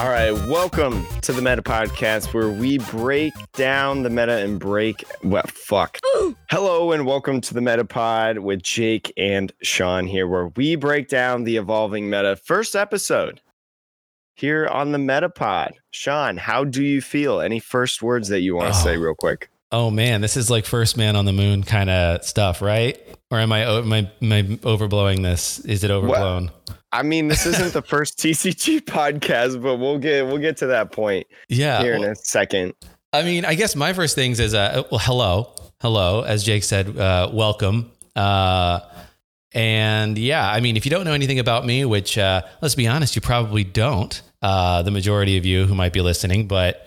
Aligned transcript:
All 0.00 0.08
right, 0.08 0.32
welcome 0.48 1.04
to 1.20 1.30
the 1.30 1.42
Meta 1.42 1.60
Podcast, 1.60 2.32
where 2.32 2.48
we 2.48 2.78
break 2.78 3.34
down 3.52 4.02
the 4.02 4.08
meta 4.08 4.38
and 4.38 4.58
break. 4.58 5.04
Well, 5.22 5.42
fuck. 5.46 5.98
Hello, 6.48 6.92
and 6.92 7.04
welcome 7.04 7.42
to 7.42 7.52
the 7.52 7.60
Meta 7.60 7.84
Pod 7.84 8.38
with 8.38 8.62
Jake 8.62 9.12
and 9.18 9.52
Sean 9.62 10.06
here, 10.06 10.26
where 10.26 10.46
we 10.56 10.74
break 10.76 11.08
down 11.08 11.44
the 11.44 11.58
evolving 11.58 12.08
meta. 12.08 12.36
First 12.36 12.74
episode 12.74 13.42
here 14.36 14.66
on 14.68 14.92
the 14.92 14.98
Meta 14.98 15.28
Pod. 15.28 15.74
Sean, 15.90 16.38
how 16.38 16.64
do 16.64 16.82
you 16.82 17.02
feel? 17.02 17.42
Any 17.42 17.58
first 17.58 18.00
words 18.02 18.28
that 18.28 18.40
you 18.40 18.56
want 18.56 18.72
to 18.72 18.80
Oh. 18.80 18.82
say, 18.82 18.96
real 18.96 19.14
quick? 19.14 19.50
Oh 19.70 19.90
man, 19.90 20.22
this 20.22 20.34
is 20.34 20.50
like 20.50 20.64
first 20.64 20.96
man 20.96 21.14
on 21.14 21.26
the 21.26 21.32
moon 21.34 21.62
kind 21.62 21.90
of 21.90 22.24
stuff, 22.24 22.62
right? 22.62 22.98
Or 23.30 23.38
am 23.38 23.52
I 23.52 23.64
am 23.64 23.92
I, 23.92 24.10
am 24.22 24.32
I 24.32 24.42
overblowing 24.62 25.22
this? 25.22 25.58
Is 25.60 25.84
it 25.84 25.90
overblown? 25.90 26.50
I 26.92 27.02
mean, 27.02 27.28
this 27.28 27.46
isn't 27.46 27.72
the 27.72 27.82
first 27.82 28.18
TCG 28.18 28.80
podcast, 28.80 29.62
but 29.62 29.76
we'll 29.76 29.98
get 29.98 30.26
we'll 30.26 30.38
get 30.38 30.56
to 30.58 30.66
that 30.66 30.92
point 30.92 31.26
yeah. 31.48 31.82
here 31.82 31.94
in 31.94 32.04
a 32.04 32.14
second. 32.16 32.74
I 33.12 33.22
mean, 33.22 33.44
I 33.44 33.54
guess 33.54 33.76
my 33.76 33.92
first 33.92 34.14
things 34.14 34.40
is 34.40 34.54
uh, 34.54 34.82
well, 34.90 35.00
hello, 35.02 35.54
hello, 35.80 36.22
as 36.22 36.44
Jake 36.44 36.64
said, 36.64 36.96
uh, 36.96 37.30
welcome. 37.32 37.90
Uh, 38.16 38.80
and 39.52 40.16
yeah, 40.16 40.48
I 40.48 40.60
mean, 40.60 40.76
if 40.76 40.84
you 40.84 40.90
don't 40.90 41.04
know 41.04 41.12
anything 41.12 41.38
about 41.38 41.66
me, 41.66 41.84
which 41.84 42.18
uh, 42.18 42.42
let's 42.60 42.74
be 42.74 42.86
honest, 42.86 43.14
you 43.14 43.22
probably 43.22 43.64
don't. 43.64 44.20
Uh, 44.42 44.82
the 44.82 44.90
majority 44.90 45.36
of 45.36 45.44
you 45.44 45.66
who 45.66 45.74
might 45.74 45.92
be 45.92 46.00
listening, 46.00 46.48
but 46.48 46.86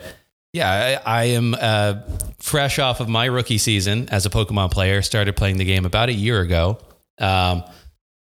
yeah, 0.54 1.00
I, 1.06 1.22
I 1.22 1.24
am 1.26 1.56
uh, 1.60 2.02
fresh 2.40 2.80
off 2.80 3.00
of 3.00 3.08
my 3.08 3.26
rookie 3.26 3.60
season 3.60 4.10
as 4.10 4.26
a 4.26 4.30
Pokemon 4.30 4.72
player. 4.72 5.02
Started 5.02 5.36
playing 5.36 5.58
the 5.58 5.66
game 5.66 5.86
about 5.86 6.10
a 6.10 6.14
year 6.14 6.42
ago. 6.42 6.80
Um, 7.20 7.64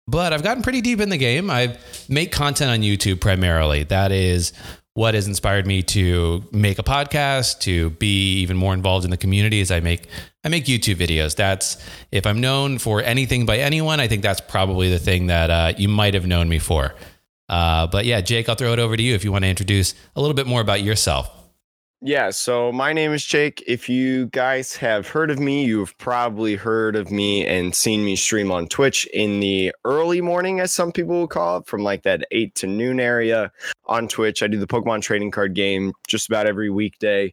but 0.06 0.32
I've 0.32 0.42
gotten 0.42 0.62
pretty 0.62 0.80
deep 0.80 1.00
in 1.00 1.08
the 1.08 1.16
game. 1.16 1.50
I 1.50 1.76
make 2.08 2.32
content 2.32 2.70
on 2.70 2.80
YouTube 2.80 3.20
primarily. 3.20 3.84
That 3.84 4.12
is 4.12 4.52
what 4.94 5.14
has 5.14 5.26
inspired 5.26 5.66
me 5.66 5.82
to 5.82 6.44
make 6.52 6.78
a 6.78 6.82
podcast, 6.82 7.60
to 7.60 7.90
be 7.90 8.34
even 8.40 8.56
more 8.56 8.74
involved 8.74 9.04
in 9.04 9.10
the 9.10 9.16
community 9.16 9.60
as 9.60 9.70
I 9.70 9.80
make 9.80 10.08
I 10.44 10.48
make 10.48 10.64
YouTube 10.64 10.96
videos. 10.96 11.36
That's 11.36 11.82
if 12.10 12.26
I'm 12.26 12.40
known 12.40 12.78
for 12.78 13.00
anything 13.00 13.46
by 13.46 13.58
anyone, 13.58 14.00
I 14.00 14.08
think 14.08 14.22
that's 14.22 14.40
probably 14.40 14.90
the 14.90 14.98
thing 14.98 15.28
that 15.28 15.50
uh, 15.50 15.72
you 15.78 15.88
might 15.88 16.14
have 16.14 16.26
known 16.26 16.48
me 16.48 16.58
for. 16.58 16.94
Uh, 17.48 17.86
but 17.86 18.04
yeah, 18.04 18.20
Jake, 18.20 18.48
I'll 18.48 18.54
throw 18.54 18.72
it 18.72 18.78
over 18.78 18.96
to 18.96 19.02
you 19.02 19.14
if 19.14 19.24
you 19.24 19.32
want 19.32 19.44
to 19.44 19.48
introduce 19.48 19.94
a 20.16 20.20
little 20.20 20.34
bit 20.34 20.46
more 20.46 20.60
about 20.60 20.82
yourself. 20.82 21.30
Yeah, 22.04 22.30
so 22.30 22.72
my 22.72 22.92
name 22.92 23.12
is 23.12 23.24
Jake. 23.24 23.62
If 23.64 23.88
you 23.88 24.26
guys 24.26 24.74
have 24.74 25.06
heard 25.06 25.30
of 25.30 25.38
me, 25.38 25.64
you've 25.64 25.96
probably 25.98 26.56
heard 26.56 26.96
of 26.96 27.12
me 27.12 27.46
and 27.46 27.72
seen 27.72 28.04
me 28.04 28.16
stream 28.16 28.50
on 28.50 28.66
Twitch 28.66 29.06
in 29.14 29.38
the 29.38 29.72
early 29.84 30.20
morning, 30.20 30.58
as 30.58 30.72
some 30.72 30.90
people 30.90 31.14
will 31.14 31.28
call 31.28 31.58
it, 31.58 31.66
from 31.68 31.84
like 31.84 32.02
that 32.02 32.26
8 32.32 32.56
to 32.56 32.66
noon 32.66 32.98
area 32.98 33.52
on 33.86 34.08
Twitch. 34.08 34.42
I 34.42 34.48
do 34.48 34.58
the 34.58 34.66
Pokemon 34.66 35.02
trading 35.02 35.30
card 35.30 35.54
game 35.54 35.92
just 36.08 36.28
about 36.28 36.48
every 36.48 36.70
weekday. 36.70 37.32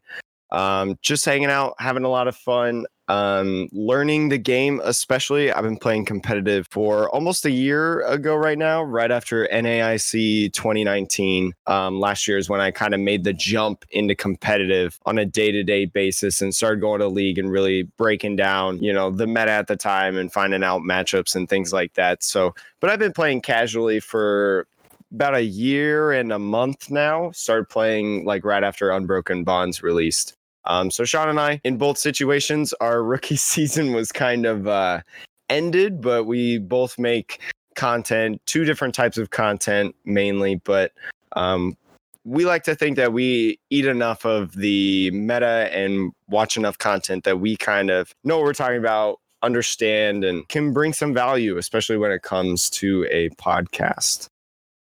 Um, 0.52 1.00
just 1.02 1.26
hanging 1.26 1.50
out, 1.50 1.74
having 1.80 2.04
a 2.04 2.10
lot 2.10 2.28
of 2.28 2.36
fun, 2.36 2.86
um, 3.10 3.68
learning 3.72 4.30
the 4.30 4.38
game, 4.38 4.80
especially. 4.84 5.52
I've 5.52 5.64
been 5.64 5.78
playing 5.78 6.06
competitive 6.06 6.68
for 6.70 7.10
almost 7.10 7.44
a 7.44 7.52
year 7.52 8.02
ago 8.02 8.36
right 8.36 8.58
now, 8.58 8.84
right 8.84 9.10
after 9.10 9.48
NAIC 9.52 10.54
2019. 10.54 11.54
Um, 11.66 12.00
last 12.00 12.28
year 12.28 12.38
is 12.38 12.50
when 12.50 12.62
I 12.62 12.70
kind 12.70 12.94
of 12.94 13.00
made 13.00 13.24
the 13.24 13.34
jump 13.34 13.84
into 13.90 14.14
competitive 14.14 15.00
on 15.08 15.18
a 15.18 15.26
day 15.26 15.52
to 15.52 15.64
day 15.64 15.86
basis 15.86 16.42
and 16.42 16.54
started 16.54 16.82
going 16.82 17.00
to 17.00 17.08
league 17.08 17.40
and 17.40 17.52
really 17.52 17.84
breaking 17.98 18.36
down, 18.36 18.82
you 18.82 18.94
know, 18.94 19.10
the 19.10 19.26
meta 19.26 19.52
at 19.52 19.68
the 19.68 19.76
time 19.76 20.16
and 20.16 20.32
finding 20.32 20.64
out 20.64 20.84
matchups 20.84 21.36
and 21.36 21.50
things 21.50 21.74
like 21.74 21.94
that. 21.96 22.24
So, 22.24 22.54
but 22.80 22.92
I've 22.92 23.00
been 23.00 23.14
playing 23.14 23.42
casually 23.42 24.00
for 24.00 24.68
about 25.12 25.36
a 25.36 25.44
year 25.44 26.12
and 26.12 26.32
a 26.32 26.38
month 26.38 26.92
now. 26.92 27.32
Started 27.32 27.70
playing 27.70 28.26
like 28.26 28.46
right 28.46 28.64
after 28.64 28.92
Unbroken 28.92 29.44
Bonds 29.44 29.82
released. 29.82 30.36
Um, 30.70 30.92
so 30.92 31.04
Sean 31.04 31.28
and 31.28 31.40
I, 31.40 31.60
in 31.66 31.78
both 31.78 31.98
situations, 31.98 32.74
our 32.80 33.04
rookie 33.14 33.36
season 33.36 33.92
was 33.92 34.12
kind 34.12 34.46
of 34.46 34.68
uh, 34.68 35.02
ended, 35.50 36.00
but 36.00 36.26
we 36.26 36.60
both 36.60 36.98
make 36.98 37.42
content, 37.76 38.42
two 38.46 38.64
different 38.64 38.94
types 38.94 39.18
of 39.18 39.32
content 39.32 39.96
mainly, 40.06 40.56
but 40.56 40.94
um, 41.36 41.76
we 42.24 42.46
like 42.46 42.64
to 42.64 42.76
think 42.76 42.98
that 42.98 43.14
we 43.14 43.60
eat 43.70 43.86
enough 43.86 44.26
of 44.26 44.54
the 44.54 45.10
meta 45.12 45.70
and 45.74 46.12
watch 46.28 46.58
enough 46.58 46.78
content 46.78 47.24
that 47.24 47.40
we 47.40 47.58
kind 47.58 47.90
of 47.90 48.14
know 48.24 48.38
what 48.38 48.46
we're 48.46 48.54
talking 48.54 48.78
about, 48.78 49.20
understand, 49.42 50.24
and 50.24 50.48
can 50.50 50.74
bring 50.74 50.94
some 50.94 51.14
value, 51.14 51.58
especially 51.58 51.98
when 51.98 52.12
it 52.12 52.22
comes 52.22 52.70
to 52.70 53.08
a 53.10 53.30
podcast. 53.30 54.28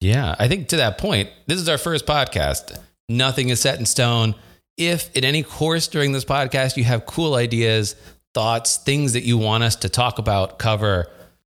Yeah, 0.01 0.37
I 0.39 0.49
think 0.49 0.69
to 0.69 0.77
that 0.77 0.99
point, 0.99 1.31
this 1.47 1.59
is 1.59 1.69
our 1.69 1.79
first 1.79 2.07
podcast. 2.07 2.79
Nothing 3.09 3.49
is 3.49 3.61
set 3.61 3.79
in 3.79 3.87
stone. 3.87 4.35
If 4.77 5.15
in 5.17 5.25
any 5.25 5.43
course 5.43 5.87
during 5.89 6.13
this 6.13 6.25
podcast 6.25 6.77
you 6.77 6.85
have 6.85 7.07
cool 7.07 7.35
ideas, 7.35 7.95
thoughts, 8.33 8.77
things 8.79 9.13
that 9.13 9.23
you 9.25 9.39
want 9.39 9.63
us 9.65 9.77
to 9.77 9.89
talk 9.89 10.19
about, 10.19 10.59
cover, 10.59 11.09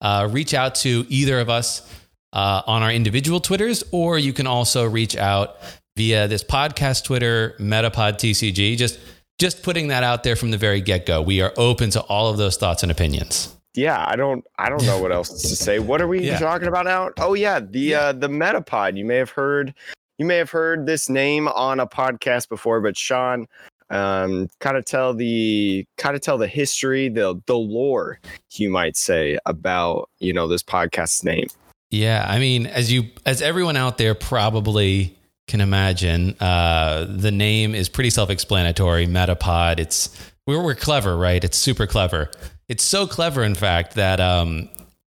uh, 0.01 0.27
reach 0.31 0.53
out 0.53 0.75
to 0.75 1.05
either 1.09 1.39
of 1.39 1.49
us 1.49 1.89
uh, 2.33 2.61
on 2.67 2.83
our 2.83 2.91
individual 2.91 3.39
Twitters, 3.39 3.83
or 3.91 4.19
you 4.19 4.33
can 4.33 4.45
also 4.47 4.85
reach 4.85 5.15
out 5.15 5.55
via 5.95 6.27
this 6.27 6.43
podcast 6.43 7.05
Twitter, 7.05 7.55
Metapod 7.59 8.15
TCG. 8.15 8.75
Just 8.77 8.99
just 9.39 9.63
putting 9.63 9.89
that 9.89 10.03
out 10.03 10.23
there 10.23 10.35
from 10.35 10.51
the 10.51 10.57
very 10.57 10.79
get 10.81 11.05
go. 11.05 11.21
We 11.21 11.41
are 11.41 11.53
open 11.57 11.89
to 11.91 12.01
all 12.01 12.29
of 12.29 12.37
those 12.37 12.55
thoughts 12.57 12.83
and 12.83 12.91
opinions. 12.91 13.55
yeah 13.75 14.05
i 14.07 14.15
don't 14.15 14.45
i 14.57 14.69
don't 14.69 14.85
know 14.85 14.97
what 15.01 15.11
else 15.11 15.29
to 15.41 15.49
say 15.55 15.79
what 15.79 16.01
are 16.01 16.07
we 16.07 16.21
Yeah. 16.21 16.39
talking 16.39 16.69
about 16.69 16.85
now 16.85 17.09
oh 17.19 17.33
yeah 17.33 17.59
the 17.59 17.93
uh 17.93 18.11
the 18.13 18.29
metapod 18.29 18.95
you 18.97 19.03
may 19.03 19.17
have 19.17 19.31
heard 19.31 19.73
you 20.17 20.25
may 20.25 20.37
have 20.37 20.49
heard 20.49 20.85
this 20.85 21.09
name 21.09 21.47
on 21.47 21.79
a 21.79 21.87
podcast 21.87 22.49
before 22.49 22.81
but 22.81 22.97
sean 22.97 23.47
um 23.89 24.47
kind 24.59 24.77
of 24.77 24.85
tell 24.85 25.13
the 25.13 25.85
kind 25.97 26.15
of 26.15 26.21
tell 26.21 26.37
the 26.37 26.47
history 26.47 27.09
the 27.09 27.39
the 27.45 27.57
lore 27.57 28.19
you 28.53 28.69
might 28.69 28.97
say 28.97 29.37
about 29.45 30.09
you 30.19 30.33
know 30.33 30.47
this 30.47 30.63
podcast's 30.63 31.23
name 31.23 31.47
Yeah, 31.91 32.25
I 32.27 32.39
mean, 32.39 32.65
as 32.65 32.91
you 32.91 33.05
as 33.25 33.41
everyone 33.41 33.77
out 33.77 33.97
there 33.97 34.15
probably 34.15 35.15
can 35.47 35.61
imagine, 35.61 36.35
uh, 36.39 37.05
the 37.07 37.31
name 37.31 37.75
is 37.75 37.89
pretty 37.89 38.09
self-explanatory. 38.09 39.07
Metapod. 39.07 39.79
It's 39.79 40.09
we're 40.47 40.61
we're 40.63 40.75
clever, 40.75 41.15
right? 41.15 41.43
It's 41.43 41.57
super 41.57 41.87
clever. 41.87 42.31
It's 42.67 42.83
so 42.83 43.05
clever, 43.05 43.43
in 43.43 43.55
fact, 43.55 43.95
that 43.95 44.19
um, 44.19 44.67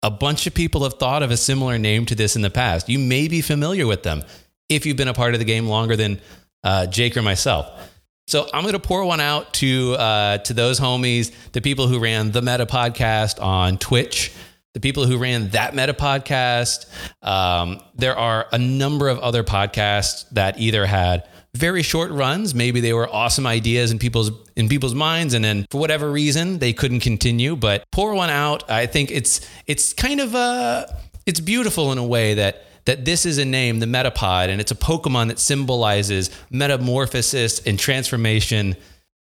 a 0.03 0.11
bunch 0.11 0.47
of 0.47 0.55
people 0.55 0.83
have 0.83 0.95
thought 0.95 1.23
of 1.23 1.31
a 1.31 1.37
similar 1.37 1.78
name 1.78 2.05
to 2.07 2.15
this 2.15 2.37
in 2.37 2.43
the 2.43 2.51
past. 2.51 2.89
You 2.89 2.99
may 2.99 3.28
be 3.28 3.41
familiar 3.41 3.87
with 3.87 4.03
them 4.03 4.23
if 4.69 4.87
you've 4.87 4.97
been 4.97 5.09
a 5.09 5.15
part 5.15 5.34
of 5.34 5.38
the 5.38 5.44
game 5.44 5.66
longer 5.66 5.97
than 5.97 6.21
uh, 6.65 6.87
Jake 6.87 7.16
or 7.16 7.22
myself. 7.22 7.93
So 8.28 8.49
I'm 8.53 8.62
going 8.62 8.72
to 8.72 8.81
pour 8.81 9.04
one 9.04 9.21
out 9.21 9.54
to 9.54 9.94
uh, 9.94 10.38
to 10.38 10.53
those 10.53 10.81
homies, 10.81 11.32
the 11.53 11.60
people 11.60 11.87
who 11.87 12.00
ran 12.00 12.32
the 12.32 12.43
Meta 12.43 12.66
Podcast 12.66 13.41
on 13.41 13.78
Twitch, 13.78 14.32
the 14.75 14.81
people 14.81 15.06
who 15.06 15.16
ran 15.19 15.50
that 15.50 15.77
Meta 15.77 15.94
Podcast. 15.94 16.87
Um, 17.22 17.81
there 17.94 18.16
are 18.16 18.47
a 18.50 18.59
number 18.59 19.09
of 19.09 19.21
other 19.21 19.44
podcasts 19.44 20.28
that 20.31 20.59
either 20.59 20.87
had 20.87 21.28
very 21.56 21.83
short 21.83 22.10
runs, 22.10 22.54
maybe 22.54 22.81
they 22.81 22.93
were 22.93 23.09
awesome 23.09 23.47
ideas 23.47 23.91
in 23.91 23.98
people's 23.98 24.31
in 24.56 24.69
people's 24.69 24.94
minds, 24.94 25.34
and 25.34 25.44
then 25.44 25.66
for 25.71 25.78
whatever 25.78 26.10
reason 26.10 26.59
they 26.59 26.72
couldn't 26.72 27.00
continue. 27.00 27.56
But 27.56 27.84
pour 27.91 28.15
one 28.15 28.31
out. 28.31 28.71
I 28.71 28.87
think 28.87 29.10
it's 29.10 29.41
it's 29.66 29.93
kind 29.93 30.21
of 30.21 30.34
uh 30.34 30.87
it's 31.25 31.41
beautiful 31.41 31.93
in 31.93 31.98
a 31.98 32.06
way 32.06 32.34
that 32.34 32.65
that 32.87 33.05
this 33.05 33.27
is 33.27 33.39
a 33.39 33.45
name, 33.45 33.81
the 33.81 33.87
Metapod, 33.87 34.49
and 34.49 34.60
it's 34.60 34.72
a 34.72 34.77
Pokemon 34.77 35.28
that 35.28 35.39
symbolizes 35.39 36.31
metamorphosis 36.51 37.65
and 37.66 37.78
transformation. 37.78 38.77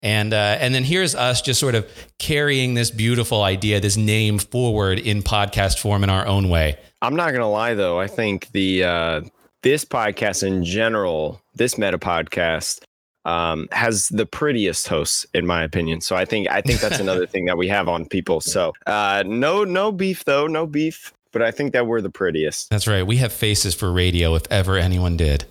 And 0.02 0.34
uh, 0.34 0.58
and 0.60 0.74
then 0.74 0.84
here's 0.84 1.14
us 1.14 1.40
just 1.40 1.58
sort 1.58 1.74
of 1.74 1.90
carrying 2.18 2.74
this 2.74 2.90
beautiful 2.90 3.42
idea, 3.42 3.80
this 3.80 3.96
name 3.96 4.38
forward 4.38 4.98
in 4.98 5.22
podcast 5.22 5.78
form 5.78 6.04
in 6.04 6.10
our 6.10 6.26
own 6.26 6.50
way. 6.50 6.76
i'm 7.00 7.16
not 7.16 7.32
gonna 7.32 7.50
lie 7.50 7.74
though 7.74 7.98
i 7.98 8.06
think 8.06 8.50
the 8.52 8.82
uh 8.84 9.20
this 9.62 9.84
podcast 9.84 10.46
in 10.46 10.62
general 10.64 11.40
this 11.54 11.78
meta 11.78 11.98
podcast 11.98 12.82
um, 13.24 13.68
has 13.72 14.08
the 14.08 14.26
prettiest 14.26 14.86
hosts 14.86 15.24
in 15.32 15.46
my 15.46 15.62
opinion. 15.62 16.02
So 16.02 16.14
I 16.14 16.26
think 16.26 16.46
I 16.50 16.60
think 16.60 16.80
that's 16.80 17.00
another 17.00 17.26
thing 17.32 17.46
that 17.46 17.56
we 17.56 17.68
have 17.68 17.88
on 17.88 18.06
people. 18.06 18.42
So 18.42 18.74
uh, 18.86 19.24
no 19.26 19.64
no 19.64 19.92
beef 19.92 20.24
though, 20.24 20.46
no 20.46 20.66
beef. 20.66 21.12
But 21.34 21.42
I 21.42 21.50
think 21.50 21.74
that 21.74 21.86
we're 21.86 22.00
the 22.00 22.10
prettiest. 22.10 22.70
That's 22.70 22.86
right. 22.86 23.06
We 23.06 23.18
have 23.18 23.32
faces 23.32 23.74
for 23.74 23.92
radio 23.92 24.34
if 24.36 24.44
ever 24.50 24.78
anyone 24.78 25.18
did. 25.18 25.44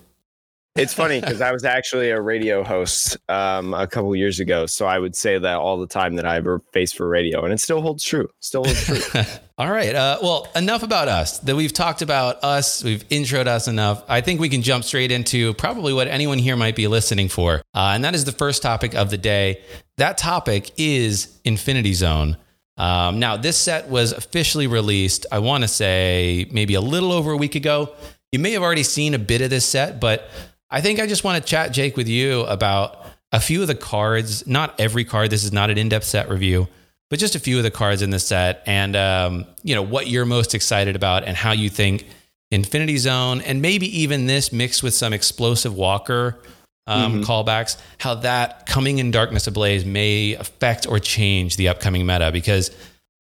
It's 0.76 0.94
funny 0.94 1.20
because 1.20 1.40
I 1.40 1.52
was 1.52 1.64
actually 1.66 2.10
a 2.10 2.20
radio 2.20 2.64
host 2.64 3.16
um, 3.30 3.76
a 3.76 3.86
couple 3.86 4.16
years 4.16 4.40
ago, 4.40 4.66
so 4.66 4.88
I 4.88 4.98
would 4.98 5.16
say 5.16 5.38
that 5.38 5.58
all 5.58 5.78
the 5.78 5.86
time 5.86 6.16
that 6.16 6.26
I 6.26 6.34
have 6.34 6.48
a 6.48 6.60
face 6.72 6.92
for 6.92 7.08
radio, 7.08 7.44
and 7.44 7.54
it 7.54 7.60
still 7.60 7.80
holds 7.80 8.04
true. 8.04 8.28
Still 8.40 8.64
holds 8.64 8.84
true. 8.84 9.22
All 9.60 9.70
right. 9.70 9.94
Uh, 9.94 10.18
well, 10.24 10.48
enough 10.56 10.82
about 10.82 11.10
us. 11.10 11.38
That 11.40 11.56
we've 11.56 11.74
talked 11.74 12.02
about 12.02 12.44
us. 12.44 12.84
We've 12.84 13.08
introed 13.10 13.46
us 13.46 13.68
enough. 13.68 14.04
I 14.08 14.22
think 14.22 14.40
we 14.40 14.50
can 14.50 14.64
jump 14.64 14.84
straight 14.84 15.12
into 15.12 15.54
probably 15.54 15.94
what 15.94 16.08
anyone 16.08 16.40
here 16.40 16.56
might 16.56 16.76
be 16.76 16.88
listening 16.88 17.30
for, 17.30 17.62
uh, 17.76 17.92
and 17.94 18.04
that 18.04 18.16
is 18.16 18.26
the 18.26 18.32
first 18.32 18.64
topic 18.64 18.96
of 18.96 19.12
the 19.12 19.18
day. 19.20 19.62
That 19.98 20.18
topic 20.18 20.72
is 20.78 21.38
Infinity 21.44 21.94
Zone. 21.94 22.38
Um, 22.78 23.20
now, 23.20 23.38
this 23.38 23.58
set 23.58 23.90
was 23.90 24.12
officially 24.12 24.68
released. 24.68 25.26
I 25.32 25.40
want 25.40 25.64
to 25.64 25.68
say 25.68 26.48
maybe 26.52 26.74
a 26.74 26.82
little 26.82 27.12
over 27.12 27.32
a 27.32 27.38
week 27.38 27.56
ago. 27.56 27.94
You 28.32 28.40
may 28.40 28.52
have 28.52 28.64
already 28.64 28.84
seen 28.84 29.14
a 29.14 29.20
bit 29.20 29.42
of 29.42 29.50
this 29.50 29.66
set, 29.66 30.00
but 30.00 30.28
I 30.70 30.82
think 30.82 31.00
I 31.00 31.06
just 31.06 31.24
want 31.24 31.44
to 31.44 31.48
chat, 31.48 31.72
Jake, 31.72 31.96
with 31.96 32.08
you 32.08 32.42
about 32.42 33.06
a 33.32 33.40
few 33.40 33.62
of 33.62 33.68
the 33.68 33.76
cards. 33.76 34.48
Not 34.48 34.80
every 34.80 35.06
card. 35.06 35.30
This 35.30 35.44
is 35.44 35.54
not 35.54 35.70
an 35.70 35.78
in-depth 35.78 36.06
set 36.06 36.30
review, 36.30 36.68
but 37.12 37.20
just 37.20 37.36
a 37.36 37.40
few 37.40 37.58
of 37.58 37.64
the 37.64 37.70
cards 37.70 38.02
in 38.02 38.10
the 38.10 38.20
set, 38.20 38.64
and 38.66 38.96
um, 38.96 39.46
you 39.62 39.76
know 39.76 39.84
what 39.84 40.08
you're 40.08 40.26
most 40.26 40.56
excited 40.56 40.96
about, 40.96 41.26
and 41.26 41.38
how 41.38 41.52
you 41.52 41.70
think 41.70 42.08
Infinity 42.50 42.98
Zone, 42.98 43.42
and 43.42 43.62
maybe 43.62 43.86
even 44.02 44.26
this 44.26 44.52
mixed 44.52 44.82
with 44.82 44.96
some 44.96 45.14
explosive 45.14 45.76
Walker 45.76 46.40
um, 46.88 47.22
mm-hmm. 47.22 47.24
callbacks, 47.24 47.78
how 47.98 48.16
that 48.16 48.66
coming 48.66 49.00
in 49.00 49.12
Darkness 49.12 49.48
Ablaze 49.48 49.86
may 49.86 50.34
affect 50.34 50.88
or 50.88 51.00
change 51.00 51.58
the 51.58 51.70
upcoming 51.70 52.06
meta. 52.06 52.32
Because 52.32 52.72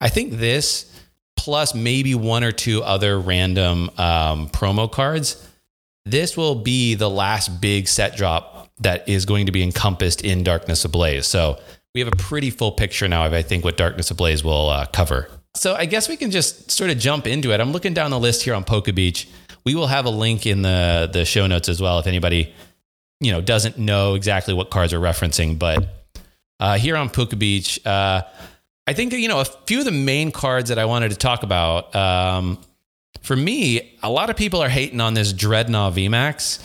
I 0.02 0.10
think 0.10 0.34
this 0.34 0.90
plus 1.36 1.74
maybe 1.74 2.16
one 2.16 2.44
or 2.44 2.52
two 2.52 2.84
other 2.84 3.20
random 3.20 3.90
um, 3.98 4.50
promo 4.50 4.92
cards 4.92 5.50
this 6.06 6.36
will 6.36 6.56
be 6.56 6.96
the 6.96 7.10
last 7.10 7.62
big 7.62 7.88
set 7.88 8.16
drop 8.16 8.70
that 8.80 9.08
is 9.08 9.26
going 9.26 9.46
to 9.46 9.52
be 9.52 9.64
encompassed 9.64 10.24
in 10.24 10.44
Darkness 10.44 10.84
Ablaze. 10.84 11.26
So 11.26 11.60
we 11.94 12.02
have 12.02 12.12
a 12.12 12.16
pretty 12.16 12.50
full 12.50 12.72
picture 12.72 13.08
now 13.08 13.26
of, 13.26 13.34
I 13.34 13.42
think, 13.42 13.64
what 13.64 13.78
Darkness 13.78 14.12
Ablaze 14.12 14.44
will 14.44 14.70
uh, 14.70 14.86
cover. 14.88 15.30
So 15.56 15.76
I 15.76 15.86
guess 15.86 16.10
we 16.10 16.18
can 16.18 16.32
just 16.32 16.72
sort 16.72 16.90
of 16.90 16.98
jump 16.98 17.28
into 17.28 17.54
it. 17.54 17.62
I'm 17.62 17.72
looking 17.72 17.94
down 17.94 18.12
the 18.12 18.20
list 18.20 18.44
here 18.44 18.56
on 18.56 18.64
Pokebeach. 18.64 19.30
We 19.66 19.76
will 19.76 19.88
have 19.88 20.06
a 20.06 20.10
link 20.10 20.46
in 20.46 20.62
the 20.62 21.10
the 21.12 21.24
show 21.24 21.48
notes 21.48 21.70
as 21.70 21.80
well 21.80 22.00
if 22.00 22.08
anybody 22.08 22.54
you 23.24 23.32
know 23.32 23.42
doesn't 23.42 23.78
know 23.78 24.16
exactly 24.16 24.54
what 24.54 24.70
cards 24.70 24.94
are 24.94 25.00
referencing. 25.00 25.58
But 25.58 25.88
uh, 26.60 26.78
here 26.78 26.96
on 26.96 27.10
Pokebeach, 27.10 27.86
uh, 27.86 28.24
I 28.86 28.94
think 28.94 29.14
you 29.14 29.28
know 29.28 29.40
a 29.40 29.46
few 29.46 29.80
of 29.80 29.86
the 29.86 29.92
main 29.92 30.32
cards 30.32 30.70
that 30.70 30.80
I 30.80 30.86
wanted 30.86 31.12
to 31.12 31.18
talk 31.18 31.44
about. 31.44 31.96
Um, 31.96 32.60
for 33.22 33.36
me, 33.36 33.98
a 34.04 34.10
lot 34.10 34.30
of 34.30 34.36
people 34.36 34.62
are 34.62 34.70
hating 34.70 35.00
on 35.00 35.14
this 35.14 35.32
Drednaw 35.32 35.94
VMAX. 35.94 36.62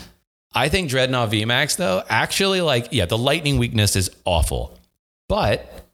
I 0.53 0.67
think 0.67 0.89
Drednaw 0.89 1.29
VMAX, 1.29 1.77
though, 1.77 2.03
actually, 2.09 2.61
like, 2.61 2.89
yeah, 2.91 3.05
the 3.05 3.17
lightning 3.17 3.57
weakness 3.57 3.95
is 3.95 4.09
awful. 4.25 4.77
But, 5.29 5.87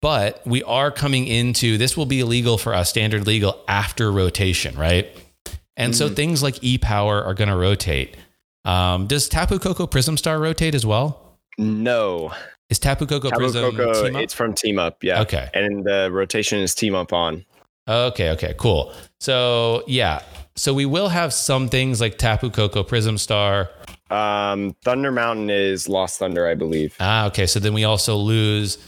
but 0.00 0.46
we 0.46 0.62
are 0.62 0.90
coming 0.90 1.26
into 1.26 1.76
this 1.76 1.96
will 1.96 2.06
be 2.06 2.20
illegal 2.20 2.56
for 2.56 2.72
us, 2.72 2.88
standard 2.88 3.26
legal 3.26 3.62
after 3.66 4.10
rotation, 4.10 4.76
right? 4.76 5.08
And 5.76 5.92
mm-hmm. 5.92 5.98
so 5.98 6.08
things 6.08 6.42
like 6.42 6.62
e 6.62 6.78
power 6.78 7.22
are 7.22 7.34
going 7.34 7.50
to 7.50 7.56
rotate. 7.56 8.16
Um, 8.64 9.06
does 9.06 9.28
Tapu 9.28 9.58
Koko 9.58 9.86
Prism 9.86 10.16
Star 10.16 10.38
rotate 10.38 10.74
as 10.74 10.86
well? 10.86 11.38
No. 11.58 12.32
Is 12.70 12.78
Tapu 12.78 13.06
Koko 13.06 13.30
Tapu 13.30 13.40
Prism 13.40 13.76
Koko, 13.76 14.18
It's 14.18 14.34
from 14.34 14.54
Team 14.54 14.78
Up, 14.78 15.04
yeah. 15.04 15.20
Okay. 15.20 15.50
And 15.54 15.84
the 15.84 16.10
rotation 16.10 16.58
is 16.58 16.74
Team 16.74 16.94
Up 16.94 17.12
on. 17.12 17.44
Okay, 17.86 18.30
okay, 18.30 18.54
cool. 18.56 18.94
So 19.20 19.84
yeah, 19.86 20.22
so 20.56 20.72
we 20.72 20.86
will 20.86 21.08
have 21.08 21.32
some 21.32 21.68
things 21.68 22.00
like 22.00 22.16
Tapu 22.16 22.50
Koko, 22.50 22.82
Prism 22.82 23.18
Star. 23.18 23.70
Um, 24.10 24.74
Thunder 24.82 25.10
Mountain 25.10 25.50
is 25.50 25.88
Lost 25.88 26.18
Thunder, 26.18 26.46
I 26.46 26.54
believe. 26.54 26.96
Ah, 27.00 27.26
okay. 27.26 27.46
So 27.46 27.60
then 27.60 27.74
we 27.74 27.84
also 27.84 28.16
lose 28.16 28.78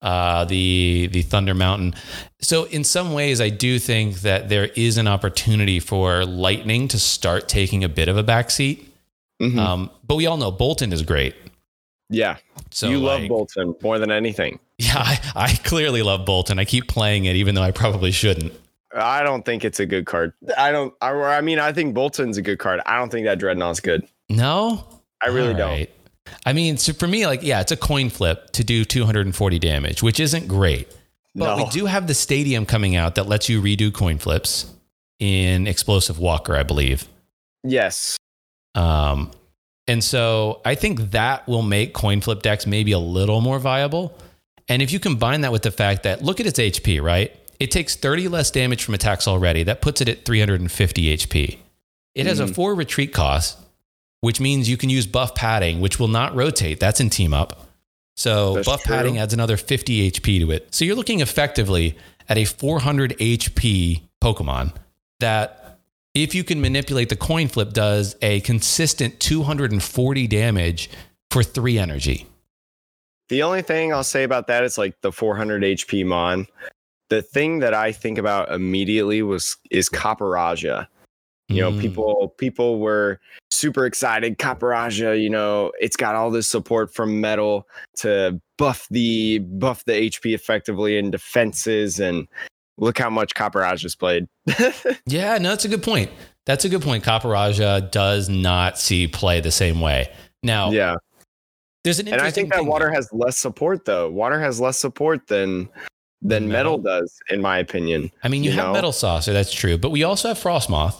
uh, 0.00 0.44
the 0.46 1.08
the 1.12 1.22
Thunder 1.22 1.54
Mountain. 1.54 1.94
So 2.40 2.64
in 2.64 2.82
some 2.82 3.12
ways, 3.12 3.40
I 3.40 3.50
do 3.50 3.78
think 3.78 4.20
that 4.22 4.48
there 4.48 4.66
is 4.74 4.98
an 4.98 5.06
opportunity 5.06 5.78
for 5.78 6.24
Lightning 6.24 6.88
to 6.88 6.98
start 6.98 7.48
taking 7.48 7.84
a 7.84 7.88
bit 7.88 8.08
of 8.08 8.16
a 8.16 8.24
backseat. 8.24 8.86
Mm-hmm. 9.42 9.58
Um, 9.58 9.90
but 10.06 10.14
we 10.14 10.26
all 10.26 10.36
know 10.36 10.52
Boltund 10.52 10.92
is 10.92 11.02
great. 11.02 11.34
Yeah. 12.08 12.36
So 12.70 12.88
you 12.88 12.98
like, 12.98 13.28
love 13.28 13.48
Boltund 13.48 13.82
more 13.82 13.98
than 13.98 14.10
anything. 14.10 14.58
Yeah, 14.78 14.98
I, 14.98 15.20
I 15.34 15.54
clearly 15.64 16.02
love 16.02 16.26
Boltund. 16.26 16.58
I 16.58 16.64
keep 16.64 16.88
playing 16.88 17.24
it, 17.24 17.36
even 17.36 17.54
though 17.54 17.62
I 17.62 17.70
probably 17.70 18.12
shouldn't. 18.12 18.52
I 18.94 19.22
don't 19.22 19.44
think 19.44 19.64
it's 19.64 19.80
a 19.80 19.86
good 19.86 20.06
card. 20.06 20.32
I 20.58 20.70
don't. 20.70 20.94
I, 21.00 21.10
I 21.10 21.40
mean, 21.40 21.58
I 21.58 21.72
think 21.72 21.94
Boltund's 21.94 22.36
a 22.36 22.42
good 22.42 22.58
card. 22.58 22.80
I 22.84 22.98
don't 22.98 23.10
think 23.10 23.26
that 23.26 23.38
Drednaw's 23.38 23.80
good. 23.80 24.06
No, 24.28 24.84
I 25.22 25.28
really 25.28 25.54
don't. 25.54 25.88
I 26.46 26.52
mean, 26.52 26.76
so 26.76 26.92
for 26.92 27.08
me, 27.08 27.26
like, 27.26 27.42
yeah, 27.42 27.60
it's 27.60 27.72
a 27.72 27.76
coin 27.76 28.10
flip 28.10 28.50
to 28.52 28.64
do 28.64 28.84
240 28.84 29.58
damage, 29.58 30.02
which 30.02 30.20
isn't 30.20 30.46
great. 30.46 30.88
But 31.34 31.56
no. 31.56 31.64
we 31.64 31.70
do 31.70 31.86
have 31.86 32.06
the 32.06 32.14
stadium 32.14 32.66
coming 32.66 32.94
out 32.94 33.14
that 33.14 33.26
lets 33.26 33.48
you 33.48 33.62
redo 33.62 33.92
coin 33.92 34.18
flips 34.18 34.72
in 35.18 35.66
Explosive 35.66 36.18
Walker, 36.18 36.54
I 36.54 36.62
believe. 36.62 37.08
Yes. 37.64 38.18
Um, 38.74 39.30
and 39.88 40.02
so 40.02 40.60
I 40.64 40.74
think 40.74 41.10
that 41.10 41.46
will 41.48 41.62
make 41.62 41.92
coin 41.92 42.20
flip 42.20 42.42
decks 42.42 42.66
maybe 42.66 42.92
a 42.92 42.98
little 42.98 43.40
more 43.40 43.58
viable. 43.58 44.16
And 44.68 44.80
if 44.80 44.92
you 44.92 45.00
combine 45.00 45.42
that 45.42 45.52
with 45.52 45.62
the 45.62 45.70
fact 45.70 46.04
that 46.04 46.22
look 46.22 46.40
at 46.40 46.46
its 46.46 46.58
HP, 46.58 47.02
right? 47.02 47.36
It 47.58 47.70
takes 47.70 47.94
30 47.94 48.28
less 48.28 48.50
damage 48.50 48.84
from 48.84 48.94
attacks 48.94 49.28
already. 49.28 49.62
That 49.64 49.82
puts 49.82 50.00
it 50.00 50.08
at 50.08 50.24
350 50.24 51.16
HP. 51.16 51.58
It 52.14 52.26
has 52.26 52.40
mm. 52.40 52.44
a 52.44 52.46
hmm. 52.46 52.52
four 52.52 52.74
retreat 52.74 53.12
cost, 53.12 53.58
which 54.20 54.40
means 54.40 54.68
you 54.68 54.76
can 54.76 54.90
use 54.90 55.06
buff 55.06 55.34
padding, 55.34 55.80
which 55.80 55.98
will 55.98 56.08
not 56.08 56.34
rotate. 56.34 56.80
That's 56.80 57.00
in 57.00 57.10
team 57.10 57.32
up. 57.32 57.68
So 58.16 58.54
That's 58.54 58.68
buff 58.68 58.82
true. 58.82 58.94
padding 58.94 59.18
adds 59.18 59.32
another 59.32 59.56
50 59.56 60.10
HP 60.10 60.40
to 60.40 60.50
it. 60.50 60.74
So 60.74 60.84
you're 60.84 60.96
looking 60.96 61.20
effectively 61.20 61.96
at 62.28 62.36
a 62.36 62.44
400 62.44 63.16
HP 63.18 64.02
Pokemon 64.22 64.74
that, 65.20 65.61
if 66.14 66.34
you 66.34 66.44
can 66.44 66.60
manipulate 66.60 67.08
the 67.08 67.16
coin 67.16 67.48
flip, 67.48 67.72
does 67.72 68.16
a 68.22 68.40
consistent 68.40 69.18
240 69.20 70.26
damage 70.26 70.90
for 71.30 71.42
three 71.42 71.78
energy. 71.78 72.26
The 73.28 73.42
only 73.42 73.62
thing 73.62 73.92
I'll 73.92 74.04
say 74.04 74.24
about 74.24 74.46
that 74.48 74.64
is 74.64 74.76
like 74.76 75.00
the 75.00 75.12
400 75.12 75.62
HP 75.62 76.04
Mon. 76.04 76.46
The 77.08 77.22
thing 77.22 77.60
that 77.60 77.72
I 77.72 77.92
think 77.92 78.18
about 78.18 78.52
immediately 78.52 79.22
was 79.22 79.56
is 79.70 79.88
Copperajah. 79.88 80.86
You 81.48 81.60
know, 81.60 81.72
mm. 81.72 81.80
people 81.80 82.34
people 82.38 82.78
were 82.78 83.20
super 83.50 83.84
excited. 83.84 84.38
Copperajah, 84.38 85.20
you 85.20 85.28
know, 85.28 85.72
it's 85.80 85.96
got 85.96 86.14
all 86.14 86.30
this 86.30 86.48
support 86.48 86.94
from 86.94 87.20
metal 87.20 87.66
to 87.98 88.40
buff 88.56 88.86
the 88.90 89.40
buff 89.40 89.84
the 89.84 89.92
HP 89.92 90.34
effectively 90.34 90.96
in 90.96 91.10
defenses, 91.10 92.00
and 92.00 92.26
look 92.78 92.98
how 92.98 93.10
much 93.10 93.34
Copperajah's 93.34 93.94
played. 93.94 94.26
yeah, 95.06 95.38
no, 95.38 95.50
that's 95.50 95.64
a 95.64 95.68
good 95.68 95.82
point. 95.82 96.10
That's 96.44 96.64
a 96.64 96.68
good 96.68 96.82
point. 96.82 97.04
Copperajah 97.04 97.90
does 97.90 98.28
not 98.28 98.78
see 98.78 99.06
play 99.06 99.40
the 99.40 99.50
same 99.50 99.80
way. 99.80 100.12
Now, 100.42 100.70
yeah, 100.70 100.96
there's 101.84 101.98
an 101.98 102.08
and 102.08 102.20
I 102.20 102.30
think 102.30 102.52
that 102.52 102.64
water 102.64 102.90
has 102.90 103.08
less 103.12 103.38
support 103.38 103.84
though. 103.84 104.10
Water 104.10 104.40
has 104.40 104.60
less 104.60 104.78
support 104.78 105.26
than 105.28 105.68
than 106.20 106.48
metal, 106.48 106.78
metal 106.78 107.00
does, 107.00 107.18
in 107.30 107.40
my 107.40 107.58
opinion. 107.58 108.10
I 108.22 108.28
mean, 108.28 108.44
you, 108.44 108.50
you 108.50 108.56
have 108.56 108.68
know? 108.68 108.72
metal 108.72 108.92
saucer, 108.92 109.32
that's 109.32 109.52
true, 109.52 109.78
but 109.78 109.90
we 109.90 110.02
also 110.02 110.28
have 110.28 110.38
Frosmoth. 110.38 110.94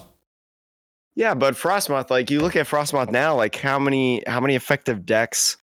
Yeah, 1.14 1.34
but 1.34 1.54
Frosmoth, 1.54 2.10
like 2.10 2.30
you 2.30 2.40
look 2.40 2.56
at 2.56 2.66
Frosmoth 2.66 3.10
now, 3.10 3.34
like 3.36 3.56
how 3.56 3.78
many 3.78 4.22
how 4.26 4.40
many 4.40 4.54
effective 4.54 5.04
decks 5.04 5.56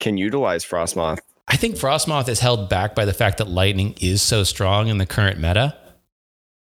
can 0.00 0.16
utilize 0.16 0.64
Frosmoth? 0.64 1.18
I 1.48 1.56
think 1.56 1.76
Frosmoth 1.76 2.28
is 2.28 2.40
held 2.40 2.68
back 2.68 2.94
by 2.94 3.04
the 3.04 3.12
fact 3.12 3.38
that 3.38 3.48
lightning 3.48 3.94
is 4.00 4.20
so 4.20 4.42
strong 4.42 4.88
in 4.88 4.98
the 4.98 5.06
current 5.06 5.38
meta. 5.38 5.76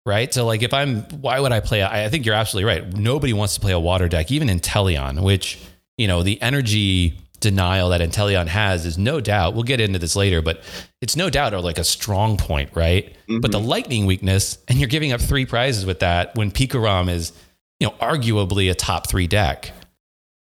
Right. 0.04 0.32
So, 0.32 0.46
like, 0.46 0.62
if 0.62 0.72
I'm, 0.72 1.02
why 1.20 1.40
would 1.40 1.50
I 1.50 1.60
play? 1.60 1.82
I 1.82 2.08
think 2.08 2.26
you're 2.26 2.36
absolutely 2.36 2.68
right. 2.68 2.96
Nobody 2.96 3.32
wants 3.32 3.54
to 3.54 3.60
play 3.60 3.72
a 3.72 3.80
water 3.80 4.08
deck, 4.08 4.30
even 4.30 4.48
Inteleon, 4.48 5.22
which, 5.22 5.58
you 5.98 6.06
know, 6.06 6.22
the 6.22 6.40
energy 6.40 7.18
denial 7.40 7.90
that 7.90 8.00
Inteleon 8.00 8.46
has 8.46 8.86
is 8.86 8.96
no 8.96 9.20
doubt, 9.20 9.54
we'll 9.54 9.62
get 9.62 9.80
into 9.80 9.98
this 9.98 10.16
later, 10.16 10.42
but 10.42 10.62
it's 11.00 11.16
no 11.16 11.28
doubt 11.28 11.54
or 11.54 11.60
like 11.60 11.78
a 11.78 11.84
strong 11.84 12.36
point, 12.36 12.70
right? 12.74 13.14
Mm-hmm. 13.28 13.40
But 13.40 13.52
the 13.52 13.60
lightning 13.60 14.06
weakness, 14.06 14.58
and 14.68 14.78
you're 14.78 14.88
giving 14.88 15.12
up 15.12 15.20
three 15.20 15.44
prizes 15.44 15.84
with 15.84 16.00
that 16.00 16.34
when 16.34 16.50
Pikarom 16.50 17.10
is, 17.10 17.32
you 17.80 17.86
know, 17.86 17.94
arguably 17.94 18.70
a 18.70 18.74
top 18.74 19.08
three 19.08 19.26
deck. 19.26 19.72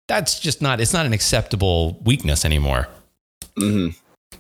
That's 0.08 0.40
just 0.40 0.62
not, 0.62 0.80
it's 0.80 0.94
not 0.94 1.06
an 1.06 1.14
acceptable 1.14 2.00
weakness 2.04 2.46
anymore. 2.46 2.88
Mm-hmm. 3.58 3.98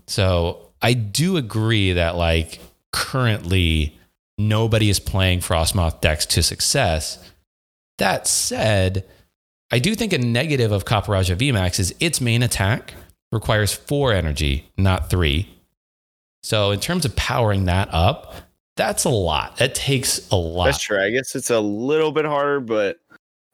So 0.08 0.72
I 0.82 0.94
do 0.94 1.38
agree 1.38 1.94
that 1.94 2.15
like 2.15 2.60
currently 2.91 3.98
nobody 4.38 4.89
is 4.89 5.00
playing 5.00 5.39
Frosmoth 5.39 6.01
decks 6.01 6.25
to 6.27 6.44
success. 6.44 7.32
That 7.98 8.27
said, 8.27 9.06
I 9.72 9.79
do 9.79 9.96
think 9.96 10.13
a 10.13 10.17
negative 10.17 10.72
of 10.72 10.86
Copperajah 10.86 11.36
VMAX 11.38 11.79
is 11.79 11.94
its 12.00 12.22
main 12.22 12.44
attack 12.44 12.94
requires 13.32 13.74
four 13.74 14.13
energy, 14.13 14.70
not 14.77 15.10
three. 15.10 15.50
So 16.44 16.72
in 16.72 16.79
terms 16.79 17.03
of 17.06 17.15
powering 17.15 17.65
that 17.65 17.89
up, 17.91 18.36
that's 18.77 19.03
a 19.03 19.10
lot. 19.10 19.58
That 19.58 19.75
takes 19.75 20.29
a 20.29 20.36
lot. 20.36 20.65
That's 20.65 20.79
true. 20.79 21.01
I 21.01 21.10
guess 21.10 21.36
it's 21.36 21.50
a 21.50 21.60
little 21.60 22.12
bit 22.12 22.25
harder, 22.25 22.60
but 22.60 23.00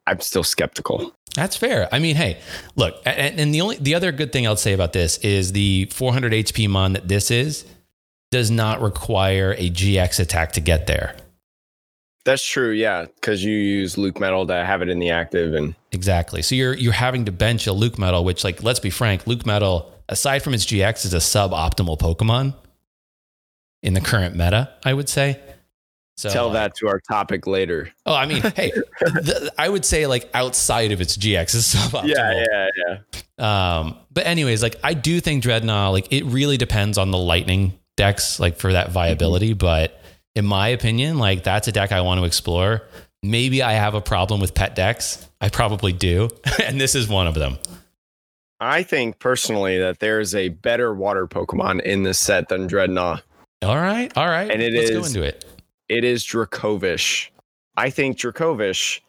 I'm 0.06 0.20
still 0.20 0.44
skeptical. 0.44 1.16
That's 1.36 1.58
fair. 1.58 1.90
I 1.92 2.00
mean, 2.00 2.16
hey, 2.16 2.40
look, 2.76 3.02
and, 3.06 3.40
and 3.40 3.54
the 3.54 3.62
only 3.62 3.78
the 3.78 3.96
other 3.96 4.12
good 4.12 4.32
thing 4.32 4.46
I'll 4.46 4.56
say 4.56 4.74
about 4.74 4.94
this 4.94 5.18
is 5.20 5.52
the 5.52 5.88
400 5.92 6.32
HP 6.32 6.70
mon 6.70 6.94
that 6.94 7.08
this 7.08 7.32
is 7.32 7.66
does 8.32 8.52
not 8.52 8.82
require 8.82 9.54
a 9.58 9.70
GX 9.70 10.20
attack 10.20 10.54
to 10.54 10.62
get 10.62 10.88
there. 10.88 11.16
That's 12.26 12.46
true, 12.46 12.72
yeah, 12.72 13.06
because 13.16 13.44
you 13.44 13.54
use 13.54 13.96
LucMetal 13.96 14.48
to 14.48 14.66
have 14.66 14.82
it 14.82 14.90
in 14.90 15.00
the 15.00 15.10
active, 15.10 15.54
and 15.54 15.76
exactly. 15.92 16.42
So 16.42 16.56
you're 16.56 16.74
you're 16.76 16.94
having 16.94 17.26
to 17.26 17.32
bench 17.32 17.68
a 17.68 17.72
LucMetal, 17.72 18.24
which, 18.24 18.44
like, 18.44 18.64
let's 18.64 18.80
be 18.80 18.90
frank, 18.90 19.26
LucMetal, 19.26 19.86
aside 20.08 20.40
from 20.40 20.54
its 20.54 20.66
GX, 20.66 21.06
is 21.06 21.14
a 21.14 21.18
suboptimal 21.18 22.00
Pokemon 22.00 22.54
in 23.82 23.94
the 23.94 24.02
current 24.02 24.36
meta. 24.36 24.72
I 24.86 24.94
would 24.94 25.10
say. 25.10 25.40
So 26.16 26.30
Tell 26.30 26.50
uh, 26.50 26.54
that 26.54 26.76
to 26.76 26.88
our 26.88 27.00
topic 27.00 27.48
later. 27.48 27.92
Oh, 28.06 28.14
I 28.14 28.26
mean, 28.26 28.42
hey, 28.56 28.72
the, 29.00 29.52
I 29.58 29.68
would 29.68 29.84
say 29.84 30.06
like 30.06 30.30
outside 30.34 30.92
of 30.92 31.02
its 31.02 31.18
GX 31.18 31.56
is 31.56 31.68
suboptimal. 31.76 32.08
Yeah, 32.08 32.44
yeah, 32.52 32.70
yeah. 33.40 33.78
Um, 33.80 33.98
but 34.12 34.26
anyways, 34.28 34.62
like 34.62 34.76
I 34.84 34.94
do 34.94 35.20
think 35.20 35.44
Drednaw, 35.44 35.92
like 35.92 36.12
it 36.14 36.24
really 36.26 36.58
depends 36.58 36.98
on 36.98 37.12
the 37.12 37.18
lightning 37.18 37.80
decks, 37.98 38.40
like 38.40 38.58
for 38.58 38.74
that 38.74 38.92
viability. 38.92 39.54
But 39.54 40.00
in 40.36 40.46
my 40.46 40.70
opinion, 40.70 41.18
like 41.18 41.44
that's 41.44 41.68
a 41.68 41.72
deck 41.72 41.92
I 41.92 42.02
want 42.02 42.20
to 42.20 42.26
explore. 42.26 42.84
Maybe 43.24 43.64
I 43.64 43.74
have 43.74 43.96
a 43.96 44.02
problem 44.02 44.40
with 44.40 44.54
pet 44.54 44.76
decks. 44.76 45.28
I 45.42 45.50
probably 45.50 45.94
do. 45.94 46.30
and 46.64 46.80
this 46.80 46.94
is 46.94 47.08
one 47.08 47.26
of 47.26 47.36
them. 47.36 47.58
I 48.60 48.84
think 48.84 49.20
personally 49.20 49.78
that 49.80 50.00
there's 50.00 50.36
a 50.36 50.50
better 50.50 50.94
water 50.94 51.28
Pokemon 51.28 51.82
in 51.82 52.04
this 52.04 52.20
set 52.20 52.50
than 52.50 52.68
Drednaw. 52.68 53.22
All 53.62 53.78
right. 53.78 54.12
All 54.18 54.28
right. 54.28 54.50
And 54.50 54.62
it 54.62 54.74
Let's 54.74 54.92
go 54.92 55.04
into 55.04 55.22
it. 55.24 55.46
It 55.94 56.04
is 56.04 56.26
Dracovish. 56.26 57.30
I 57.78 57.92
think 57.92 58.18
Dracovish 58.18 59.00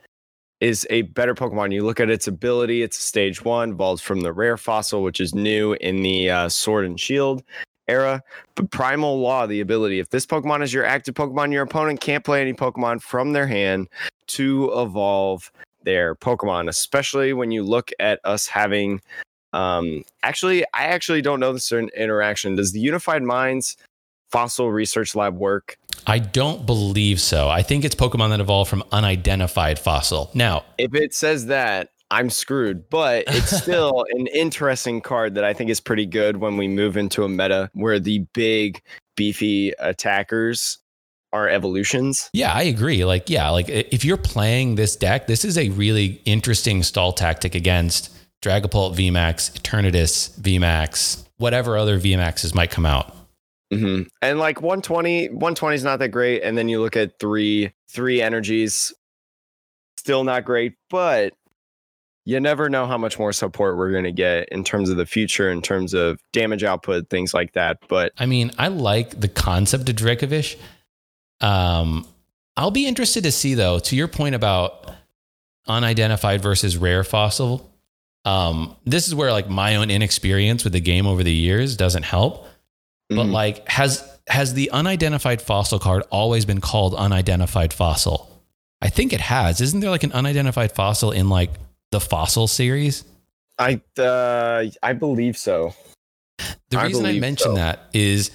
is 0.61 0.87
a 0.91 1.01
better 1.01 1.35
Pokemon. 1.35 1.73
You 1.73 1.83
look 1.83 1.99
at 1.99 2.11
its 2.11 2.27
ability, 2.27 2.83
it's 2.83 2.99
stage 2.99 3.43
one, 3.43 3.71
evolves 3.71 4.03
from 4.03 4.21
the 4.21 4.35
rare 4.35 4.59
fossil, 4.59 5.03
which 5.03 5.19
is 5.19 5.35
new 5.35 5.73
in 5.81 6.03
the 6.03 6.29
uh, 6.29 6.49
Sword 6.51 6.85
and 6.85 7.01
Shield 7.01 7.43
era. 7.89 8.23
But 8.55 8.71
Primal 8.71 9.19
Law, 9.19 9.47
the 9.47 9.63
ability, 9.63 9.99
if 9.99 10.11
this 10.11 10.27
Pokemon 10.27 10.63
is 10.63 10.75
your 10.75 10.85
active 10.85 11.15
Pokemon, 11.15 11.55
your 11.55 11.63
opponent 11.63 12.03
can't 12.03 12.23
play 12.23 12.43
any 12.43 12.53
Pokemon 12.53 13.01
from 13.01 13.33
their 13.33 13.47
hand 13.47 13.89
to 14.27 14.71
evolve 14.79 15.51
their 15.85 16.15
Pokemon, 16.15 16.69
especially 16.69 17.33
when 17.33 17.51
you 17.51 17.63
look 17.63 17.93
at 17.99 18.21
us 18.25 18.47
having. 18.47 19.01
Um, 19.55 20.05
actually, 20.23 20.67
I 20.75 20.85
actually 20.85 21.23
don't 21.23 21.41
know 21.41 21.55
the 21.55 21.79
in- 21.79 21.89
interaction. 21.97 22.57
Does 22.57 22.73
the 22.73 22.81
Unified 22.81 23.23
Minds 23.23 23.79
Fossil 24.31 24.71
Research 24.71 25.15
Lab 25.15 25.39
work? 25.39 25.79
I 26.07 26.19
don't 26.19 26.67
believe 26.67 27.21
so. 27.21 27.49
I 27.49 27.63
think 27.63 27.85
it's 27.85 27.95
Pokemon 27.95 28.31
that 28.31 28.41
evolved 28.41 28.71
from 28.71 28.85
unidentified 28.93 29.79
fossil. 29.79 30.31
Now, 30.35 30.65
if 30.79 30.95
it 30.95 31.15
says 31.15 31.47
that, 31.47 31.91
I'm 32.11 32.31
screwed. 32.31 32.89
But 32.91 33.25
it's 33.29 33.57
still 33.63 34.05
an 34.11 34.27
interesting 34.29 35.01
card 35.01 35.35
that 35.35 35.45
I 35.45 35.53
think 35.53 35.71
is 35.71 35.81
pretty 35.81 36.07
good 36.07 36.39
when 36.39 36.57
we 36.57 36.69
move 36.69 36.97
into 36.97 37.25
a 37.25 37.29
meta 37.29 37.71
where 37.75 37.99
the 37.99 38.21
big, 38.33 38.83
beefy 39.17 39.73
attackers 39.79 40.79
are 41.33 41.49
evolutions. 41.49 42.31
Yeah, 42.33 42.53
I 42.53 42.63
agree. 42.63 43.05
Like, 43.05 43.29
yeah, 43.29 43.51
like 43.51 43.69
if 43.69 44.05
you're 44.05 44.17
playing 44.17 44.77
this 44.77 44.95
deck, 44.95 45.27
this 45.27 45.45
is 45.45 45.59
a 45.59 45.71
really 45.71 46.23
interesting 46.25 46.83
stall 46.85 47.13
tactic 47.13 47.57
against 47.57 48.17
Dragapult 48.41 48.95
VMAX, 48.95 49.59
Eternatus 49.59 50.39
VMAX, 50.41 51.25
whatever 51.39 51.77
other 51.77 51.99
VMAXs 51.99 52.55
might 52.55 52.71
come 52.71 52.87
out. 52.87 53.17
Hmm 53.73 54.03
And 54.23 54.39
like 54.39 54.61
120, 54.61 55.29
120 55.29 55.75
is 55.75 55.85
not 55.85 55.99
that 55.99 56.11
great. 56.11 56.43
And 56.43 56.57
then 56.57 56.69
you 56.69 56.81
look 56.81 56.97
at 56.97 57.19
three, 57.19 57.73
three 57.89 58.21
energies, 58.21 58.93
still 59.97 60.25
not 60.25 60.45
great. 60.45 60.75
But 60.91 61.35
you 62.27 62.41
never 62.41 62.71
know 62.71 62.87
how 62.87 62.97
much 62.97 63.19
more 63.19 63.33
support 63.33 63.77
we're 63.77 63.91
going 63.91 64.05
to 64.05 64.13
get 64.13 64.49
in 64.51 64.65
terms 64.65 64.89
of 64.89 64.97
the 64.97 65.07
future, 65.07 65.51
in 65.51 65.61
terms 65.61 65.93
of 65.93 66.19
damage 66.33 66.65
output, 66.65 67.11
things 67.11 67.35
like 67.35 67.53
that. 67.53 67.79
But 67.89 68.13
I 68.19 68.27
mean, 68.27 68.51
I 68.59 68.69
like 68.69 69.21
the 69.21 69.29
concept 69.29 69.89
of 69.89 69.97
Dracovish. 69.97 70.57
Um, 71.41 72.07
I'll 72.57 72.71
be 72.71 72.87
interested 72.87 73.25
to 73.25 73.33
see 73.33 73.55
though, 73.55 73.79
to 73.81 73.97
your 73.97 74.09
point 74.09 74.35
about 74.35 74.91
unidentified 75.67 76.43
versus 76.43 76.77
rare 76.77 77.05
fossil. 77.05 77.71
Um, 78.25 78.75
this 78.87 79.07
is 79.07 79.15
where 79.15 79.31
like 79.33 79.51
my 79.51 79.77
own 79.77 79.91
inexperience 79.91 80.65
with 80.65 80.73
the 80.73 80.81
game 80.81 81.07
over 81.07 81.23
the 81.23 81.33
years 81.33 81.77
doesn't 81.77 82.05
help. 82.05 82.47
But 83.11 83.27
Mhm. 83.27 83.33
like, 83.33 83.69
has 83.69 84.03
has 84.29 84.55
the 84.55 84.71
unidentified 84.71 85.43
fossil 85.43 85.79
card 85.79 86.03
always 86.11 86.47
been 86.47 86.61
called 86.61 86.95
unidentified 86.95 87.73
fossil? 87.73 88.31
I 88.81 88.89
think 88.89 89.13
it 89.13 89.21
has. 89.21 89.61
Isn't 89.61 89.81
there 89.81 89.91
like 89.91 90.03
an 90.03 90.13
unidentified 90.13 90.73
fossil 90.73 91.11
in 91.11 91.29
like 91.29 91.51
the 91.91 92.01
fossil 92.01 92.47
series? 92.47 93.05
I, 93.59 93.81
uh, 93.99 94.65
I 94.83 94.93
believe 94.95 95.37
so. 95.37 95.75
The 96.71 96.79
I 96.79 96.87
reason 96.87 97.07
I 97.07 97.13
mention 97.13 97.53
so. 97.53 97.55
that 97.55 97.81
is 97.93 98.31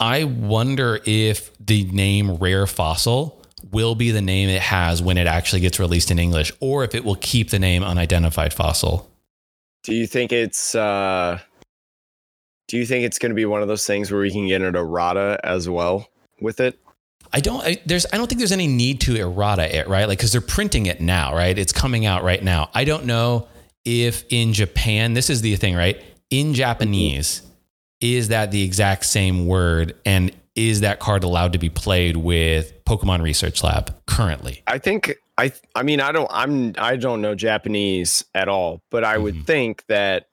I 0.00 0.24
wonder 0.24 1.00
if 1.04 1.50
the 1.58 1.84
name 1.84 2.34
rare 2.34 2.66
fossil 2.66 3.40
will 3.72 3.94
be 3.94 4.10
the 4.10 4.20
name 4.22 4.48
it 4.48 4.62
has 4.62 5.02
when 5.02 5.18
it 5.18 5.26
actually 5.26 5.60
gets 5.60 5.78
released 5.80 6.10
in 6.10 6.18
English, 6.18 6.52
or 6.60 6.84
if 6.84 6.94
it 6.94 7.04
will 7.04 7.16
keep 7.16 7.50
the 7.50 7.58
name 7.58 7.82
unidentified 7.82 8.52
fossil. 8.52 9.10
Do 9.84 9.94
you 9.94 10.06
think 10.06 10.32
it's 10.32 10.74
uh 10.74 11.38
do 12.68 12.76
you 12.76 12.86
think 12.86 13.04
it's 13.04 13.18
going 13.18 13.30
to 13.30 13.34
be 13.34 13.46
one 13.46 13.62
of 13.62 13.68
those 13.68 13.86
things 13.86 14.10
where 14.12 14.20
we 14.20 14.30
can 14.30 14.46
get 14.46 14.62
an 14.62 14.76
errata 14.76 15.40
as 15.42 15.68
well 15.68 16.08
with 16.40 16.60
it? 16.60 16.78
I 17.32 17.40
don't. 17.40 17.62
I, 17.64 17.78
there's. 17.84 18.06
I 18.12 18.16
don't 18.16 18.26
think 18.28 18.38
there's 18.38 18.52
any 18.52 18.66
need 18.66 19.00
to 19.02 19.16
errata 19.16 19.76
it, 19.76 19.88
right? 19.88 20.06
Like 20.08 20.18
because 20.18 20.32
they're 20.32 20.40
printing 20.40 20.86
it 20.86 21.00
now, 21.00 21.34
right? 21.34 21.58
It's 21.58 21.72
coming 21.72 22.06
out 22.06 22.22
right 22.22 22.42
now. 22.42 22.70
I 22.74 22.84
don't 22.84 23.04
know 23.04 23.48
if 23.84 24.24
in 24.30 24.52
Japan, 24.52 25.12
this 25.14 25.28
is 25.28 25.40
the 25.42 25.54
thing, 25.56 25.74
right? 25.74 26.00
In 26.30 26.54
Japanese, 26.54 27.42
is 28.00 28.28
that 28.28 28.50
the 28.50 28.62
exact 28.62 29.04
same 29.04 29.46
word, 29.46 29.94
and 30.06 30.30
is 30.54 30.80
that 30.80 31.00
card 31.00 31.22
allowed 31.22 31.52
to 31.52 31.58
be 31.58 31.68
played 31.68 32.16
with 32.16 32.84
Pokemon 32.84 33.22
Research 33.22 33.62
Lab 33.62 33.94
currently? 34.06 34.62
I 34.66 34.78
think 34.78 35.14
I 35.36 35.52
I 35.74 35.82
mean 35.82 36.00
I 36.00 36.12
don't 36.12 36.30
I'm 36.32 36.74
I 36.78 36.96
don't 36.96 37.20
know 37.20 37.34
Japanese 37.34 38.24
at 38.34 38.48
all, 38.48 38.80
but 38.90 39.04
I 39.04 39.18
would 39.18 39.34
Mhm. 39.34 39.46
think 39.46 39.84
that 39.88 40.28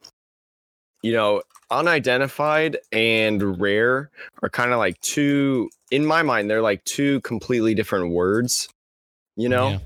you 1.01 1.12
know 1.13 1.42
unidentified 1.72 2.78
and 2.92 3.60
rare 3.60 4.10
are 4.42 4.50
kind 4.50 4.72
of 4.72 4.78
like 4.78 5.00
two 5.02 5.70
in 5.92 6.06
my 6.06 6.22
mind 6.24 6.50
they're 6.50 6.62
like 6.62 6.84
two 6.86 7.22
completely 7.22 7.74
different 7.74 8.12
words, 8.12 8.70
you 9.36 9.50
know? 9.50 9.70
Yeah. 9.70 9.80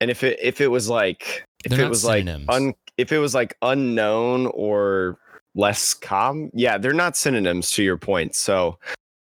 And 0.00 0.10
if 0.10 0.22
it 0.22 0.38
if 0.40 0.60
it 0.60 0.68
was 0.68 0.88
like 0.88 1.44
if 1.64 1.72
They're 1.72 1.86
it 1.86 1.88
was 1.88 2.04
like 2.04 2.26
un 2.48 2.74
if 2.96 3.12
it 3.12 3.18
was 3.18 3.34
like 3.34 3.56
unknown 3.62 4.46
or 4.54 5.18
less 5.54 5.94
com, 5.94 6.50
yeah, 6.54 6.78
they're 6.78 6.92
not 6.92 7.16
synonyms 7.16 7.70
to 7.72 7.82
your 7.82 7.98
point. 7.98 8.34
So 8.34 8.78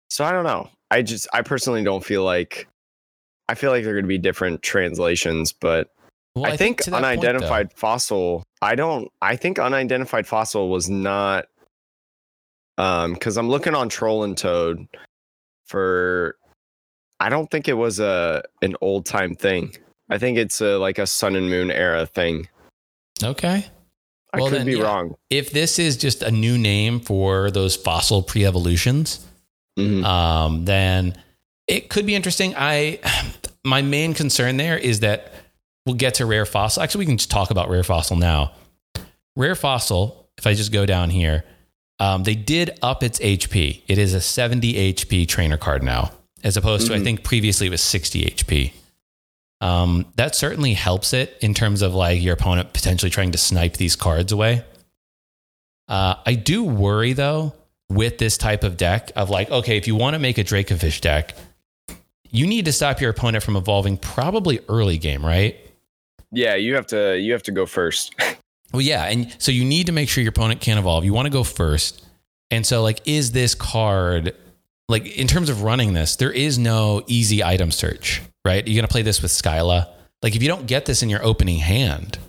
so 0.10 0.25
I 0.25 0.32
don't 0.32 0.44
know. 0.44 0.70
I 0.92 1.01
just 1.01 1.28
I 1.34 1.42
personally 1.42 1.84
don't 1.84 2.04
feel 2.04 2.24
like 2.24 2.68
I 3.51 3.54
feel 3.56 3.72
like 3.72 3.84
they're 3.84 3.94
going 3.94 4.06
to 4.06 4.10
be 4.10 4.18
different 4.18 4.62
translations, 4.62 5.51
but 5.51 5.90
Well, 6.36 6.46
I, 6.46 6.56
think, 6.56 6.82
to 6.84 6.92
that 6.92 7.01
point, 7.01 7.06
unidentified 7.06 7.74
fossil. 7.74 8.44
I 8.62 8.75
don't. 8.75 9.12
I 9.22 9.36
think 9.36 9.60
unidentified 9.60 10.25
fossil 10.25 10.70
was 10.70 10.90
not. 10.90 11.48
Um, 12.81 13.13
because 13.13 13.38
I'm 13.38 13.50
looking 13.50 13.75
on 13.75 13.89
Troll 13.89 14.23
and 14.23 14.38
Toad 14.38 14.88
for. 15.65 16.35
I 17.19 17.29
don't 17.29 17.50
think 17.51 17.67
it 17.67 17.73
was 17.73 18.00
a 18.00 18.43
an 18.61 18.75
old 18.81 19.05
time 19.05 19.35
thing. 19.35 19.75
I 20.09 20.17
think 20.17 20.38
it's 20.38 20.59
a 20.61 20.77
like 20.77 20.97
a 20.97 21.05
Sun 21.05 21.35
and 21.35 21.50
Moon 21.50 21.69
era 21.71 22.05
thing. 22.05 22.47
okay. 23.23 23.65
I 24.33 24.38
Well, 24.39 24.50
could 24.50 24.59
then, 24.59 24.65
be 24.65 24.77
yeah. 24.77 24.83
wrong. 24.83 25.15
If 25.29 25.51
this 25.51 25.77
is 25.77 25.97
just 25.97 26.23
a 26.23 26.31
new 26.31 26.57
name 26.57 27.01
for 27.01 27.51
those 27.51 27.75
fossil 27.75 28.23
pre-evolutions, 28.23 29.19
Mhm. 29.77 30.05
um, 30.05 30.63
then 30.65 31.21
it 31.67 31.89
could 31.89 32.05
be 32.05 32.15
interesting. 32.15 32.55
I 32.57 33.00
my 33.65 33.81
main 33.81 34.13
concern 34.15 34.57
there 34.57 34.77
is 34.77 35.01
that 35.01 35.33
we'll 35.85 35.95
get 35.95 36.15
to 36.15 36.25
rare 36.25 36.45
fossil. 36.45 36.81
Actually, 36.81 37.00
we 37.00 37.05
can 37.07 37.17
just 37.17 37.29
talk 37.29 37.51
about 37.51 37.69
rare 37.69 37.83
fossil 37.83 38.15
now. 38.15 38.53
Rare 39.35 39.53
fossil. 39.55 40.29
If 40.38 40.47
I 40.47 40.53
just 40.55 40.71
go 40.71 40.85
down 40.88 41.09
here, 41.11 41.43
um, 42.01 42.24
they 42.24 42.34
did 42.36 42.72
up 42.81 43.03
its 43.03 43.20
HP. 43.20 43.84
It 43.88 43.98
is 44.00 44.13
a 44.15 44.20
70 44.22 44.74
HP 44.93 45.25
trainer 45.27 45.55
card 45.58 45.84
now, 45.84 46.12
as 46.43 46.58
opposed 46.58 46.88
to 46.88 46.96
I 46.96 46.98
Mhm. 46.98 47.03
think 47.03 47.24
previously 47.24 47.67
it 47.67 47.70
was 47.70 47.81
60 47.81 48.24
HP. 48.25 48.74
Um, 49.62 50.08
that 50.15 50.36
certainly 50.36 50.74
helps 50.74 51.13
it 51.13 51.38
in 51.41 51.53
terms 51.53 51.84
of 51.84 51.93
like 51.93 52.20
your 52.20 52.34
opponent 52.34 52.74
potentially 52.74 53.12
trying 53.12 53.31
to 53.34 53.38
snipe 53.38 53.77
these 53.77 53.96
cards 53.96 54.31
away. 54.31 54.63
Uh, 55.88 56.15
I 56.25 56.34
do 56.34 56.63
worry 56.63 57.13
though 57.13 57.53
with 57.89 58.17
this 58.17 58.38
type 58.38 58.63
of 58.63 58.77
deck 58.77 59.12
of 59.15 59.29
like, 59.29 59.51
okay, 59.51 59.77
if 59.77 59.86
you 59.86 59.96
want 59.96 60.15
to 60.15 60.20
make 60.20 60.39
a 60.39 60.43
Dracovish 60.43 61.01
deck, 61.01 61.36
you 62.31 62.48
need 62.48 62.65
to 62.65 62.72
stop 62.72 63.00
your 63.01 63.12
opponent 63.12 63.43
from 63.43 63.55
evolving 63.55 63.98
probably 63.98 64.60
early 64.70 64.98
game, 64.98 65.24
right? 65.24 65.55
Yeah, 66.31 66.55
you 66.55 66.74
have 66.75 66.88
to. 66.88 67.20
You 67.20 67.34
have 67.34 67.43
to 67.43 67.51
go 67.51 67.65
first. 67.65 68.15
Well, 68.72 68.82
yeah, 68.82 69.06
and 69.06 69.36
so 69.38 69.51
you 69.51 69.66
need 69.66 69.88
to 69.88 69.92
make 69.92 70.10
sure 70.10 70.24
your 70.24 70.30
opponent 70.30 70.62
can't 70.62 70.80
evolve. 70.80 71.06
You 71.06 71.13
want 71.13 71.25
to 71.25 71.32
go 71.32 71.44
first, 71.44 72.06
and 72.50 72.66
so 72.66 72.82
like, 72.82 73.01
is 73.06 73.32
this 73.32 73.56
card 73.56 74.36
like 74.88 75.06
in 75.06 75.28
terms 75.28 75.50
of 75.50 75.63
running 75.63 75.94
this? 75.94 76.16
There 76.16 76.32
is 76.32 76.58
no 76.58 77.04
easy 77.08 77.44
item 77.44 77.72
search, 77.72 78.22
right? 78.46 78.66
You're 78.66 78.82
gonna 78.82 78.88
play 78.88 79.01
this 79.01 79.22
with 79.22 79.32
Skyla. 79.32 79.88
Like, 80.22 80.36
if 80.36 80.44
you 80.44 80.48
don't 80.48 80.68
get 80.68 80.86
this 80.86 81.01
in 81.01 81.10
your 81.10 81.24
opening 81.25 81.58
hand, 81.58 82.20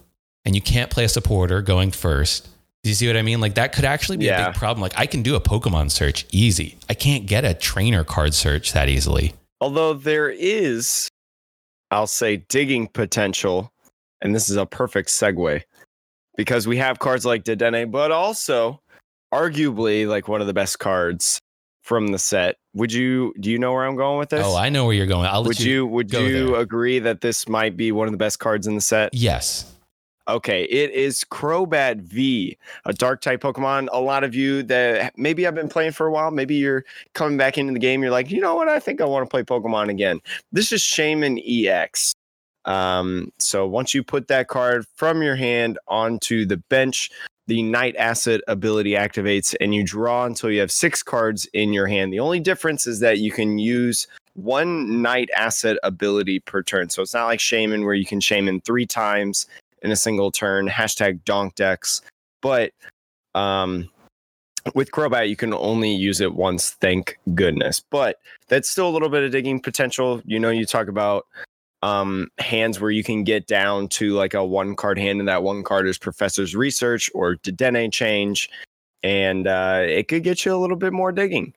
and 0.45 0.55
you 0.55 0.63
can't 0.63 0.91
play 0.91 1.05
a 1.05 1.09
supporter 1.09 1.63
going 1.63 1.91
first, 1.91 2.49
do 2.83 2.91
you 2.91 2.95
see 2.95 3.07
what 3.07 3.17
I 3.17 3.23
mean? 3.23 3.41
Like 3.41 3.55
that 3.55 3.73
could 3.73 3.85
actually 3.85 4.17
be 4.17 4.29
a 4.29 4.47
big 4.47 4.55
problem. 4.55 4.83
Like 4.83 4.95
I 4.97 5.07
can 5.07 5.23
do 5.23 5.37
a 5.37 5.41
Pokemon 5.41 5.91
search 5.91 6.27
easy. 6.33 6.77
I 6.89 6.95
can't 6.95 7.27
get 7.27 7.45
a 7.45 7.55
trainer 7.55 8.03
card 8.05 8.35
search 8.35 8.73
that 8.73 8.89
easily. 8.89 9.35
Although 9.61 9.95
there 9.95 10.29
is, 10.29 11.09
I'll 11.93 12.09
say, 12.09 12.39
digging 12.49 12.89
potential, 12.89 13.73
and 14.21 14.35
this 14.35 14.51
is 14.51 14.57
a 14.57 14.67
perfect 14.67 15.11
segue 15.11 15.63
because 16.37 16.67
we 16.67 16.77
have 16.79 16.99
cards 16.99 17.25
like 17.25 17.45
Dedenne, 17.45 17.91
but 17.91 18.11
also 18.11 18.81
arguably 19.33 20.07
like 20.07 20.29
one 20.29 20.41
of 20.41 20.47
the 20.47 20.55
best 20.55 20.79
cards 20.79 21.39
from 21.83 22.09
the 22.09 22.19
set. 22.19 22.57
Would 22.75 22.93
you 22.93 23.35
do 23.41 23.51
you 23.51 23.59
know 23.59 23.73
where 23.73 23.85
I'm 23.85 23.97
going 23.97 24.19
with 24.19 24.31
this? 24.31 24.45
Oh, 24.45 24.57
I 24.57 24.69
know 24.69 24.87
where 24.87 24.95
you're 24.95 25.07
going. 25.07 25.27
I'll 25.27 25.45
would 25.45 25.61
you, 25.61 25.87
would 25.87 26.11
go 26.11 26.21
you 26.21 26.49
there. 26.49 26.61
agree 26.61 26.99
that 27.01 27.21
this 27.21 27.49
might 27.49 27.77
be 27.77 27.93
one 27.93 28.07
of 28.07 28.13
the 28.13 28.19
best 28.19 28.39
cards 28.39 28.67
in 28.67 28.75
the 28.75 28.81
set? 28.81 29.13
Yes. 29.13 29.69
Okay, 30.29 30.63
it 30.65 30.93
is 30.93 31.25
Crobat 31.25 32.01
V, 32.03 32.57
a 32.85 32.93
dark 32.93 33.21
type 33.21 33.41
Pokemon. 33.41 33.89
A 33.93 34.01
lot 34.01 34.23
of 34.23 34.37
you 34.37 34.63
that 34.63 35.19
maybe 35.19 35.47
I've 35.47 35.55
been 35.55 35.69
playing 35.69 35.93
for 35.93 36.07
a 36.07 36.13
while, 36.13 36.31
maybe 36.31 36.55
you're 36.55 36.85
coming 37.13 37.37
back 37.37 37.59
into 37.59 37.73
the 37.73 37.81
game, 37.81 38.03
you're 38.03 38.13
like, 38.13 38.31
you 38.31 38.41
know 38.41 38.55
what, 38.55 38.69
I 38.69 38.79
think 38.79 39.01
I 39.01 39.05
want 39.05 39.27
to 39.27 39.31
play 39.31 39.43
Pokemon 39.43 39.91
again. 39.91 40.21
This 40.53 40.71
is 40.71 40.81
Shaymin 40.81 41.43
EX. 41.45 42.15
Um, 42.65 43.33
so 43.39 43.67
once 43.67 43.95
you 43.95 44.03
put 44.03 44.29
that 44.29 44.49
card 44.49 44.85
from 44.95 45.23
your 45.23 45.37
hand 45.37 45.79
onto 45.89 46.47
the 46.47 46.57
bench, 46.57 47.11
the 47.49 47.63
Night 47.63 47.97
Asset 47.97 48.41
ability 48.47 48.93
activates 48.93 49.55
and 49.61 49.75
you 49.75 49.85
draw 49.85 50.25
until 50.25 50.51
you 50.51 50.61
have 50.61 50.71
six 50.71 51.03
cards 51.03 51.47
in 51.53 51.73
your 51.73 51.87
hand. 51.87 52.13
The 52.13 52.21
only 52.21 52.41
difference 52.41 52.87
is 52.87 53.01
that 53.01 53.19
you 53.19 53.33
can 53.33 53.59
use 53.59 54.07
one 54.35 55.03
Night 55.03 55.29
Asset 55.37 55.77
ability 55.83 56.41
per 56.41 56.63
turn. 56.63 56.89
So 56.89 57.03
it's 57.03 57.15
not 57.15 57.27
like 57.27 57.41
Shaymin 57.41 57.85
where 57.85 57.95
you 57.95 58.07
can 58.07 58.21
Shaymin 58.21 58.65
three 58.65 58.87
times 58.87 59.47
in 59.83 59.91
a 59.91 59.97
single 59.97 60.31
turn. 60.31 60.69
Hashtag 60.69 61.25
Donk 61.25 61.57
Decks. 61.57 62.01
But 62.41 62.73
um, 63.35 63.91
with 64.75 64.91
Crobat, 64.93 65.29
you 65.29 65.37
can 65.37 65.53
only 65.53 65.93
use 65.93 66.21
it 66.21 66.35
once. 66.35 66.71
Thank 66.71 67.19
goodness. 67.35 67.81
But 67.81 68.19
that's 68.49 68.71
still 68.71 68.89
a 68.89 68.91
little 68.91 69.09
bit 69.09 69.25
of 69.25 69.33
digging 69.33 69.61
potential. 69.61 70.23
You 70.25 70.39
know, 70.39 70.51
you 70.51 70.65
talk 70.65 70.89
about 70.89 71.27
um, 71.83 72.29
hands 72.39 72.81
where 72.81 72.91
you 72.91 73.03
can 73.03 73.25
get 73.25 73.47
down 73.47 73.89
to 73.89 74.15
like 74.15 74.35
a 74.35 74.45
one 74.45 74.77
card 74.77 74.99
hand, 74.99 75.21
and 75.21 75.29
that 75.29 75.43
one 75.43 75.63
card 75.63 75.87
is 75.89 75.99
Professor's 75.99 76.55
Research 76.55 77.11
or 77.15 77.37
Dedenne 77.37 77.93
Change. 77.93 78.49
And 79.03 79.49
uh, 79.49 79.83
it 79.85 80.07
could 80.09 80.23
get 80.23 80.45
you 80.45 80.55
a 80.55 80.59
little 80.59 80.77
bit 80.77 80.93
more 80.93 81.11
digging, 81.11 81.53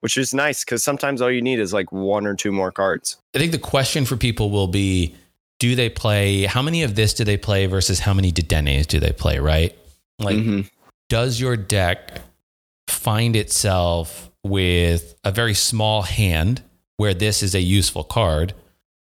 which 0.00 0.16
is 0.16 0.32
nice 0.32 0.64
because 0.64 0.84
sometimes 0.84 1.20
all 1.20 1.30
you 1.30 1.42
need 1.42 1.58
is 1.58 1.72
like 1.72 1.90
one 1.90 2.24
or 2.24 2.36
two 2.36 2.52
more 2.52 2.70
cards. 2.70 3.16
I 3.34 3.38
think 3.38 3.50
the 3.50 3.58
question 3.58 4.04
for 4.04 4.16
people 4.16 4.50
will 4.50 4.68
be 4.68 5.14
do 5.58 5.74
they 5.74 5.88
play 5.88 6.44
how 6.44 6.62
many 6.62 6.82
of 6.82 6.94
this 6.94 7.14
do 7.14 7.24
they 7.24 7.36
play 7.36 7.66
versus 7.66 7.98
how 8.00 8.14
many 8.14 8.30
Dedennes 8.30 8.86
do 8.86 9.00
they 9.00 9.12
play, 9.12 9.38
right? 9.38 9.76
Like 10.20 10.36
Mhm. 10.36 10.68
does 11.08 11.40
your 11.40 11.56
deck 11.56 12.20
find 12.88 13.34
itself 13.34 14.30
with 14.44 15.14
a 15.24 15.32
very 15.32 15.54
small 15.54 16.02
hand 16.02 16.62
where 16.96 17.14
this 17.14 17.42
is 17.42 17.54
a 17.54 17.60
useful 17.60 18.04
card 18.04 18.52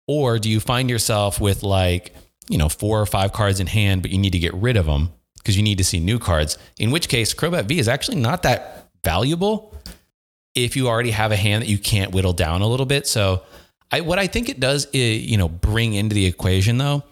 or 0.08 0.40
do 0.40 0.50
you 0.50 0.58
find 0.58 0.90
yourself 0.90 1.40
with 1.40 1.62
like 1.62 2.12
you 2.48 2.58
know 2.58 2.68
four 2.68 3.00
or 3.00 3.06
five 3.06 3.32
cards 3.32 3.60
in 3.60 3.68
hand 3.68 4.02
but 4.02 4.10
you 4.10 4.18
need 4.18 4.32
to 4.32 4.38
get 4.38 4.52
rid 4.54 4.76
of 4.76 4.86
them 4.86 5.12
because 5.38 5.56
you 5.56 5.62
need 5.62 5.78
to 5.78 5.84
see 5.84 6.00
new 6.00 6.18
cards 6.18 6.58
in 6.78 6.90
which 6.90 7.08
case 7.08 7.32
crobat 7.32 7.66
v 7.66 7.78
is 7.78 7.86
actually 7.86 8.16
not 8.16 8.42
that 8.42 8.88
valuable 9.04 9.72
if 10.56 10.74
you 10.74 10.88
already 10.88 11.12
have 11.12 11.30
a 11.30 11.36
hand 11.36 11.62
that 11.62 11.68
you 11.68 11.78
can't 11.78 12.12
whittle 12.12 12.32
down 12.32 12.60
a 12.62 12.66
little 12.66 12.86
bit 12.86 13.06
so 13.06 13.42
I, 13.92 14.00
what 14.00 14.18
i 14.18 14.26
think 14.26 14.48
it 14.48 14.58
does 14.58 14.86
is, 14.92 15.24
you 15.24 15.36
know 15.36 15.48
bring 15.48 15.94
into 15.94 16.14
the 16.14 16.26
equation 16.26 16.78
though 16.78 17.04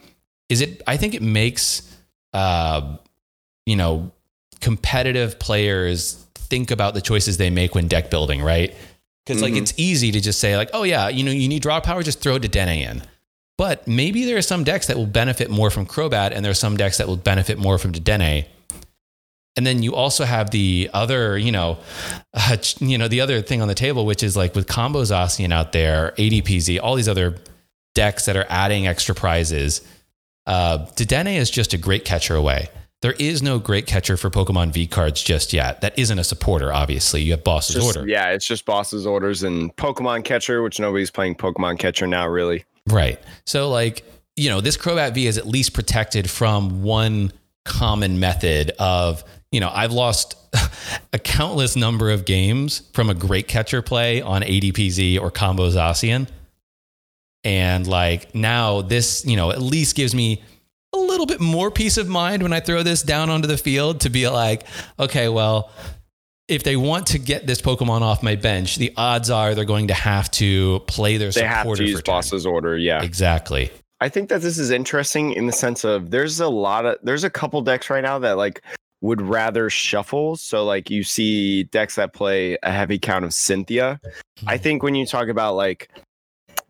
is 0.49 0.61
it 0.61 0.83
i 0.89 0.97
think 0.97 1.15
it 1.15 1.23
makes 1.23 1.83
uh, 2.33 2.97
you 3.65 3.77
know 3.77 4.11
competitive 4.61 5.39
players 5.39 6.27
think 6.47 6.71
about 6.71 6.95
the 6.95 7.01
choices 7.01 7.37
they 7.37 7.51
make 7.51 7.75
when 7.75 7.89
deck 7.89 8.11
building, 8.11 8.43
right? 8.43 8.75
Because 9.27 9.43
like 9.43 9.55
Mhm. 9.55 9.59
it's 9.63 9.75
easy 9.77 10.13
to 10.13 10.21
just 10.21 10.39
say 10.39 10.57
like, 10.57 10.71
oh 10.73 10.85
yeah, 10.85 11.09
you 11.09 11.25
know, 11.25 11.33
you 11.33 11.49
need 11.49 11.63
draw 11.63 11.81
power, 11.81 12.03
just 12.03 12.21
throw 12.21 12.39
Dedenne 12.39 12.81
in. 12.81 13.03
But 13.59 13.89
maybe 13.89 14.25
there 14.25 14.37
are 14.37 14.43
some 14.43 14.65
decks 14.65 14.87
that 14.87 14.97
will 14.97 15.07
benefit 15.07 15.51
more 15.51 15.71
from 15.71 15.87
Crobat, 15.87 16.33
and 16.33 16.45
there 16.45 16.51
are 16.51 16.55
some 16.55 16.77
decks 16.77 16.99
that 16.99 17.09
will 17.09 17.17
benefit 17.17 17.59
more 17.59 17.79
from 17.79 17.93
Dedenne. 17.93 18.45
And 19.57 19.67
then 19.67 19.83
you 19.83 19.95
also 19.95 20.25
have 20.25 20.51
the 20.51 20.91
other, 20.93 21.39
you 21.39 21.51
know, 21.51 21.79
uh, 22.35 22.57
you 22.79 22.99
know, 22.99 23.09
the 23.09 23.21
other 23.23 23.41
thing 23.43 23.63
on 23.63 23.69
the 23.69 23.75
table, 23.75 24.05
which 24.07 24.23
is 24.23 24.37
like 24.37 24.55
with 24.55 24.67
combos 24.67 25.11
Zacian 25.11 25.53
out 25.53 25.73
there, 25.73 26.13
ADPZ, 26.19 26.79
all 26.83 26.95
these 26.95 27.09
other 27.09 27.37
decks 27.95 28.27
that 28.27 28.37
are 28.37 28.47
adding 28.51 28.87
extra 28.87 29.15
prizes. 29.15 29.81
Uh, 30.47 30.87
Dedenne 30.95 31.35
is 31.37 31.51
just 31.51 31.73
a 31.73 31.79
great 31.79 32.05
catcher 32.05 32.37
away. 32.37 32.69
There 33.07 33.15
is 33.21 33.41
no 33.41 33.61
great 33.61 33.87
catcher 33.87 34.17
for 34.17 34.31
Pokemon 34.31 34.73
V 34.73 34.89
cards 34.89 35.23
just 35.23 35.53
yet. 35.53 35.81
That 35.81 35.97
isn't 35.97 36.19
a 36.19 36.25
supporter, 36.25 36.73
obviously. 36.73 37.23
You 37.23 37.31
have 37.35 37.45
Boss's 37.45 37.77
Just- 37.77 37.87
Order. 37.87 38.09
Yeah, 38.09 38.31
it's 38.31 38.45
just 38.45 38.65
boss's 38.65 39.07
orders 39.07 39.45
and 39.45 39.75
Pokemon 39.77 40.25
Catcher, 40.25 40.61
which 40.61 40.81
nobody's 40.81 41.13
playing 41.13 41.37
Pokemon 41.37 41.79
Catcher 41.79 42.09
now, 42.09 42.27
really. 42.27 42.65
Right. 42.89 43.21
So, 43.45 43.71
like, 43.71 44.05
you 44.35 44.51
know, 44.51 44.61
this 44.61 44.77
Crobat 44.77 45.15
V 45.15 45.29
is 45.29 45.39
at 45.39 45.47
least 45.47 45.73
protected 45.73 46.29
from 46.29 46.83
one 46.83 47.33
common 47.65 48.19
method 48.19 48.73
of, 48.81 49.23
you 49.53 49.61
know, 49.61 49.71
I've 49.73 49.93
lost 49.93 50.35
a 51.13 51.19
countless 51.21 51.77
number 51.77 52.11
of 52.11 52.25
games 52.25 52.83
from 52.93 53.09
a 53.09 53.15
great 53.15 53.47
catcher 53.47 53.83
play 53.83 54.21
on 54.21 54.43
ADPZ 54.43 55.21
or 55.21 55.31
Combo 55.31 55.71
Zacian. 55.71 56.27
And 57.45 57.87
like 57.87 58.35
now, 58.35 58.83
this, 58.83 59.25
you 59.25 59.37
know, 59.37 59.53
at 59.53 59.63
least 59.63 59.95
gives 59.95 60.13
me 60.13 60.43
a 60.97 61.07
little 61.07 61.27
bit 61.27 61.41
more 61.41 61.71
peace 61.71 61.97
of 61.97 62.09
mind 62.09 62.43
when 62.43 62.53
I 62.53 62.61
throw 62.61 62.83
this 62.83 63.03
down 63.03 63.31
onto 63.31 63.49
the 63.49 63.57
field 63.57 64.01
to 64.01 64.11
be 64.11 64.29
like, 64.29 64.67
okay, 64.99 65.29
well, 65.29 65.71
if 66.49 66.63
they 66.63 66.77
want 66.77 67.09
to 67.09 67.19
get 67.19 67.47
this 67.47 67.61
Pokemon 67.61 68.03
off 68.03 68.23
my 68.23 68.37
bench, 68.37 68.77
the 68.77 68.93
odds 68.97 69.31
are 69.31 69.55
they're 69.55 69.65
going 69.65 69.89
to 69.89 69.95
have 69.95 70.31
to 70.33 70.81
play 70.87 71.17
their 71.17 71.31
They 71.31 71.45
have 71.45 71.63
supporter 71.63 71.83
to 71.83 71.89
use 71.89 72.03
turn. 72.03 72.15
boss's 72.15 72.47
order. 72.47 72.77
Yeah. 72.77 73.03
Exactly. 73.03 73.71
I 74.01 74.09
think 74.09 74.29
that 74.29 74.43
this 74.43 74.59
is 74.59 74.71
interesting 74.71 75.33
in 75.33 75.47
the 75.47 75.53
sense 75.53 75.85
of 75.85 76.11
there's 76.11 76.39
a 76.39 76.49
lot 76.49 76.85
of 76.85 76.99
there's 77.03 77.25
a 77.25 77.31
couple 77.31 77.63
decks 77.63 77.89
right 77.89 78.03
now 78.03 78.19
that 78.19 78.37
like 78.37 78.63
would 79.01 79.23
rather 79.23 79.71
shuffle. 79.71 80.37
So 80.37 80.65
like 80.65 80.91
you 80.91 81.03
see 81.03 81.65
decks 81.65 81.97
that 81.97 82.13
play 82.13 82.59
a 82.63 82.71
heavy 82.71 82.99
count 82.99 83.25
of 83.25 83.33
Cynthia. 83.33 84.01
I 84.47 84.57
hmm. 84.57 84.63
think 84.63 84.83
when 84.83 84.95
you 84.95 85.07
talk 85.07 85.29
about 85.29 85.57
like 85.57 85.91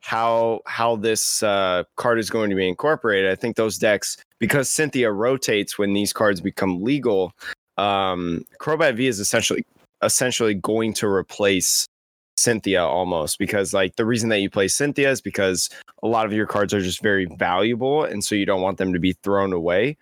how 0.07 0.61
how 0.67 0.95
this 0.95 1.43
uh, 1.43 1.83
card 1.97 2.21
is 2.21 2.31
going 2.31 2.49
to 2.49 2.55
be 2.55 2.69
incorporated, 2.69 3.29
I 3.29 3.35
think 3.35 3.57
those 3.57 3.77
decks 3.77 4.17
because 4.39 4.71
Cynthia 4.71 5.11
rotates 5.11 5.79
when 5.79 5.95
these 5.95 6.13
cards 6.13 6.41
become 6.41 6.85
legal. 6.85 7.33
Um, 7.77 8.45
Crobat 8.61 8.97
V 8.97 9.09
is 9.09 9.19
essentially 9.19 9.67
essentially 10.05 10.55
going 10.55 10.93
to 10.95 11.09
replace 11.09 11.89
Cynthia 12.37 12.85
almost 12.85 13.41
because 13.41 13.75
like 13.75 13.97
the 13.97 14.07
reason 14.07 14.29
that 14.29 14.39
you 14.39 14.49
play 14.49 14.69
Cynthia 14.69 15.11
is 15.11 15.21
because 15.21 15.69
a 16.05 16.07
lot 16.07 16.25
of 16.25 16.33
your 16.33 16.47
cards 16.47 16.73
are 16.73 16.81
just 16.81 17.03
very 17.03 17.25
valuable 17.25 18.05
and 18.05 18.23
so 18.23 18.37
you 18.37 18.47
don't 18.47 18.63
want 18.63 18.79
them 18.79 18.93
to 18.93 19.01
be 19.01 19.15
thrown 19.25 19.53
away 19.53 19.97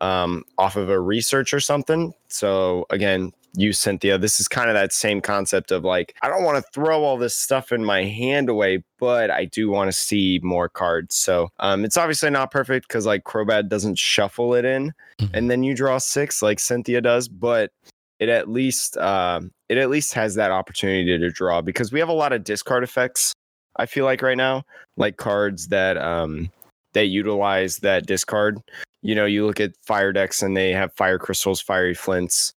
um, 0.00 0.42
off 0.56 0.76
of 0.76 0.88
a 0.88 0.98
research 0.98 1.52
or 1.52 1.60
something. 1.60 2.14
So 2.28 2.86
again, 2.88 3.32
use 3.56 3.78
Cynthia. 3.78 4.18
This 4.18 4.40
is 4.40 4.48
kind 4.48 4.68
of 4.68 4.74
that 4.74 4.92
same 4.92 5.20
concept 5.20 5.70
of 5.70 5.84
like 5.84 6.14
I 6.22 6.28
don't 6.28 6.44
want 6.44 6.56
to 6.62 6.70
throw 6.72 7.04
all 7.04 7.16
this 7.16 7.34
stuff 7.36 7.72
in 7.72 7.84
my 7.84 8.04
hand 8.04 8.48
away, 8.48 8.82
but 8.98 9.30
I 9.30 9.44
do 9.46 9.70
want 9.70 9.88
to 9.88 9.92
see 9.92 10.40
more 10.42 10.68
cards. 10.68 11.14
So 11.14 11.48
um, 11.60 11.84
it's 11.84 11.96
obviously 11.96 12.30
not 12.30 12.50
perfect 12.50 12.88
because 12.88 13.06
like 13.06 13.24
Crobat 13.24 13.68
doesn't 13.68 13.98
shuffle 13.98 14.54
it 14.54 14.64
in 14.64 14.92
Mhm. 15.20 15.30
and 15.34 15.50
then 15.50 15.62
you 15.62 15.74
draw 15.74 15.98
six 15.98 16.42
like 16.42 16.58
Cynthia 16.58 17.00
does, 17.00 17.28
but 17.28 17.70
it 18.18 18.28
at 18.28 18.48
least 18.48 18.96
um, 18.96 19.50
it 19.68 19.78
at 19.78 19.90
least 19.90 20.14
has 20.14 20.34
that 20.34 20.50
opportunity 20.50 21.18
to 21.18 21.30
draw 21.30 21.60
because 21.60 21.92
we 21.92 22.00
have 22.00 22.08
a 22.08 22.12
lot 22.12 22.32
of 22.32 22.44
discard 22.44 22.82
effects. 22.84 23.32
I 23.76 23.86
feel 23.86 24.04
like 24.04 24.22
right 24.22 24.36
now, 24.36 24.62
like 24.96 25.16
cards 25.16 25.68
that 25.68 25.96
um, 25.98 26.50
that 26.92 27.06
utilize 27.06 27.78
that 27.78 28.06
discard. 28.06 28.58
You 29.02 29.14
know, 29.14 29.26
you 29.26 29.44
look 29.46 29.60
at 29.60 29.72
fire 29.84 30.12
decks 30.12 30.42
and 30.42 30.56
they 30.56 30.72
have 30.72 30.92
fire 30.94 31.18
crystals, 31.18 31.60
fiery 31.60 31.92
flints, 31.94 32.54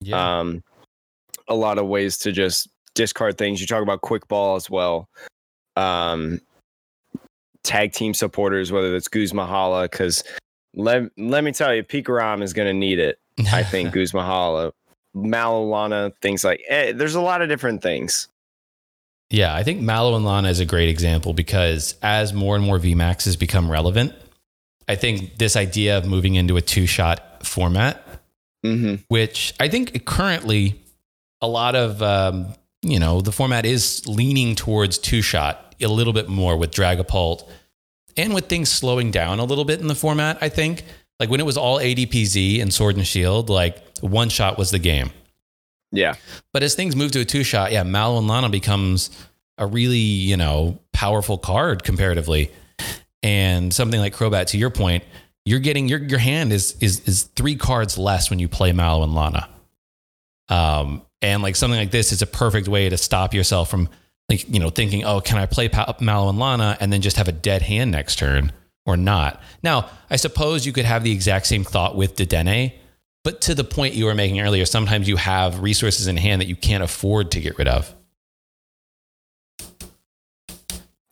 Yeah. 0.00 0.40
um, 0.40 0.62
a 1.48 1.54
lot 1.54 1.78
of 1.78 1.86
ways 1.86 2.16
to 2.18 2.32
just 2.32 2.68
discard 2.94 3.38
things. 3.38 3.60
You 3.60 3.66
talk 3.66 3.82
about 3.82 4.00
quick 4.00 4.28
ball 4.28 4.56
as 4.56 4.70
well. 4.70 5.08
Um, 5.76 6.40
tag 7.62 7.92
team 7.92 8.14
supporters, 8.14 8.72
whether 8.72 8.94
it's 8.96 9.08
Guzmahala, 9.08 9.84
because 9.90 10.24
let, 10.74 11.10
let 11.18 11.44
me 11.44 11.52
tell 11.52 11.74
you, 11.74 11.82
Pikarom 11.82 12.42
is 12.42 12.52
going 12.52 12.68
to 12.68 12.74
need 12.74 12.98
it. 12.98 13.18
I 13.52 13.62
think 13.62 13.90
Guzmahala, 13.94 14.72
Malolana, 15.16 16.12
things 16.22 16.44
like 16.44 16.62
eh, 16.68 16.92
there's 16.92 17.14
a 17.14 17.20
lot 17.20 17.42
of 17.42 17.48
different 17.48 17.82
things. 17.82 18.28
yeah, 19.30 19.54
I 19.54 19.62
think 19.62 19.80
Mallow 19.80 20.16
and 20.16 20.24
Lana 20.24 20.48
is 20.48 20.60
a 20.60 20.64
great 20.66 20.88
example 20.88 21.32
because 21.32 21.94
as 22.02 22.32
more 22.32 22.56
and 22.56 22.64
more 22.64 22.78
VMAXs 22.78 23.38
become 23.38 23.70
relevant, 23.70 24.14
I 24.88 24.94
think 24.96 25.38
this 25.38 25.56
idea 25.56 25.98
of 25.98 26.06
moving 26.06 26.34
into 26.34 26.56
a 26.56 26.60
two 26.60 26.86
shot 26.86 27.46
format, 27.46 28.04
Mm-hmm. 28.64 28.96
which 29.08 29.54
I 29.58 29.68
think 29.68 30.04
currently 30.04 30.82
a 31.40 31.48
lot 31.48 31.74
of, 31.74 32.02
um, 32.02 32.54
you 32.82 32.98
know, 32.98 33.22
the 33.22 33.32
format 33.32 33.64
is 33.64 34.06
leaning 34.06 34.54
towards 34.54 34.98
two 34.98 35.22
shot 35.22 35.74
a 35.80 35.88
little 35.88 36.12
bit 36.12 36.28
more 36.28 36.56
with 36.56 36.70
Dragapult 36.70 37.48
and 38.16 38.34
with 38.34 38.48
things 38.48 38.68
slowing 38.68 39.10
down 39.10 39.38
a 39.38 39.44
little 39.44 39.64
bit 39.64 39.80
in 39.80 39.86
the 39.86 39.94
format, 39.94 40.38
I 40.40 40.48
think. 40.50 40.84
Like 41.18 41.30
when 41.30 41.40
it 41.40 41.46
was 41.46 41.56
all 41.56 41.78
ADPZ 41.78 42.60
and 42.60 42.72
Sword 42.72 42.96
and 42.96 43.06
Shield, 43.06 43.48
like 43.50 43.82
one 44.00 44.28
shot 44.28 44.58
was 44.58 44.70
the 44.70 44.78
game. 44.78 45.10
Yeah. 45.92 46.14
But 46.52 46.62
as 46.62 46.74
things 46.74 46.96
move 46.96 47.12
to 47.12 47.20
a 47.20 47.24
two 47.24 47.44
shot, 47.44 47.72
yeah, 47.72 47.82
Mallow 47.82 48.18
and 48.18 48.28
Lana 48.28 48.48
becomes 48.48 49.10
a 49.58 49.66
really, 49.66 49.98
you 49.98 50.36
know, 50.36 50.78
powerful 50.92 51.38
card 51.38 51.82
comparatively. 51.82 52.50
And 53.22 53.72
something 53.72 54.00
like 54.00 54.14
Crobat, 54.14 54.46
to 54.48 54.58
your 54.58 54.70
point, 54.70 55.04
you're 55.44 55.60
getting 55.60 55.88
your 55.88 56.00
your 56.00 56.18
hand 56.18 56.52
is 56.52 56.76
is 56.80 57.00
is 57.08 57.22
three 57.22 57.56
cards 57.56 57.98
less 57.98 58.30
when 58.30 58.38
you 58.38 58.48
play 58.48 58.72
Mallow 58.72 59.02
and 59.02 59.14
Lana. 59.14 59.48
Um, 60.48 61.02
and 61.22 61.42
like 61.42 61.56
something 61.56 61.78
like 61.78 61.90
this 61.90 62.12
is 62.12 62.22
a 62.22 62.26
perfect 62.26 62.68
way 62.68 62.88
to 62.88 62.96
stop 62.96 63.34
yourself 63.34 63.70
from 63.70 63.88
like, 64.28 64.48
you 64.48 64.60
know, 64.60 64.70
thinking, 64.70 65.04
oh, 65.04 65.20
can 65.20 65.38
I 65.38 65.46
play 65.46 65.68
pa- 65.68 65.96
Mallow 66.00 66.28
and 66.28 66.38
Lana 66.38 66.76
and 66.80 66.92
then 66.92 67.02
just 67.02 67.16
have 67.16 67.28
a 67.28 67.32
dead 67.32 67.62
hand 67.62 67.90
next 67.90 68.16
turn 68.16 68.52
or 68.86 68.96
not? 68.96 69.42
Now, 69.62 69.90
I 70.08 70.16
suppose 70.16 70.64
you 70.64 70.72
could 70.72 70.84
have 70.84 71.02
the 71.02 71.12
exact 71.12 71.46
same 71.46 71.64
thought 71.64 71.96
with 71.96 72.16
Dedenne, 72.16 72.72
but 73.24 73.40
to 73.42 73.54
the 73.54 73.64
point 73.64 73.94
you 73.94 74.06
were 74.06 74.14
making 74.14 74.40
earlier, 74.40 74.64
sometimes 74.64 75.08
you 75.08 75.16
have 75.16 75.60
resources 75.60 76.06
in 76.06 76.16
hand 76.16 76.40
that 76.40 76.48
you 76.48 76.56
can't 76.56 76.84
afford 76.84 77.32
to 77.32 77.40
get 77.40 77.58
rid 77.58 77.68
of. 77.68 77.94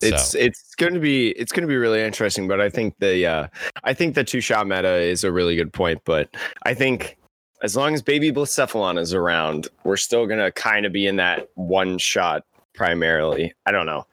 It's 0.01 0.31
so. 0.31 0.39
it's 0.39 0.75
going 0.77 0.95
to 0.95 1.01
be 1.01 1.31
it's 1.31 1.53
going 1.53 1.63
to 1.63 1.69
be 1.69 1.77
really 1.77 2.03
interesting, 2.03 2.47
but 2.47 2.61
I 2.61 2.71
think 2.71 2.97
the 2.99 3.27
uh, 3.27 3.49
I 3.85 3.95
think 3.95 4.15
the 4.15 4.25
two 4.25 4.41
shot 4.41 4.67
meta 4.67 4.95
is 4.95 5.25
a 5.25 5.33
really 5.33 5.57
good 5.57 5.73
point. 5.73 6.01
But 6.05 6.29
I 6.63 6.75
think 6.75 7.19
as 7.63 7.77
long 7.77 7.95
as 7.95 8.03
Baby 8.03 8.31
Blacephalon 8.31 8.99
is 8.99 9.13
around, 9.13 9.69
we're 9.85 9.97
still 9.97 10.27
going 10.27 10.39
to 10.39 10.53
kind 10.53 10.87
of 10.87 10.93
be 10.93 11.07
in 11.07 11.17
that 11.17 11.49
one 11.55 11.99
shot 11.99 12.45
primarily. 12.75 13.53
I 13.67 13.73
don't 13.73 13.87
know. 13.87 14.07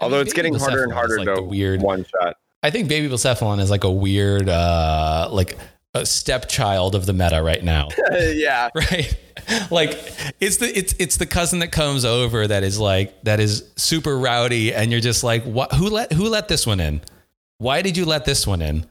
Although 0.00 0.16
I 0.16 0.18
mean, 0.20 0.26
it's 0.26 0.34
getting 0.34 0.54
harder 0.54 0.82
and 0.82 0.92
harder 0.92 1.18
like 1.18 1.36
to 1.36 1.42
weird 1.42 1.80
one 1.80 2.04
shot. 2.04 2.36
I 2.62 2.70
think 2.70 2.88
Baby 2.88 3.08
Blacephalon 3.08 3.60
is 3.60 3.70
like 3.70 3.84
a 3.84 3.90
weird, 3.90 4.48
uh, 4.48 5.28
like 5.30 5.56
a 5.94 6.04
stepchild 6.04 6.94
of 6.94 7.06
the 7.06 7.12
meta 7.12 7.42
right 7.42 7.62
now. 7.62 7.88
yeah. 8.12 8.68
Right. 8.74 9.16
Like 9.70 9.90
it's 10.40 10.58
the 10.58 10.76
it's 10.76 10.94
it's 10.98 11.16
the 11.16 11.26
cousin 11.26 11.58
that 11.58 11.72
comes 11.72 12.04
over 12.04 12.46
that 12.46 12.62
is 12.62 12.78
like 12.78 13.22
that 13.24 13.40
is 13.40 13.70
super 13.76 14.18
rowdy 14.18 14.72
and 14.72 14.90
you're 14.90 15.00
just 15.00 15.22
like 15.22 15.42
what 15.44 15.72
who 15.72 15.88
let 15.90 16.12
who 16.12 16.28
let 16.28 16.48
this 16.48 16.66
one 16.66 16.80
in? 16.80 17.00
Why 17.58 17.82
did 17.82 17.96
you 17.96 18.04
let 18.04 18.24
this 18.24 18.46
one 18.46 18.62
in? 18.62 18.86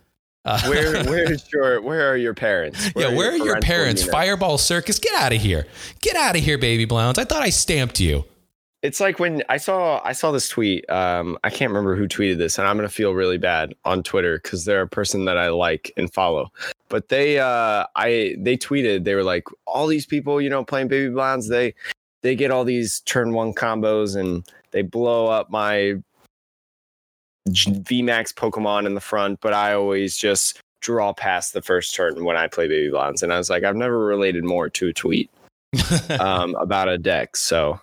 Uh, 0.46 0.62
where 0.68 1.04
where's 1.06 1.52
your 1.52 1.82
where 1.82 2.12
are 2.12 2.18
your 2.18 2.34
parents? 2.34 2.90
Where 2.94 3.10
yeah, 3.10 3.18
where 3.18 3.32
are 3.32 3.36
your, 3.36 3.44
are 3.44 3.48
your 3.48 3.62
parents? 3.62 4.04
Fireball 4.04 4.58
Circus, 4.58 5.00
get 5.00 5.14
out 5.16 5.34
of 5.34 5.42
here. 5.42 5.68
Get 6.02 6.16
out 6.16 6.36
of 6.36 6.44
here, 6.44 6.58
baby 6.58 6.86
Blowns. 6.86 7.18
I 7.18 7.24
thought 7.24 7.42
I 7.42 7.50
stamped 7.50 8.00
you 8.00 8.26
it's 8.84 9.00
like 9.00 9.20
when 9.20 9.44
I 9.50 9.58
saw 9.58 10.02
I 10.06 10.14
saw 10.14 10.32
this 10.32 10.48
tweet. 10.48 10.90
Um, 10.90 11.38
I 11.44 11.50
can't 11.50 11.70
remember 11.72 11.96
who 11.96 12.08
tweeted 12.08 12.38
this, 12.38 12.58
and 12.58 12.68
I'm 12.68 12.78
gonna 12.78 12.90
feel 12.90 13.14
really 13.14 13.38
bad 13.38 13.74
on 13.86 14.04
Twitter 14.04 14.40
because 14.42 14.66
they're 14.66 14.84
a 14.84 14.88
person 14.88 15.26
that 15.26 15.38
I 15.38 15.50
like 15.50 15.92
and 15.98 16.12
follow. 16.14 16.52
But 16.90 17.10
they, 17.10 17.40
uh, 17.40 17.86
I 17.96 18.36
they 18.40 18.58
tweeted 18.58 19.04
they 19.04 19.16
were 19.16 19.24
like, 19.24 19.44
all 19.66 19.88
these 19.88 20.06
people, 20.06 20.42
you 20.42 20.50
know, 20.50 20.64
playing 20.64 20.88
baby 20.88 21.10
Blowns, 21.10 21.48
they 21.48 21.74
they 22.22 22.36
get 22.36 22.52
all 22.52 22.64
these 22.64 23.02
turn 23.02 23.34
one 23.34 23.54
combos 23.54 24.16
and 24.16 24.50
they 24.72 24.82
blow 24.82 25.28
up 25.28 25.50
my 25.50 25.96
VMAX 27.50 28.34
Pokemon 28.34 28.86
in 28.86 28.96
the 28.96 29.02
front, 29.02 29.40
but 29.42 29.54
I 29.54 29.74
always 29.74 30.18
just 30.18 30.60
draw 30.82 31.14
past 31.14 31.54
the 31.54 31.62
first 31.62 31.96
turn 31.96 32.24
when 32.24 32.38
I 32.38 32.48
play 32.48 32.68
baby 32.68 32.90
Blowns. 32.90 33.24
And 33.24 33.32
I 33.32 33.38
was 33.38 33.50
like, 33.50 33.64
I've 33.64 33.76
never 33.76 34.00
related 34.00 34.44
more 34.44 34.70
to 34.70 34.88
a 34.88 34.94
tweet 34.94 35.30
um, 36.20 36.56
about 36.56 36.90
a 36.90 36.98
deck. 36.98 37.36
So 37.36 37.80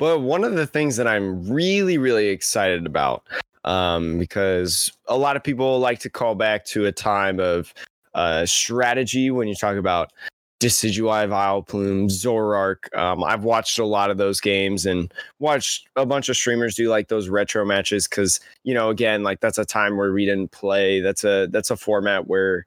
but 0.00 0.20
one 0.20 0.44
of 0.44 0.54
the 0.54 0.66
things 0.66 0.96
that 0.96 1.06
I'm 1.06 1.46
really, 1.46 1.98
really 1.98 2.28
excited 2.28 2.86
about, 2.86 3.22
um, 3.64 4.18
because 4.18 4.90
a 5.08 5.16
lot 5.16 5.36
of 5.36 5.44
people 5.44 5.78
like 5.78 5.98
to 6.00 6.08
call 6.08 6.34
back 6.34 6.64
to 6.66 6.86
a 6.86 6.92
time 6.92 7.38
of 7.38 7.74
uh, 8.14 8.46
strategy 8.46 9.30
when 9.30 9.48
you 9.48 9.54
talk 9.54 9.76
about 9.76 10.12
Decidueye, 10.60 11.26
Vileplume, 11.26 12.10
Zoroark. 12.10 12.94
Um, 12.96 13.24
I've 13.24 13.44
watched 13.44 13.78
a 13.78 13.86
lot 13.86 14.10
of 14.10 14.18
those 14.18 14.40
games 14.40 14.84
and 14.84 15.12
watched 15.38 15.88
a 15.96 16.04
bunch 16.04 16.28
of 16.28 16.36
streamers 16.36 16.74
do 16.74 16.90
like 16.90 17.08
those 17.08 17.30
retro 17.30 17.64
matches 17.64 18.06
because 18.06 18.40
you 18.62 18.74
know, 18.74 18.90
again, 18.90 19.22
like 19.22 19.40
that's 19.40 19.56
a 19.58 19.64
time 19.64 19.96
where 19.96 20.12
we 20.12 20.26
didn't 20.26 20.52
play. 20.52 21.00
That's 21.00 21.24
a 21.24 21.48
that's 21.50 21.70
a 21.70 21.76
format 21.76 22.26
where 22.26 22.66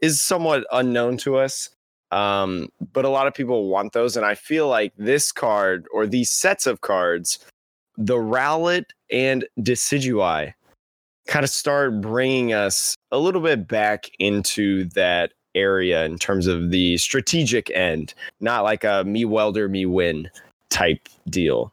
is 0.00 0.22
somewhat 0.22 0.66
unknown 0.72 1.18
to 1.18 1.36
us. 1.36 1.68
Um, 2.10 2.68
but 2.92 3.04
a 3.04 3.10
lot 3.10 3.26
of 3.26 3.34
people 3.34 3.68
want 3.68 3.92
those, 3.92 4.16
and 4.16 4.24
I 4.24 4.34
feel 4.34 4.68
like 4.68 4.94
this 4.96 5.30
card 5.30 5.86
or 5.92 6.06
these 6.06 6.30
sets 6.30 6.66
of 6.66 6.80
cards, 6.80 7.38
the 7.98 8.16
Rowlet 8.16 8.84
and 9.10 9.46
Decidueye, 9.58 10.54
kind 11.26 11.44
of 11.44 11.50
start 11.50 12.00
bringing 12.00 12.52
us 12.52 12.96
a 13.10 13.18
little 13.18 13.40
bit 13.40 13.66
back 13.66 14.10
into 14.18 14.84
that 14.90 15.32
area 15.54 16.04
in 16.04 16.18
terms 16.18 16.46
of 16.46 16.70
the 16.70 16.96
strategic 16.98 17.70
end, 17.70 18.14
not 18.40 18.64
like 18.64 18.84
a 18.84 19.04
me 19.04 19.24
welder, 19.24 19.68
me 19.68 19.86
win 19.86 20.30
type 20.70 21.08
deal. 21.28 21.72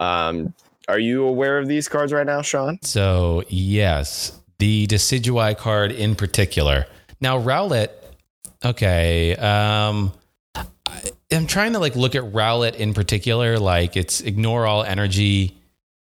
Um, 0.00 0.54
are 0.88 0.98
you 0.98 1.24
aware 1.24 1.58
of 1.58 1.68
these 1.68 1.88
cards 1.88 2.12
right 2.12 2.26
now, 2.26 2.42
Sean? 2.42 2.78
So 2.82 3.44
yes, 3.48 4.38
the 4.58 4.86
Decidueye 4.86 5.56
card 5.56 5.92
in 5.92 6.14
particular. 6.14 6.86
Now 7.20 7.40
Rowlet 7.40 7.90
Okay. 8.64 9.36
Um, 9.36 10.12
I'm 11.32 11.46
trying 11.46 11.72
to 11.74 11.78
like 11.78 11.96
look 11.96 12.14
at 12.14 12.22
Rowlet 12.24 12.76
in 12.76 12.94
particular. 12.94 13.58
Like 13.58 13.96
it's 13.96 14.20
ignore 14.20 14.66
all 14.66 14.82
energy 14.82 15.56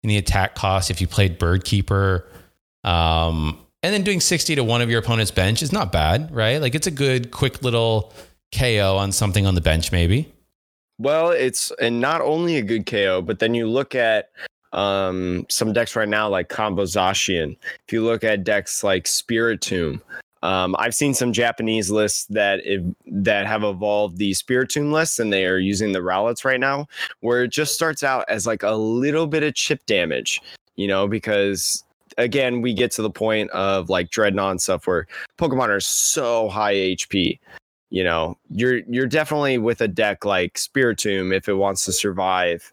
in 0.02 0.08
the 0.08 0.16
attack 0.16 0.54
cost 0.54 0.90
if 0.90 1.00
you 1.00 1.06
played 1.06 1.38
Bird 1.38 1.64
Keeper. 1.64 2.26
Um, 2.84 3.58
and 3.82 3.92
then 3.92 4.02
doing 4.02 4.20
60 4.20 4.54
to 4.54 4.64
one 4.64 4.80
of 4.80 4.90
your 4.90 5.00
opponent's 5.00 5.30
bench 5.30 5.62
is 5.62 5.72
not 5.72 5.90
bad, 5.90 6.32
right? 6.34 6.60
Like 6.60 6.74
it's 6.74 6.86
a 6.86 6.92
good, 6.92 7.30
quick 7.30 7.62
little 7.62 8.12
KO 8.56 8.96
on 8.96 9.12
something 9.12 9.46
on 9.46 9.54
the 9.54 9.60
bench, 9.60 9.90
maybe. 9.90 10.32
Well, 10.98 11.30
it's 11.30 11.72
and 11.80 12.00
not 12.00 12.20
only 12.20 12.58
a 12.58 12.62
good 12.62 12.86
KO, 12.86 13.22
but 13.22 13.40
then 13.40 13.54
you 13.54 13.66
look 13.66 13.94
at 13.94 14.30
um, 14.72 15.46
some 15.48 15.72
decks 15.72 15.96
right 15.96 16.08
now 16.08 16.28
like 16.28 16.48
Combo 16.48 16.84
Zacian. 16.84 17.56
If 17.86 17.92
you 17.92 18.04
look 18.04 18.22
at 18.22 18.44
decks 18.44 18.84
like 18.84 19.04
Spiritomb, 19.04 20.00
um, 20.42 20.74
I've 20.78 20.94
seen 20.94 21.14
some 21.14 21.32
Japanese 21.32 21.90
lists 21.90 22.26
that 22.26 22.60
if, 22.64 22.82
that 23.06 23.46
have 23.46 23.62
evolved 23.64 24.18
the 24.18 24.32
Spiritomb 24.32 24.92
lists, 24.92 25.18
and 25.18 25.32
they 25.32 25.46
are 25.46 25.58
using 25.58 25.92
the 25.92 26.00
Rowlets 26.00 26.44
right 26.44 26.60
now, 26.60 26.86
where 27.20 27.44
it 27.44 27.48
just 27.48 27.74
starts 27.74 28.02
out 28.02 28.24
as 28.28 28.46
like 28.46 28.62
a 28.62 28.72
little 28.72 29.26
bit 29.26 29.42
of 29.42 29.54
chip 29.54 29.84
damage, 29.86 30.40
you 30.76 30.88
know, 30.88 31.06
because 31.06 31.84
again, 32.18 32.60
we 32.60 32.74
get 32.74 32.90
to 32.92 33.02
the 33.02 33.10
point 33.10 33.50
of 33.50 33.88
like 33.90 34.10
Drednaw 34.10 34.60
stuff 34.60 34.86
where 34.86 35.06
Pokemon 35.38 35.68
are 35.68 35.80
so 35.80 36.48
high 36.48 36.74
HP. 36.74 37.38
You 37.90 38.04
know, 38.04 38.38
you're 38.50 38.78
you're 38.88 39.06
definitely 39.06 39.58
with 39.58 39.80
a 39.80 39.88
deck 39.88 40.24
like 40.24 40.54
Spiritomb 40.54 41.34
if 41.34 41.48
it 41.48 41.54
wants 41.54 41.84
to 41.84 41.92
survive 41.92 42.72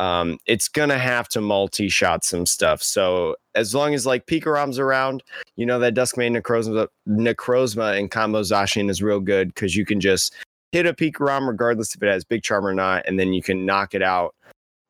um, 0.00 0.38
it's 0.46 0.66
gonna 0.66 0.98
have 0.98 1.28
to 1.28 1.42
multi-shot 1.42 2.24
some 2.24 2.46
stuff. 2.46 2.82
So 2.82 3.36
as 3.54 3.74
long 3.74 3.92
as 3.92 4.06
like 4.06 4.24
Pikarom's 4.24 4.78
around, 4.78 5.22
you 5.56 5.66
know 5.66 5.78
that 5.78 5.94
Duskmane 5.94 6.34
Necrozma, 6.40 6.88
Necrozma 7.06 7.98
and 7.98 8.10
Combo 8.10 8.40
Zacian 8.40 8.88
is 8.88 9.02
real 9.02 9.20
good 9.20 9.48
because 9.48 9.76
you 9.76 9.84
can 9.84 10.00
just 10.00 10.34
hit 10.72 10.86
a 10.86 10.94
Pikarom 10.94 11.46
regardless 11.46 11.94
if 11.94 12.02
it 12.02 12.10
has 12.10 12.24
Big 12.24 12.42
Charm 12.42 12.66
or 12.66 12.72
not, 12.72 13.04
and 13.06 13.20
then 13.20 13.34
you 13.34 13.42
can 13.42 13.66
knock 13.66 13.94
it 13.94 14.00
out 14.00 14.34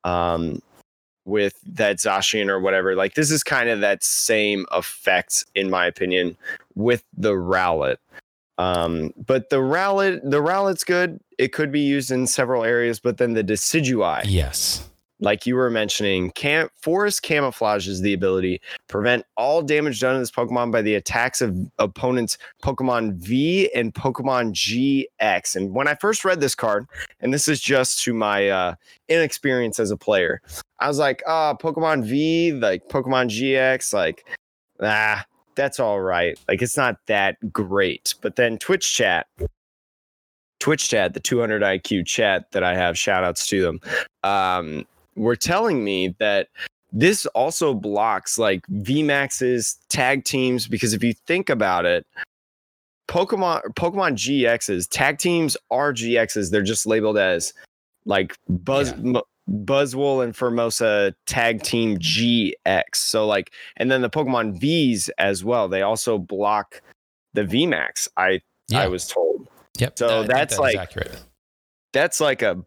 um, 0.05 0.61
with 1.25 1.55
that 1.65 1.97
Zacian 1.97 2.49
or 2.49 2.59
whatever. 2.59 2.95
Like 2.95 3.15
this 3.15 3.31
is 3.31 3.43
kind 3.43 3.69
of 3.69 3.81
that 3.81 4.03
same 4.03 4.65
effect, 4.71 5.45
in 5.55 5.69
my 5.69 5.85
opinion, 5.85 6.37
with 6.75 7.03
the 7.15 7.33
Rowlet. 7.33 7.97
Um, 8.57 9.13
but 9.25 9.49
the 9.49 9.57
Rowlet, 9.57 10.21
the 10.23 10.41
Rowlet's 10.41 10.83
good. 10.83 11.19
It 11.37 11.53
could 11.53 11.71
be 11.71 11.79
used 11.79 12.11
in 12.11 12.27
several 12.27 12.63
areas, 12.63 12.99
but 12.99 13.17
then 13.17 13.33
the 13.33 13.43
Decidueye, 13.43 14.23
yes, 14.25 14.87
like 15.21 15.45
you 15.45 15.55
were 15.55 15.69
mentioning, 15.69 16.31
cam- 16.31 16.69
forest 16.81 17.21
camouflage 17.21 17.87
is 17.87 18.01
the 18.01 18.13
ability 18.13 18.59
prevent 18.87 19.25
all 19.37 19.61
damage 19.61 20.01
done 20.01 20.15
to 20.15 20.19
this 20.19 20.31
Pokemon 20.31 20.71
by 20.71 20.81
the 20.81 20.95
attacks 20.95 21.41
of 21.41 21.55
opponents 21.79 22.37
Pokemon 22.63 23.13
V 23.13 23.71
and 23.73 23.93
Pokemon 23.93 24.53
GX. 24.53 25.55
And 25.55 25.73
when 25.73 25.87
I 25.87 25.95
first 25.95 26.25
read 26.25 26.41
this 26.41 26.55
card, 26.55 26.87
and 27.21 27.33
this 27.33 27.47
is 27.47 27.61
just 27.61 28.03
to 28.03 28.13
my 28.13 28.49
uh, 28.49 28.75
inexperience 29.07 29.79
as 29.79 29.91
a 29.91 29.97
player, 29.97 30.41
I 30.79 30.87
was 30.87 30.97
like, 30.97 31.21
ah, 31.27 31.51
oh, 31.51 31.57
Pokemon 31.57 32.03
V, 32.03 32.53
like 32.53 32.89
Pokemon 32.89 33.29
GX, 33.29 33.93
like, 33.93 34.25
ah, 34.81 35.23
that's 35.55 35.79
all 35.79 36.01
right. 36.01 36.39
Like 36.47 36.61
it's 36.61 36.77
not 36.77 36.97
that 37.05 37.37
great. 37.53 38.15
But 38.21 38.35
then 38.35 38.57
Twitch 38.57 38.93
chat, 38.95 39.27
Twitch 40.59 40.89
chat, 40.89 41.13
the 41.13 41.19
200 41.19 41.61
IQ 41.61 42.05
chat 42.05 42.51
that 42.51 42.63
I 42.63 42.75
have, 42.75 42.97
shout 42.97 43.23
outs 43.23 43.45
to 43.47 43.61
them. 43.61 43.79
Um, 44.23 44.85
were 45.15 45.35
telling 45.35 45.83
me 45.83 46.15
that 46.19 46.47
this 46.91 47.25
also 47.27 47.73
blocks 47.73 48.37
like 48.37 48.65
VMAX's 48.67 49.77
tag 49.89 50.23
teams 50.25 50.67
because 50.67 50.93
if 50.93 51.03
you 51.03 51.13
think 51.25 51.49
about 51.49 51.85
it, 51.85 52.05
Pokemon 53.07 53.61
Pokemon 53.75 54.13
GXs 54.13 54.87
tag 54.89 55.17
teams 55.17 55.57
are 55.69 55.93
GXs. 55.93 56.49
They're 56.51 56.61
just 56.61 56.85
labeled 56.85 57.17
as 57.17 57.53
like 58.05 58.35
Buzz 58.47 58.91
yeah. 58.91 59.17
M- 59.17 59.21
Buzzwole 59.65 60.23
and 60.23 60.33
Pheromosa 60.33 61.13
tag 61.25 61.61
team 61.63 61.97
GX. 61.97 62.95
So 62.95 63.27
like, 63.27 63.51
and 63.77 63.91
then 63.91 64.01
the 64.01 64.09
Pokemon 64.09 64.59
V's 64.59 65.09
as 65.17 65.43
well. 65.43 65.67
They 65.67 65.81
also 65.81 66.17
block 66.17 66.81
the 67.33 67.43
VMAX. 67.43 68.07
I 68.17 68.41
yeah. 68.69 68.81
I 68.81 68.87
was 68.87 69.07
told. 69.07 69.47
Yep. 69.77 69.97
So 69.97 70.23
that's 70.23 70.55
that 70.55 70.61
like 70.61 70.77
accurate. 70.77 71.21
That's 71.93 72.21
like 72.21 72.41
a 72.41 72.63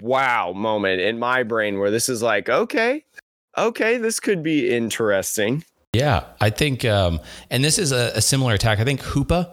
wow 0.00 0.52
moment 0.52 1.00
in 1.00 1.18
my 1.18 1.42
brain 1.42 1.78
where 1.78 1.90
this 1.90 2.08
is 2.08 2.22
like, 2.22 2.48
okay, 2.48 3.04
okay, 3.58 3.96
this 3.96 4.20
could 4.20 4.42
be 4.42 4.70
interesting. 4.74 5.64
Yeah, 5.92 6.24
I 6.40 6.50
think, 6.50 6.84
um, 6.84 7.20
and 7.50 7.64
this 7.64 7.78
is 7.78 7.90
a, 7.92 8.12
a 8.14 8.20
similar 8.20 8.54
attack. 8.54 8.78
I 8.78 8.84
think 8.84 9.00
Hoopa 9.02 9.50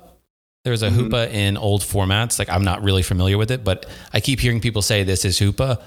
There's 0.65 0.83
a 0.83 0.89
Mhm. 0.89 1.09
Hoopa 1.09 1.31
in 1.31 1.55
old 1.55 1.81
formats. 1.81 2.37
Like 2.39 2.49
I'm 2.49 2.63
not 2.63 2.83
really 2.83 3.01
familiar 3.01 3.37
with 3.37 3.51
it, 3.51 3.63
but 3.63 3.85
I 4.13 4.19
keep 4.19 4.41
hearing 4.41 4.59
people 4.59 4.81
say 4.81 5.01
this 5.03 5.23
is 5.23 5.39
Hoopa, 5.39 5.81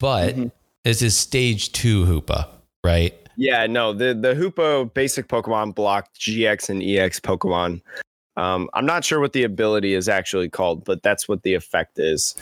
but 0.00 0.34
Mhm. 0.34 0.50
this 0.82 1.02
is 1.02 1.16
stage 1.16 1.70
two 1.70 2.04
Hoopa, 2.04 2.48
right? 2.82 3.14
Yeah, 3.36 3.66
no, 3.66 3.92
the 3.92 4.12
the 4.12 4.34
Hoopa 4.34 4.92
basic 4.92 5.28
Pokemon 5.28 5.76
blocked 5.76 6.18
GX 6.18 6.68
and 6.68 6.82
EX 6.82 7.20
Pokemon. 7.20 7.80
Um, 8.36 8.68
I'm 8.74 8.86
not 8.86 9.04
sure 9.04 9.20
what 9.20 9.34
the 9.34 9.44
ability 9.44 9.94
is 9.94 10.08
actually 10.08 10.48
called, 10.48 10.84
but 10.84 11.04
that's 11.04 11.28
what 11.28 11.44
the 11.44 11.54
effect 11.54 12.00
is. 12.00 12.34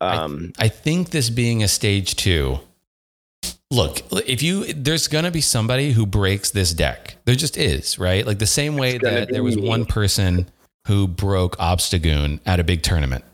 Um, 0.00 0.52
I 0.58 0.68
think 0.68 1.10
this 1.10 1.30
being 1.30 1.62
a 1.62 1.68
stage 1.68 2.16
two. 2.16 2.60
Look, 3.70 4.02
if 4.26 4.42
you 4.42 4.72
there's 4.72 5.06
gonna 5.06 5.30
be 5.30 5.40
somebody 5.40 5.92
who 5.92 6.06
breaks 6.06 6.50
this 6.50 6.72
deck. 6.72 7.16
There 7.24 7.36
just 7.36 7.56
is, 7.56 7.98
right? 7.98 8.26
Like 8.26 8.38
the 8.38 8.46
same 8.46 8.76
way 8.76 8.98
that 8.98 9.30
there 9.30 9.44
was 9.44 9.56
one 9.56 9.84
person 9.84 10.48
who 10.86 11.06
broke 11.06 11.56
Obstagoon 11.58 12.40
at 12.46 12.58
a 12.58 12.64
big 12.64 12.82
tournament. 12.82 13.24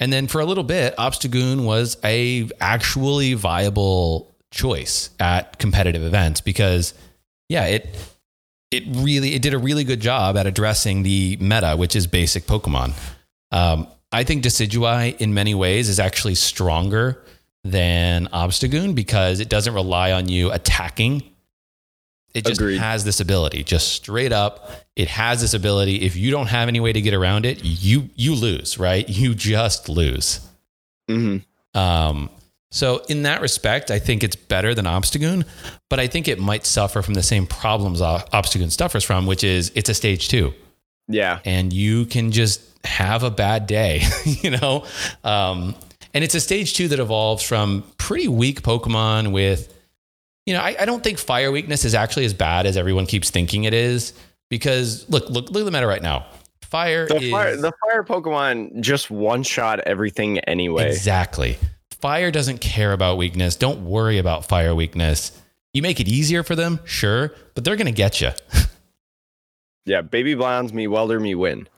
And 0.00 0.12
then 0.12 0.26
for 0.26 0.40
a 0.40 0.44
little 0.44 0.64
bit, 0.64 0.96
Obstagoon 0.96 1.64
was 1.64 1.96
a 2.02 2.48
actually 2.60 3.34
viable 3.34 4.34
choice 4.50 5.10
at 5.20 5.58
competitive 5.58 6.02
events 6.02 6.40
because 6.40 6.94
yeah, 7.48 7.66
it 7.66 7.94
it 8.70 8.84
really 8.88 9.34
it 9.34 9.42
did 9.42 9.54
a 9.54 9.58
really 9.58 9.84
good 9.84 10.00
job 10.00 10.36
at 10.36 10.46
addressing 10.46 11.02
the 11.02 11.36
meta, 11.40 11.76
which 11.76 11.94
is 11.94 12.06
basic 12.06 12.46
Pokemon. 12.46 12.94
Um, 13.50 13.86
I 14.12 14.24
think 14.24 14.44
Decidueye 14.44 15.16
in 15.20 15.32
many 15.34 15.54
ways 15.54 15.88
is 15.88 15.98
actually 15.98 16.34
stronger 16.34 17.22
than 17.64 18.26
Obstagoon 18.28 18.94
because 18.94 19.40
it 19.40 19.48
doesn't 19.48 19.74
rely 19.74 20.12
on 20.12 20.28
you 20.28 20.50
attacking. 20.52 21.22
It 22.34 22.46
just 22.46 22.60
Agreed. 22.60 22.78
has 22.78 23.04
this 23.04 23.20
ability, 23.20 23.62
just 23.62 23.92
straight 23.92 24.32
up. 24.32 24.70
It 24.96 25.08
has 25.08 25.40
this 25.40 25.54
ability. 25.54 26.02
If 26.02 26.16
you 26.16 26.30
don't 26.30 26.46
have 26.46 26.68
any 26.68 26.80
way 26.80 26.92
to 26.92 27.00
get 27.00 27.14
around 27.14 27.44
it, 27.44 27.62
you 27.62 28.08
you 28.14 28.34
lose, 28.34 28.78
right? 28.78 29.06
You 29.08 29.34
just 29.34 29.88
lose. 29.88 30.40
mhm. 31.10 31.44
Um, 31.74 32.30
so 32.70 33.02
in 33.08 33.24
that 33.24 33.42
respect, 33.42 33.90
I 33.90 33.98
think 33.98 34.24
it's 34.24 34.36
better 34.36 34.74
than 34.74 34.86
Obstagoon, 34.86 35.46
but 35.90 36.00
I 36.00 36.06
think 36.06 36.26
it 36.26 36.38
might 36.38 36.64
suffer 36.64 37.02
from 37.02 37.14
the 37.14 37.22
same 37.22 37.46
problems 37.46 38.00
Obstagoon 38.00 38.70
suffers 38.70 39.04
from, 39.04 39.26
which 39.26 39.44
is 39.44 39.70
it's 39.74 39.90
a 39.90 39.94
stage 39.94 40.28
two 40.28 40.54
Yeah, 41.12 41.40
and 41.44 41.72
you 41.72 42.06
can 42.06 42.32
just 42.32 42.60
have 42.84 43.22
a 43.22 43.30
bad 43.30 43.66
day, 43.66 44.02
you 44.24 44.50
know? 44.50 44.84
Um, 45.24 45.74
and 46.14 46.22
it's 46.22 46.34
a 46.34 46.40
stage 46.40 46.74
two 46.74 46.88
that 46.88 46.98
evolves 46.98 47.42
from 47.42 47.84
pretty 47.96 48.28
weak 48.28 48.62
Pokemon 48.62 49.32
with, 49.32 49.72
you 50.46 50.54
know, 50.54 50.60
I, 50.60 50.76
I 50.80 50.84
don't 50.84 51.02
think 51.02 51.18
fire 51.18 51.50
weakness 51.50 51.84
is 51.84 51.94
actually 51.94 52.24
as 52.24 52.34
bad 52.34 52.66
as 52.66 52.76
everyone 52.76 53.06
keeps 53.06 53.30
thinking 53.30 53.64
it 53.64 53.74
is 53.74 54.12
because 54.50 55.08
look, 55.08 55.28
look, 55.30 55.50
look 55.50 55.62
at 55.62 55.64
the 55.64 55.70
meta 55.70 55.86
right 55.86 56.02
now. 56.02 56.26
Fire 56.62 57.06
the 57.06 57.16
is 57.16 57.30
fire 57.30 57.56
the 57.56 57.72
fire 57.82 58.02
Pokemon 58.02 58.80
just 58.80 59.10
one 59.10 59.42
shot 59.42 59.80
everything 59.80 60.38
anyway. 60.40 60.88
exactly. 60.88 61.58
Fire 62.00 62.30
doesn't 62.30 62.60
care 62.60 62.92
about 62.92 63.18
weakness. 63.18 63.56
Don't 63.56 63.84
worry 63.84 64.18
about 64.18 64.48
fire 64.48 64.74
weakness. 64.74 65.38
You 65.74 65.82
make 65.82 66.00
it 66.00 66.08
easier 66.08 66.42
for 66.42 66.56
them, 66.56 66.80
sure, 66.84 67.34
but 67.54 67.64
they're 67.64 67.76
going 67.76 67.86
to 67.86 67.92
get 67.92 68.20
you. 68.20 68.30
Yeah, 69.84 70.02
baby 70.02 70.34
Blowns 70.34 70.72
me, 70.72 70.86
welder 70.86 71.18
me, 71.18 71.34
win. 71.34 71.68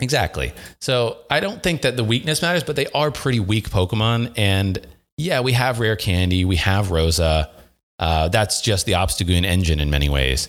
Exactly. 0.00 0.52
So 0.80 1.18
I 1.30 1.40
don't 1.40 1.62
think 1.62 1.82
that 1.82 1.96
the 1.96 2.04
weakness 2.04 2.42
matters, 2.42 2.64
but 2.64 2.76
they 2.76 2.86
are 2.88 3.10
pretty 3.10 3.40
weak 3.40 3.68
Pokemon. 3.70 4.32
And 4.36 4.86
yeah, 5.16 5.40
we 5.40 5.52
have 5.52 5.80
Rare 5.80 5.96
Candy, 5.96 6.44
we 6.44 6.56
have 6.56 6.90
Rosa. 6.90 7.50
Uh, 7.98 8.28
that's 8.28 8.60
just 8.60 8.86
the 8.86 8.92
Obstagoon 8.92 9.44
engine 9.44 9.80
in 9.80 9.90
many 9.90 10.08
ways. 10.08 10.48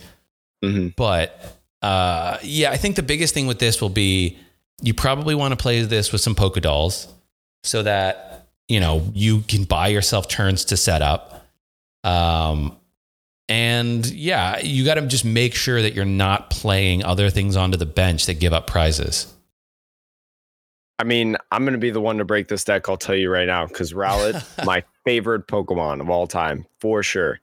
Mhm. 0.64 0.96
But 0.96 1.58
uh, 1.82 2.38
yeah, 2.44 2.72
I 2.72 2.78
think 2.78 2.96
the 2.96 3.04
biggest 3.04 3.34
thing 3.34 3.48
with 3.48 3.60
this 3.60 3.82
will 3.82 3.90
be 3.90 4.38
you 4.82 4.94
probably 4.94 5.36
want 5.36 5.52
to 5.52 5.56
play 5.56 5.82
this 5.82 6.12
with 6.12 6.22
some 6.22 6.36
Pokedolls 6.36 7.08
so 7.64 7.84
that 7.84 8.48
you 8.68 8.80
know 8.80 9.10
you 9.14 9.42
can 9.42 9.64
buy 9.64 9.88
yourself 9.88 10.28
turns 10.28 10.66
to 10.66 10.78
set 10.78 11.02
up. 11.02 11.48
Um, 12.04 12.78
and 13.50 14.06
yeah, 14.06 14.60
you 14.60 14.86
got 14.86 14.94
to 14.94 15.02
just 15.08 15.26
make 15.26 15.56
sure 15.56 15.82
that 15.82 15.94
you're 15.94 16.06
not 16.06 16.52
playing 16.52 17.04
other 17.04 17.30
things 17.32 17.58
onto 17.58 17.78
the 17.78 17.86
bench 17.88 18.28
that 18.28 18.36
give 18.36 18.54
up 18.54 18.68
prizes. 18.68 19.34
I 21.00 21.06
mean, 21.06 21.38
I'm 21.52 21.64
gonna 21.64 21.78
be 21.78 21.92
the 21.92 22.02
one 22.02 22.18
to 22.18 22.26
break 22.26 22.50
this 22.50 22.66
deck. 22.66 22.90
I'll 22.90 22.98
tell 22.98 23.16
you 23.16 23.30
right 23.30 23.48
now, 23.48 23.66
because 23.66 23.94
Rowlet, 23.94 24.44
my 24.66 24.84
favorite 25.06 25.48
Pokemon 25.48 26.02
of 26.02 26.10
all 26.10 26.28
time, 26.28 26.66
for 26.82 27.02
sure. 27.02 27.40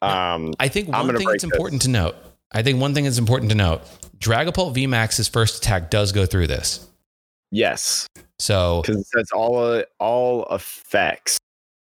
Um, 0.00 0.54
I 0.60 0.68
think 0.68 0.88
one 0.88 1.16
thing 1.16 1.26
that's 1.26 1.44
important 1.44 1.82
to 1.82 1.90
note. 1.90 2.14
I 2.52 2.62
think 2.62 2.80
one 2.80 2.94
thing 2.94 3.04
that's 3.04 3.18
important 3.18 3.50
to 3.50 3.56
note. 3.56 3.82
Dragapult 4.18 4.76
VMAX's 4.76 5.26
first 5.26 5.58
attack 5.58 5.90
does 5.90 6.12
go 6.12 6.24
through 6.24 6.46
this. 6.46 6.86
yes, 7.50 8.06
So 8.38 8.82
because 8.86 9.10
that's 9.12 9.32
all 9.32 9.58
uh, 9.58 9.82
all 9.98 10.46
effects. 10.52 11.36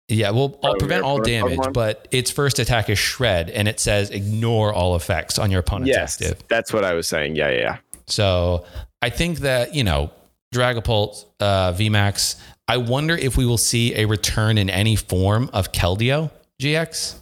Yeah, 0.09 0.31
well, 0.31 0.59
I'll 0.63 0.73
Oh, 0.73 0.77
prevent 0.79 1.03
all 1.03 1.19
damage, 1.21 1.61
but 1.73 2.09
its 2.11 2.31
first 2.31 2.59
attack 2.59 2.91
is 2.91 2.99
shred, 2.99 3.49
and 3.51 3.67
it 3.69 3.81
says 3.81 4.11
ignore 4.11 4.73
all 4.73 4.97
effects 4.97 5.39
on 5.39 5.51
your 5.51 5.61
opponent's 5.61 5.97
Yes, 5.97 6.21
active. 6.21 6.43
that's 6.49 6.73
what 6.73 6.85
I 6.85 6.93
was 6.95 7.07
saying. 7.07 7.37
Yeah, 7.37 7.51
yeah, 7.51 7.59
yeah. 7.61 7.77
So 8.07 8.67
I 9.01 9.09
think 9.11 9.39
that, 9.41 9.75
you 9.75 9.83
know, 9.85 10.11
Dragapult 10.55 11.25
uh, 11.41 11.73
VMAX, 11.73 12.37
I 12.69 12.77
wonder 12.77 13.17
if 13.17 13.37
we 13.37 13.45
will 13.47 13.59
see 13.59 13.95
a 13.95 14.05
return 14.07 14.57
in 14.59 14.69
any 14.71 14.95
form 14.97 15.51
of 15.53 15.73
Keldeo 15.73 16.31
GX. 16.61 17.17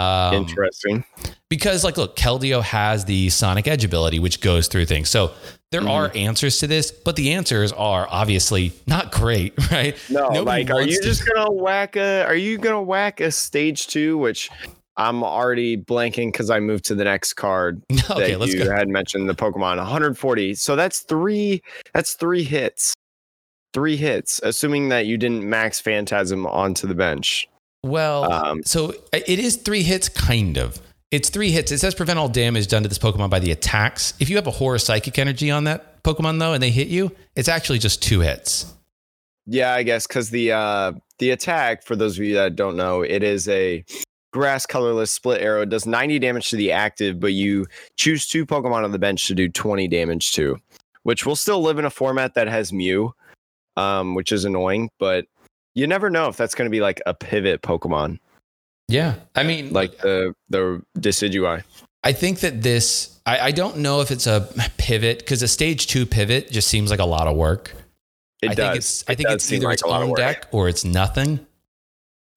Um, 0.00 0.34
Interesting. 0.34 1.04
because, 1.48 1.84
like, 1.84 1.96
look, 1.96 2.16
Keldeo 2.16 2.62
has 2.62 3.04
the 3.04 3.28
Sonic 3.30 3.66
Edge 3.68 3.84
ability, 3.84 4.18
which 4.18 4.40
goes 4.40 4.68
through 4.68 4.86
things. 4.86 5.08
So 5.08 5.32
there 5.70 5.80
Mhm. 5.82 5.90
are 5.90 6.12
answers 6.14 6.58
to 6.58 6.66
this, 6.66 6.90
but 6.90 7.16
the 7.16 7.32
answers 7.32 7.72
are 7.72 8.06
obviously 8.10 8.72
not 8.86 9.12
great, 9.12 9.52
right? 9.70 9.96
No, 10.08 10.28
Nobody 10.30 10.64
like, 10.64 10.70
are 10.70 10.82
you 10.82 10.96
to- 10.96 11.02
just 11.02 11.26
gonna 11.26 11.50
whack 11.50 11.96
a? 11.96 12.24
Are 12.24 12.34
you 12.34 12.58
gonna 12.58 12.82
whack 12.82 13.20
a 13.20 13.30
stage 13.30 13.86
two? 13.86 14.16
Which 14.18 14.50
I'm 14.96 15.22
already 15.22 15.76
blanking 15.76 16.32
because 16.32 16.50
I 16.50 16.60
moved 16.60 16.84
to 16.86 16.94
the 16.94 17.04
next 17.04 17.34
card 17.34 17.80
okay, 18.10 18.32
that 18.32 18.40
let's 18.40 18.52
you 18.52 18.64
go. 18.64 18.74
had 18.74 18.88
mentioned. 18.88 19.28
The 19.28 19.34
Pokemon 19.34 19.76
140. 19.78 20.54
So 20.54 20.76
that's 20.76 21.00
three. 21.00 21.62
That's 21.94 22.14
three 22.14 22.42
hits. 22.42 22.94
Three 23.72 23.96
hits, 23.96 24.40
assuming 24.42 24.88
that 24.88 25.06
you 25.06 25.16
didn't 25.16 25.48
max 25.48 25.78
Phantom 25.80 26.44
onto 26.46 26.88
the 26.88 26.94
bench. 26.94 27.46
Well, 27.82 28.30
Um, 28.30 28.62
So 28.64 28.94
it 29.12 29.38
is 29.38 29.56
three 29.56 29.82
hits, 29.82 30.08
kind 30.08 30.56
of. 30.58 30.80
It's 31.10 31.28
three 31.28 31.50
hits. 31.50 31.72
It 31.72 31.78
says 31.78 31.94
prevent 31.94 32.18
all 32.18 32.28
damage 32.28 32.68
done 32.68 32.82
to 32.82 32.88
this 32.88 32.98
Pokemon 32.98 33.30
by 33.30 33.40
the 33.40 33.50
attacks. 33.50 34.14
If 34.20 34.30
you 34.30 34.36
have 34.36 34.46
a 34.46 34.52
horror 34.52 34.78
psychic 34.78 35.18
energy 35.18 35.50
on 35.50 35.64
that 35.64 36.02
Pokemon 36.04 36.38
though, 36.38 36.52
and 36.52 36.62
they 36.62 36.70
hit 36.70 36.88
you, 36.88 37.10
it's 37.34 37.48
actually 37.48 37.78
just 37.80 38.00
two 38.02 38.20
hits. 38.20 38.72
Yeah, 39.46 39.74
I 39.74 39.82
guess 39.82 40.06
because 40.06 40.30
the 40.30 40.52
uh 40.52 40.92
the 41.18 41.30
attack, 41.30 41.82
for 41.82 41.96
those 41.96 42.16
of 42.16 42.24
you 42.24 42.34
that 42.34 42.54
don't 42.54 42.76
know, 42.76 43.02
it 43.02 43.22
is 43.24 43.48
a 43.48 43.84
grass 44.32 44.64
colorless 44.66 45.10
split 45.10 45.42
arrow. 45.42 45.62
It 45.62 45.70
does 45.70 45.84
90 45.86 46.20
damage 46.20 46.50
to 46.50 46.56
the 46.56 46.70
active, 46.70 47.18
but 47.18 47.32
you 47.32 47.66
choose 47.96 48.28
two 48.28 48.46
Pokemon 48.46 48.84
on 48.84 48.92
the 48.92 48.98
bench 48.98 49.26
to 49.26 49.34
do 49.34 49.48
20 49.48 49.88
damage 49.88 50.32
to, 50.32 50.56
which 51.02 51.26
will 51.26 51.34
still 51.34 51.60
live 51.60 51.78
in 51.80 51.84
a 51.84 51.90
format 51.90 52.34
that 52.34 52.46
has 52.46 52.72
Mew, 52.72 53.12
um, 53.76 54.14
which 54.14 54.30
is 54.30 54.44
annoying, 54.44 54.88
but 55.00 55.26
you 55.74 55.86
never 55.86 56.10
know 56.10 56.28
if 56.28 56.36
that's 56.36 56.54
going 56.54 56.66
to 56.66 56.70
be 56.70 56.80
like 56.80 57.00
a 57.06 57.14
pivot 57.14 57.62
Pokemon, 57.62 58.18
Yeah, 58.88 59.14
I 59.34 59.42
mean, 59.44 59.72
like 59.72 59.98
the 59.98 60.34
the 60.48 60.82
Decidueye. 60.98 61.62
I 62.02 62.12
think 62.12 62.40
that 62.40 62.62
this. 62.62 63.18
I, 63.26 63.38
I 63.38 63.50
don't 63.52 63.78
know 63.78 64.00
if 64.00 64.10
it's 64.10 64.26
a 64.26 64.48
pivot 64.78 65.18
because 65.18 65.42
a 65.42 65.48
stage 65.48 65.86
two 65.86 66.06
pivot 66.06 66.50
just 66.50 66.68
seems 66.68 66.90
like 66.90 67.00
a 67.00 67.04
lot 67.04 67.26
of 67.28 67.36
work. 67.36 67.74
It 68.42 68.52
I 68.52 68.54
does. 68.54 68.64
think 68.66 68.76
it's. 68.76 69.04
I 69.08 69.12
It 69.12 69.16
think 69.16 69.28
it's 69.30 69.52
either 69.52 69.66
like 69.66 69.74
its 69.74 69.82
own 69.82 70.14
deck 70.14 70.46
or 70.50 70.68
it's 70.68 70.84
nothing. 70.84 71.46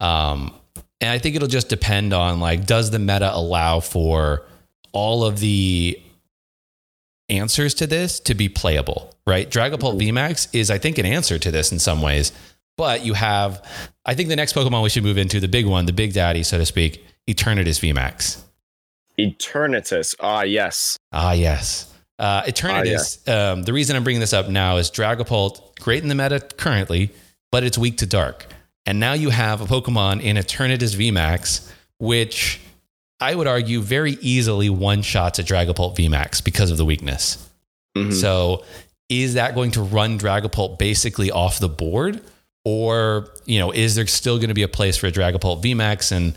Um, 0.02 0.54
and 1.00 1.10
I 1.12 1.18
think 1.18 1.36
it'll 1.38 1.48
just 1.48 1.70
depend 1.70 2.14
on 2.14 2.40
like, 2.42 2.66
does 2.66 2.92
the 2.92 3.00
meta 3.00 3.34
allow 3.34 3.80
for 3.80 4.46
all 4.92 5.24
of 5.24 5.40
the 5.40 5.98
answers 7.30 7.74
to 7.76 7.88
this 7.88 8.20
to 8.22 8.36
be 8.36 8.50
playable? 8.50 9.14
Right? 9.26 9.50
Dragapult 9.50 9.98
Mhm. 9.98 10.12
VMAX 10.12 10.50
is, 10.54 10.70
I 10.70 10.78
think, 10.78 10.98
an 10.98 11.06
answer 11.06 11.40
to 11.40 11.52
this 11.52 11.72
in 11.72 11.80
some 11.80 12.02
ways. 12.02 12.34
But 12.78 13.06
you 13.06 13.14
have, 13.14 13.64
I 14.06 14.16
think, 14.16 14.30
the 14.30 14.36
next 14.36 14.54
Pokemon 14.56 14.84
we 14.84 14.90
should 14.90 15.04
move 15.04 15.18
into 15.18 15.40
the 15.40 15.48
big 15.48 15.66
one, 15.66 15.86
the 15.86 15.94
big 15.94 16.14
daddy, 16.14 16.44
so 16.44 16.58
to 16.58 16.66
speak, 16.66 17.06
Eternatus 17.28 17.80
VMAX. 17.80 18.42
Eternatus. 19.20 20.16
Ah, 20.20 20.42
yes. 20.42 20.98
Ah, 21.12 21.34
yes. 21.34 21.94
Uh, 22.20 22.42
Eternatus. 22.44 23.28
um, 23.30 23.64
the 23.64 23.74
reason 23.74 23.96
I'm 23.96 24.04
bringing 24.04 24.20
this 24.22 24.34
up 24.34 24.50
now 24.50 24.78
is 24.78 24.90
Dragapult, 24.90 25.80
great 25.80 26.02
in 26.04 26.10
the 26.10 26.16
meta 26.16 26.40
currently, 26.40 27.12
but 27.52 27.64
it's 27.64 27.78
weak 27.78 27.98
to 28.00 28.06
dark. 28.06 28.48
And 28.86 29.00
now 29.00 29.14
you 29.14 29.30
have 29.30 29.62
a 29.62 29.66
Pokemon 29.66 30.22
in 30.22 30.36
Eternatus 30.38 30.96
VMAX, 30.96 31.70
which 32.00 32.60
I 33.20 33.36
would 33.36 33.48
argue 33.48 33.82
very 33.82 34.14
easily 34.20 34.70
one 34.70 35.02
shots 35.02 35.40
a 35.40 35.44
Dragapult 35.44 35.96
VMAX 35.96 36.44
because 36.44 36.72
of 36.72 36.78
the 36.78 36.86
weakness. 36.86 37.38
Mhm. 37.98 38.14
So 38.14 38.64
is 39.10 39.36
that 39.36 39.54
going 39.56 39.72
to 39.72 39.82
run 39.82 40.20
Dragapult 40.20 40.80
basically 40.80 41.32
off 41.32 41.60
the 41.60 41.70
board? 41.70 42.22
Or, 42.66 43.28
you 43.46 43.60
know, 43.60 43.72
is 43.72 43.96
there 43.96 44.08
still 44.08 44.38
going 44.38 44.48
to 44.48 44.54
be 44.54 44.64
a 44.64 44.68
place 44.68 44.96
for 44.96 45.08
a 45.08 45.12
Dragapult 45.12 45.62
VMAX? 45.62 46.12
And 46.12 46.34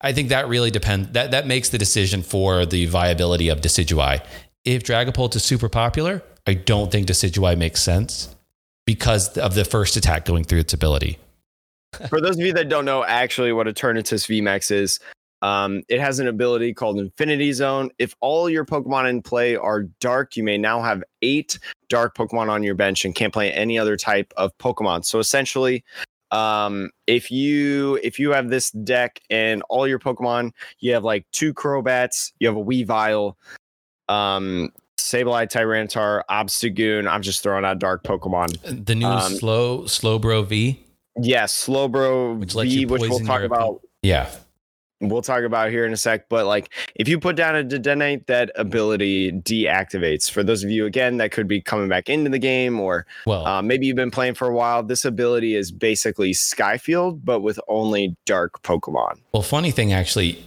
I 0.00 0.12
think 0.12 0.28
that 0.30 0.48
really 0.48 0.70
depends. 0.70 1.10
That, 1.12 1.30
that 1.30 1.46
makes 1.46 1.68
the 1.68 1.78
decision 1.78 2.22
for 2.22 2.66
the 2.66 2.86
viability 2.86 3.48
of 3.48 3.60
Decidueye. 3.60 4.24
If 4.64 4.82
Dragapult 4.82 5.36
is 5.36 5.44
super 5.44 5.68
popular, 5.68 6.22
I 6.46 6.54
don't 6.54 6.90
think 6.90 7.06
Decidueye 7.06 7.56
makes 7.56 7.80
sense 7.80 8.34
because 8.86 9.36
of 9.38 9.54
the 9.54 9.64
first 9.64 9.96
attack 9.96 10.24
going 10.24 10.44
through 10.44 10.60
its 10.60 10.72
ability. 10.72 11.18
For 12.08 12.20
those 12.20 12.36
of 12.36 12.40
you 12.40 12.52
that 12.54 12.68
don't 12.68 12.84
know 12.84 13.04
actually 13.04 13.52
what 13.52 13.66
Eternatus 13.66 14.26
VMAX 14.26 14.70
is, 14.70 15.00
um, 15.42 15.82
it 15.88 16.00
has 16.00 16.18
an 16.18 16.28
ability 16.28 16.74
called 16.74 16.98
Infinity 16.98 17.52
Zone. 17.52 17.90
If 17.98 18.14
all 18.20 18.50
your 18.50 18.64
Pokemon 18.64 19.08
in 19.08 19.22
play 19.22 19.56
are 19.56 19.82
dark, 20.00 20.36
you 20.36 20.42
may 20.42 20.58
now 20.58 20.82
have 20.82 21.02
eight 21.22 21.58
dark 21.88 22.16
Pokemon 22.16 22.48
on 22.48 22.62
your 22.62 22.74
bench 22.74 23.04
and 23.04 23.14
can't 23.14 23.32
play 23.32 23.52
any 23.52 23.78
other 23.78 23.96
type 23.96 24.32
of 24.36 24.56
Pokemon. 24.58 25.04
So 25.04 25.18
essentially, 25.18 25.84
um, 26.30 26.90
if 27.06 27.30
you 27.30 27.98
if 28.02 28.18
you 28.18 28.32
have 28.32 28.50
this 28.50 28.70
deck 28.70 29.20
and 29.30 29.62
all 29.68 29.86
your 29.86 29.98
Pokemon, 29.98 30.52
you 30.80 30.92
have 30.92 31.04
like 31.04 31.26
two 31.32 31.54
Crobats, 31.54 32.32
you 32.40 32.48
have 32.48 32.56
a 32.56 32.64
Weavile, 32.64 33.34
um, 34.08 34.70
Sableye, 34.98 35.48
Tyranitar, 35.50 36.22
Obstagoon. 36.28 37.08
I'm 37.08 37.22
just 37.22 37.42
throwing 37.42 37.64
out 37.64 37.78
dark 37.78 38.02
Pokemon. 38.02 38.84
The 38.84 38.94
new 38.94 39.06
Um, 39.06 39.34
slow 39.34 39.82
Slowbro 39.82 40.46
V. 40.46 40.84
Yes, 41.20 41.66
Slowbro 41.66 42.40
Which 42.40 42.52
V, 42.52 42.86
which 42.86 43.02
we'll 43.02 43.20
talk 43.20 43.42
about. 43.42 43.80
Yeah. 44.02 44.28
We'll 45.00 45.22
talk 45.22 45.44
about 45.44 45.70
here 45.70 45.86
in 45.86 45.92
a 45.92 45.96
sec. 45.96 46.28
But 46.28 46.46
like, 46.46 46.70
if 46.96 47.06
you 47.06 47.20
put 47.20 47.36
down 47.36 47.54
a 47.54 47.62
Dedenne, 47.62 48.26
that 48.26 48.50
ability 48.56 49.30
deactivates. 49.32 50.28
For 50.30 50.42
those 50.42 50.64
of 50.64 50.70
you 50.70 50.86
again 50.86 51.18
that 51.18 51.30
could 51.30 51.46
be 51.46 51.60
coming 51.60 51.88
back 51.88 52.08
into 52.08 52.30
the 52.30 52.38
game, 52.38 52.80
or 52.80 53.06
Well, 53.24 53.46
uh, 53.46 53.62
maybe 53.62 53.86
you've 53.86 53.96
been 53.96 54.10
playing 54.10 54.34
for 54.34 54.48
a 54.48 54.52
while, 54.54 54.82
this 54.82 55.04
ability 55.04 55.54
is 55.54 55.70
basically 55.70 56.32
Skyfield, 56.32 57.20
but 57.24 57.40
with 57.40 57.60
only 57.68 58.16
dark 58.26 58.60
Pokemon. 58.62 59.20
well, 59.32 59.42
funny 59.42 59.70
thing 59.70 59.92
actually, 59.92 60.44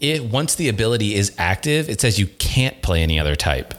it 0.00 0.24
once 0.24 0.56
the 0.56 0.68
ability 0.68 1.14
is 1.14 1.32
active, 1.38 1.88
it 1.88 2.00
says 2.00 2.18
you 2.18 2.26
can't 2.26 2.82
play 2.82 3.02
any 3.02 3.20
other 3.20 3.36
type. 3.36 3.72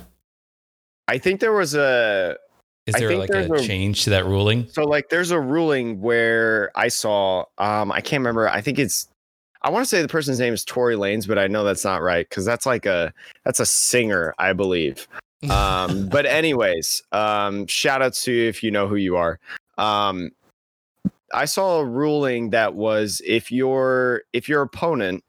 I 1.07 1.17
think 1.17 1.41
there 1.41 1.51
was 1.51 1.75
a 1.75 2.37
Is 2.87 2.95
there 2.95 3.15
like 3.17 3.29
a, 3.29 3.51
a- 3.51 3.61
change 3.61 4.05
to 4.05 4.11
that 4.11 4.25
ruling? 4.25 4.67
So 4.69 4.85
like 4.85 5.09
there's 5.09 5.31
a 5.31 5.39
ruling 5.39 5.99
where 6.01 6.71
I 6.75 6.87
saw 6.87 7.43
um 7.57 7.91
I 7.91 7.99
can't 7.99 8.21
remember 8.21 8.47
I 8.47 8.61
think 8.61 8.79
it's 8.79 9.09
I 9.63 9.69
want 9.69 9.85
to 9.85 9.89
say 9.89 10.01
the 10.01 10.07
person's 10.07 10.39
name 10.39 10.53
is 10.53 10.65
Tory 10.65 10.95
Lanez 10.95 11.27
but 11.27 11.39
I 11.39 11.47
know 11.47 11.63
that's 11.63 11.85
not 11.85 12.01
right 12.01 12.29
cuz 12.29 12.45
that's 12.45 12.65
like 12.65 12.85
a 12.85 13.13
that's 13.45 13.59
a 13.59 13.65
singer 13.65 14.33
I 14.39 14.53
believe. 14.53 15.07
Um 15.49 16.07
but 16.11 16.25
anyways, 16.25 17.03
um 17.11 17.67
shout 17.67 18.01
out 18.01 18.13
to 18.13 18.31
you 18.31 18.47
if 18.49 18.63
you 18.63 18.71
know 18.71 18.87
who 18.87 18.95
you 18.95 19.15
are. 19.15 19.39
Um 19.77 20.31
I 21.33 21.45
saw 21.45 21.79
a 21.79 21.85
ruling 21.85 22.51
that 22.51 22.75
was 22.75 23.21
if 23.25 23.51
your 23.51 24.23
if 24.33 24.47
your 24.47 24.61
opponent 24.61 25.23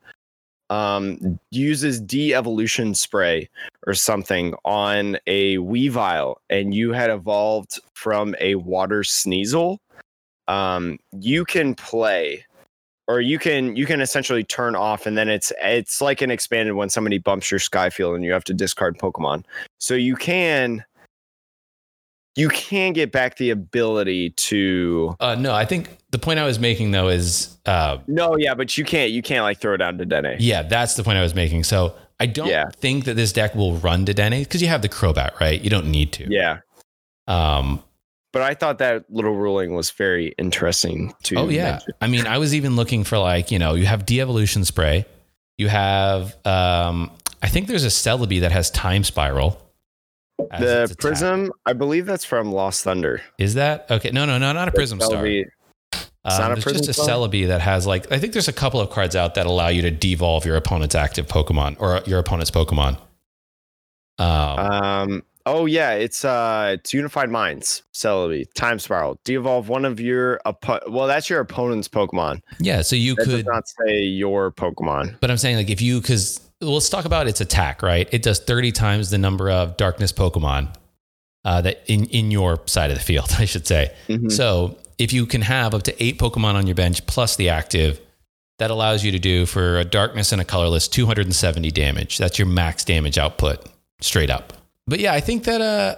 um 0.70 1.38
uses 1.51 2.01
de-evolution 2.01 2.94
spray 2.94 3.49
or 3.87 3.94
something 3.94 4.55
on 4.64 5.18
a 5.27 5.59
Weavile 5.59 6.37
and 6.51 6.75
you 6.75 6.92
had 6.92 7.11
evolved 7.11 7.79
from 7.94 8.35
a 8.40 8.55
water 8.57 9.03
sneasel, 9.03 9.79
um, 10.49 10.99
you 11.20 11.44
can 11.44 11.75
play 11.75 12.44
or 13.09 13.21
you 13.21 13.38
can 13.38 13.77
you 13.77 13.87
can 13.87 14.01
essentially 14.01 14.43
turn 14.45 14.75
off 14.75 15.07
and 15.07 15.17
then 15.17 15.29
it's 15.29 15.53
it's 15.62 16.01
like 16.01 16.23
an 16.23 16.31
expanded 16.31 16.75
when 16.75 16.88
somebody 16.88 17.19
bumps 17.19 17.51
your 17.51 17.61
skyfield 17.61 18.14
and 18.14 18.25
you 18.25 18.33
have 18.33 18.45
to 18.45 18.55
discard 18.55 18.99
Pokemon. 18.99 19.45
So 19.79 19.95
you 19.95 20.17
can 20.17 20.85
you 22.37 22.49
can 22.49 22.93
get 22.93 23.12
back 23.12 23.37
the 23.37 23.51
ability 23.51 24.31
to 24.31 25.14
Uh, 25.21 25.37
no, 25.37 25.55
I 25.55 25.64
think 25.64 25.99
the 26.11 26.19
point 26.19 26.38
I 26.40 26.45
was 26.45 26.59
making 26.59 26.90
though 26.90 27.09
is, 27.09 27.57
uh, 27.67 27.99
no 28.07 28.37
yeah 28.37 28.55
but 28.55 28.77
you 28.77 28.85
can't 28.85 29.11
you 29.11 29.23
can't 29.23 29.43
like 29.43 29.61
throw 29.61 29.75
it 29.75 29.79
down 29.79 29.99
to 29.99 30.05
Dene. 30.05 30.37
yeah, 30.40 30.62
that's 30.62 30.95
the 30.95 31.05
point 31.05 31.19
I 31.19 31.23
was 31.23 31.35
making. 31.35 31.64
So 31.64 31.95
I 32.21 32.27
don't 32.27 32.49
Yeah. 32.49 32.64
think 32.77 33.05
that 33.07 33.14
this 33.14 33.33
deck 33.33 33.55
will 33.55 33.77
run 33.77 34.05
Dedenne 34.07 34.38
because 34.40 34.62
you 34.62 34.69
have 34.69 34.83
the 34.83 34.88
Crobat, 34.88 35.38
right? 35.40 35.61
You 35.61 35.69
don't 35.69 35.87
need 35.90 36.12
to. 36.14 36.27
Yeah. 36.31 36.59
Um, 37.27 37.83
But 38.35 38.42
I 38.42 38.55
thought 38.55 38.79
that 38.79 39.05
little 39.09 39.37
ruling 39.37 39.75
was 39.75 39.92
very 39.92 40.35
interesting 40.38 41.14
to 41.23 41.37
oh 41.37 41.49
yeah. 41.49 41.70
mention. 41.70 41.92
I 42.01 42.09
mean, 42.09 42.27
I 42.27 42.38
was 42.38 42.53
even 42.53 42.75
looking 42.75 43.05
for 43.05 43.16
like, 43.16 43.53
you 43.53 43.61
know, 43.61 43.75
you 43.75 43.87
have 43.87 44.05
de-evolution 44.05 44.64
spray. 44.64 45.07
You 45.57 45.68
have, 45.68 46.35
um, 46.44 47.12
I 47.44 47.47
think 47.47 47.68
there's 47.68 47.85
a 47.85 47.90
Celebi 47.90 48.40
that 48.40 48.51
has 48.51 48.73
time 48.73 49.05
spiral. 49.05 49.62
The. 50.38 50.92
Prism, 50.99 51.53
I 51.64 51.75
believe 51.75 52.07
that's 52.07 52.25
from 52.25 52.51
Lost 52.51 52.83
Thunder. 52.83 53.23
Is 53.38 53.55
that 53.55 53.88
okay? 53.88 54.11
No, 54.11 54.25
no, 54.25 54.37
no, 54.37 54.53
not 54.53 54.66
a 54.66 54.73
Prism 54.73 54.99
That'll 54.99 55.12
Star. 55.12 55.27
Um, 56.25 56.40
not 56.40 56.51
a 56.51 56.55
there's 56.55 56.64
Prism 56.64 56.85
just 56.85 56.99
a 56.99 57.03
Star? 57.03 57.11
Celebi 57.11 57.47
that 57.47 57.61
has 57.61 57.87
like 57.87 58.11
I 58.11 58.18
think 58.18 58.33
there's 58.33 58.49
a 58.49 58.53
couple 58.53 58.81
of 58.81 58.90
cards 58.90 59.14
out 59.14 59.37
that 59.37 59.47
allow 59.47 59.68
you 59.68 59.83
to 59.83 59.92
devolve 59.92 60.44
your 60.44 60.57
opponent's 60.57 60.97
active 60.97 61.29
Pokemon 61.29 61.77
or 61.79 62.03
your 62.05 62.18
opponent's 62.18 62.51
Pokemon. 62.51 62.99
Um, 64.18 64.59
Um. 64.59 65.23
Oh 65.46 65.66
yeah, 65.66 65.92
it's 65.92 66.24
uh, 66.24 66.72
it's 66.78 66.94
Unified 66.94 67.30
Minds, 67.30 67.83
Celebi, 67.92 68.46
Time 68.54 68.78
Spiral. 68.78 69.18
De-evolve 69.24 69.68
one 69.68 69.85
of 69.85 70.00
your 70.00 70.40
oppo- 70.46 70.88
Well, 70.90 71.07
that's 71.07 71.28
your 71.28 71.40
opponent's 71.40 71.87
Pokemon. 71.88 72.40
yeah, 72.61 72.80
so 72.83 72.96
you 72.96 73.14
That 73.16 73.24
could, 73.26 73.46
not 73.46 73.64
say 73.68 73.98
your 74.00 74.50
Pokemon. 74.52 75.16
but 75.20 75.30
I'm 75.30 75.37
saying 75.37 75.57
like 75.57 75.68
if 75.70 75.83
you 75.83 76.00
because 76.00 76.40
let's 76.62 76.88
talk 76.88 77.04
about 77.04 77.26
its 77.28 77.40
attack, 77.42 77.83
right? 77.83 78.09
It 78.11 78.22
does 78.22 78.38
30 78.40 78.72
times 78.72 79.11
the 79.11 79.18
number 79.18 79.50
of 79.50 79.76
Darkness 79.76 80.12
Pokemon 80.12 80.74
uh, 81.44 81.61
that 81.61 81.83
in 81.87 82.04
in 82.07 82.30
your 82.30 82.61
side 82.66 82.90
of 82.90 82.96
the 82.96 83.04
field, 83.04 83.28
I 83.38 83.44
should 83.44 83.66
say. 83.66 83.94
Mhm. 84.09 84.33
So 84.33 84.78
if 84.96 85.12
you 85.12 85.26
can 85.26 85.42
have 85.42 85.74
up 85.74 85.83
to 85.83 86.02
eight 86.02 86.18
Pokemon 86.18 86.54
on 86.54 86.66
your 86.66 86.74
bench 86.76 87.04
plus 87.07 87.37
the 87.37 87.50
active, 87.50 88.00
that 88.61 88.70
allows 88.70 89.04
you 89.04 89.12
to 89.12 89.18
do 89.18 89.44
for 89.44 89.78
a 89.78 89.85
darkness 89.85 90.33
and 90.33 90.40
a 90.40 90.44
colorless 90.44 90.88
270 90.88 91.70
damage. 91.72 92.16
That's 92.16 92.38
your 92.38 92.46
max 92.46 92.85
damage 92.85 93.18
output 93.18 93.66
straight 94.00 94.30
up. 94.30 94.52
But 94.87 95.01
yeah, 95.01 95.12
I 95.12 95.20
think 95.20 95.44
that 95.44 95.61
uh 95.61 95.97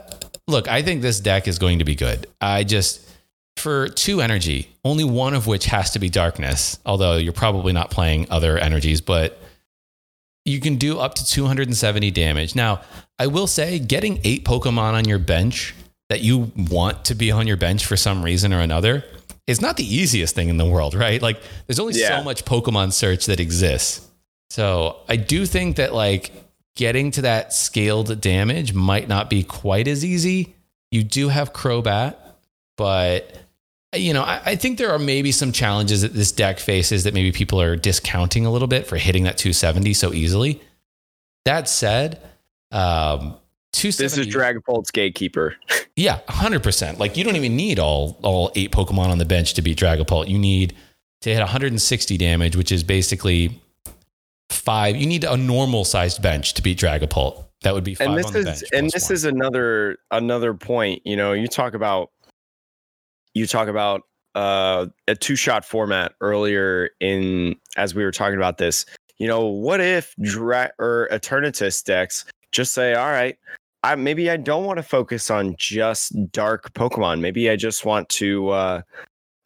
look, 0.49 0.69
I 0.69 0.83
think 0.83 1.03
this 1.03 1.21
deck 1.21 1.49
is 1.49 1.59
going 1.59 1.79
to 1.81 1.85
be 1.85 1.95
good. 1.95 2.27
I 2.41 2.65
just 2.65 3.03
for 3.57 3.89
two 3.89 4.21
energy, 4.21 4.69
only 4.85 5.05
one 5.05 5.35
of 5.35 5.47
which 5.47 5.65
has 5.67 5.91
to 5.93 5.99
be 5.99 6.09
darkness, 6.11 6.79
although 6.85 7.17
you're 7.17 7.33
probably 7.33 7.73
not 7.73 7.91
playing 7.91 8.27
other 8.31 8.59
energies, 8.59 9.01
but 9.01 9.39
you 10.45 10.61
can 10.61 10.77
do 10.77 10.99
up 10.99 11.15
to 11.17 11.25
270 11.27 12.11
damage. 12.13 12.55
Now, 12.55 12.83
I 13.19 13.27
will 13.27 13.47
say 13.47 13.79
getting 13.79 14.21
eight 14.25 14.45
Pokemon 14.45 14.93
on 14.93 15.07
your 15.09 15.19
bench 15.19 15.75
that 16.11 16.21
you 16.21 16.53
want 16.57 17.07
to 17.07 17.15
be 17.17 17.33
on 17.33 17.47
your 17.49 17.57
bench 17.57 17.85
for 17.87 17.97
some 17.97 18.23
reason 18.23 18.53
or 18.53 18.61
another 18.61 19.05
is 19.49 19.61
not 19.61 19.77
the 19.77 19.85
easiest 19.85 20.35
thing 20.35 20.49
in 20.49 20.57
the 20.59 20.67
world, 20.67 20.95
right? 20.95 21.21
Like 21.21 21.41
there's 21.67 21.81
only 21.81 21.95
Yeah. 21.99 22.19
so 22.19 22.23
much 22.25 22.45
Pokemon 22.45 22.93
search 22.93 23.27
that 23.27 23.41
exists. 23.41 24.07
So 24.51 24.99
I 25.09 25.17
do 25.17 25.47
think 25.47 25.77
that 25.77 25.95
like 25.95 26.31
getting 26.77 27.11
to 27.13 27.23
that 27.23 27.53
scaled 27.53 28.21
damage 28.21 28.73
might 28.73 29.09
not 29.09 29.29
be 29.29 29.43
quite 29.43 29.89
as 29.89 30.05
easy. 30.05 30.55
You 30.93 31.03
do 31.03 31.29
have 31.29 31.53
Crobat, 31.53 32.17
but 32.77 33.37
you 33.95 34.13
know, 34.13 34.23
I, 34.23 34.41
I 34.45 34.57
think 34.57 34.79
there 34.79 34.91
are 34.91 34.99
maybe 34.99 35.33
some 35.33 35.53
challenges 35.53 36.03
that 36.03 36.13
this 36.15 36.31
deck 36.31 36.59
faces 36.61 37.05
that 37.05 37.15
maybe 37.15 37.33
people 37.33 37.61
are 37.61 37.77
discounting 37.77 38.47
a 38.47 38.51
little 38.51 38.69
bit 38.69 38.87
for 38.87 38.97
hitting 38.97 39.25
that 39.25 39.39
270 39.39 39.95
so 39.95 40.13
easily. 40.13 40.61
That 41.45 41.69
said, 41.69 42.21
um, 42.71 43.37
270, 43.73 44.05
This 44.05 44.19
is 44.19 44.35
Dragapult's 44.35 44.91
Gatekeeper. 44.91 45.57
yeah, 45.97 46.21
hundred 46.29 46.63
percent. 46.63 46.99
Like 46.99 47.17
you 47.17 47.25
don't 47.25 47.37
even 47.37 47.57
need 47.57 47.79
all 47.79 48.19
all 48.23 48.53
eight 48.55 48.73
Pokemon 48.73 49.09
on 49.09 49.19
the 49.19 49.25
bench 49.25 49.55
to 49.55 49.63
beat 49.63 49.79
Dragapult. 49.79 50.29
You 50.29 50.39
need 50.39 50.75
to 51.23 51.31
hit 51.31 51.41
160 51.41 52.17
damage, 52.19 52.57
which 52.57 52.73
is 52.73 52.83
basically 52.83 53.61
five. 54.51 54.97
You 54.97 55.07
need 55.07 55.25
a 55.25 55.37
normal 55.37 55.85
sized 55.85 56.23
bench 56.23 56.55
to 56.55 56.63
beat 56.63 56.79
Dragapult. 56.79 57.45
That 57.63 57.75
would 57.75 57.85
be 57.85 57.95
five 57.95 58.09
and 58.09 58.19
this 58.19 58.27
on 58.27 58.33
the 58.33 58.39
is 58.39 58.45
bench. 58.45 58.63
and 58.73 58.91
this 58.91 59.09
one. 59.09 59.15
is 59.15 59.25
another 59.25 59.99
another 60.11 60.55
point 60.55 61.03
you 61.05 61.17
know 61.17 61.33
you 61.33 61.49
talk 61.49 61.75
about 61.75 62.11
you 63.35 63.47
talk 63.47 63.67
about 63.69 64.03
uh 64.35 64.87
a 65.09 65.15
two 65.17 65.37
shot 65.37 65.65
format 65.65 66.13
earlier 66.21 66.91
in 67.01 67.57
as 67.77 67.95
we 67.95 68.05
were 68.05 68.13
talking 68.13 68.37
about 68.37 68.59
this 68.59 68.85
you 69.17 69.27
know 69.27 69.47
what 69.47 69.81
if 69.81 70.15
dra- 70.21 70.71
or 70.79 71.09
eternatus 71.11 71.83
decks 71.83 72.25
just 72.53 72.75
say 72.75 72.95
all 72.95 73.11
right 73.11 73.39
I, 73.83 73.95
maybe 73.95 74.31
I 74.31 74.37
don't 74.37 74.65
want 74.65 74.79
to 74.79 74.83
focus 74.83 75.31
on 75.31 75.55
just 75.59 76.13
dark 76.33 76.73
Pokemon. 76.73 77.21
Maybe 77.21 77.49
I 77.49 77.55
just 77.55 77.85
want 77.85 78.09
to, 78.09 78.49
uh, 78.49 78.83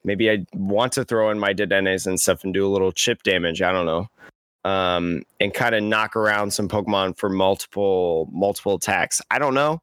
maybe 0.03 0.31
I 0.31 0.47
want 0.55 0.93
to 0.95 1.05
throw 1.05 1.31
in 1.31 1.39
my 1.39 1.53
Dedennes 1.53 2.07
and 2.07 2.18
stuff 2.18 2.43
and 2.43 2.55
do 2.55 2.66
a 2.66 2.70
little 2.70 2.91
chip 2.91 3.22
damage. 3.22 3.61
I 3.61 3.70
don't 3.70 3.85
know, 3.85 4.09
um, 4.65 5.23
and 5.41 5.55
kind 5.55 5.75
of 5.75 5.83
knock 5.83 6.17
around 6.17 6.53
some 6.53 6.69
Pokemon 6.69 7.17
for 7.17 7.29
multiple 7.29 8.29
multiple 8.33 8.75
attacks. 8.75 9.21
I 9.31 9.39
don't 9.39 9.55
know. 9.55 9.81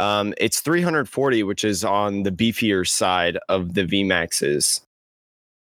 Um, 0.00 0.32
it's 0.38 0.60
340, 0.60 1.42
which 1.42 1.64
is 1.64 1.84
on 1.84 2.22
the 2.22 2.30
beefier 2.30 2.86
side 2.86 3.38
of 3.48 3.74
the 3.74 3.84
VMAXs. 3.84 4.80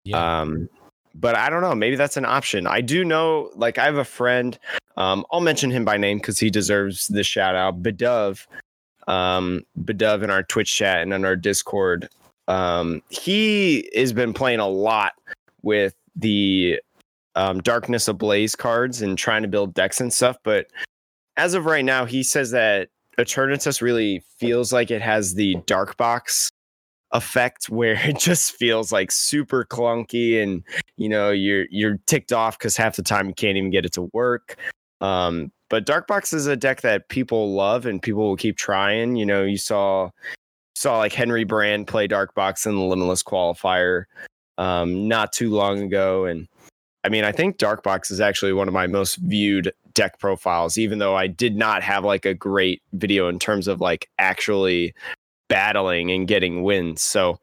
yeah. 0.05 0.41
Um, 0.41 0.69
but 1.13 1.35
I 1.35 1.49
don't 1.49 1.61
know. 1.61 1.75
Maybe 1.75 1.97
that's 1.97 2.15
an 2.15 2.25
option. 2.25 2.65
I 2.65 2.79
do 2.79 3.03
know, 3.03 3.51
like, 3.55 3.77
I 3.77 3.83
have 3.83 3.97
a 3.97 4.05
friend. 4.05 4.57
Um, 4.95 5.25
I'll 5.31 5.41
mention 5.41 5.69
him 5.69 5.83
by 5.83 5.97
name 5.97 6.19
because 6.19 6.39
he 6.39 6.49
deserves 6.49 7.09
the 7.09 7.23
shout 7.23 7.55
out. 7.55 7.83
Bedov, 7.83 8.47
um, 9.07 9.63
Bedov 9.77 10.23
in 10.23 10.29
our 10.29 10.43
Twitch 10.43 10.73
chat 10.73 11.01
and 11.01 11.13
in 11.13 11.25
our 11.25 11.35
Discord. 11.35 12.07
Um, 12.47 13.01
he 13.09 13.89
has 13.93 14.13
been 14.13 14.33
playing 14.33 14.59
a 14.59 14.67
lot 14.67 15.13
with 15.63 15.95
the 16.15 16.79
um, 17.35 17.61
Darkness 17.61 18.07
Ablaze 18.07 18.55
cards 18.55 19.01
and 19.01 19.17
trying 19.17 19.41
to 19.41 19.47
build 19.47 19.73
decks 19.73 20.01
and 20.01 20.13
stuff. 20.13 20.37
But 20.43 20.67
as 21.37 21.53
of 21.53 21.65
right 21.65 21.85
now, 21.85 22.05
he 22.05 22.23
says 22.23 22.51
that 22.51 22.89
Eternatus 23.17 23.81
really 23.81 24.23
feels 24.37 24.73
like 24.73 24.91
it 24.91 25.01
has 25.01 25.35
the 25.35 25.55
dark 25.65 25.97
box 25.97 26.49
effect 27.11 27.69
where 27.69 27.93
it 28.07 28.17
just 28.17 28.53
feels 28.53 28.91
like 28.91 29.11
super 29.11 29.65
clunky 29.65 30.41
and 30.41 30.63
you 30.97 31.09
know 31.09 31.31
you're 31.31 31.65
you're 31.69 31.97
ticked 32.07 32.31
off 32.31 32.57
because 32.57 32.77
half 32.77 32.95
the 32.95 33.03
time 33.03 33.27
you 33.27 33.33
can't 33.33 33.57
even 33.57 33.69
get 33.69 33.85
it 33.85 33.93
to 33.93 34.03
work 34.13 34.57
um, 35.01 35.51
but 35.69 35.85
dark 35.85 36.07
box 36.07 36.31
is 36.31 36.47
a 36.47 36.55
deck 36.55 36.81
that 36.81 37.09
people 37.09 37.53
love 37.53 37.85
and 37.85 38.01
people 38.01 38.23
will 38.23 38.37
keep 38.37 38.57
trying 38.57 39.15
you 39.15 39.25
know 39.25 39.43
you 39.43 39.57
saw 39.57 40.09
saw 40.75 40.97
like 40.97 41.13
henry 41.13 41.43
brand 41.43 41.87
play 41.87 42.07
dark 42.07 42.33
box 42.33 42.65
in 42.65 42.75
the 42.75 42.81
limitless 42.81 43.23
qualifier 43.23 44.05
um, 44.57 45.07
not 45.07 45.33
too 45.33 45.49
long 45.49 45.81
ago 45.81 46.25
and 46.25 46.47
i 47.03 47.09
mean 47.09 47.23
i 47.23 47.31
think 47.31 47.57
dark 47.57 47.83
box 47.83 48.11
is 48.11 48.19
actually 48.19 48.53
one 48.53 48.67
of 48.67 48.73
my 48.73 48.87
most 48.87 49.15
viewed 49.17 49.71
deck 49.93 50.19
profiles 50.19 50.77
even 50.77 50.99
though 50.99 51.15
i 51.15 51.27
did 51.27 51.55
not 51.55 51.83
have 51.83 52.03
like 52.03 52.25
a 52.25 52.33
great 52.33 52.81
video 52.93 53.27
in 53.27 53.39
terms 53.39 53.67
of 53.67 53.81
like 53.81 54.09
actually 54.19 54.93
battling 55.51 56.09
and 56.11 56.29
getting 56.29 56.63
wins. 56.63 57.01
So 57.01 57.37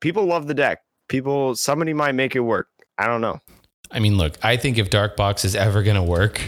people 0.00 0.24
love 0.24 0.48
the 0.48 0.54
deck. 0.54 0.80
People, 1.08 1.54
somebody 1.54 1.94
might 1.94 2.16
make 2.16 2.34
it 2.34 2.40
work. 2.40 2.66
I 2.98 3.06
don't 3.06 3.20
know. 3.20 3.40
I 3.92 4.00
mean, 4.00 4.18
look, 4.18 4.36
I 4.42 4.56
think 4.56 4.76
if 4.76 4.90
Dark 4.90 5.16
Box 5.16 5.44
is 5.44 5.54
ever 5.54 5.84
going 5.84 5.96
to 5.96 6.02
work, 6.02 6.40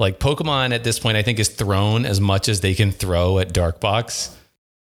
like 0.00 0.18
Pokemon 0.18 0.74
at 0.74 0.82
this 0.82 0.98
point, 0.98 1.16
I 1.16 1.22
think 1.22 1.38
is 1.38 1.48
thrown 1.48 2.04
as 2.04 2.20
much 2.20 2.48
as 2.48 2.60
they 2.60 2.74
can 2.74 2.90
throw 2.90 3.38
at 3.38 3.52
Dark 3.52 3.80
Box 3.80 4.36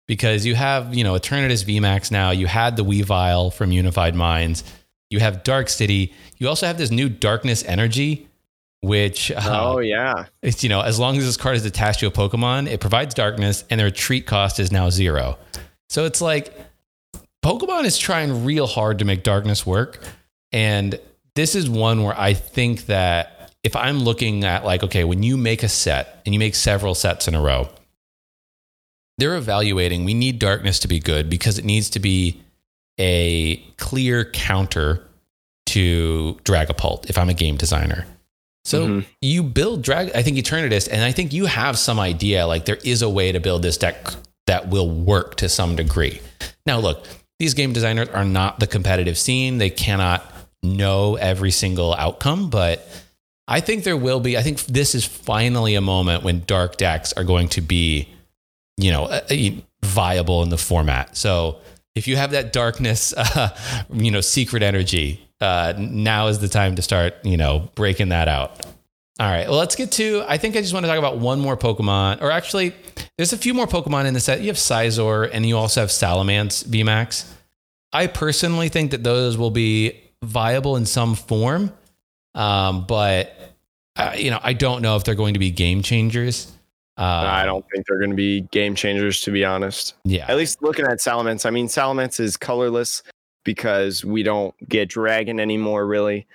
because 0.08 0.46
you 0.46 0.54
have, 0.54 0.94
you 0.94 1.04
know, 1.04 1.16
Eternatus 1.16 1.66
VMAX 1.66 2.12
now. 2.12 2.30
You 2.30 2.46
had 2.46 2.78
the 2.78 2.86
Weavile 2.86 3.52
from 3.52 3.72
Unified 3.72 4.14
Minds. 4.14 4.64
You 5.10 5.20
have 5.20 5.44
Dark 5.44 5.70
City. 5.70 6.14
You 6.38 6.48
also 6.50 6.68
have 6.68 6.78
this 6.78 6.92
new 6.92 7.10
Darkness 7.10 7.64
Energy, 7.64 8.28
which 8.82 9.32
uh, 9.32 9.76
oh 9.76 9.80
yeah, 9.80 10.26
it's 10.42 10.64
you 10.64 10.70
know 10.70 10.82
as 10.82 11.00
long 11.00 11.18
as 11.18 11.26
this 11.26 11.38
card 11.38 11.56
is 11.56 11.66
attached 11.66 12.00
to 12.02 12.08
a 12.08 12.12
Pokemon, 12.12 12.68
it 12.68 12.80
provides 12.80 13.14
darkness, 13.14 13.64
and 13.70 13.80
the 13.80 13.86
retreat 13.86 14.26
cost 14.26 14.60
is 14.60 14.72
now 14.72 14.90
zero. 14.90 15.38
So 15.90 16.06
it's 16.06 16.22
like 16.22 16.54
Pokemon 17.44 17.86
is 17.86 17.98
trying 17.98 18.44
real 18.44 18.68
hard 18.68 19.00
to 19.00 19.06
make 19.06 19.24
darkness 19.24 19.66
work. 19.66 20.04
And 20.52 21.00
this 21.36 21.56
is 21.56 21.70
one 21.70 22.04
where 22.04 22.20
I 22.20 22.34
think 22.34 22.88
that 22.88 23.54
if 23.64 23.76
I'm 23.76 24.00
looking 24.00 24.44
at 24.44 24.66
like, 24.66 24.84
okay, 24.84 25.04
when 25.04 25.24
you 25.24 25.38
make 25.38 25.64
a 25.64 25.70
set 25.70 26.22
and 26.26 26.34
you 26.34 26.40
make 26.40 26.56
several 26.56 26.96
sets 26.96 27.28
in 27.28 27.36
a 27.36 27.42
row, 27.42 27.70
they're 29.18 29.36
evaluating 29.36 30.04
we 30.06 30.14
need 30.14 30.40
darkness 30.40 30.80
to 30.80 30.88
be 30.88 31.00
good 31.00 31.30
because 31.30 31.58
it 31.58 31.66
needs 31.66 31.90
to 31.92 32.00
be 32.00 32.42
a 33.00 33.58
clear 33.78 34.26
counter 34.26 35.04
to 35.68 36.38
Dragapult 36.44 37.10
if 37.10 37.18
I'm 37.18 37.30
a 37.30 37.34
game 37.34 37.58
designer. 37.58 38.06
So 38.66 38.88
mm-hmm. 38.88 39.10
you 39.22 39.44
build 39.44 39.82
drag 39.82 40.12
I 40.14 40.24
think 40.24 40.38
Eternatus, 40.38 40.90
and 40.92 41.02
I 41.04 41.12
think 41.12 41.32
you 41.32 41.46
have 41.46 41.78
some 41.78 42.00
idea 42.00 42.46
like 42.48 42.66
there 42.66 42.80
is 42.84 43.02
a 43.02 43.10
way 43.10 43.32
to 43.32 43.40
build 43.40 43.62
this 43.62 43.78
deck 43.78 44.08
that 44.48 44.70
will 44.70 44.90
work 44.90 45.36
to 45.36 45.50
some 45.50 45.76
degree. 45.76 46.22
Now, 46.66 46.80
look, 46.80 47.06
these 47.40 47.54
game 47.54 47.72
designers 47.72 48.10
are 48.10 48.26
not 48.26 48.60
the 48.60 48.68
competitive 48.68 49.18
scene. 49.18 49.58
They 49.58 49.70
cannot 49.70 50.26
know 50.64 51.16
every 51.16 51.52
single 51.52 51.94
outcome, 51.94 52.50
but 52.50 52.88
I 53.48 53.62
think 53.62 53.84
there 53.84 53.96
will 53.96 54.20
be. 54.20 54.38
I 54.38 54.42
think 54.42 54.60
this 54.66 54.96
is 54.96 55.06
finally 55.06 55.76
a 55.76 55.82
moment 55.82 56.24
when 56.24 56.44
dark 56.46 56.78
decks 56.78 57.14
are 57.14 57.24
going 57.24 57.48
to 57.50 57.62
be, 57.62 58.10
you 58.76 58.92
know, 58.92 59.22
viable 59.84 60.44
in 60.44 60.50
the 60.50 60.58
format. 60.58 61.16
So 61.16 61.60
if 61.98 62.08
you 62.08 62.16
have 62.16 62.32
that 62.32 62.54
darkness, 62.54 63.14
uh, 63.18 63.50
you 63.92 64.12
know, 64.12 64.22
secret 64.22 64.64
energy, 64.64 65.28
uh, 65.42 65.74
now 65.78 66.28
is 66.28 66.40
the 66.40 66.48
time 66.48 66.76
to 66.76 66.82
start, 66.82 67.16
you 67.24 67.38
know, 67.38 67.70
breaking 67.76 68.10
that 68.10 68.28
out. 68.28 68.66
All 69.20 69.30
right. 69.30 69.48
Well, 69.50 69.58
let's 69.58 69.76
get 69.76 69.92
to. 69.94 70.24
I 70.28 70.38
think 70.38 70.56
I 70.56 70.62
just 70.62 70.74
want 70.74 70.86
to 70.86 70.88
talk 70.88 71.00
about 71.00 71.18
one 71.18 71.40
more 71.40 71.58
Pokemon, 71.58 72.22
or 72.22 72.30
actually, 72.30 72.76
there's 73.18 73.34
a 73.34 73.38
few 73.38 73.54
more 73.54 73.66
Pokemon 73.66 74.06
in 74.06 74.14
the 74.14 74.20
set. 74.20 74.42
You 74.42 74.48
have 74.48 74.58
Scizor, 74.58 75.28
and 75.34 75.44
you 75.44 75.58
also 75.58 75.82
have 75.82 75.90
Salamence 75.90 76.64
VMAX. 76.64 77.28
I 77.92 78.06
personally 78.06 78.70
think 78.70 78.92
that 78.92 79.04
those 79.04 79.36
will 79.36 79.50
be 79.50 80.00
viable 80.24 80.76
in 80.76 80.86
some 80.86 81.16
form, 81.16 81.74
um, 82.36 82.86
but 82.86 83.36
uh, 83.96 84.14
you 84.16 84.30
know, 84.30 84.40
I 84.44 84.54
don't 84.54 84.84
know 84.84 84.98
if 84.98 85.04
they're 85.04 85.16
going 85.16 85.34
to 85.34 85.40
be 85.40 85.50
game 85.50 85.82
changers. 85.82 86.52
Uh, 86.98 87.26
I 87.28 87.46
don't 87.46 87.66
think 87.72 87.86
they're 87.86 88.00
going 88.00 88.10
to 88.10 88.16
be 88.16 88.42
game 88.42 88.74
changers, 88.74 89.22
to 89.22 89.32
be 89.32 89.46
honest. 89.46 89.94
Yeah. 90.04 90.26
At 90.28 90.38
least 90.38 90.64
looking 90.64 90.86
at 90.86 91.00
Salamence, 91.00 91.46
I 91.46 91.52
mean, 91.52 91.68
Salamence 91.68 92.20
is 92.20 92.38
colorless 92.38 93.04
because 93.44 94.04
we 94.04 94.24
don't 94.24 94.56
get 94.68 94.90
Dragon 94.90 95.40
anymore, 95.40 95.86
really 95.86 96.28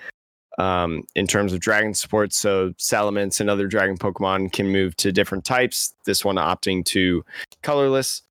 um, 0.59 1.05
in 1.15 1.27
terms 1.27 1.53
of 1.53 1.61
dragon 1.61 1.95
support. 1.95 2.33
So 2.33 2.71
Salamence 2.73 3.41
and 3.41 3.49
other 3.49 3.67
dragon 3.67 3.97
Pokemon 3.97 4.53
can 4.53 4.69
move 4.71 4.97
to 4.97 5.13
different 5.13 5.45
types. 5.45 5.95
This 6.05 6.25
one 6.25 6.37
opting 6.37 6.85
to 6.87 7.25
colorless. 7.63 8.23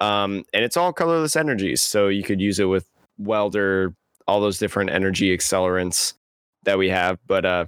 Um, 0.00 0.44
and 0.52 0.64
it's 0.64 0.76
all 0.76 0.92
colorless 0.92 1.36
energies. 1.36 1.82
So 1.82 2.08
you 2.08 2.22
could 2.22 2.40
use 2.40 2.58
it 2.58 2.66
with 2.66 2.86
Welder, 3.18 3.94
all 4.26 4.40
those 4.40 4.58
different 4.58 4.90
energy 4.90 5.36
accelerants 5.36 6.14
that 6.64 6.78
we 6.78 6.88
have. 6.88 7.18
But 7.26 7.44
uh, 7.44 7.66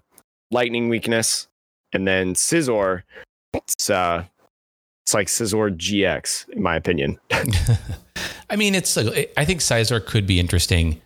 lightning 0.51 0.89
weakness. 0.89 1.49
And 1.93 2.07
then 2.07 2.35
Scizor, 2.35 3.03
it's 3.55 3.91
uh, 3.91 4.25
it's 5.05 5.15
like 5.15 5.27
Scizor 5.27 5.77
GX, 5.77 6.49
in 6.51 6.63
my 6.63 6.77
opinion. 6.77 7.19
I 8.51 8.57
mean, 8.57 8.75
it's. 8.75 8.97
I 8.97 9.45
think 9.45 9.61
Scizor 9.61 10.05
could 10.05 10.27
be 10.27 10.41
interesting 10.41 11.01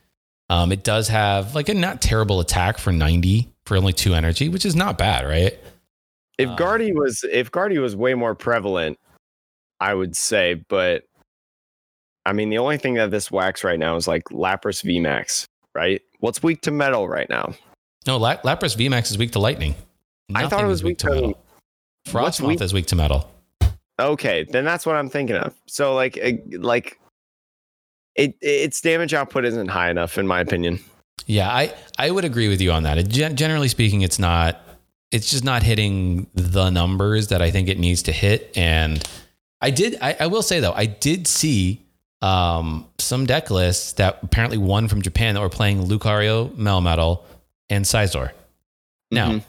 um, 0.51 0.72
it 0.72 0.82
does 0.82 1.09
have 1.09 1.55
like 1.55 1.68
a 1.68 1.74
not 1.74 2.03
terrible 2.03 2.40
attack 2.40 2.78
for 2.78 2.92
90 2.92 3.51
for 3.64 3.76
only 3.76 3.92
two 3.92 4.14
energy, 4.14 4.49
which 4.49 4.66
is 4.66 4.76
not 4.76 4.99
bad, 4.99 5.26
right? 5.26 5.59
If 6.38 6.49
um, 6.51 6.57
Guardy 6.57 6.92
was 6.92 7.24
if 7.30 7.51
Guardy 7.51 7.78
was 7.78 7.97
way 7.97 8.14
more 8.14 8.34
prevalent, 8.34 8.99
I 9.80 9.95
would 9.95 10.16
say, 10.16 10.55
but 10.68 11.05
I 12.26 12.32
mean 12.32 12.51
the 12.51 12.59
only 12.59 12.76
thing 12.76 12.95
that 12.95 13.11
this 13.11 13.30
whacks 13.30 13.64
right 13.64 13.78
now 13.78 13.97
is 13.97 14.07
like 14.07 14.24
Lapras 14.24 14.84
VMAX, 14.84 15.47
right? 15.74 16.03
What's 16.20 16.42
weak 16.42 16.61
to 16.62 16.70
metal 16.70 17.09
right 17.09 17.28
now? 17.30 17.55
No, 18.07 18.18
La- 18.18 18.36
Lapras 18.38 18.76
VMAX 18.76 19.11
is 19.11 19.18
weak 19.18 19.32
to 19.32 19.38
lightning. 19.38 19.74
Nothing 20.28 20.47
I 20.47 20.49
thought 20.49 20.64
it 20.64 20.68
was 20.68 20.82
weak, 20.82 20.90
weak 20.90 20.99
to 20.99 21.11
metal. 21.11 21.43
Frosmoth 22.07 22.61
is 22.61 22.72
weak 22.72 22.86
to 22.86 22.96
metal. 22.96 23.30
Okay, 23.98 24.44
then 24.50 24.64
that's 24.64 24.84
what 24.84 24.96
I'm 24.96 25.09
thinking 25.09 25.36
of. 25.36 25.55
So 25.66 25.94
like 25.94 26.18
like 26.52 26.98
it 28.14 28.36
its 28.40 28.80
damage 28.80 29.14
output 29.14 29.44
isn't 29.44 29.68
high 29.68 29.90
enough 29.90 30.18
in 30.18 30.26
my 30.26 30.40
opinion. 30.40 30.80
Yeah, 31.26 31.48
I 31.48 31.72
I 31.98 32.11
would 32.11 32.24
agree 32.24 32.48
with 32.48 32.61
you 32.61 32.72
on 32.72 32.82
that. 32.82 32.98
It, 32.98 33.34
generally 33.34 33.68
speaking, 33.68 34.02
it's 34.02 34.18
not. 34.18 34.61
It's 35.11 35.30
just 35.30 35.44
not 35.44 35.62
hitting 35.62 36.26
the 36.34 36.70
numbers 36.70 37.28
that 37.28 37.40
I 37.40 37.52
think 37.52 37.68
it 37.68 37.78
needs 37.78 38.02
to 38.02 38.12
hit. 38.12 38.50
And 38.57 39.07
I 39.61 39.70
did. 39.70 39.96
I, 40.00 40.16
I 40.20 40.26
will 40.26 40.42
say 40.42 40.59
though, 40.59 40.72
I 40.72 40.86
did 40.86 41.28
see 41.28 41.84
um, 42.20 42.88
some 42.98 43.26
deck 43.26 43.50
lists 43.50 43.92
that 43.94 44.18
apparently 44.22 44.59
won 44.59 44.88
from 44.88 45.02
Japan 45.02 45.34
that 45.34 45.40
were 45.40 45.48
playing 45.48 45.84
Lucario, 45.84 46.48
Melmetal, 46.57 47.22
and 47.68 47.84
Scizor. 47.84 48.32
Now, 49.11 49.30
mm-hmm. 49.30 49.48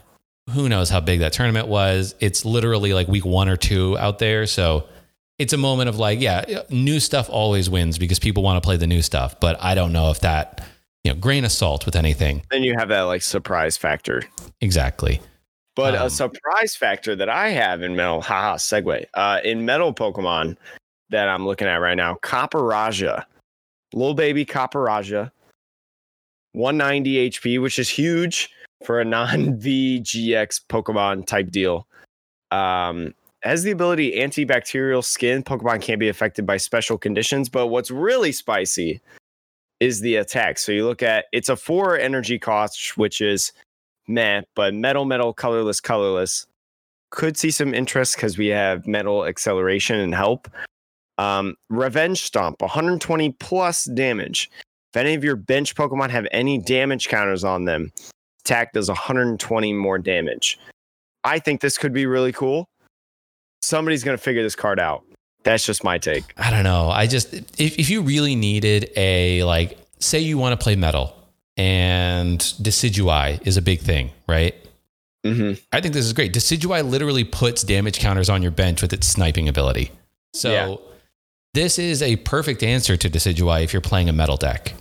Who 0.52 0.70
knows 0.70 0.90
how 0.90 1.00
big 1.00 1.20
that 1.20 1.34
tournament 1.34 1.68
was? 1.68 2.16
It's 2.20 2.46
literally 2.46 2.94
like 2.94 3.08
week 3.08 3.26
one 3.26 3.50
or 3.50 3.58
two 3.58 3.98
out 3.98 4.20
there, 4.20 4.46
so 4.46 4.88
it's 5.40 5.54
a 5.54 5.58
moment 5.58 5.90
of 5.90 5.98
like, 5.98 6.22
yeah, 6.22 6.62
new 6.70 7.00
stuff 7.00 7.30
always 7.30 7.70
wins 7.70 7.98
because 7.98 8.20
people 8.20 8.44
want 8.44 8.62
to 8.62 8.66
play 8.66 8.78
the 8.78 8.88
new 8.88 9.02
stuff. 9.02 9.40
But 9.40 9.62
I 9.62 9.76
don't 9.76 9.92
know 9.92 10.12
if 10.12 10.22
that, 10.22 10.66
you 11.04 11.12
know, 11.12 11.20
grain 11.20 11.44
of 11.46 11.52
salt 11.52 11.86
with 11.86 11.96
anything. 11.96 12.44
Then 12.52 12.64
you 12.64 12.76
have 12.78 12.90
that 12.90 13.02
like 13.02 13.22
surprise 13.22 13.76
factor. 13.76 14.24
Exactly. 14.62 15.20
But 15.76 15.96
um, 15.96 16.08
a 16.08 16.10
surprise 16.10 16.76
factor 16.76 17.16
that 17.18 17.28
I 17.28 17.50
have 17.50 17.82
in 17.82 17.96
metal, 17.96 18.22
haha, 18.22 18.56
segue, 18.56 19.06
uh, 19.14 19.42
in 19.44 19.66
metal 19.66 19.94
Pokemon 19.94 20.56
that 21.10 21.28
I'm 21.28 21.46
looking 21.46 21.68
at 21.68 21.78
right 21.78 21.98
now, 21.98 22.16
Copperajah, 22.24 23.26
little 23.94 24.14
baby 24.14 24.46
Copperajah, 24.46 25.32
190 26.54 27.30
HP, 27.30 27.62
which 27.62 27.78
is 27.78 27.90
huge 27.90 28.50
for 28.84 29.00
a 29.00 29.06
non 29.06 29.30
VGX 29.60 30.62
Pokemon 30.68 31.26
type 31.26 31.52
deal. 31.52 31.88
Um, 32.52 33.14
has 33.42 33.64
the 33.64 33.72
ability 33.72 34.14
antibacterial 34.14 35.04
skin. 35.04 35.44
Pokemon 35.44 35.82
can't 35.82 36.00
be 36.00 36.10
affected 36.10 36.46
by 36.46 36.58
special 36.58 36.98
conditions, 36.98 37.48
but 37.48 37.68
what's 37.68 37.92
really 37.92 38.32
spicy 38.32 39.02
is 39.80 40.02
the 40.02 40.16
attack. 40.16 40.58
So 40.58 40.72
you 40.72 40.86
look 40.86 41.04
at 41.04 41.26
it's 41.32 41.50
a 41.50 41.56
four 41.56 41.98
energy 41.98 42.40
cost, 42.40 42.98
which 42.98 43.22
is 43.22 43.52
meh, 44.08 44.42
but 44.56 44.74
metal, 44.74 45.06
metal, 45.06 45.34
colorless, 45.34 45.80
colorless. 45.80 46.48
Could 47.12 47.38
see 47.38 47.52
some 47.52 47.74
interest 47.74 48.16
because 48.16 48.38
we 48.38 48.48
have 48.48 48.88
metal 48.88 49.26
acceleration 49.26 50.00
and 50.00 50.14
help. 50.14 50.50
Um, 51.18 51.56
Revenge 51.70 52.22
Stomp, 52.24 52.62
120 52.62 53.32
plus 53.34 53.86
damage. 53.86 54.50
If 54.92 54.98
any 54.98 55.14
of 55.14 55.24
your 55.24 55.36
bench 55.36 55.76
Pokemon 55.76 56.10
have 56.10 56.28
any 56.32 56.58
damage 56.58 57.08
counters 57.08 57.44
on 57.44 57.66
them, 57.66 57.92
attack 58.46 58.74
does 58.74 58.88
120 58.88 59.74
more 59.74 59.98
damage. 59.98 60.60
I 61.24 61.40
think 61.40 61.62
this 61.62 61.78
could 61.78 61.94
be 61.94 62.06
really 62.06 62.32
cool 62.32 62.68
somebody's 63.62 64.04
going 64.04 64.16
to 64.16 64.22
figure 64.24 64.44
this 64.44 64.56
card 64.56 64.80
out. 64.80 65.04
That's 65.44 65.66
just 65.66 65.84
my 65.84 65.98
take. 65.98 66.24
I 66.38 66.52
don't 66.52 66.64
know. 66.64 66.90
I 66.90 67.08
just 67.08 67.34
if 67.34 67.80
if 67.80 67.90
you 67.90 68.02
really 68.04 68.36
needed 68.36 68.92
a 68.96 69.44
like 69.44 69.78
say 70.00 70.20
you 70.20 70.38
want 70.38 70.60
to 70.60 70.64
play 70.64 70.76
metal 70.76 71.16
and 71.58 72.40
Decidueye 72.40 73.46
is 73.48 73.58
a 73.58 73.62
big 73.64 73.80
thing, 73.80 74.12
right? 74.28 74.54
Mhm. 75.26 75.60
I 75.72 75.82
think 75.82 75.96
this 75.96 76.06
is 76.06 76.14
great. 76.14 76.32
Decidueye 76.34 76.88
literally 76.88 77.24
puts 77.24 77.64
damage 77.64 77.98
counters 78.00 78.30
on 78.30 78.42
your 78.44 78.52
bench 78.52 78.82
with 78.84 78.94
its 78.94 79.08
sniping 79.08 79.48
ability. 79.50 79.92
So 80.34 80.52
Yeah. 80.52 80.76
this 81.56 81.80
is 81.80 82.04
a 82.04 82.18
perfect 82.18 82.62
answer 82.62 82.98
to 82.98 83.10
Decidueye 83.10 83.64
if 83.64 83.74
you're 83.74 83.82
playing 83.82 84.10
a 84.10 84.14
metal 84.14 84.38
deck. 84.38 84.74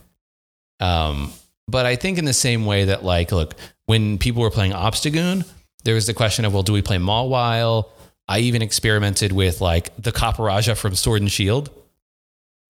Um, 0.81 1.33
but 1.69 1.87
I 1.87 1.97
think 1.97 2.19
in 2.19 2.25
the 2.25 2.33
same 2.33 2.67
way 2.67 2.85
that 2.87 3.05
like, 3.05 3.33
look, 3.33 3.55
when 3.87 4.19
people 4.19 4.43
were 4.43 4.51
playing 4.51 4.73
Obstagoon, 4.73 5.49
there 5.85 5.95
was 5.95 6.07
the 6.07 6.15
question 6.15 6.45
of, 6.45 6.53
well, 6.53 6.63
do 6.63 6.73
we 6.73 6.83
play 6.83 6.97
Mawile? 6.97 7.89
I 8.27 8.41
even 8.41 8.63
experimented 8.63 9.33
with 9.33 9.61
like 9.61 9.95
the 9.97 10.13
Copperajah 10.13 10.77
from 10.77 10.95
Sword 10.95 11.21
and 11.21 11.31
Shield, 11.31 11.71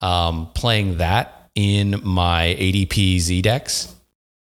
um, 0.01 0.51
playing 0.55 0.99
that 0.99 1.51
in 1.55 2.01
my 2.03 2.57
ADP 2.59 3.18
Z 3.20 3.42
decks. 3.42 3.95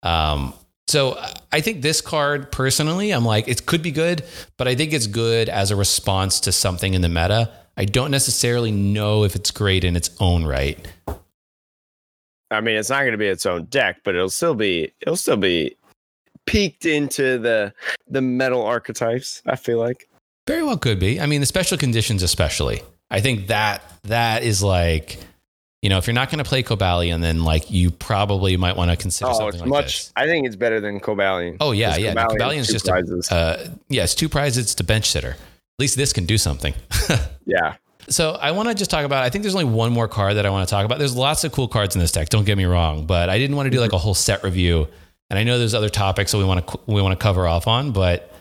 Um, 0.02 0.52
so 0.86 1.22
I 1.52 1.60
think 1.60 1.82
this 1.82 2.00
card 2.00 2.52
personally, 2.52 3.10
I'm 3.10 3.24
like, 3.24 3.48
it 3.48 3.66
could 3.66 3.82
be 3.82 3.90
good, 3.90 4.24
but 4.56 4.68
I 4.68 4.74
think 4.74 4.92
it's 4.92 5.06
good 5.06 5.48
as 5.48 5.70
a 5.70 5.76
response 5.76 6.40
to 6.40 6.52
something 6.52 6.94
in 6.94 7.02
the 7.02 7.08
meta. 7.08 7.50
I 7.76 7.84
don't 7.84 8.10
necessarily 8.10 8.70
know 8.70 9.24
if 9.24 9.36
it's 9.36 9.50
great 9.50 9.84
in 9.84 9.96
its 9.96 10.10
own 10.18 10.44
right. 10.44 10.78
I 12.50 12.60
mean, 12.60 12.76
it's 12.76 12.90
not 12.90 13.00
going 13.00 13.12
to 13.12 13.18
be 13.18 13.26
its 13.26 13.44
own 13.46 13.64
deck, 13.66 14.00
but 14.04 14.14
it'll 14.14 14.30
still 14.30 14.54
be 14.54 14.92
it'll 15.00 15.16
still 15.16 15.36
be 15.36 15.76
peaked 16.46 16.86
into 16.86 17.38
the 17.38 17.72
the 18.08 18.20
metal 18.22 18.62
archetypes. 18.62 19.42
I 19.46 19.56
feel 19.56 19.78
like. 19.78 20.08
Very 20.46 20.62
well 20.62 20.78
could 20.78 20.98
be. 20.98 21.20
I 21.20 21.26
mean, 21.26 21.40
the 21.40 21.46
special 21.46 21.76
conditions, 21.76 22.22
especially. 22.22 22.80
I 23.10 23.20
think 23.20 23.48
that 23.48 23.82
that 24.04 24.42
is 24.42 24.62
like, 24.62 25.18
you 25.82 25.90
know, 25.90 25.98
if 25.98 26.06
you're 26.06 26.14
not 26.14 26.30
going 26.30 26.42
to 26.42 26.48
play 26.48 26.62
Cobalion, 26.62 27.20
then 27.20 27.44
like 27.44 27.70
you 27.70 27.90
probably 27.90 28.56
might 28.56 28.74
want 28.76 28.90
to 28.90 28.96
consider 28.96 29.30
Oh, 29.30 29.34
something 29.34 29.48
it's 29.48 29.60
like 29.60 29.68
much. 29.68 29.84
this. 29.98 30.12
I 30.16 30.24
think 30.26 30.46
it's 30.46 30.56
better 30.56 30.80
than 30.80 31.00
Cobalion. 31.00 31.58
Oh 31.60 31.72
yeah, 31.72 31.96
yeah. 31.96 32.14
Cobalion's 32.14 32.32
Cobalion 32.42 32.58
is 32.60 32.68
just 32.68 32.86
prizes. 32.86 33.28
a 33.30 33.34
uh, 33.34 33.68
yeah, 33.90 34.04
it's 34.04 34.14
two 34.14 34.28
prizes. 34.30 34.64
It's 34.64 34.74
the 34.74 34.84
bench 34.84 35.10
sitter. 35.10 35.32
At 35.32 35.36
least 35.80 35.96
this 35.96 36.14
can 36.14 36.24
do 36.24 36.38
something. 36.38 36.72
yeah. 37.44 37.74
So 38.08 38.32
I 38.32 38.52
want 38.52 38.68
to 38.68 38.74
just 38.74 38.90
talk 38.90 39.04
about. 39.04 39.24
I 39.24 39.30
think 39.30 39.42
there's 39.42 39.54
only 39.54 39.66
one 39.66 39.92
more 39.92 40.08
card 40.08 40.36
that 40.36 40.46
I 40.46 40.50
want 40.50 40.68
to 40.68 40.70
talk 40.70 40.84
about. 40.84 40.98
There's 40.98 41.16
lots 41.16 41.44
of 41.44 41.52
cool 41.52 41.68
cards 41.68 41.94
in 41.94 42.00
this 42.00 42.12
deck. 42.12 42.28
Don't 42.28 42.44
get 42.44 42.56
me 42.56 42.64
wrong, 42.64 43.06
but 43.06 43.28
I 43.28 43.38
didn't 43.38 43.56
want 43.56 43.66
to 43.66 43.70
do 43.70 43.80
like 43.80 43.92
a 43.92 43.98
whole 43.98 44.14
set 44.14 44.42
review. 44.42 44.88
And 45.30 45.38
I 45.38 45.44
know 45.44 45.58
there's 45.58 45.74
other 45.74 45.90
topics 45.90 46.32
that 46.32 46.38
we 46.38 46.44
want 46.44 46.66
to 46.66 46.80
we 46.86 47.02
want 47.02 47.18
to 47.18 47.22
cover 47.22 47.46
off 47.46 47.66
on, 47.66 47.92
but 47.92 48.32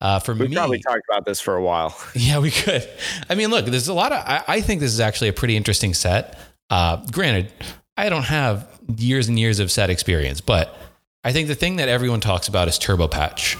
uh, 0.00 0.18
for 0.18 0.34
me. 0.34 0.42
We 0.42 0.48
me, 0.48 0.56
probably 0.56 0.78
talked 0.80 1.02
about 1.08 1.24
this 1.24 1.40
for 1.40 1.56
a 1.56 1.62
while. 1.62 1.96
yeah, 2.14 2.38
we 2.38 2.50
could. 2.50 2.86
I 3.30 3.34
mean, 3.34 3.50
look, 3.50 3.66
there's 3.66 3.88
a 3.88 3.94
lot 3.94 4.12
of. 4.12 4.18
I, 4.18 4.44
I 4.46 4.60
think 4.60 4.80
this 4.80 4.92
is 4.92 5.00
actually 5.00 5.28
a 5.28 5.32
pretty 5.32 5.56
interesting 5.56 5.94
set. 5.94 6.38
Uh, 6.68 7.04
granted, 7.10 7.52
I 7.96 8.08
don't 8.08 8.24
have 8.24 8.68
years 8.96 9.28
and 9.28 9.38
years 9.38 9.58
of 9.58 9.70
set 9.70 9.88
experience, 9.88 10.40
but 10.40 10.76
I 11.24 11.32
think 11.32 11.48
the 11.48 11.54
thing 11.54 11.76
that 11.76 11.88
everyone 11.88 12.20
talks 12.20 12.48
about 12.48 12.68
is 12.68 12.78
Turbo 12.78 13.08
Patch. 13.08 13.56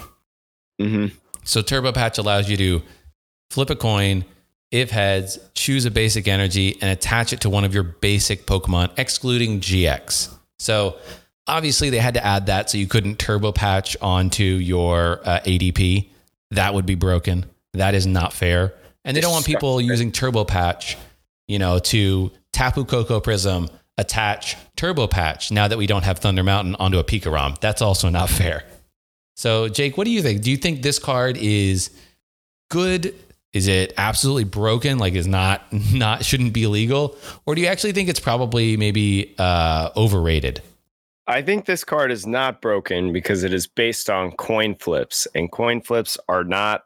hmm 0.78 1.06
So 1.44 1.62
Turbo 1.62 1.92
Patch 1.92 2.18
allows 2.18 2.50
you 2.50 2.56
to 2.58 2.82
flip 3.50 3.70
a 3.70 3.76
coin, 3.76 4.24
if 4.70 4.90
heads, 4.90 5.38
choose 5.54 5.84
a 5.84 5.90
basic 5.90 6.28
energy, 6.28 6.76
and 6.80 6.90
attach 6.90 7.32
it 7.32 7.40
to 7.42 7.50
one 7.50 7.64
of 7.64 7.72
your 7.72 7.82
basic 7.82 8.46
Pokemon, 8.46 8.90
excluding 8.98 9.60
GX. 9.60 10.34
So 10.58 10.96
obviously 11.46 11.90
they 11.90 11.98
had 11.98 12.14
to 12.14 12.24
add 12.24 12.46
that 12.46 12.70
so 12.70 12.78
you 12.78 12.86
couldn't 12.86 13.18
Turbo 13.18 13.52
Patch 13.52 13.96
onto 14.00 14.44
your 14.44 15.20
uh, 15.24 15.40
ADP. 15.40 16.08
That 16.50 16.74
would 16.74 16.86
be 16.86 16.94
broken. 16.94 17.46
That 17.74 17.94
is 17.94 18.06
not 18.06 18.32
fair. 18.32 18.74
And 19.04 19.16
they 19.16 19.20
don't 19.20 19.32
want 19.32 19.46
people 19.46 19.80
using 19.80 20.10
Turbo 20.10 20.44
Patch, 20.44 20.96
you 21.46 21.58
know, 21.58 21.78
to 21.78 22.32
Tapu 22.52 22.84
Koko 22.84 23.20
Prism, 23.20 23.68
attach 23.98 24.56
Turbo 24.76 25.06
Patch 25.06 25.50
now 25.50 25.68
that 25.68 25.78
we 25.78 25.86
don't 25.86 26.04
have 26.04 26.18
Thunder 26.18 26.42
Mountain 26.42 26.74
onto 26.76 26.98
a 26.98 27.04
Pikarom. 27.04 27.58
That's 27.60 27.82
also 27.82 28.08
not 28.08 28.28
fair. 28.28 28.64
So, 29.36 29.68
Jake, 29.68 29.96
what 29.96 30.04
do 30.04 30.10
you 30.10 30.22
think? 30.22 30.42
Do 30.42 30.50
you 30.50 30.56
think 30.56 30.82
this 30.82 30.98
card 30.98 31.36
is 31.36 31.90
good? 32.70 33.14
Is 33.56 33.68
it 33.68 33.94
absolutely 33.96 34.44
broken? 34.44 34.98
Like, 34.98 35.14
is 35.14 35.26
not 35.26 35.62
not 35.92 36.26
shouldn't 36.26 36.52
be 36.52 36.64
illegal, 36.64 37.16
or 37.46 37.54
do 37.54 37.62
you 37.62 37.68
actually 37.68 37.92
think 37.92 38.10
it's 38.10 38.20
probably 38.20 38.76
maybe 38.76 39.34
uh, 39.38 39.90
overrated? 39.96 40.62
I 41.26 41.40
think 41.40 41.64
this 41.64 41.82
card 41.82 42.12
is 42.12 42.26
not 42.26 42.60
broken 42.60 43.14
because 43.14 43.44
it 43.44 43.54
is 43.54 43.66
based 43.66 44.10
on 44.10 44.32
coin 44.32 44.74
flips, 44.74 45.26
and 45.34 45.50
coin 45.50 45.80
flips 45.80 46.18
are 46.28 46.44
not 46.44 46.84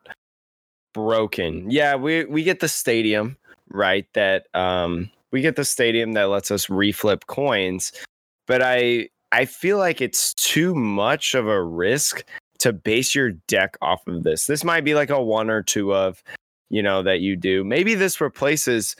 broken. 0.94 1.68
Yeah, 1.68 1.96
we 1.96 2.24
we 2.24 2.44
get 2.44 2.60
the 2.60 2.68
stadium 2.68 3.36
right 3.68 4.06
that 4.14 4.46
um 4.54 5.10
we 5.32 5.40
get 5.40 5.56
the 5.56 5.64
stadium 5.64 6.12
that 6.12 6.28
lets 6.28 6.52
us 6.52 6.66
reflip 6.66 7.26
coins, 7.26 7.90
but 8.46 8.62
I 8.62 9.08
I 9.32 9.44
feel 9.44 9.78
like 9.78 10.00
it's 10.00 10.34
too 10.34 10.76
much 10.76 11.34
of 11.34 11.48
a 11.48 11.60
risk 11.60 12.22
to 12.60 12.72
base 12.72 13.12
your 13.12 13.32
deck 13.48 13.76
off 13.82 14.06
of 14.06 14.22
this. 14.22 14.46
This 14.46 14.62
might 14.62 14.84
be 14.84 14.94
like 14.94 15.10
a 15.10 15.20
one 15.20 15.50
or 15.50 15.62
two 15.62 15.94
of, 15.94 16.22
you 16.70 16.82
know, 16.82 17.02
that 17.02 17.20
you 17.20 17.36
do. 17.36 17.62
Maybe 17.64 17.94
this 17.94 18.20
replaces 18.20 18.96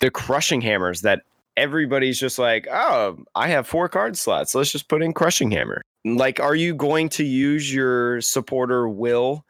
the 0.00 0.10
crushing 0.10 0.60
hammers 0.60 1.02
that 1.02 1.22
everybody's 1.56 2.18
just 2.18 2.38
like, 2.38 2.66
oh, 2.70 3.18
I 3.34 3.48
have 3.48 3.66
four 3.66 3.88
card 3.88 4.16
slots. 4.16 4.54
Let's 4.54 4.72
just 4.72 4.88
put 4.88 5.02
in 5.02 5.12
crushing 5.12 5.50
hammer. 5.50 5.82
Like, 6.04 6.40
are 6.40 6.54
you 6.54 6.74
going 6.74 7.08
to 7.10 7.24
use 7.24 7.72
your 7.74 8.20
supporter 8.20 8.88
will? 8.88 9.44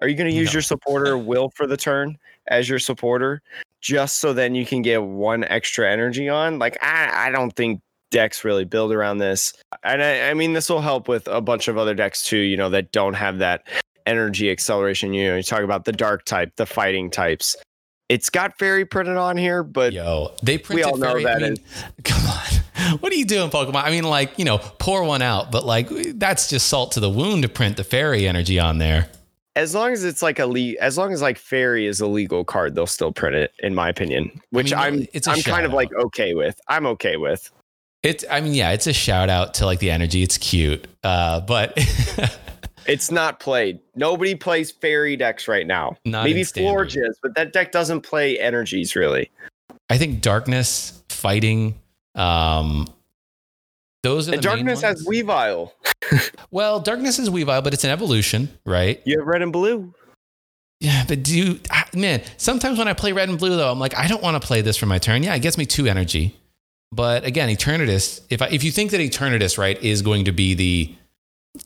Are 0.00 0.08
you 0.08 0.16
going 0.16 0.30
to 0.30 0.36
use 0.36 0.48
No. 0.48 0.54
your 0.54 0.62
supporter 0.62 1.16
will 1.30 1.50
for 1.50 1.66
the 1.66 1.76
turn 1.76 2.16
as 2.48 2.68
your 2.68 2.78
supporter 2.78 3.42
just 3.80 4.16
so 4.16 4.32
then 4.32 4.54
you 4.54 4.64
can 4.64 4.80
get 4.82 5.02
one 5.02 5.44
extra 5.44 5.90
energy 5.90 6.28
on? 6.28 6.58
Like, 6.58 6.78
I, 6.82 7.28
I 7.28 7.30
don't 7.30 7.54
think 7.54 7.80
decks 8.10 8.44
really 8.44 8.64
build 8.64 8.92
around 8.92 9.18
this. 9.18 9.52
And 9.82 10.02
I, 10.02 10.30
I 10.30 10.34
mean, 10.34 10.52
this 10.52 10.70
will 10.70 10.80
help 10.80 11.08
with 11.08 11.26
a 11.26 11.40
bunch 11.40 11.68
of 11.68 11.76
other 11.76 11.94
decks 11.94 12.22
too, 12.24 12.38
you 12.38 12.56
know, 12.56 12.70
that 12.70 12.92
don't 12.92 13.14
have 13.14 13.38
that 13.38 13.66
energy 14.06 14.50
acceleration. 14.50 15.12
You 15.12 15.28
know, 15.30 15.36
you 15.36 15.42
talk 15.42 15.62
about 15.62 15.84
the 15.84 15.92
dark 15.92 16.24
type, 16.24 16.56
the 16.56 16.66
fighting 16.66 17.10
types. 17.10 17.56
It's 18.08 18.28
got 18.30 18.58
fairy 18.58 18.84
printed 18.84 19.16
on 19.16 19.36
here, 19.36 19.62
but 19.62 19.92
Yo, 19.92 20.34
they 20.42 20.58
printed 20.58 20.84
we 20.86 20.90
all 20.90 20.96
know 20.98 21.08
fairy- 21.12 21.24
that 21.24 21.36
I 21.42 21.48
mean, 21.48 21.56
come 22.04 22.26
on, 22.26 22.98
what 23.00 23.10
are 23.12 23.16
you 23.16 23.24
doing, 23.24 23.50
Pokemon? 23.50 23.82
I 23.82 23.90
mean, 23.90 24.04
like 24.04 24.38
you 24.38 24.44
know, 24.44 24.58
pour 24.58 25.02
one 25.04 25.22
out, 25.22 25.50
but 25.50 25.64
like 25.64 25.88
that's 26.18 26.50
just 26.50 26.68
salt 26.68 26.92
to 26.92 27.00
the 27.00 27.08
wound 27.10 27.42
to 27.44 27.48
print 27.48 27.76
the 27.78 27.84
fairy 27.84 28.28
energy 28.28 28.58
on 28.60 28.76
there. 28.78 29.08
as 29.56 29.74
long 29.74 29.92
as 29.92 30.04
it's 30.04 30.20
like 30.20 30.38
a 30.38 30.46
le- 30.46 30.76
as 30.80 30.98
long 30.98 31.12
as 31.14 31.22
like 31.22 31.38
fairy 31.38 31.86
is 31.86 32.00
a 32.00 32.06
legal 32.06 32.44
card, 32.44 32.74
they'll 32.74 32.86
still 32.86 33.10
print 33.12 33.36
it, 33.36 33.52
in 33.60 33.74
my 33.74 33.88
opinion. 33.88 34.30
Which 34.50 34.72
mean, 34.72 34.80
I 34.80 34.86
am 34.88 35.06
it's 35.14 35.26
a 35.26 35.30
I'm 35.30 35.40
kind 35.40 35.64
of 35.64 35.72
like 35.72 35.88
okay 35.94 36.34
with. 36.34 36.60
I'm 36.68 36.84
okay 36.86 37.16
with. 37.16 37.50
It's, 38.02 38.22
I 38.30 38.42
mean, 38.42 38.52
yeah, 38.52 38.72
it's 38.72 38.86
a 38.86 38.92
shout 38.92 39.30
out 39.30 39.54
to 39.54 39.64
like 39.64 39.78
the 39.78 39.90
energy. 39.90 40.22
It's 40.22 40.36
cute, 40.36 40.86
uh, 41.02 41.40
but 41.40 41.72
It's 42.86 43.10
not 43.10 43.40
played. 43.40 43.80
Nobody 43.94 44.34
plays 44.34 44.70
fairy 44.70 45.16
decks 45.16 45.48
right 45.48 45.66
now. 45.66 45.96
Not 46.04 46.24
Maybe. 46.24 46.42
Florges, 46.42 47.14
but 47.22 47.34
that 47.34 47.52
deck 47.52 47.72
doesn't 47.72 48.02
play 48.02 48.38
energies 48.38 48.94
really. 48.94 49.30
I 49.90 49.98
think 49.98 50.20
darkness, 50.20 51.02
fighting, 51.08 51.78
um, 52.14 52.86
those 54.02 54.28
are 54.28 54.32
the 54.32 54.36
And 54.36 54.42
darkness 54.42 54.82
main 54.82 54.90
has. 54.90 55.06
Weavile. 55.06 55.72
Well, 56.50 56.78
darkness 56.78 57.18
is 57.18 57.30
Weavile, 57.30 57.64
but 57.64 57.74
it's 57.74 57.82
an 57.82 57.90
evolution, 57.90 58.48
right? 58.64 59.02
You 59.04 59.18
have 59.18 59.26
red 59.26 59.42
and 59.42 59.52
blue. 59.52 59.92
Yeah, 60.78 61.04
but 61.08 61.24
do 61.24 61.36
you, 61.36 61.60
ah, 61.70 61.88
man, 61.94 62.22
sometimes 62.36 62.78
when 62.78 62.86
I 62.86 62.92
play 62.92 63.10
red 63.12 63.28
and 63.28 63.38
blue, 63.38 63.56
though, 63.56 63.72
I'm 63.72 63.80
like, 63.80 63.96
I 63.96 64.06
don't 64.06 64.22
want 64.22 64.40
to 64.40 64.46
play 64.46 64.60
this 64.60 64.76
for 64.76 64.86
my 64.86 64.98
turn. 64.98 65.24
Yeah, 65.24 65.34
it 65.34 65.40
gets 65.40 65.58
me 65.58 65.66
two 65.66 65.86
energy. 65.86 66.36
But 66.92 67.24
again, 67.24 67.48
Eternatus, 67.48 68.20
if, 68.30 68.40
I, 68.40 68.48
if 68.48 68.62
you 68.62 68.70
think 68.70 68.92
that 68.92 69.00
Eternatus, 69.00 69.58
right, 69.58 69.82
is 69.82 70.02
going 70.02 70.26
to 70.26 70.32
be 70.32 70.54
the 70.54 70.94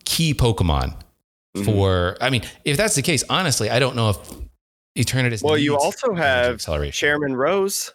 key 0.05 0.33
Pokemon 0.33 0.95
Mhm. 1.59 1.65
for, 1.65 2.17
I 2.21 2.29
mean, 2.29 2.43
if 2.65 2.77
that's 2.77 2.95
the 2.95 3.01
case, 3.01 3.23
honestly, 3.29 3.69
I 3.69 3.79
don't 3.79 3.95
know 3.95 4.09
if 4.09 4.17
Eternatus. 4.97 5.43
Well, 5.43 5.57
you 5.57 5.77
also 5.77 6.13
have. 6.13 6.59
Chairman 6.91 7.35
Rose. 7.35 7.93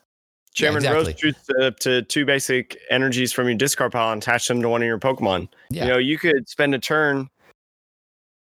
Yeah, 0.56 0.66
Chairman 0.66 0.76
exactly. 0.78 1.12
Rose 1.12 1.18
shoots 1.18 1.50
up 1.60 1.78
to 1.80 2.02
two 2.02 2.24
basic 2.24 2.78
energies 2.90 3.32
from 3.32 3.48
your 3.48 3.56
discard 3.56 3.92
pile 3.92 4.12
and 4.12 4.22
attach 4.22 4.46
them 4.46 4.62
to 4.62 4.68
one 4.68 4.82
of 4.82 4.86
your 4.86 4.98
Pokemon. 4.98 5.48
Yeah. 5.70 5.84
You 5.84 5.90
know, 5.90 5.98
you 5.98 6.18
could 6.18 6.48
spend 6.48 6.74
a 6.74 6.78
turn 6.78 7.28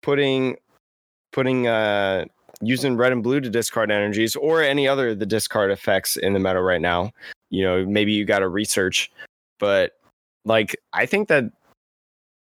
putting 0.02 0.56
putting 1.32 1.66
uh 1.66 2.26
using 2.60 2.96
red 2.96 3.12
and 3.12 3.22
blue 3.22 3.40
to 3.40 3.50
discard 3.50 3.90
energies 3.90 4.36
or 4.36 4.62
any 4.62 4.86
other 4.86 5.08
of 5.10 5.18
the 5.18 5.26
discard 5.26 5.70
effects 5.70 6.16
in 6.16 6.34
the 6.34 6.38
meta 6.38 6.62
right 6.62 6.80
now. 6.80 7.10
You 7.50 7.64
know, 7.64 7.84
maybe 7.86 8.12
you 8.12 8.24
got 8.24 8.40
to 8.40 8.48
research, 8.48 9.10
but 9.58 9.92
like 10.44 10.76
I 10.92 11.06
think 11.06 11.28
that 11.28 11.44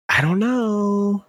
I 0.10 0.22
don't 0.22 0.40
know. 0.40 1.26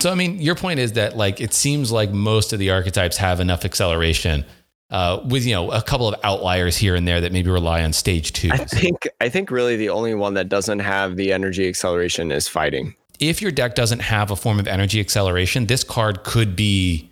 So 0.00 0.10
I 0.10 0.14
mean, 0.14 0.38
your 0.38 0.54
point 0.54 0.80
is 0.80 0.92
that 0.92 1.16
like 1.16 1.40
it 1.40 1.54
seems 1.54 1.90
like 1.90 2.10
most 2.10 2.52
of 2.52 2.58
the 2.58 2.70
archetypes 2.70 3.16
have 3.16 3.40
enough 3.40 3.64
acceleration, 3.64 4.44
uh, 4.90 5.20
with 5.26 5.44
you 5.44 5.54
know 5.54 5.70
a 5.70 5.82
couple 5.82 6.08
of 6.08 6.14
outliers 6.24 6.76
here 6.76 6.94
and 6.94 7.06
there 7.06 7.20
that 7.20 7.32
maybe 7.32 7.50
rely 7.50 7.82
on 7.82 7.92
stage 7.92 8.32
two. 8.32 8.50
I 8.52 8.58
think 8.58 9.08
I 9.20 9.28
think 9.28 9.50
really 9.50 9.76
the 9.76 9.90
only 9.90 10.14
one 10.14 10.34
that 10.34 10.48
doesn't 10.48 10.80
have 10.80 11.16
the 11.16 11.32
energy 11.32 11.68
acceleration 11.68 12.32
is 12.32 12.48
fighting. 12.48 12.94
If 13.20 13.42
your 13.42 13.50
deck 13.50 13.74
doesn't 13.74 14.00
have 14.00 14.30
a 14.30 14.36
form 14.36 14.60
of 14.60 14.68
energy 14.68 15.00
acceleration, 15.00 15.66
this 15.66 15.82
card 15.82 16.22
could 16.22 16.54
be, 16.54 17.10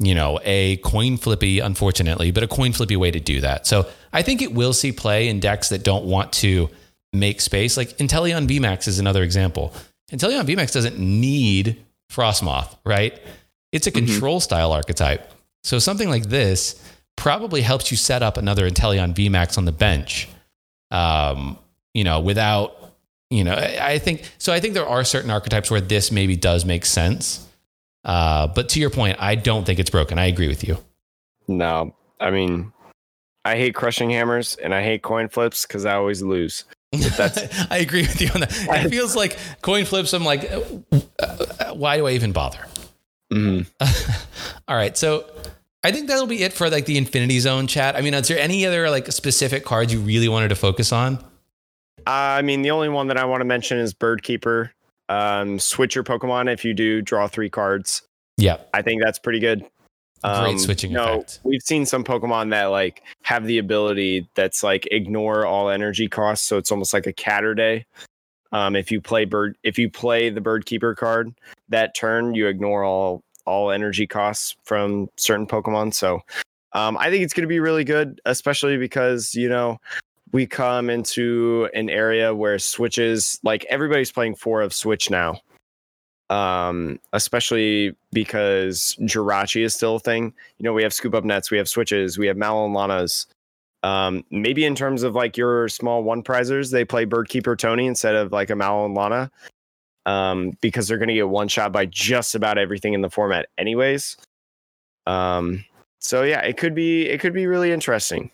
you 0.00 0.14
know, 0.14 0.40
a 0.42 0.78
coin 0.78 1.16
flippy, 1.16 1.60
unfortunately, 1.60 2.32
but 2.32 2.42
a 2.42 2.48
coin 2.48 2.72
flippy 2.72 2.96
way 2.96 3.12
to 3.12 3.20
do 3.20 3.40
that. 3.40 3.66
So 3.66 3.88
I 4.12 4.22
think 4.22 4.42
it 4.42 4.52
will 4.52 4.72
see 4.72 4.90
play 4.90 5.28
in 5.28 5.38
decks 5.38 5.68
that 5.68 5.84
don't 5.84 6.06
want 6.06 6.32
to 6.34 6.68
make 7.12 7.40
space. 7.40 7.76
Like 7.76 7.96
Inteleon 7.98 8.48
VMAX 8.48 8.88
is 8.88 8.98
another 8.98 9.22
example. 9.22 9.72
Inteleon 10.10 10.42
VMAX 10.42 10.72
doesn't 10.72 10.98
need 10.98 11.83
Frosmoth, 12.14 12.76
right? 12.84 13.18
It's 13.72 13.86
a 13.86 13.90
Mhm. 13.90 14.06
control 14.06 14.40
style 14.40 14.72
archetype. 14.72 15.32
So 15.62 15.78
something 15.78 16.08
like 16.08 16.24
this 16.28 16.76
probably 17.16 17.62
helps 17.62 17.90
you 17.90 17.96
set 17.96 18.22
up 18.22 18.36
another 18.36 18.68
Inteleon 18.68 19.14
VMAX 19.14 19.56
on 19.58 19.64
the 19.64 19.72
bench. 19.72 20.28
Um, 20.90 21.58
you 21.94 22.04
know, 22.04 22.20
without, 22.20 22.76
you 23.30 23.42
know, 23.44 23.54
I 23.54 23.92
I 23.94 23.98
think 23.98 24.30
so. 24.38 24.52
I 24.52 24.60
think 24.60 24.74
there 24.74 24.86
are 24.86 25.04
certain 25.04 25.30
archetypes 25.30 25.70
where 25.70 25.80
this 25.80 26.12
maybe 26.12 26.36
does 26.36 26.64
make 26.64 26.84
sense. 26.84 27.46
Uh, 28.04 28.46
but 28.48 28.68
to 28.70 28.80
your 28.80 28.90
point, 28.90 29.16
I 29.20 29.34
don't 29.34 29.64
think 29.64 29.78
it's 29.78 29.90
broken. 29.90 30.18
I 30.18 30.26
agree 30.26 30.48
with 30.48 30.62
you. 30.62 30.76
No, 31.48 31.94
I 32.20 32.30
mean, 32.30 32.72
I 33.44 33.56
hate 33.56 33.74
crushing 33.74 34.10
hammers 34.10 34.56
and 34.56 34.74
I 34.74 34.82
hate 34.82 35.02
coin 35.02 35.28
flips 35.28 35.66
because 35.66 35.84
I 35.86 35.94
always 35.94 36.22
lose. 36.22 36.64
I 37.70 37.78
agree 37.78 38.02
with 38.02 38.20
you 38.20 38.28
on 38.34 38.40
that. 38.40 38.84
It 38.84 38.90
feels 38.90 39.14
like 39.16 39.36
coin 39.62 39.84
flips. 39.84 40.12
I'm 40.12 40.24
like, 40.24 40.50
uh, 40.50 40.62
uh, 41.18 41.74
why 41.74 41.96
do 41.96 42.06
I 42.06 42.12
even 42.12 42.32
bother? 42.32 42.66
Mhm. 43.32 43.66
All 44.68 44.76
right, 44.76 44.96
so 44.96 45.24
I 45.82 45.92
think 45.92 46.08
that'll 46.08 46.26
be 46.26 46.42
it 46.42 46.52
for 46.52 46.70
like 46.70 46.86
the 46.86 46.96
Infinity 46.96 47.40
Zone 47.40 47.66
chat. 47.66 47.96
I 47.96 48.00
mean, 48.00 48.14
is 48.14 48.28
there 48.28 48.38
any 48.38 48.64
other 48.66 48.88
like 48.90 49.10
specific 49.12 49.64
cards 49.64 49.92
you 49.92 50.00
really 50.00 50.28
wanted 50.28 50.48
to 50.48 50.56
focus 50.56 50.92
on? 50.92 51.22
I 52.06 52.42
mean, 52.42 52.62
the 52.62 52.70
only 52.70 52.88
one 52.88 53.08
that 53.08 53.16
I 53.16 53.24
want 53.24 53.40
to 53.40 53.44
mention 53.44 53.78
is 53.78 53.94
Bird 53.94 54.22
Keeper. 54.22 54.72
Um, 55.08 55.58
switch 55.58 55.94
your 55.94 56.04
Pokemon 56.04 56.52
if 56.52 56.64
you 56.64 56.74
do 56.74 57.02
draw 57.02 57.28
three 57.28 57.50
cards. 57.50 58.02
Yeah, 58.36 58.56
I 58.72 58.82
think 58.82 59.02
that's 59.02 59.18
pretty 59.18 59.38
good. 59.38 59.64
Great 60.24 60.58
switching 60.58 60.92
no, 60.92 61.16
effect. 61.16 61.40
We've 61.44 61.62
seen 61.62 61.84
some 61.84 62.02
Pokemon 62.02 62.50
that 62.50 62.66
like 62.66 63.02
have 63.22 63.44
the 63.46 63.58
ability 63.58 64.26
that's 64.34 64.62
like 64.62 64.88
ignore 64.90 65.44
all 65.44 65.68
energy 65.68 66.08
costs, 66.08 66.46
so 66.46 66.56
it's 66.56 66.72
almost 66.72 66.94
like 66.94 67.06
a 67.06 67.12
Catter 67.12 67.54
Day. 67.54 67.84
Um, 68.50 68.74
if 68.74 68.90
you 68.90 69.02
play 69.02 69.26
bird, 69.26 69.58
if 69.62 69.78
you 69.78 69.90
play 69.90 70.30
the 70.30 70.40
Bird 70.40 70.64
Keeper 70.64 70.94
card 70.94 71.34
that 71.68 71.94
turn, 71.94 72.34
you 72.34 72.46
ignore 72.46 72.84
all 72.84 73.22
all 73.44 73.70
energy 73.70 74.06
costs 74.06 74.56
from 74.64 75.10
certain 75.16 75.46
Pokemon. 75.46 75.92
So, 75.92 76.20
um, 76.72 76.96
I 76.96 77.10
think 77.10 77.22
it's 77.22 77.34
going 77.34 77.42
to 77.42 77.48
be 77.48 77.60
really 77.60 77.84
good, 77.84 78.20
especially 78.24 78.78
because 78.78 79.34
you 79.34 79.48
know 79.50 79.78
we 80.32 80.46
come 80.46 80.88
into 80.88 81.68
an 81.74 81.90
area 81.90 82.34
where 82.34 82.58
switches 82.58 83.38
like 83.42 83.66
everybody's 83.68 84.10
playing 84.10 84.36
four 84.36 84.62
of 84.62 84.72
Switch 84.72 85.10
now 85.10 85.40
um, 86.30 86.98
especially 87.12 87.94
because 88.12 88.96
Jirachi 89.00 89.64
is 89.64 89.74
still 89.74 89.96
a 89.96 90.00
thing. 90.00 90.32
You 90.58 90.64
know, 90.64 90.72
we 90.72 90.82
have 90.82 90.92
scoop 90.94 91.14
up 91.14 91.24
nets, 91.24 91.50
we 91.50 91.58
have 91.58 91.68
switches, 91.68 92.18
we 92.18 92.26
have 92.26 92.36
Mallow 92.36 92.66
and 92.66 92.74
Lanas. 92.74 93.26
Um, 93.82 94.24
maybe 94.30 94.64
in 94.64 94.74
terms 94.74 95.02
of 95.02 95.14
like 95.14 95.36
your 95.36 95.68
small 95.68 96.02
one 96.02 96.22
prizers, 96.22 96.72
they 96.72 96.84
play 96.84 97.04
Bird 97.04 97.28
Keeper 97.28 97.54
Tony 97.54 97.86
instead 97.86 98.14
of 98.14 98.32
like 98.32 98.48
a 98.50 98.54
Lana. 98.54 99.30
Um, 100.06 100.52
because 100.60 100.86
they're 100.86 100.98
gonna 100.98 101.14
get 101.14 101.28
one 101.28 101.48
shot 101.48 101.72
by 101.72 101.86
just 101.86 102.34
about 102.34 102.58
everything 102.58 102.92
in 102.92 103.00
the 103.00 103.10
format 103.10 103.48
anyways. 103.56 104.16
Um, 105.06 105.64
so 105.98 106.22
yeah, 106.22 106.40
it 106.40 106.56
could 106.58 106.74
be 106.74 107.06
it 107.08 107.20
could 107.20 107.32
be 107.32 107.46
really 107.46 107.72
interesting. 107.72 108.30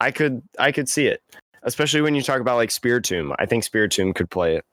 I 0.00 0.10
could 0.10 0.42
I 0.58 0.72
could 0.72 0.88
see 0.88 1.06
it. 1.06 1.22
Especially 1.62 2.00
when 2.02 2.14
you 2.14 2.22
talk 2.22 2.40
about 2.40 2.56
like 2.56 2.70
Spiritomb. 2.70 3.34
I 3.38 3.46
think 3.46 3.64
Spiritomb 3.64 4.14
could 4.14 4.28
play 4.30 4.56
it. 4.56 4.64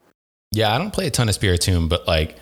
yeah. 0.52 0.76
I 0.76 0.78
don't 0.78 0.92
play 0.92 1.08
a 1.08 1.12
ton 1.12 1.30
of 1.30 1.38
Spiritomb, 1.38 1.88
but 1.88 2.06
like, 2.08 2.38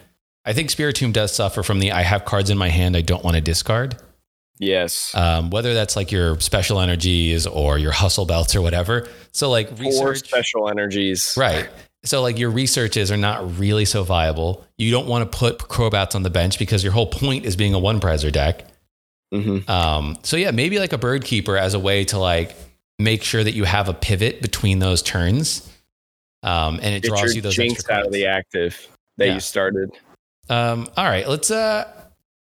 I 0.45 0.53
think 0.53 0.69
Spiritomb 0.69 1.13
does 1.13 1.33
suffer 1.33 1.63
from 1.63 1.79
the 1.79 1.91
I 1.91 2.01
have 2.01 2.25
cards 2.25 2.49
in 2.49 2.57
my 2.57 2.69
hand 2.69 2.95
I 2.95 3.01
don't 3.01 3.23
want 3.23 3.35
to 3.35 3.41
discard. 3.41 3.97
Yes. 4.57 5.13
Um, 5.15 5.49
whether 5.51 5.73
that's 5.73 5.95
like 5.95 6.11
your 6.11 6.39
special 6.39 6.79
energies 6.81 7.47
or 7.47 7.77
your 7.77 7.91
hustle 7.91 8.25
belts 8.25 8.55
or 8.55 8.61
whatever. 8.61 9.07
So 9.31 9.49
like 9.49 9.69
Four 9.69 9.85
research, 9.85 10.27
special 10.27 10.69
energies. 10.69 11.33
right? 11.37 11.69
So 12.03 12.21
like 12.21 12.37
your 12.37 12.49
researches 12.49 13.11
are 13.11 13.17
not 13.17 13.57
really 13.59 13.85
so 13.85 14.03
viable. 14.03 14.65
You 14.77 14.91
don't 14.91 15.07
want 15.07 15.29
to 15.29 15.37
put 15.37 15.59
Crobats 15.59 16.15
on 16.15 16.23
the 16.23 16.29
bench 16.29 16.59
because 16.59 16.83
your 16.83 16.93
whole 16.93 17.07
point 17.07 17.45
is 17.45 17.55
being 17.55 17.73
a 17.73 17.79
one 17.79 17.99
prizer 17.99 18.31
deck. 18.31 18.65
Mm-hmm. 19.33 19.69
Um, 19.69 20.17
so 20.23 20.35
yeah, 20.35 20.51
maybe 20.51 20.79
like 20.79 20.91
a 20.93 20.97
bird 20.97 21.23
keeper 21.23 21.55
as 21.57 21.73
a 21.73 21.79
way 21.79 22.03
to 22.05 22.17
like 22.17 22.55
make 22.97 23.23
sure 23.23 23.43
that 23.43 23.53
you 23.53 23.63
have 23.65 23.87
a 23.87 23.93
pivot 23.93 24.41
between 24.41 24.79
those 24.79 25.01
turns. 25.01 25.65
Um, 26.43 26.79
and 26.81 26.95
it 26.95 27.03
Get 27.03 27.09
draws 27.09 27.35
you 27.35 27.41
those 27.41 27.55
jinx 27.55 27.89
out 27.89 28.05
of 28.05 28.11
the 28.11 28.25
active 28.25 28.87
that 29.17 29.27
Yeah. 29.27 29.33
you 29.35 29.39
started. 29.39 29.91
Um, 30.50 30.88
all 30.97 31.06
right, 31.06 31.28
let's 31.28 31.52
uh 31.52 31.88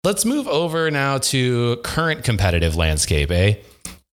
let's 0.02 0.24
move 0.24 0.48
over 0.48 0.90
now 0.90 1.18
to 1.18 1.76
current 1.84 2.24
competitive 2.24 2.76
landscape, 2.76 3.30
eh? 3.30 3.54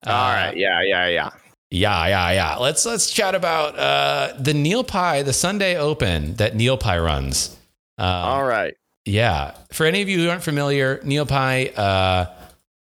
All 0.05 0.33
right. 0.33 0.55
Yeah. 0.55 0.81
Yeah. 0.83 1.07
Yeah. 1.07 1.29
Yeah, 1.73 2.07
yeah, 2.07 2.31
yeah. 2.31 2.55
Let's 2.57 2.85
let's 2.85 3.09
chat 3.09 3.33
about 3.35 3.77
uh 3.77 4.33
the 4.39 4.53
Neil 4.53 4.83
Pie, 4.83 5.23
the 5.23 5.33
Sunday 5.33 5.77
Open 5.77 6.35
that 6.35 6.55
Neil 6.55 6.77
Pie 6.77 6.99
runs. 6.99 7.55
Um, 7.97 8.07
All 8.07 8.43
right. 8.43 8.73
Yeah. 9.05 9.55
For 9.71 9.85
any 9.85 10.01
of 10.01 10.09
you 10.09 10.19
who 10.19 10.29
aren't 10.29 10.43
familiar, 10.43 10.99
Neil 11.03 11.25
Pie, 11.25 11.67
uh, 11.67 12.25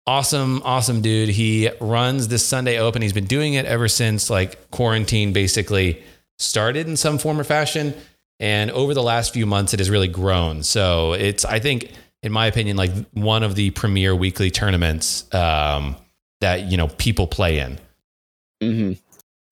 awesome, 0.06 0.62
awesome 0.64 1.00
dude. 1.00 1.28
He 1.28 1.70
runs 1.80 2.28
this 2.28 2.44
Sunday 2.44 2.78
Open. 2.78 3.02
He's 3.02 3.12
been 3.12 3.26
doing 3.26 3.54
it 3.54 3.66
ever 3.66 3.88
since 3.88 4.30
like 4.30 4.70
quarantine 4.70 5.32
basically 5.32 6.02
started 6.38 6.86
in 6.88 6.96
some 6.96 7.18
form 7.18 7.38
or 7.40 7.44
fashion. 7.44 7.94
And 8.40 8.70
over 8.70 8.94
the 8.94 9.02
last 9.02 9.32
few 9.32 9.46
months, 9.46 9.74
it 9.74 9.80
has 9.80 9.90
really 9.90 10.08
grown. 10.08 10.62
So 10.62 11.12
it's, 11.12 11.44
I 11.44 11.58
think, 11.58 11.92
in 12.22 12.32
my 12.32 12.46
opinion, 12.46 12.76
like 12.76 12.92
one 13.12 13.42
of 13.42 13.54
the 13.54 13.70
premier 13.70 14.14
weekly 14.14 14.50
tournaments 14.50 15.32
um, 15.34 15.96
that, 16.40 16.70
you 16.70 16.76
know, 16.76 16.88
people 16.88 17.26
play 17.26 17.58
in. 17.58 17.78
Mm-hmm. 18.62 18.92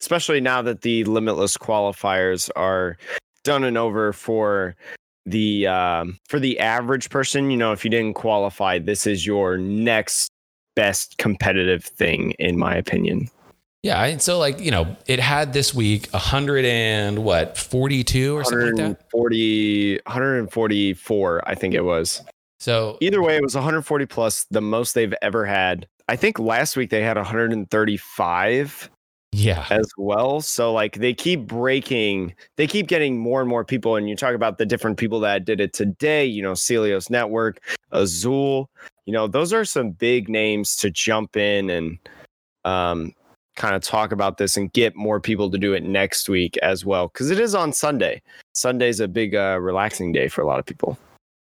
Especially 0.01 0.41
now 0.41 0.62
that 0.62 0.82
the 0.82 1.05
limitless 1.05 1.57
qualifiers 1.57 2.51
are 2.55 2.97
done 3.45 3.64
and 3.64 3.78
over 3.78 4.12
for 4.12 4.76
the 5.24 5.66
um, 5.66 6.18
for 6.28 6.39
the 6.39 6.59
average 6.61 7.11
person. 7.11 7.51
You 7.51 7.57
know, 7.57 7.72
if 7.72 7.84
you 7.84 7.91
didn't 7.91 8.14
qualify, 8.14 8.78
this 8.78 9.07
is 9.07 9.26
your 9.26 9.57
next 9.57 10.30
best 10.74 11.18
competitive 11.18 11.84
thing, 11.84 12.32
in 12.32 12.59
my 12.59 12.76
opinion. 12.76 13.30
Yeah. 13.87 14.05
And 14.05 14.20
so, 14.20 14.39
like, 14.39 14.59
you 14.61 14.70
know, 14.70 14.97
it 15.07 15.20
had 15.20 15.53
this 15.53 15.72
week 15.72 16.09
100 16.11 16.64
and 16.64 17.20
what, 17.20 17.57
42 17.57 18.37
or 18.37 18.45
something 18.45 18.66
like 18.66 18.76
that? 18.76 19.12
140, 19.12 20.01
144, 20.07 21.49
I 21.49 21.55
think 21.55 21.74
it 21.74 21.82
was. 21.82 22.22
So, 22.59 22.99
Either 23.01 23.22
way, 23.22 23.37
it 23.37 23.43
was 23.43 23.55
140 23.55 24.07
plus, 24.07 24.45
the 24.51 24.61
most 24.61 24.95
they've 24.95 25.14
ever 25.22 25.45
had. 25.45 25.87
I 26.09 26.16
think 26.16 26.39
last 26.39 26.76
week 26.76 26.91
they 26.91 27.03
had 27.03 27.16
135 27.16 28.91
yeah. 29.32 29.66
as 29.70 29.89
well. 29.97 30.41
So 30.41 30.72
like 30.72 30.97
they 30.97 31.14
keep 31.14 31.47
breaking, 31.47 32.34
they 32.57 32.66
keep 32.66 32.89
getting 32.89 33.18
more 33.18 33.41
and 33.41 33.49
more 33.49 33.64
people. 33.64 33.97
And 33.97 34.09
you 34.09 34.16
talk 34.16 34.34
about 34.34 34.59
the 34.59 34.66
different 34.66 34.99
people 34.99 35.20
that 35.20 35.45
did 35.45 35.61
it 35.61 35.72
today, 35.72 36.24
you 36.24 36.43
know, 36.43 36.53
Celios 36.53 37.11
Network, 37.11 37.61
Azul, 37.93 38.70
you 39.05 39.12
know, 39.12 39.26
those 39.26 39.53
are 39.53 39.64
some 39.64 39.91
big 39.91 40.28
names 40.28 40.74
to 40.76 40.91
jump 40.91 41.37
in 41.37 41.70
and 41.70 41.99
um 42.64 43.12
kind 43.57 43.75
of 43.75 43.83
talk 43.83 44.13
about 44.13 44.39
this 44.39 44.57
and 44.57 44.73
get 44.73 44.95
more 44.95 45.21
people 45.21 45.51
to 45.51 45.59
do 45.59 45.73
it 45.73 45.83
next 45.83 46.29
week 46.29 46.57
as 46.59 46.85
well. 46.85 47.09
Cause 47.09 47.31
it 47.31 47.41
is 47.41 47.55
on 47.55 47.73
Sunday. 47.73 48.23
Sunday's 48.55 49.01
a 49.01 49.09
big 49.09 49.35
uh 49.35 49.59
relaxing 49.61 50.13
day 50.13 50.29
for 50.29 50.43
a 50.43 50.47
lot 50.47 50.59
of 50.59 50.67
people. 50.67 50.99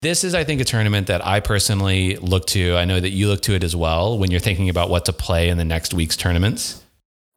This 0.03 0.25
is, 0.25 0.35
I 0.35 0.45
think, 0.45 0.61
a 0.61 0.65
tournament 0.65 1.07
that 1.07 1.27
I 1.27 1.41
personally 1.41 2.17
look 2.17 2.47
to. 2.49 2.77
I 2.77 2.85
know 2.85 3.01
that 3.01 3.11
you 3.11 3.29
look 3.29 3.41
to 3.43 3.55
it 3.55 3.65
as 3.65 3.75
well 3.75 4.19
when 4.19 4.31
you're 4.31 4.41
thinking 4.41 4.69
about 4.69 4.91
what 4.91 5.07
to 5.07 5.13
play 5.13 5.49
in 5.49 5.57
the 5.57 5.65
next 5.65 5.95
week's 5.95 6.17
tournaments. 6.17 6.85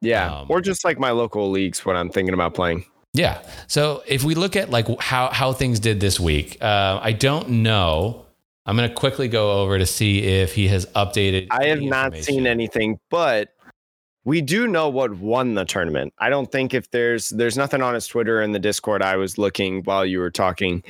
Yeah. 0.01 0.39
Um, 0.41 0.47
or 0.49 0.62
just 0.62 0.84
like 0.84 0.99
my 0.99 1.12
local 1.12 1.49
leagues 1.49 1.86
when 1.86 1.95
I'm 1.95 2.10
thinking 2.10 2.34
about 2.34 2.53
playing. 2.53 2.86
Yeah. 3.14 3.41
So 3.68 4.03
if 4.07 4.24
we 4.24 4.36
look 4.36 4.55
at 4.55 4.70
like 4.70 4.88
how 4.99 5.30
how 5.30 5.53
things 5.53 5.80
did 5.80 5.99
this 5.99 6.20
week, 6.20 6.57
uh, 6.62 6.99
I 7.01 7.14
don't 7.14 7.49
know. 7.49 8.26
I'm 8.66 8.76
going 8.76 8.88
to 8.88 8.93
quickly 8.93 9.28
go 9.28 9.64
over 9.64 9.80
to 9.80 9.86
see 9.86 10.22
if 10.22 10.53
he 10.53 10.68
has 10.68 10.86
updated. 10.88 11.47
I 11.49 11.68
have 11.68 11.82
not 11.82 12.16
seen 12.16 12.45
anything, 12.45 12.99
but 13.10 13.55
we 14.26 14.41
do 14.41 14.67
know 14.67 14.89
what 14.89 15.15
won 15.15 15.53
the 15.53 15.65
tournament. 15.65 16.13
I 16.20 16.30
don't 16.30 16.51
think 16.51 16.74
if 16.74 16.91
there's 16.91 17.30
there's 17.30 17.57
nothing 17.57 17.82
on 17.82 17.93
his 17.93 18.07
Twitter 18.07 18.41
and 18.41 18.53
the 18.53 18.59
Discord. 18.59 19.01
I 19.01 19.15
was 19.15 19.38
looking 19.38 19.84
while 19.84 20.05
you 20.05 20.20
were 20.20 20.32
talking 20.32 20.84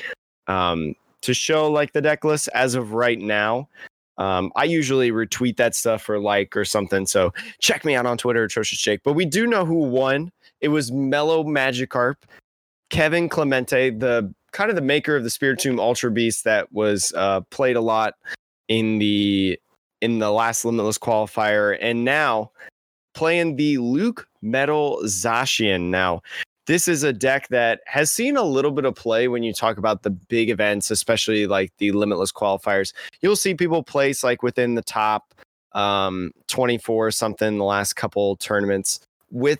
um, 0.48 0.96
to 1.22 1.34
show 1.34 1.72
like 1.72 1.94
the 1.94 2.02
deck 2.02 2.24
list 2.24 2.50
as 2.54 2.76
of 2.76 2.94
right 2.94 3.20
now. 3.20 3.70
Um, 4.18 4.52
I 4.56 4.66
usually 4.66 5.12
retweet 5.12 5.56
that 5.58 5.76
stuff 5.76 6.10
or 6.10 6.20
like 6.20 6.58
or 6.58 6.66
something. 6.66 7.06
So 7.06 7.32
check 7.60 7.86
me 7.86 7.96
out 7.96 8.06
on 8.06 8.18
Twitter, 8.18 8.44
atrocious 8.44 8.80
Jake. 8.80 9.02
But 9.04 9.14
we 9.14 9.26
do 9.26 9.48
know 9.48 9.66
who 9.66 9.76
won. 9.76 10.32
It 10.60 10.68
was 10.68 10.92
Mellow 10.92 11.46
Magikarp, 11.46 12.16
Kevin 12.90 13.30
Clemente, 13.30 13.92
the 13.92 14.34
kind 14.52 14.70
of 14.70 14.76
the 14.76 14.82
maker 14.82 15.16
of 15.16 15.24
the 15.24 15.30
Spiritomb 15.30 15.80
Ultra 15.80 16.12
Beast 16.12 16.44
that 16.44 16.72
was 16.74 17.14
uh, 17.16 17.42
played 17.50 17.78
a 17.78 17.82
lot 17.82 18.16
in 18.68 19.00
the 19.00 19.58
in 20.02 20.20
the 20.20 20.32
last 20.32 20.66
limitless 20.66 20.98
qualifier 20.98 21.78
and 21.82 22.04
now 22.06 22.52
playing 23.20 23.58
the 23.58 23.78
Luke 23.80 24.30
Metal 24.42 25.02
Zacian. 25.04 25.90
Now, 25.90 26.22
this 26.68 26.88
is 26.88 27.04
a 27.04 27.12
deck 27.12 27.50
that 27.50 27.82
has 27.86 28.10
seen 28.10 28.38
a 28.38 28.44
little 28.44 28.72
bit 28.72 28.86
of 28.86 28.96
play 28.96 29.28
when 29.28 29.44
you 29.44 29.52
talk 29.52 29.78
about 29.78 30.04
the 30.04 30.10
big 30.10 30.50
events, 30.50 30.90
especially 30.90 31.46
like 31.46 31.74
the 31.80 31.92
limitless 31.92 32.32
qualifiers. 32.32 32.94
You'll 33.20 33.36
see 33.36 33.56
people 33.56 33.84
place 33.84 34.24
like 34.24 34.42
within 34.42 34.76
the 34.76 34.82
top 34.82 35.34
um 35.74 36.32
24 36.48 37.08
or 37.08 37.12
something 37.12 37.58
the 37.58 37.64
last 37.66 37.98
couple 37.98 38.38
tournaments 38.38 39.02
with 39.32 39.60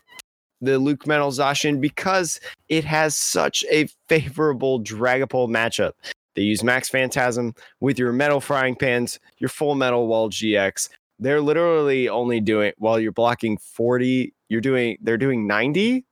the 0.62 0.80
LucMetal 0.80 1.34
Zacian 1.38 1.82
because 1.82 2.40
it 2.70 2.86
has 2.86 3.14
such 3.14 3.66
a 3.70 3.90
favorable 4.08 4.82
Dragapult 4.82 5.50
matchup. 5.50 5.92
They 6.36 6.44
use 6.44 6.64
Max 6.64 6.88
Phantasm 6.88 7.54
with 7.82 8.00
your 8.00 8.14
metal 8.14 8.40
frying 8.40 8.78
pans, 8.78 9.20
your 9.40 9.50
full 9.50 9.76
metal 9.76 10.08
wall 10.08 10.30
GX. 10.30 10.88
They're 11.20 11.42
literally 11.42 12.08
only 12.10 12.40
doing 12.40 12.72
while 12.78 13.00
you're 13.00 13.12
blocking 13.12 13.58
40, 13.58 14.34
you're 14.50 14.62
doing 14.62 14.98
they're 15.02 15.18
doing 15.18 15.46
90. 15.48 16.06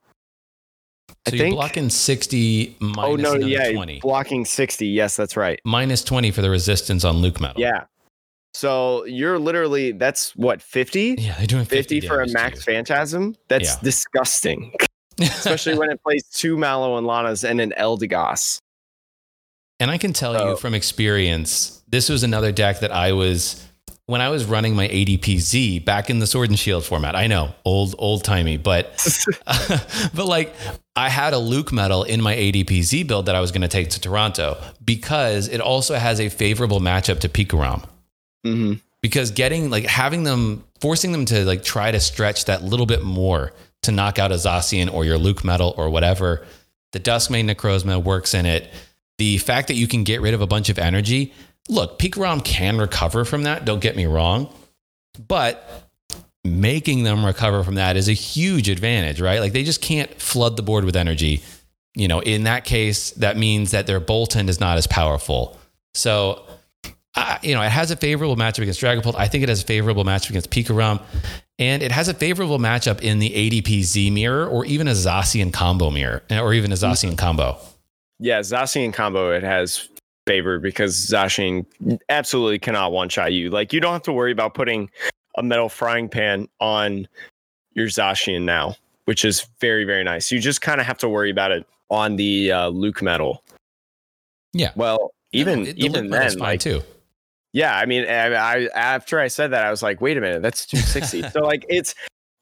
So 1.10 1.14
I 1.26 1.30
you're 1.36 1.38
think- 1.45 1.55
blocking 1.55 1.89
60 1.89 2.76
minus 2.80 3.28
oh 3.28 3.36
no, 3.36 3.45
yeah, 3.45 3.72
20. 3.72 3.99
blocking 4.01 4.45
60. 4.45 4.88
Yes, 4.88 5.16
that's 5.16 5.38
right. 5.38 5.60
Minus 5.66 6.03
20 6.03 6.32
for 6.32 6.41
the 6.41 6.49
resistance 6.49 7.03
on 7.05 7.18
LucMetal. 7.18 7.58
Yeah. 7.58 7.86
So 8.53 9.05
you're 9.05 9.39
literally 9.39 9.91
that's 9.93 10.36
what 10.36 10.62
50? 10.62 11.16
Yeah, 11.18 11.36
they're 11.38 11.47
doing 11.47 11.66
50, 11.66 12.01
50 12.01 12.08
for 12.08 12.22
a 12.22 12.28
max 12.30 12.60
too. 12.66 12.72
phantasm. 12.72 13.36
That's 13.47 13.70
Yeah. 13.76 13.80
disgusting. 13.84 14.74
Especially 15.22 15.78
when 15.78 15.89
it 15.91 16.01
plays 16.03 16.24
two 16.32 16.58
Mallow 16.58 16.97
and 16.97 17.08
Lanas 17.08 17.47
and 17.47 17.60
an 17.62 17.74
Eldegoss. 17.78 18.60
And 19.80 19.89
I 19.91 19.97
can 19.97 20.12
tell 20.14 20.36
Oh. 20.36 20.51
you 20.51 20.58
from 20.58 20.74
experience, 20.74 21.84
this 21.88 22.10
was 22.10 22.24
another 22.24 22.51
deck 22.51 22.80
that 22.82 22.91
I 22.91 23.12
was 23.14 23.64
when 24.08 24.22
I 24.22 24.30
was 24.30 24.45
running 24.45 24.74
my 24.74 24.88
ADPZ 24.88 25.84
back 25.84 26.10
in 26.10 26.20
the 26.20 26.28
Sword 26.28 26.49
and 26.49 26.58
Shield 26.58 26.86
format. 26.86 27.16
I 27.16 27.28
know, 27.28 27.53
old 27.64 27.93
old 27.99 28.24
timey, 28.24 28.58
but 28.58 28.91
but 30.16 30.26
like 30.26 30.53
I 30.95 31.10
had 31.10 31.34
a 31.34 31.38
LucMetal 31.38 32.08
in 32.08 32.22
my 32.22 32.36
ADPZ 32.36 33.05
build 33.05 33.28
that 33.28 33.36
I 33.36 33.41
was 33.41 33.51
going 33.51 33.62
to 33.62 33.68
take 33.68 33.89
to 33.91 34.01
Toronto 34.01 34.58
because 34.84 35.47
it 35.47 35.62
also 35.62 35.95
has 35.95 36.20
a 36.20 36.30
favorable 36.30 36.80
matchup 36.80 37.20
to 37.20 37.30
Pikarom. 37.30 37.86
hmm 38.43 38.74
Because 39.01 39.32
getting 39.32 39.70
like 39.70 39.86
having 39.86 40.24
them 40.24 40.64
forcing 40.80 41.12
them 41.12 41.26
to 41.26 41.45
like 41.45 41.64
try 41.64 41.91
to 41.91 41.99
stretch 41.99 42.45
that 42.45 42.64
little 42.64 42.86
bit 42.86 43.03
more 43.03 43.51
to 43.84 43.91
knock 43.91 44.20
out 44.20 44.32
a 44.32 44.36
Zacian 44.36 44.91
or 44.91 45.05
your 45.05 45.20
LucMetal 45.20 45.78
or 45.78 45.89
whatever, 45.89 46.45
the 46.93 46.99
Duskmane 46.99 47.49
Necrozma 47.53 48.01
works 48.01 48.34
in 48.34 48.45
it. 48.45 48.72
The 49.18 49.38
fact 49.39 49.68
that 49.68 49.74
you 49.74 49.88
can 49.88 50.03
get 50.03 50.22
rid 50.22 50.34
of 50.34 50.41
a 50.41 50.47
bunch 50.47 50.70
of 50.70 50.78
energy, 50.78 51.34
look, 51.70 51.99
Pikarom 51.99 52.43
can 52.43 52.78
recover 52.78 53.26
from 53.26 53.43
that. 53.43 53.65
Don't 53.65 53.80
get 53.80 53.95
me 53.95 54.05
wrong, 54.05 54.53
but 55.28 55.88
making 56.43 57.03
them 57.03 57.26
recover 57.26 57.63
from 57.63 57.76
that 57.76 57.97
is 57.97 58.07
a 58.07 58.13
huge 58.13 58.70
advantage, 58.70 59.20
right? 59.20 59.39
Like 59.39 59.53
they 59.53 59.63
just 59.63 59.82
can't 59.82 60.09
flood 60.22 60.55
the 60.55 60.63
board 60.63 60.86
with 60.86 60.95
energy. 60.95 61.41
You 61.95 62.07
know, 62.07 62.20
in 62.20 62.43
that 62.43 62.63
case, 62.63 63.11
that 63.11 63.38
means 63.38 63.72
that 63.72 63.88
their 63.88 63.99
bolt 63.99 64.32
Bolton 64.34 64.49
is 64.49 64.59
not 64.59 64.78
as 64.78 64.88
powerful. 64.88 65.57
So, 65.93 66.45
uh, 67.15 67.39
you 67.41 67.55
know, 67.55 67.61
it 67.63 67.70
has 67.70 67.89
a 67.89 67.95
favorable 67.95 68.36
matchup 68.36 68.59
against 68.59 68.80
Dragapult. 68.80 69.15
I 69.18 69.28
think 69.28 69.43
it 69.43 69.49
has 69.49 69.63
a 69.63 69.65
favorable 69.65 70.05
matchup 70.05 70.30
against 70.30 70.51
Pikarom. 70.51 71.01
And 71.57 71.82
it 71.82 71.91
has 71.91 72.07
a 72.07 72.13
favorable 72.13 72.59
matchup 72.59 73.01
in 73.01 73.18
the 73.18 73.32
ADP 73.32 73.82
Z 73.82 74.11
mirror 74.11 74.47
or 74.47 74.63
even 74.65 74.88
a 74.88 74.91
Zacian 74.91 75.51
combo 75.51 75.89
mirror 75.89 76.22
or 76.30 76.53
even 76.53 76.72
a 76.72 76.76
Zacian 76.76 77.18
combo. 77.18 77.57
Yeah, 78.20 78.41
Zacian 78.41 78.93
combo 78.93 79.32
it 79.32 79.41
has 79.41 79.89
favor 80.28 80.59
because 80.59 80.95
Zacian 80.95 81.65
absolutely 82.09 82.59
cannot 82.59 82.91
one 82.91 83.09
shot 83.09 83.34
you. 83.34 83.49
Like 83.49 83.73
you 83.73 83.80
don't 83.80 83.93
have 83.93 84.03
to 84.03 84.13
worry 84.13 84.32
about 84.32 84.53
putting 84.53 84.89
a 85.38 85.43
metal 85.43 85.69
frying 85.69 86.09
pan 86.09 86.47
on 86.59 87.07
your 87.73 87.88
Zacian 87.88 88.43
now, 88.43 88.75
which 89.05 89.23
is 89.25 89.47
very 89.59 89.86
very 89.86 90.03
nice. 90.03 90.32
You 90.32 90.39
just 90.39 90.61
kind 90.61 90.80
of 90.82 90.88
have 90.88 90.97
to 90.99 91.09
worry 91.09 91.32
about 91.32 91.51
it 91.51 91.65
on 91.89 92.15
the 92.17 92.51
uh, 92.51 92.69
LucMetal. 92.71 93.38
Yeah. 94.53 94.71
Well, 94.75 95.11
even 95.32 95.63
The 95.63 95.84
even 95.84 96.03
Luke 96.05 96.11
then, 96.11 96.30
fine 96.32 96.39
like 96.39 96.59
too. 96.59 96.82
yeah, 97.53 97.78
I 97.78 97.86
mean, 97.86 98.05
I, 98.07 98.34
I 98.34 98.69
after 98.75 99.19
I 99.19 99.28
said 99.28 99.51
that, 99.51 99.63
I 99.65 99.71
was 99.71 99.84
like, 99.84 100.01
wait 100.01 100.17
a 100.17 100.21
minute, 100.21 100.41
that's 100.41 100.65
260. 100.65 101.30
so 101.30 101.41
like, 101.41 101.65
it's 101.69 101.95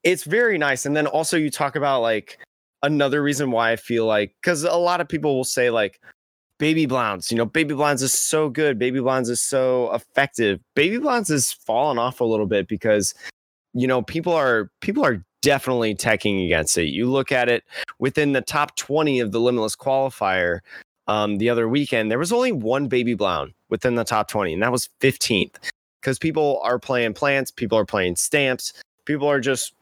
it's 0.03 0.23
very 0.23 0.57
nice. 0.57 0.85
And 0.85 0.95
then 0.95 1.07
also 1.07 1.35
you 1.37 1.49
talk 1.49 1.75
about 1.75 2.01
like 2.01 2.39
another 2.83 3.23
reason 3.23 3.51
why 3.51 3.71
I 3.71 3.75
feel 3.75 4.05
like 4.05 4.35
because 4.41 4.63
a 4.63 4.75
lot 4.75 5.01
of 5.01 5.07
people 5.07 5.35
will 5.35 5.43
say 5.43 5.69
like, 5.69 5.99
baby 6.57 6.85
Blowns, 6.85 7.31
you 7.31 7.37
know, 7.37 7.45
baby 7.45 7.73
Blowns 7.73 8.01
is 8.01 8.13
so 8.13 8.49
good, 8.49 8.79
baby 8.79 8.99
Blowns 8.99 9.29
is 9.29 9.41
so 9.41 9.93
effective. 9.93 10.59
Baby 10.75 10.97
Blowns 10.97 11.29
has 11.29 11.51
fallen 11.51 11.97
off 11.97 12.19
a 12.19 12.25
little 12.25 12.47
bit 12.47 12.67
because 12.67 13.13
you 13.73 13.87
know 13.87 14.01
people 14.01 14.33
are 14.33 14.71
people 14.81 15.05
are 15.05 15.23
definitely 15.41 15.93
teching 15.95 16.45
against 16.45 16.77
it. 16.77 16.85
You 16.85 17.09
look 17.09 17.31
at 17.31 17.49
it 17.49 17.63
within 17.99 18.31
the 18.31 18.41
top 18.41 18.75
20 18.77 19.19
of 19.19 19.31
the 19.31 19.39
limitless 19.39 19.75
qualifier 19.75 20.61
um, 21.07 21.37
the 21.37 21.49
other 21.49 21.67
weekend, 21.69 22.09
there 22.09 22.19
was 22.19 22.31
only 22.31 22.51
one 22.51 22.87
baby 22.87 23.13
blown 23.13 23.53
within 23.69 23.95
the 23.95 24.03
top 24.03 24.27
20, 24.27 24.53
and 24.53 24.63
that 24.63 24.71
was 24.71 24.89
15th. 25.01 25.55
Because 26.01 26.19
people 26.19 26.59
are 26.63 26.79
playing 26.79 27.13
plants, 27.13 27.51
people 27.51 27.77
are 27.77 27.85
playing 27.85 28.15
stamps, 28.15 28.73
people 29.05 29.27
are 29.27 29.39
just 29.39 29.73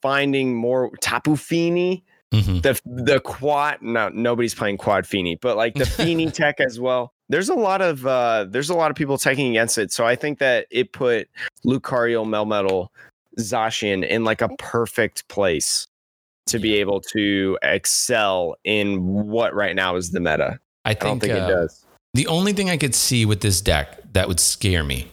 finding 0.00 0.54
more 0.54 0.90
Tapu 1.00 1.36
Mhm. 2.34 2.62
the 2.62 2.80
the 2.84 3.20
quad. 3.20 3.80
No, 3.82 4.08
nobody's 4.08 4.54
playing 4.54 4.78
quad 4.78 5.06
Fini, 5.06 5.36
but 5.36 5.56
like 5.56 5.74
the 5.74 5.86
Fini 5.86 6.30
tech 6.30 6.60
as 6.60 6.80
well. 6.80 7.12
There's 7.28 7.48
a 7.48 7.54
lot 7.54 7.82
of 7.82 8.06
uh, 8.06 8.46
there's 8.48 8.70
a 8.70 8.74
lot 8.74 8.90
of 8.90 8.96
people 8.96 9.18
taking 9.18 9.50
against 9.50 9.78
it. 9.78 9.92
So 9.92 10.04
I 10.04 10.16
think 10.16 10.38
that 10.38 10.66
it 10.70 10.92
put 10.92 11.28
Lucario, 11.64 12.24
Melmetal, 12.24 12.88
Zacian 13.38 14.06
in 14.06 14.24
like 14.24 14.42
a 14.42 14.48
perfect 14.58 15.28
place 15.28 15.86
to 16.46 16.58
be 16.58 16.76
able 16.76 17.00
to 17.00 17.58
excel 17.62 18.56
in 18.64 19.04
what 19.04 19.54
right 19.54 19.74
now 19.74 19.96
is 19.96 20.10
the 20.10 20.20
meta. 20.20 20.58
I 20.84 20.90
I 20.90 20.94
don't 20.94 21.20
think, 21.20 21.32
think 21.32 21.44
uh, 21.44 21.46
it 21.46 21.54
does. 21.54 21.84
The 22.14 22.26
only 22.28 22.52
thing 22.52 22.70
I 22.70 22.76
could 22.76 22.94
see 22.94 23.24
with 23.24 23.40
this 23.40 23.60
deck 23.60 23.98
that 24.12 24.28
would 24.28 24.40
scare 24.40 24.84
me 24.84 25.08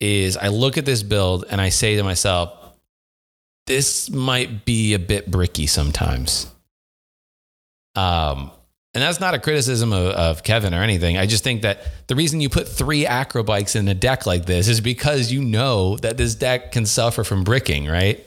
is 0.00 0.36
I 0.36 0.48
look 0.48 0.76
at 0.76 0.84
this 0.84 1.02
build 1.02 1.44
and 1.48 1.60
I 1.60 1.70
say 1.70 1.96
to 1.96 2.02
myself, 2.02 2.52
this 3.66 4.10
might 4.10 4.64
be 4.64 4.94
a 4.94 4.98
bit 4.98 5.30
bricky 5.30 5.66
sometimes. 5.66 6.50
Um, 7.94 8.50
and 8.94 9.02
that's 9.02 9.20
not 9.20 9.34
a 9.34 9.38
criticism 9.38 9.92
of, 9.92 10.06
of 10.12 10.42
Kevin 10.42 10.72
or 10.72 10.82
anything. 10.82 11.18
I 11.18 11.26
just 11.26 11.44
think 11.44 11.62
that 11.62 11.82
the 12.06 12.14
reason 12.14 12.40
you 12.40 12.48
put 12.48 12.68
three 12.68 13.04
acrobikes 13.04 13.76
in 13.76 13.88
a 13.88 13.94
deck 13.94 14.24
like 14.24 14.46
this 14.46 14.68
is 14.68 14.80
because 14.80 15.30
you 15.30 15.42
know 15.42 15.96
that 15.98 16.16
this 16.16 16.34
deck 16.34 16.72
can 16.72 16.86
suffer 16.86 17.24
from 17.24 17.44
bricking, 17.44 17.86
right? 17.86 18.26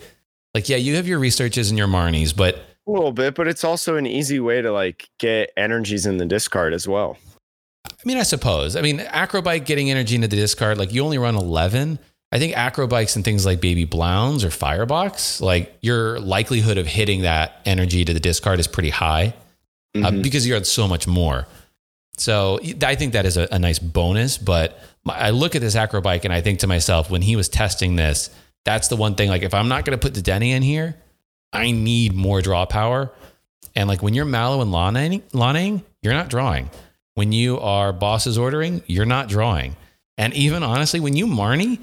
Like, 0.53 0.69
yeah, 0.69 0.77
you 0.77 0.95
have 0.95 1.07
your 1.07 1.19
researches 1.19 1.69
and 1.69 1.77
your 1.77 1.87
Marnies, 1.87 2.35
but 2.35 2.55
A 2.87 2.91
little 2.91 3.11
bit, 3.11 3.35
but 3.35 3.47
it's 3.47 3.63
also 3.63 3.95
an 3.95 4.05
easy 4.05 4.39
way 4.39 4.61
to 4.61 4.71
like 4.71 5.09
get 5.19 5.51
energies 5.57 6.05
in 6.05 6.17
the 6.17 6.25
discard 6.25 6.73
as 6.73 6.87
well. 6.87 7.17
I 7.85 7.91
mean, 8.05 8.17
I 8.17 8.23
suppose. 8.23 8.75
I 8.75 8.81
mean, 8.81 8.99
Acrobike 8.99 9.65
getting 9.65 9.89
energy 9.89 10.15
into 10.15 10.27
the 10.27 10.35
discard, 10.35 10.77
like 10.77 10.93
you 10.93 11.03
only 11.03 11.17
run 11.17 11.35
11. 11.35 11.99
I 12.31 12.37
think 12.39 12.53
Acrobikes 12.55 13.15
and 13.15 13.25
things 13.25 13.45
like 13.45 13.59
Baby 13.59 13.85
Blowns 13.85 14.43
or 14.43 14.51
Firebox, 14.51 15.41
like 15.41 15.75
your 15.81 16.19
likelihood 16.19 16.77
of 16.77 16.85
hitting 16.85 17.21
that 17.23 17.59
energy 17.65 18.05
to 18.05 18.13
the 18.13 18.19
discard 18.19 18.59
is 18.59 18.67
pretty 18.67 18.91
high 18.91 19.33
uh, 19.95 19.99
Mhm. 20.11 20.21
because 20.21 20.45
you're 20.45 20.57
at 20.57 20.67
so 20.67 20.87
much 20.87 21.07
more. 21.07 21.47
So 22.17 22.59
I 22.83 22.95
think 22.95 23.13
that 23.13 23.25
is 23.25 23.37
a, 23.37 23.47
a 23.51 23.57
nice 23.57 23.79
bonus. 23.79 24.37
But 24.37 24.79
my, 25.03 25.17
I 25.17 25.29
look 25.31 25.55
at 25.55 25.61
this 25.61 25.75
Acrobike 25.75 26.23
and 26.25 26.33
I 26.33 26.41
think 26.41 26.59
to 26.59 26.67
myself, 26.67 27.09
when 27.09 27.21
he 27.23 27.35
was 27.35 27.49
testing 27.49 27.95
this, 27.95 28.29
that's 28.65 28.89
the 28.89 28.95
one 28.95 29.15
thing. 29.15 29.29
Like, 29.29 29.41
if 29.41 29.53
I'm 29.53 29.67
not 29.69 29.85
going 29.85 29.97
to 29.97 30.01
put 30.01 30.13
the 30.13 30.21
Denny 30.21 30.51
in 30.51 30.61
here, 30.61 30.95
I 31.51 31.71
need 31.71 32.13
more 32.13 32.41
draw 32.41 32.65
power. 32.65 33.11
And 33.75 33.87
like 33.87 34.03
when 34.03 34.13
you're 34.13 34.25
Mallow 34.25 34.61
and 34.61 34.71
Lanaing, 34.71 35.83
you're 36.03 36.13
not 36.13 36.29
drawing. 36.29 36.69
When 37.15 37.31
you 37.31 37.59
are 37.59 37.91
bosses 37.91 38.37
ordering, 38.37 38.83
you're 38.85 39.05
not 39.05 39.29
drawing. 39.29 39.75
And 40.17 40.33
even 40.35 40.61
honestly, 40.61 40.99
when 40.99 41.15
you 41.15 41.25
Marnie, 41.25 41.79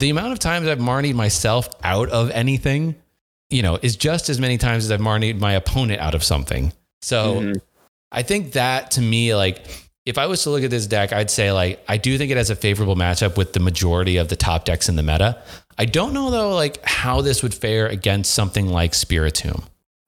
the 0.00 0.10
amount 0.10 0.32
of 0.32 0.38
times 0.38 0.66
I've 0.66 0.78
Marnied 0.80 1.14
myself 1.14 1.68
out 1.84 2.08
of 2.10 2.30
anything, 2.32 2.96
you 3.50 3.62
know, 3.62 3.78
is 3.80 3.96
just 3.96 4.28
as 4.28 4.40
many 4.40 4.58
times 4.58 4.84
as 4.84 4.90
I've 4.90 5.00
Marnied 5.00 5.38
my 5.38 5.52
opponent 5.52 6.00
out 6.00 6.14
of 6.14 6.24
something. 6.24 6.72
So 7.02 7.40
Mhm. 7.40 7.60
I 8.12 8.22
think 8.22 8.52
that 8.52 8.90
to 8.92 9.00
me, 9.00 9.34
like, 9.34 9.64
if 10.06 10.18
I 10.18 10.26
was 10.26 10.42
to 10.42 10.50
look 10.50 10.64
at 10.64 10.70
this 10.70 10.86
deck, 10.86 11.12
I'd 11.12 11.30
say, 11.30 11.52
like, 11.52 11.82
I 11.88 11.96
do 11.96 12.18
think 12.18 12.30
it 12.32 12.36
has 12.36 12.50
a 12.50 12.56
favorable 12.56 12.96
matchup 12.96 13.36
with 13.36 13.52
the 13.52 13.60
majority 13.60 14.16
of 14.16 14.28
the 14.28 14.36
top 14.36 14.64
decks 14.64 14.88
in 14.88 14.96
the 14.96 15.02
meta. 15.02 15.38
I 15.78 15.84
don't 15.84 16.12
know, 16.12 16.30
though, 16.30 16.54
like, 16.54 16.84
how 16.84 17.20
this 17.20 17.42
would 17.42 17.54
fare 17.54 17.86
against 17.86 18.32
something 18.34 18.68
like 18.68 18.92
Spiritomb. 18.92 19.64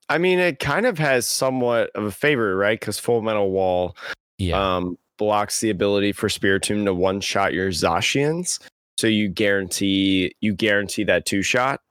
I 0.09 0.17
mean, 0.17 0.39
it 0.39 0.59
kind 0.59 0.85
of 0.85 0.99
has 0.99 1.27
somewhat 1.27 1.91
of 1.95 2.03
a 2.03 2.11
favor, 2.11 2.55
right? 2.57 2.79
Because 2.79 2.99
Full 2.99 3.21
Metal 3.21 3.49
Wall 3.49 3.95
Yeah. 4.37 4.75
um, 4.75 4.97
blocks 5.17 5.61
the 5.61 5.69
ability 5.69 6.11
for 6.11 6.27
Spiritomb 6.27 6.85
to 6.85 6.93
one 6.93 7.21
shot 7.21 7.53
your 7.53 7.69
Zacians. 7.69 8.59
So 8.97 9.07
you 9.07 9.27
guarantee 9.29 10.35
you 10.39 10.53
guarantee 10.53 11.03
that 11.05 11.25
two 11.25 11.41
shot, 11.41 11.81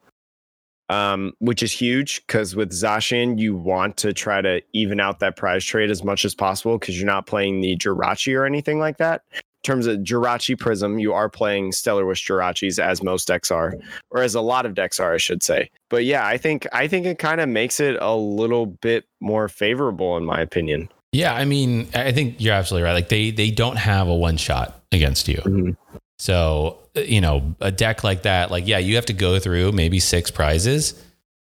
um, 0.89 1.33
which 1.39 1.63
is 1.63 1.73
huge 1.73 2.25
because 2.27 2.55
with 2.55 2.71
Zacian 2.71 3.39
you 3.39 3.57
want 3.57 3.97
to 3.99 4.13
try 4.13 4.41
to 4.41 4.63
even 4.73 5.01
out 5.01 5.19
that 5.21 5.37
prize 5.37 5.65
trade 5.65 5.91
as 5.91 6.05
much 6.05 6.25
as 6.25 6.35
possible 6.35 6.79
because 6.79 6.97
you're 6.99 7.07
not 7.07 7.27
playing 7.27 7.61
the 7.61 7.77
Jirachi 7.77 8.37
or 8.37 8.45
anything 8.45 8.79
like 8.79 8.99
that. 8.99 9.23
In 9.33 9.65
terms 9.65 9.87
of 9.87 9.99
Jirachi 9.99 10.59
Prism, 10.59 10.99
you 10.99 11.13
are 11.13 11.29
playing 11.29 11.71
Stellar 11.71 12.05
Wish 12.05 12.27
Jirachis 12.27 12.81
as 12.81 13.01
most 13.01 13.29
decks 13.29 13.51
are, 13.53 13.75
or 14.11 14.21
as 14.23 14.35
a 14.35 14.41
lot 14.41 14.67
of 14.67 14.75
decks 14.75 14.99
are, 14.99 15.15
I 15.15 15.19
should 15.19 15.41
say. 15.43 15.71
But 15.89 16.05
yeah, 16.05 16.27
I 16.27 16.37
think 16.37 16.67
I 16.73 16.89
think 16.89 17.07
it 17.07 17.21
kind 17.21 17.41
of 17.41 17.49
makes 17.49 17.79
it 17.79 17.97
a 18.01 18.17
little 18.17 18.67
bit 18.67 19.05
more 19.21 19.49
favorable 19.49 20.17
in 20.17 20.25
my 20.25 20.41
opinion. 20.41 20.89
yeah. 21.13 21.35
I 21.35 21.45
mean, 21.45 21.89
I 21.95 22.11
think 22.11 22.37
you're 22.41 22.55
absolutely 22.55 22.85
right. 22.87 22.95
Like, 22.95 23.09
they, 23.09 23.31
they 23.31 23.51
don't 23.53 23.77
have 23.77 24.09
a 24.09 24.15
one 24.15 24.37
shot 24.37 24.83
against 24.91 25.29
you. 25.29 25.77
So, 26.23 26.79
you 26.95 27.21
know, 27.21 27.57
a 27.61 27.73
deck 27.73 28.05
like 28.05 28.23
that, 28.23 28.53
like, 28.53 28.69
yeah, 28.69 28.79
you 28.79 28.95
have 28.95 29.07
to 29.07 29.13
go 29.13 29.41
through 29.41 29.73
maybe 29.73 29.99
six 29.99 30.31
prizes, 30.31 30.95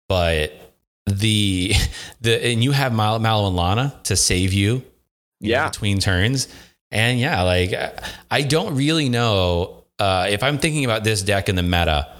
but 0.09 0.51
the, 1.05 1.72
the, 2.20 2.45
and 2.47 2.61
you 2.61 2.74
have 2.74 2.93
Mal- 2.93 3.20
Mallow 3.20 3.47
and 3.47 3.55
Lana 3.55 3.97
to 4.03 4.18
save 4.18 4.51
you 4.51 4.84
Yeah. 5.39 5.70
between 5.70 5.99
turns. 5.99 6.49
And 6.91 7.18
yeah, 7.18 7.43
like 7.43 7.74
I 8.30 8.41
don't 8.41 8.76
really 8.76 9.07
know 9.07 9.86
uh, 9.99 10.28
if 10.30 10.43
I'm 10.43 10.57
thinking 10.57 10.84
about 10.84 11.05
this 11.05 11.22
deck 11.22 11.47
in 11.47 11.55
the 11.55 11.63
meta. 11.63 12.13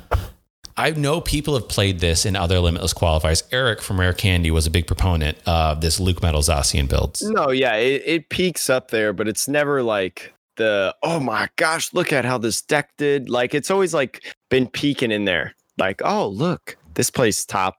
I 0.78 0.91
know 0.91 1.20
people 1.20 1.56
have 1.56 1.68
played 1.68 2.00
this 2.00 2.26
in 2.26 2.38
other 2.38 2.60
limitless 2.60 2.93
qualifiers. 2.93 3.43
Eric 3.52 3.82
from 3.82 4.00
Rare 4.00 4.14
Candy 4.14 4.52
was 4.52 4.66
a 4.68 4.70
big 4.72 4.88
proponent 4.88 5.38
of 5.45 5.82
this 5.82 6.00
LucMetal 6.00 6.48
Zacian 6.48 6.88
builds. 6.88 7.24
No, 7.24 7.50
yeah, 7.52 7.76
it, 7.76 8.04
it 8.06 8.30
peaks 8.30 8.70
up 8.70 8.89
there, 8.91 9.12
but 9.12 9.28
it's 9.28 9.50
never 9.50 9.84
like 9.84 10.34
the 10.58 10.95
oh 11.01 11.20
my 11.20 11.49
gosh, 11.55 11.93
look 11.93 12.12
at 12.12 12.26
how 12.26 12.38
this 12.38 12.62
deck 12.62 12.91
did. 12.97 13.30
Like 13.30 13.55
it's 13.55 13.72
always 13.72 13.93
like 13.93 14.36
been 14.49 14.68
peaking 14.68 15.12
in 15.12 15.26
there. 15.26 15.55
Like, 15.78 16.01
oh 16.03 16.28
look, 16.28 16.78
this 16.95 17.10
place 17.10 17.45
top 17.45 17.78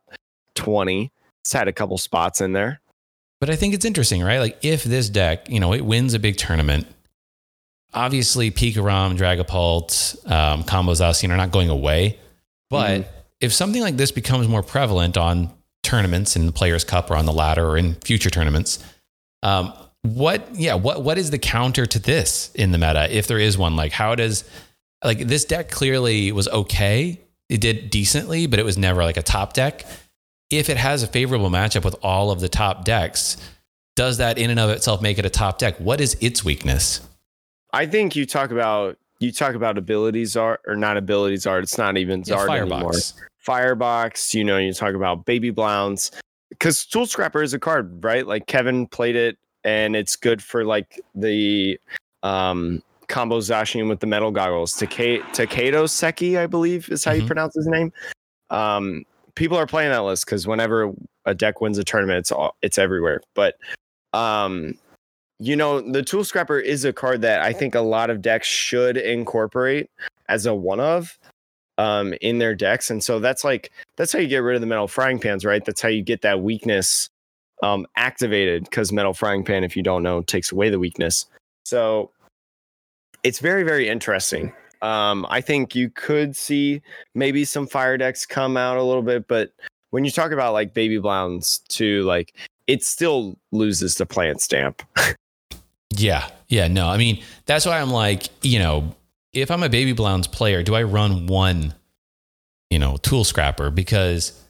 20. 0.55 1.13
It's 1.41 1.53
had 1.53 1.69
a 1.69 1.73
couple 1.73 1.99
spots 1.99 2.41
in 2.41 2.53
there. 2.53 2.81
But 3.41 3.51
I 3.51 3.57
think 3.57 3.75
it's 3.75 3.85
interesting, 3.85 4.23
right? 4.23 4.39
Like 4.39 4.59
if 4.63 4.85
this 4.85 5.09
deck, 5.09 5.49
you 5.49 5.61
know, 5.61 5.73
it 5.73 5.85
wins 5.85 6.15
a 6.15 6.19
big 6.19 6.37
tournament, 6.37 6.87
obviously 7.95 8.51
Pikarom, 8.51 9.17
Dragapult, 9.17 10.31
um, 10.31 10.65
Combo 10.65 10.93
Zacian 10.93 11.31
are 11.31 11.37
not 11.37 11.51
going 11.51 11.69
away. 11.69 12.19
But 12.71 13.03
mm-hmm. 13.03 13.11
if 13.41 13.53
something 13.53 13.81
like 13.81 13.97
this 13.97 14.11
becomes 14.11 14.49
more 14.49 14.63
prevalent 14.63 15.17
on 15.17 15.53
tournaments 15.83 16.37
in 16.37 16.47
the 16.47 16.53
Players 16.53 16.85
Cup 16.85 17.11
or 17.11 17.17
on 17.17 17.27
the 17.27 17.33
ladder 17.33 17.67
or 17.67 17.77
in 17.77 17.95
future 17.95 18.31
tournaments, 18.31 18.79
um, 19.43 19.73
what 20.03 20.49
yeah 20.55 20.75
what 20.75 21.03
what 21.03 21.19
is 21.19 21.31
the 21.31 21.39
counter 21.39 21.85
to 21.85 21.99
this 21.99 22.51
in 22.55 22.71
the 22.71 22.79
meta 22.79 23.09
if 23.15 23.27
there 23.27 23.39
is 23.39 23.59
one 23.59 23.77
like 23.77 23.93
how 23.93 24.15
does 24.15 24.45
like 25.05 25.19
this 25.27 25.45
deck 25.45 25.71
clearly 25.71 26.31
was 26.33 26.49
okay 26.49 27.21
it 27.49 27.61
did 27.61 27.91
decently 27.91 28.47
but 28.47 28.59
it 28.59 28.65
was 28.65 28.79
never 28.79 29.03
like 29.03 29.17
a 29.17 29.23
top 29.23 29.53
deck 29.53 29.85
if 30.51 30.71
it 30.71 30.77
has 30.77 31.03
a 31.03 31.07
favorable 31.07 31.51
matchup 31.51 31.85
with 31.85 31.97
all 32.03 32.31
of 32.31 32.41
the 32.41 32.49
top 32.49 32.85
decks 32.85 33.37
does 33.97 34.19
that 34.19 34.39
in 34.39 34.51
and 34.51 34.61
of 34.61 34.71
itself 34.71 35.03
make 35.03 35.19
it 35.19 35.27
a 35.27 35.31
top 35.31 35.59
deck 35.59 35.79
what 35.79 36.01
is 36.01 36.17
its 36.21 36.45
weakness 36.45 37.01
i 37.73 37.85
think 37.85 38.15
you 38.15 38.25
talk 38.25 38.51
about 38.51 38.97
you 39.21 39.33
talk 39.33 39.55
about 39.55 39.79
abilities 39.79 40.37
art 40.37 40.61
or 40.67 40.77
not 40.77 40.97
abilities 40.97 41.47
art. 41.47 41.65
It's 41.65 41.79
not 41.79 41.97
even 41.97 42.23
Zard 42.23 42.29
yeah, 42.29 42.47
Firebox. 42.47 42.73
anymore. 42.73 42.93
Firebox. 43.39 44.35
You 44.35 44.45
know, 44.45 44.59
you 44.59 44.73
talk 44.73 44.95
about 44.95 45.25
Baby 45.25 45.51
Blowns 45.51 46.11
because 46.51 46.85
Tool 46.87 47.07
Scrapper 47.07 47.43
is 47.43 47.55
a 47.55 47.59
card, 47.59 48.05
right? 48.05 48.27
Like 48.27 48.47
Kevin 48.47 48.87
played 48.87 49.17
it, 49.17 49.39
and 49.65 49.97
it's 49.97 50.17
good 50.17 50.43
for 50.43 50.65
like 50.65 51.01
the 51.15 51.79
um 52.23 52.83
combo 53.09 53.39
Zacian 53.39 53.89
with 53.89 54.01
the 54.01 54.07
metal 54.07 54.31
goggles. 54.31 54.75
Takedo 54.75 55.89
Seki, 55.89 56.39
I 56.39 56.47
believe, 56.47 56.89
is 56.91 57.05
how 57.05 57.13
mm-hmm. 57.13 57.23
you 57.23 57.27
pronounce 57.27 57.55
his 57.55 57.67
name. 57.67 57.93
Um, 58.51 59.05
people 59.35 59.57
are 59.57 59.67
playing 59.67 59.91
that 59.91 60.05
list 60.05 60.27
because 60.27 60.47
whenever 60.47 60.93
a 61.25 61.35
deck 61.35 61.61
wins 61.61 61.79
a 61.79 61.85
tournament, 61.85 62.19
it's 62.19 62.33
all 62.33 62.57
it's 62.63 62.79
everywhere. 62.79 63.23
But 63.35 63.57
um, 64.13 64.75
you 65.39 65.57
know, 65.57 65.81
the 65.81 66.03
Tool 66.03 66.25
Scrapper 66.25 66.59
is 66.59 66.85
a 66.85 66.93
card 66.93 67.23
that 67.23 67.41
I 67.43 67.53
think 67.53 67.75
a 67.75 67.81
lot 67.81 68.11
of 68.11 68.21
decks 68.21 68.47
should 68.47 68.97
incorporate 68.97 69.91
as 70.29 70.47
a 70.47 70.55
one 70.55 70.81
of 70.81 71.19
um, 71.79 72.13
in 72.21 72.39
their 72.39 72.55
decks. 72.55 72.91
And 72.91 73.03
so 73.03 73.21
that's 73.21 73.45
like, 73.45 73.71
that's 73.97 74.13
how 74.13 74.19
you 74.19 74.27
get 74.27 74.39
rid 74.39 74.57
of 74.57 74.61
the 74.61 74.67
metal 74.67 74.89
frying 74.89 75.21
pans, 75.21 75.45
right? 75.45 75.65
That's 75.65 75.81
how 75.81 75.89
you 75.89 76.03
get 76.03 76.23
that 76.23 76.41
weakness 76.41 77.09
um, 77.63 77.87
activated 77.97 78.65
because 78.65 78.93
metal 78.93 79.15
frying 79.15 79.45
pan, 79.45 79.65
if 79.65 79.77
you 79.77 79.83
don't 79.83 80.03
know, 80.03 80.23
takes 80.23 80.53
away 80.53 80.71
the 80.71 80.79
weakness. 80.79 81.27
So 81.65 82.11
it's 83.23 83.41
very, 83.41 83.63
very 83.63 83.89
interesting. 83.89 84.53
Um, 84.81 85.27
I 85.29 85.41
think 85.41 85.75
you 85.75 85.91
could 85.91 86.37
see 86.37 86.81
maybe 87.15 87.45
some 87.45 87.67
fire 87.67 87.97
decks 87.97 88.25
come 88.25 88.57
out 88.57 88.77
a 88.77 88.83
little 88.83 89.03
bit, 89.03 89.27
but 89.27 89.51
when 89.91 90.05
you 90.05 90.11
talk 90.11 90.31
about 90.31 90.53
like 90.53 90.75
baby 90.75 90.99
Blowns 90.99 91.61
to 91.71 92.03
like 92.05 92.35
it 92.69 92.85
still 92.85 93.37
loses 93.51 93.97
the 93.97 94.07
plant 94.07 94.41
stamp. 94.41 94.83
Yeah. 95.91 96.29
Yeah. 96.49 96.69
No, 96.69 96.87
I 96.87 96.97
mean, 96.97 97.23
that's 97.47 97.67
why 97.67 97.81
I'm 97.81 97.91
like, 97.91 98.29
you 98.43 98.59
know, 98.59 98.95
if 99.33 99.51
I'm 99.51 99.63
a 99.63 99.69
Baby 99.69 99.93
Blowns 99.93 100.27
player, 100.27 100.63
do 100.63 100.75
I 100.75 100.83
run 100.83 101.27
one, 101.27 101.75
you 102.71 102.79
know, 102.79 102.97
tool 102.99 103.25
scrapper? 103.25 103.71
Because 103.71 104.41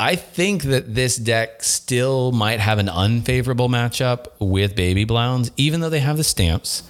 I 0.00 0.16
think 0.16 0.62
that 0.64 0.94
this 0.94 1.16
deck 1.16 1.62
still 1.62 2.32
might 2.32 2.58
have 2.58 2.78
an 2.78 2.88
unfavorable 2.88 3.68
matchup 3.68 4.28
with 4.40 4.74
Baby 4.74 5.04
Blowns, 5.04 5.52
even 5.56 5.80
though 5.80 5.90
they 5.90 6.00
have 6.00 6.16
the 6.16 6.24
stamps. 6.24 6.82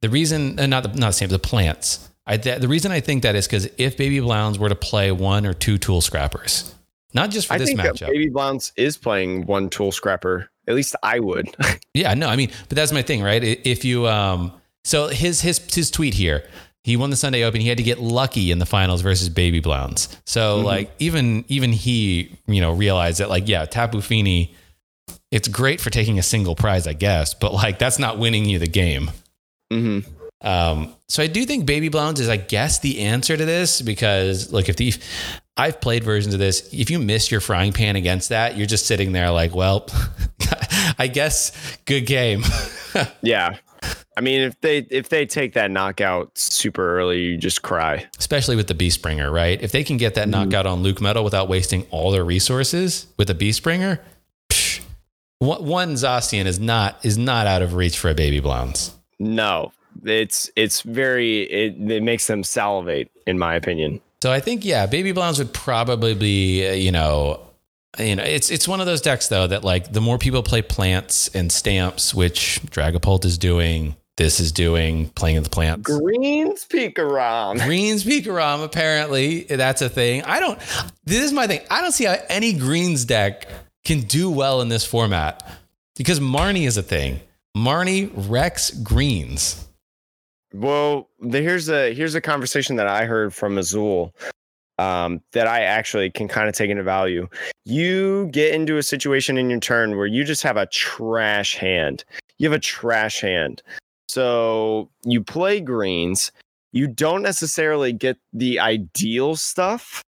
The 0.00 0.08
reason, 0.08 0.58
uh, 0.58 0.66
not 0.66 0.84
the 0.84 0.98
not 0.98 1.14
stamps, 1.14 1.32
the 1.32 1.38
plants. 1.38 2.08
I, 2.26 2.36
th- 2.36 2.60
the 2.60 2.68
reason 2.68 2.92
I 2.92 3.00
think 3.00 3.22
that 3.24 3.34
is 3.34 3.46
because 3.46 3.68
if 3.76 3.96
Baby 3.96 4.20
Blowns 4.20 4.58
were 4.58 4.68
to 4.68 4.74
play 4.74 5.12
one 5.12 5.44
or 5.44 5.54
two 5.54 5.76
tool 5.76 6.00
scrappers, 6.00 6.74
not 7.12 7.30
just 7.30 7.48
for 7.48 7.54
I 7.54 7.58
this 7.58 7.68
think 7.68 7.80
matchup. 7.80 8.08
Baby 8.08 8.28
Blowns 8.28 8.72
is 8.76 8.96
playing 8.96 9.46
one 9.46 9.68
tool 9.68 9.92
scrapper 9.92 10.48
at 10.68 10.74
least 10.74 10.96
I 11.02 11.20
would. 11.20 11.54
yeah, 11.94 12.14
no, 12.14 12.28
I 12.28 12.36
mean, 12.36 12.50
but 12.68 12.76
that's 12.76 12.92
my 12.92 13.02
thing, 13.02 13.22
right? 13.22 13.42
If 13.42 13.84
you 13.84 14.06
um 14.06 14.52
so 14.84 15.08
his 15.08 15.40
his 15.40 15.58
his 15.72 15.90
tweet 15.90 16.14
here, 16.14 16.44
he 16.86 16.96
won 16.96 17.10
the 17.10 17.16
Sunday 17.16 17.42
Open. 17.42 17.60
He 17.60 17.66
had 17.66 17.78
to 17.78 17.82
get 17.82 17.98
lucky 17.98 18.52
in 18.52 18.60
the 18.60 18.64
finals 18.64 19.00
versus 19.00 19.28
Baby 19.28 19.58
Blowns. 19.58 20.08
So 20.24 20.58
mm-hmm. 20.58 20.66
like 20.66 20.92
even 21.00 21.44
even 21.48 21.72
he, 21.72 22.38
you 22.46 22.60
know, 22.60 22.70
realized 22.70 23.18
that 23.18 23.28
like 23.28 23.48
yeah, 23.48 23.64
Tapu 23.64 24.00
Fini 24.00 24.54
it's 25.32 25.48
great 25.48 25.80
for 25.80 25.90
taking 25.90 26.20
a 26.20 26.22
single 26.22 26.54
prize, 26.54 26.86
I 26.86 26.92
guess, 26.92 27.34
but 27.34 27.52
like 27.52 27.80
that's 27.80 27.98
not 27.98 28.20
winning 28.20 28.44
you 28.44 28.60
the 28.60 28.68
game. 28.68 29.10
Mm-hmm. 29.72 30.08
Um, 30.46 30.94
so 31.08 31.24
I 31.24 31.26
do 31.26 31.44
think 31.44 31.66
Baby 31.66 31.88
Blowns 31.88 32.20
is, 32.20 32.28
I 32.28 32.36
guess, 32.36 32.78
the 32.78 33.00
answer 33.00 33.36
to 33.36 33.44
this 33.44 33.82
because, 33.82 34.52
look, 34.52 34.68
if 34.68 34.76
the 34.76 34.94
I've 35.56 35.80
played 35.80 36.04
versions 36.04 36.34
of 36.34 36.40
this. 36.40 36.72
If 36.72 36.88
you 36.88 37.00
miss 37.00 37.32
your 37.32 37.40
frying 37.40 37.72
pan 37.72 37.96
against 37.96 38.28
that, 38.28 38.56
you're 38.56 38.68
just 38.68 38.86
sitting 38.86 39.10
there 39.10 39.32
like, 39.32 39.56
well, 39.56 39.88
I 40.98 41.08
guess 41.08 41.50
good 41.84 42.02
game. 42.02 42.44
yeah. 43.22 43.56
I 44.16 44.22
mean, 44.22 44.40
if 44.40 44.58
they 44.62 44.78
if 44.90 45.10
they 45.10 45.26
take 45.26 45.52
that 45.54 45.70
knockout 45.70 46.36
super 46.38 46.98
early, 46.98 47.20
you 47.20 47.36
just 47.36 47.62
cry. 47.62 48.06
Especially 48.18 48.56
with 48.56 48.66
the 48.66 48.74
Beast 48.74 49.02
Bringer, 49.02 49.30
right? 49.30 49.60
If 49.60 49.72
they 49.72 49.84
can 49.84 49.98
get 49.98 50.14
that 50.14 50.28
mm-hmm. 50.28 50.50
knockout 50.50 50.66
on 50.66 50.82
LucMetal 50.82 51.22
without 51.22 51.48
wasting 51.48 51.86
all 51.90 52.10
their 52.10 52.24
resources 52.24 53.06
with 53.18 53.28
a 53.28 53.34
Beast 53.34 53.62
Bringer, 53.62 54.00
psh, 54.48 54.80
one 55.38 55.94
Zacian 55.94 56.46
is 56.46 56.58
not 56.58 57.04
is 57.04 57.18
not 57.18 57.46
out 57.46 57.60
of 57.60 57.74
reach 57.74 57.98
for 57.98 58.08
a 58.08 58.14
Baby 58.14 58.40
Blowns. 58.40 58.94
No, 59.18 59.72
it's 60.04 60.50
it's 60.56 60.80
very 60.80 61.42
it, 61.42 61.90
it 61.90 62.02
makes 62.02 62.26
them 62.26 62.42
salivate, 62.42 63.10
in 63.26 63.38
my 63.38 63.54
opinion. 63.54 64.00
So 64.22 64.32
I 64.32 64.40
think 64.40 64.64
yeah, 64.64 64.86
Baby 64.86 65.12
Blowns 65.12 65.38
would 65.38 65.52
probably 65.52 66.14
be 66.14 66.66
uh, 66.66 66.72
you 66.72 66.90
know 66.90 67.46
you 67.98 68.16
know 68.16 68.22
it's 68.22 68.50
it's 68.50 68.66
one 68.66 68.80
of 68.80 68.86
those 68.86 69.02
decks 69.02 69.28
though 69.28 69.46
that 69.46 69.62
like 69.62 69.92
the 69.92 70.00
more 70.00 70.16
people 70.16 70.42
play 70.42 70.62
plants 70.62 71.28
and 71.34 71.52
stamps, 71.52 72.14
which 72.14 72.60
Dragapult 72.70 73.26
is 73.26 73.36
doing, 73.36 73.94
this 74.16 74.40
is 74.40 74.50
doing 74.50 75.10
playing 75.10 75.36
with 75.36 75.44
the 75.44 75.50
plants. 75.50 75.82
Greens 75.82 76.64
Pikarom. 76.64 77.62
Greens 77.62 78.04
Pikarom. 78.04 78.64
Apparently, 78.64 79.42
that's 79.44 79.82
a 79.82 79.88
thing. 79.88 80.22
I 80.22 80.40
don't. 80.40 80.58
This 81.04 81.22
is 81.22 81.32
my 81.32 81.46
thing. 81.46 81.60
I 81.70 81.82
don't 81.82 81.92
see 81.92 82.04
how 82.04 82.16
any 82.28 82.52
greens 82.52 83.04
deck 83.04 83.48
can 83.84 84.00
do 84.00 84.30
well 84.30 84.60
in 84.62 84.68
this 84.68 84.84
format 84.84 85.46
because 85.96 86.18
Marnie 86.20 86.66
is 86.66 86.76
a 86.76 86.82
thing. 86.82 87.20
Marnie 87.56 88.10
wrecks 88.28 88.70
greens. 88.70 89.66
Well, 90.52 91.08
the, 91.20 91.42
here's 91.42 91.68
a 91.68 91.92
here's 91.94 92.14
a 92.14 92.20
conversation 92.20 92.76
that 92.76 92.86
I 92.86 93.04
heard 93.04 93.34
from 93.34 93.58
Azul 93.58 94.14
um, 94.78 95.20
that 95.32 95.46
I 95.46 95.60
actually 95.62 96.10
can 96.10 96.28
kind 96.28 96.48
of 96.48 96.54
take 96.54 96.70
into 96.70 96.82
value. 96.82 97.28
You 97.64 98.28
get 98.32 98.54
into 98.54 98.78
a 98.78 98.82
situation 98.82 99.36
in 99.36 99.50
your 99.50 99.60
turn 99.60 99.96
where 99.96 100.06
you 100.06 100.24
just 100.24 100.42
have 100.42 100.56
a 100.56 100.66
trash 100.66 101.56
hand. 101.56 102.04
You 102.38 102.48
have 102.50 102.56
a 102.56 102.60
trash 102.60 103.20
hand. 103.20 103.62
So 104.08 104.90
you 105.04 105.22
play 105.22 105.60
greens. 105.60 106.32
You 106.72 106.86
don't 106.86 107.22
necessarily 107.22 107.92
get 107.92 108.18
the 108.32 108.60
ideal 108.60 109.36
stuff. 109.36 110.02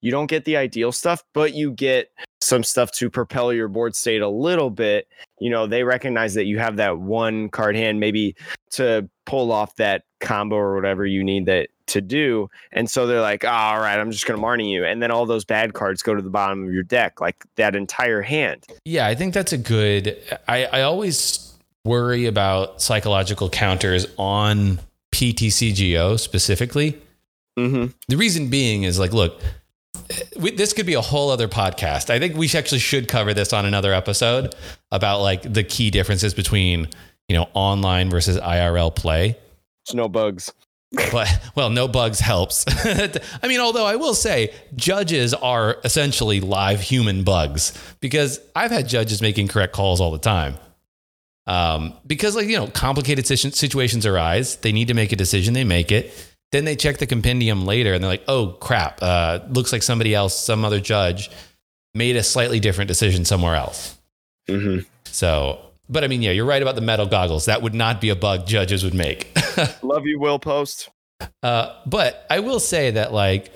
You 0.00 0.10
don't 0.10 0.26
get 0.26 0.44
the 0.44 0.56
ideal 0.56 0.92
stuff, 0.92 1.24
but 1.32 1.54
you 1.54 1.72
get 1.72 2.10
some 2.40 2.62
stuff 2.62 2.92
to 2.92 3.10
propel 3.10 3.52
your 3.52 3.66
board 3.66 3.96
state 3.96 4.22
a 4.22 4.28
little 4.28 4.70
bit. 4.70 5.08
You 5.40 5.50
know, 5.50 5.66
they 5.66 5.82
recognize 5.82 6.34
that 6.34 6.44
you 6.44 6.58
have 6.58 6.76
that 6.76 6.98
one 6.98 7.48
card 7.48 7.76
hand, 7.76 7.98
maybe 7.98 8.36
to 8.72 9.08
pull 9.24 9.50
off 9.50 9.74
that 9.76 10.04
combo 10.20 10.56
or 10.56 10.74
whatever 10.74 11.04
you 11.04 11.24
need 11.24 11.46
that 11.46 11.68
to 11.86 12.00
do. 12.00 12.48
And 12.72 12.90
so 12.90 13.06
they're 13.06 13.20
like, 13.20 13.44
oh, 13.44 13.48
all 13.48 13.78
right, 13.78 13.98
I'm 13.98 14.10
just 14.10 14.26
going 14.26 14.38
to 14.38 14.46
Marnie 14.46 14.70
you. 14.70 14.84
And 14.84 15.02
then 15.02 15.10
all 15.10 15.26
those 15.26 15.44
bad 15.44 15.74
cards 15.74 16.02
go 16.02 16.14
to 16.14 16.22
the 16.22 16.30
bottom 16.30 16.66
of 16.66 16.72
your 16.72 16.82
deck, 16.82 17.20
like 17.20 17.44
that 17.56 17.74
entire 17.74 18.22
hand. 18.22 18.64
Yeah, 18.84 19.06
I 19.06 19.14
think 19.14 19.34
that's 19.34 19.52
a 19.52 19.58
good. 19.58 20.16
I, 20.46 20.66
I 20.66 20.82
always 20.82 21.45
worry 21.86 22.26
about 22.26 22.82
psychological 22.82 23.48
counters 23.48 24.06
on 24.18 24.78
PTCGO 25.12 26.18
specifically. 26.20 27.00
Mm-hmm. 27.58 27.86
The 28.08 28.16
reason 28.16 28.50
being 28.50 28.82
is 28.82 28.98
like, 28.98 29.12
look, 29.12 29.40
we, 30.38 30.50
this 30.50 30.72
could 30.72 30.86
be 30.86 30.94
a 30.94 31.00
whole 31.00 31.30
other 31.30 31.48
podcast. 31.48 32.10
I 32.10 32.18
think 32.18 32.36
we 32.36 32.50
actually 32.54 32.80
should 32.80 33.08
cover 33.08 33.34
this 33.34 33.52
on 33.52 33.64
another 33.64 33.92
episode 33.92 34.54
about 34.92 35.20
like 35.20 35.42
the 35.42 35.64
key 35.64 35.90
differences 35.90 36.34
between 36.34 36.88
you 37.28 37.36
know 37.36 37.48
online 37.54 38.10
versus 38.10 38.38
IRL 38.38 38.94
play. 38.94 39.38
There's 39.86 39.94
no 39.94 40.08
bugs. 40.08 40.52
but 41.12 41.28
well, 41.54 41.70
no 41.70 41.88
bugs 41.88 42.20
helps. 42.20 42.64
I 43.42 43.48
mean, 43.48 43.60
although 43.60 43.86
I 43.86 43.96
will 43.96 44.14
say 44.14 44.52
judges 44.76 45.34
are 45.34 45.78
essentially 45.84 46.40
live 46.40 46.80
human 46.80 47.24
bugs 47.24 47.72
because 48.00 48.40
I've 48.54 48.70
had 48.70 48.88
judges 48.88 49.20
making 49.20 49.48
correct 49.48 49.72
calls 49.72 50.00
all 50.00 50.12
the 50.12 50.18
time. 50.18 50.56
Um, 51.46 51.94
because 52.06 52.34
like 52.34 52.48
you 52.48 52.56
know, 52.56 52.66
complicated 52.66 53.26
situations 53.26 54.04
arise. 54.04 54.56
They 54.56 54.72
need 54.72 54.88
to 54.88 54.94
make 54.94 55.12
a 55.12 55.16
decision. 55.16 55.54
They 55.54 55.64
make 55.64 55.92
it. 55.92 56.12
Then 56.52 56.64
they 56.64 56.76
check 56.76 56.98
the 56.98 57.06
compendium 57.06 57.64
later, 57.64 57.92
and 57.92 58.02
they're 58.02 58.10
like, 58.10 58.24
"Oh 58.28 58.56
crap! 58.60 59.02
Uh, 59.02 59.40
looks 59.48 59.72
like 59.72 59.82
somebody 59.82 60.14
else, 60.14 60.38
some 60.38 60.64
other 60.64 60.80
judge, 60.80 61.30
made 61.94 62.16
a 62.16 62.22
slightly 62.22 62.60
different 62.60 62.88
decision 62.88 63.24
somewhere 63.24 63.54
else." 63.54 63.96
Mm-hmm. 64.48 64.86
So, 65.04 65.60
but 65.88 66.04
I 66.04 66.08
mean, 66.08 66.22
yeah, 66.22 66.32
you're 66.32 66.44
right 66.44 66.62
about 66.62 66.74
the 66.74 66.80
metal 66.80 67.06
goggles. 67.06 67.46
That 67.46 67.62
would 67.62 67.74
not 67.74 68.00
be 68.00 68.10
a 68.10 68.16
bug 68.16 68.46
judges 68.46 68.84
would 68.84 68.94
make. 68.94 69.36
Love 69.82 70.06
you, 70.06 70.18
Will 70.18 70.38
Post. 70.38 70.90
Uh, 71.42 71.74
but 71.86 72.26
I 72.28 72.40
will 72.40 72.60
say 72.60 72.92
that, 72.92 73.12
like, 73.12 73.52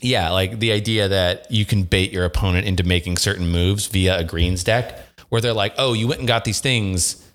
yeah, 0.00 0.30
like 0.30 0.58
the 0.58 0.72
idea 0.72 1.08
that 1.08 1.50
you 1.50 1.64
can 1.64 1.84
bait 1.84 2.12
your 2.12 2.24
opponent 2.24 2.66
into 2.66 2.82
making 2.82 3.16
certain 3.16 3.48
moves 3.48 3.86
via 3.86 4.18
a 4.18 4.24
greens 4.24 4.64
deck, 4.64 4.98
where 5.32 5.40
they're 5.40 5.54
like, 5.54 5.72
oh, 5.78 5.94
you 5.94 6.06
went 6.06 6.18
and 6.18 6.28
got 6.28 6.44
these 6.44 6.60
things, 6.60 7.26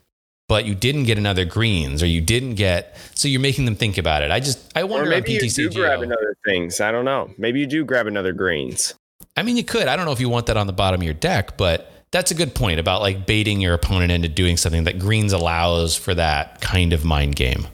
but 0.47 0.65
you 0.65 0.75
didn't 0.75 1.05
get 1.05 1.17
another 1.17 1.45
greens, 1.45 2.03
or 2.03 2.05
you 2.05 2.21
didn't 2.21 2.53
get, 2.53 2.95
so 3.15 3.27
you're 3.27 3.41
making 3.41 3.65
them 3.65 3.75
think 3.75 3.97
about 3.97 4.21
it. 4.21 4.29
I 4.29 4.39
just, 4.39 4.71
I 4.77 4.83
wonder. 4.83 5.07
Or 5.07 5.09
maybe 5.09 5.33
you 5.33 5.39
do 5.49 5.71
grab 5.71 6.03
another 6.03 6.37
things. 6.45 6.79
I 6.79 6.91
don't 6.91 7.05
know. 7.05 7.33
Maybe 7.39 7.59
you 7.59 7.65
do 7.65 7.83
grab 7.83 8.05
another 8.05 8.33
greens. 8.33 8.93
I 9.35 9.41
mean, 9.41 9.57
you 9.57 9.63
could. 9.63 9.87
I 9.87 9.95
don't 9.95 10.05
know 10.05 10.11
if 10.11 10.19
you 10.19 10.29
want 10.29 10.45
that 10.45 10.57
on 10.57 10.67
the 10.67 10.73
bottom 10.73 11.01
of 11.01 11.05
your 11.05 11.15
deck, 11.15 11.57
but 11.57 11.91
that's 12.11 12.29
a 12.29 12.35
good 12.35 12.53
point 12.53 12.79
about 12.79 13.01
like 13.01 13.25
baiting 13.25 13.61
your 13.61 13.73
opponent 13.73 14.11
into 14.11 14.29
doing 14.29 14.57
something 14.57 14.83
that 14.83 14.99
greens 14.99 15.33
allows 15.33 15.95
for 15.95 16.13
that 16.13 16.61
kind 16.61 16.93
of 16.93 17.03
mind 17.03 17.35
game. 17.35 17.65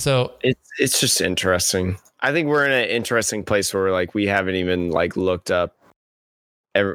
So 0.00 0.32
it's 0.40 0.66
it's 0.78 0.98
just 0.98 1.20
interesting. 1.20 1.98
I 2.20 2.32
think 2.32 2.48
we're 2.48 2.64
in 2.64 2.72
an 2.72 2.88
interesting 2.88 3.44
place 3.44 3.74
where 3.74 3.92
like 3.92 4.14
we 4.14 4.26
haven't 4.28 4.54
even 4.54 4.90
like 4.90 5.14
looked 5.14 5.50
up. 5.50 5.76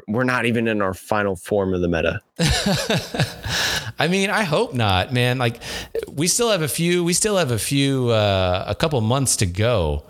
We're 0.08 0.24
not 0.24 0.46
even 0.46 0.68
in 0.68 0.80
our 0.82 0.94
final 0.94 1.36
form 1.36 1.74
of 1.74 1.80
the 1.80 1.88
meta. 1.88 2.20
I 3.98 4.08
mean, 4.08 4.30
I 4.30 4.42
hope 4.42 4.74
not, 4.74 5.12
man. 5.12 5.38
Like 5.38 5.60
we 6.08 6.26
still 6.26 6.50
have 6.50 6.62
a 6.62 6.68
few. 6.68 7.04
We 7.04 7.12
still 7.12 7.36
have 7.36 7.50
a 7.50 7.58
few. 7.58 8.10
Uh, 8.10 8.64
a 8.66 8.74
couple 8.74 9.00
months 9.00 9.36
to 9.36 9.46
go 9.46 10.04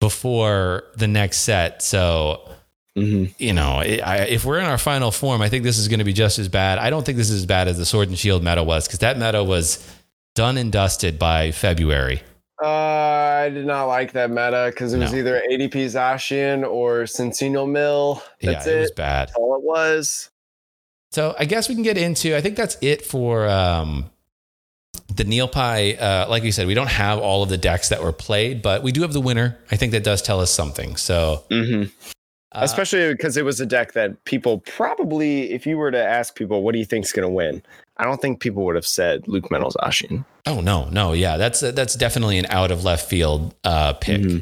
before 0.00 0.84
the 0.96 1.08
next 1.08 1.38
set. 1.38 1.82
So 1.82 2.48
Mm-hmm. 2.98 3.32
You 3.38 3.52
know, 3.52 3.78
I, 3.78 4.26
if 4.28 4.44
we're 4.44 4.58
in 4.58 4.64
our 4.64 4.78
final 4.78 5.10
form, 5.10 5.40
I 5.40 5.48
think 5.48 5.62
this 5.62 5.78
is 5.78 5.88
going 5.88 6.00
to 6.00 6.04
be 6.04 6.12
just 6.12 6.38
as 6.38 6.48
bad. 6.48 6.78
I 6.78 6.90
don't 6.90 7.06
think 7.06 7.16
this 7.16 7.30
is 7.30 7.40
as 7.40 7.46
bad 7.46 7.68
as 7.68 7.78
the 7.78 7.86
Sword 7.86 8.08
and 8.08 8.18
Shield 8.18 8.42
meta 8.42 8.62
was 8.62 8.86
because 8.86 8.98
that 9.00 9.18
meta 9.18 9.44
was 9.44 9.84
done 10.34 10.56
and 10.56 10.72
dusted 10.72 11.18
by 11.18 11.52
February. 11.52 12.22
Uh, 12.62 12.66
I 13.44 13.50
did 13.50 13.66
not 13.66 13.84
like 13.84 14.12
that 14.12 14.30
meta 14.30 14.70
because 14.70 14.92
it 14.92 14.98
was 14.98 15.12
no. 15.12 15.18
either 15.18 15.42
ADP 15.50 15.74
Zacian 15.86 16.68
or 16.68 17.02
Cinccino 17.02 17.70
Mill. 17.70 18.22
That's 18.42 18.66
yeah, 18.66 18.72
it. 18.72 18.76
it 18.76 18.80
was 18.80 18.90
bad. 18.92 19.28
That's 19.28 19.38
all 19.38 19.56
it 19.56 19.62
was. 19.62 20.30
So 21.12 21.34
I 21.38 21.44
guess 21.44 21.68
we 21.68 21.74
can 21.74 21.84
get 21.84 21.96
into. 21.96 22.36
I 22.36 22.40
think 22.40 22.56
that's 22.56 22.76
it 22.80 23.06
for 23.06 23.48
um, 23.48 24.10
the 25.14 25.24
NeilPi. 25.24 26.00
Uh, 26.00 26.26
like 26.28 26.42
you 26.42 26.52
said, 26.52 26.66
we 26.66 26.74
don't 26.74 26.90
have 26.90 27.18
all 27.18 27.42
of 27.42 27.48
the 27.48 27.56
decks 27.56 27.90
that 27.90 28.02
were 28.02 28.12
played, 28.12 28.60
but 28.60 28.82
we 28.82 28.92
do 28.92 29.02
have 29.02 29.12
the 29.12 29.20
winner. 29.20 29.58
I 29.70 29.76
think 29.76 29.92
that 29.92 30.04
does 30.04 30.20
tell 30.20 30.40
us 30.40 30.50
something. 30.50 30.96
So 30.96 31.44
mm-hmm. 31.50 31.90
Uh, 32.52 32.60
Especially 32.62 33.12
because 33.12 33.36
it 33.36 33.44
was 33.44 33.60
a 33.60 33.66
deck 33.66 33.92
that 33.92 34.24
people 34.24 34.60
probably, 34.60 35.52
if 35.52 35.66
you 35.66 35.76
were 35.76 35.90
to 35.90 36.02
ask 36.02 36.34
people, 36.34 36.62
what 36.62 36.72
do 36.72 36.78
you 36.78 36.86
think's 36.86 37.12
going 37.12 37.28
to 37.28 37.32
win? 37.32 37.62
I 37.98 38.04
don't 38.04 38.22
think 38.22 38.40
people 38.40 38.64
would 38.64 38.74
have 38.74 38.86
said 38.86 39.24
LucMetal 39.24 39.72
Zacian. 39.74 40.24
Oh 40.46 40.60
no, 40.60 40.88
no, 40.88 41.12
yeah, 41.12 41.36
that's 41.36 41.60
that's 41.60 41.94
definitely 41.94 42.38
an 42.38 42.46
out 42.48 42.70
of 42.70 42.84
left 42.84 43.08
field 43.08 43.54
uh, 43.64 43.92
pick. 43.94 44.22
Mm-hmm. 44.22 44.38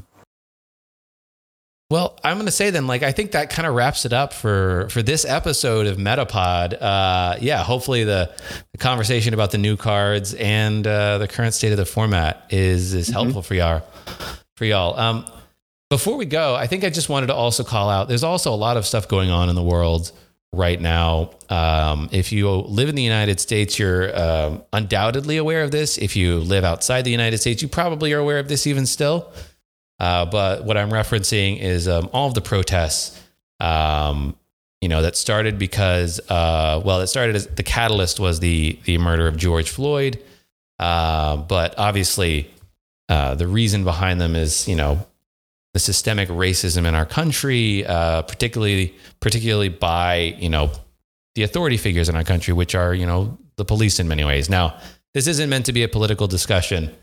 Well, 1.88 2.18
I'm 2.24 2.34
going 2.34 2.46
to 2.46 2.52
say 2.52 2.70
then, 2.70 2.88
like, 2.88 3.04
I 3.04 3.12
think 3.12 3.30
that 3.30 3.48
kind 3.48 3.64
of 3.66 3.74
wraps 3.74 4.04
it 4.04 4.12
up 4.12 4.32
for 4.32 4.88
for 4.90 5.02
this 5.02 5.24
episode 5.24 5.86
of 5.86 5.98
Metapod. 5.98 6.80
Uh, 6.80 7.36
yeah, 7.40 7.62
hopefully 7.62 8.02
the, 8.02 8.34
the, 8.72 8.78
conversation 8.78 9.34
about 9.34 9.52
the 9.52 9.58
new 9.58 9.76
cards 9.76 10.34
and 10.34 10.84
uh, 10.84 11.18
the 11.18 11.28
current 11.28 11.54
state 11.54 11.70
of 11.70 11.78
the 11.78 11.86
format 11.86 12.44
is 12.50 12.92
is 12.92 13.06
mm-hmm. 13.06 13.12
helpful 13.14 13.42
for 13.42 13.54
y'all. 13.54 13.82
For 14.56 14.64
y'all, 14.64 14.98
um, 14.98 15.26
before 15.90 16.16
we 16.16 16.26
go, 16.26 16.54
I 16.54 16.66
think 16.66 16.84
I 16.84 16.90
just 16.90 17.08
wanted 17.08 17.28
to 17.28 17.34
also 17.34 17.62
call 17.62 17.88
out 17.88 18.08
there's 18.08 18.24
also 18.24 18.52
a 18.52 18.56
lot 18.56 18.76
of 18.76 18.86
stuff 18.86 19.08
going 19.08 19.30
on 19.30 19.48
in 19.48 19.54
the 19.54 19.62
world 19.62 20.12
right 20.52 20.80
now. 20.80 21.30
Um, 21.48 22.08
if 22.12 22.32
you 22.32 22.50
live 22.50 22.88
in 22.88 22.94
the 22.94 23.02
United 23.02 23.38
States, 23.40 23.78
you're 23.78 24.16
um, 24.18 24.62
undoubtedly 24.72 25.36
aware 25.36 25.62
of 25.62 25.70
this. 25.70 25.98
If 25.98 26.16
you 26.16 26.38
live 26.38 26.64
outside 26.64 27.02
the 27.02 27.10
United 27.10 27.38
States, 27.38 27.62
you 27.62 27.68
probably 27.68 28.12
are 28.12 28.18
aware 28.18 28.38
of 28.38 28.48
this 28.48 28.66
even 28.66 28.86
still. 28.86 29.30
Uh, 29.98 30.26
but 30.26 30.64
what 30.64 30.76
I'm 30.76 30.90
referencing 30.90 31.60
is 31.60 31.88
um, 31.88 32.10
all 32.12 32.28
of 32.28 32.34
the 32.34 32.40
protests, 32.40 33.20
um, 33.60 34.36
you 34.80 34.88
know, 34.88 35.02
that 35.02 35.16
started 35.16 35.58
because, 35.58 36.20
uh, 36.28 36.80
well, 36.84 37.00
it 37.00 37.06
started 37.06 37.36
as 37.36 37.46
the 37.46 37.62
catalyst 37.62 38.20
was 38.20 38.40
the 38.40 38.78
the 38.84 38.98
murder 38.98 39.26
of 39.26 39.36
George 39.36 39.70
Floyd. 39.70 40.22
Uh, 40.78 41.36
but 41.36 41.78
obviously, 41.78 42.50
uh, 43.08 43.34
the 43.34 43.46
reason 43.46 43.84
behind 43.84 44.20
them 44.20 44.36
is, 44.36 44.68
you 44.68 44.74
know, 44.74 45.06
the 45.76 45.80
systemic 45.80 46.30
racism 46.30 46.86
in 46.86 46.94
our 46.94 47.04
country, 47.04 47.84
uh, 47.84 48.22
particularly 48.22 48.94
particularly 49.20 49.68
by 49.68 50.34
you 50.38 50.48
know 50.48 50.72
the 51.34 51.42
authority 51.42 51.76
figures 51.76 52.08
in 52.08 52.16
our 52.16 52.24
country, 52.24 52.54
which 52.54 52.74
are 52.74 52.94
you 52.94 53.04
know 53.04 53.36
the 53.56 53.64
police 53.66 54.00
in 54.00 54.08
many 54.08 54.24
ways. 54.24 54.48
Now, 54.48 54.80
this 55.12 55.26
isn't 55.26 55.50
meant 55.50 55.66
to 55.66 55.74
be 55.74 55.82
a 55.82 55.88
political 55.88 56.28
discussion, 56.28 56.96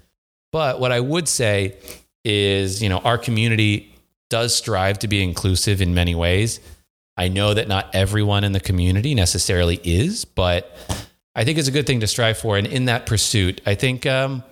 but 0.51 0.79
what 0.79 0.91
I 0.91 1.01
would 1.01 1.27
say 1.27 1.77
is 2.25 2.81
you 2.81 2.89
know 2.89 2.97
our 2.97 3.19
community 3.19 3.93
does 4.31 4.55
strive 4.55 4.97
to 4.99 5.07
be 5.07 5.21
inclusive 5.21 5.79
in 5.79 5.93
many 5.93 6.15
ways. 6.15 6.59
I 7.15 7.27
know 7.27 7.53
that 7.53 7.67
not 7.67 7.93
everyone 7.93 8.43
in 8.43 8.53
the 8.53 8.59
community 8.59 9.13
necessarily 9.13 9.79
is, 9.83 10.25
but 10.25 10.75
I 11.35 11.43
think 11.43 11.59
it's 11.59 11.67
a 11.67 11.71
good 11.71 11.85
thing 11.85 11.99
to 11.99 12.07
strive 12.07 12.39
for. 12.39 12.57
And 12.57 12.65
in 12.65 12.85
that 12.85 13.05
pursuit, 13.05 13.61
I 13.67 13.75
think 13.75 14.07
um, 14.07 14.43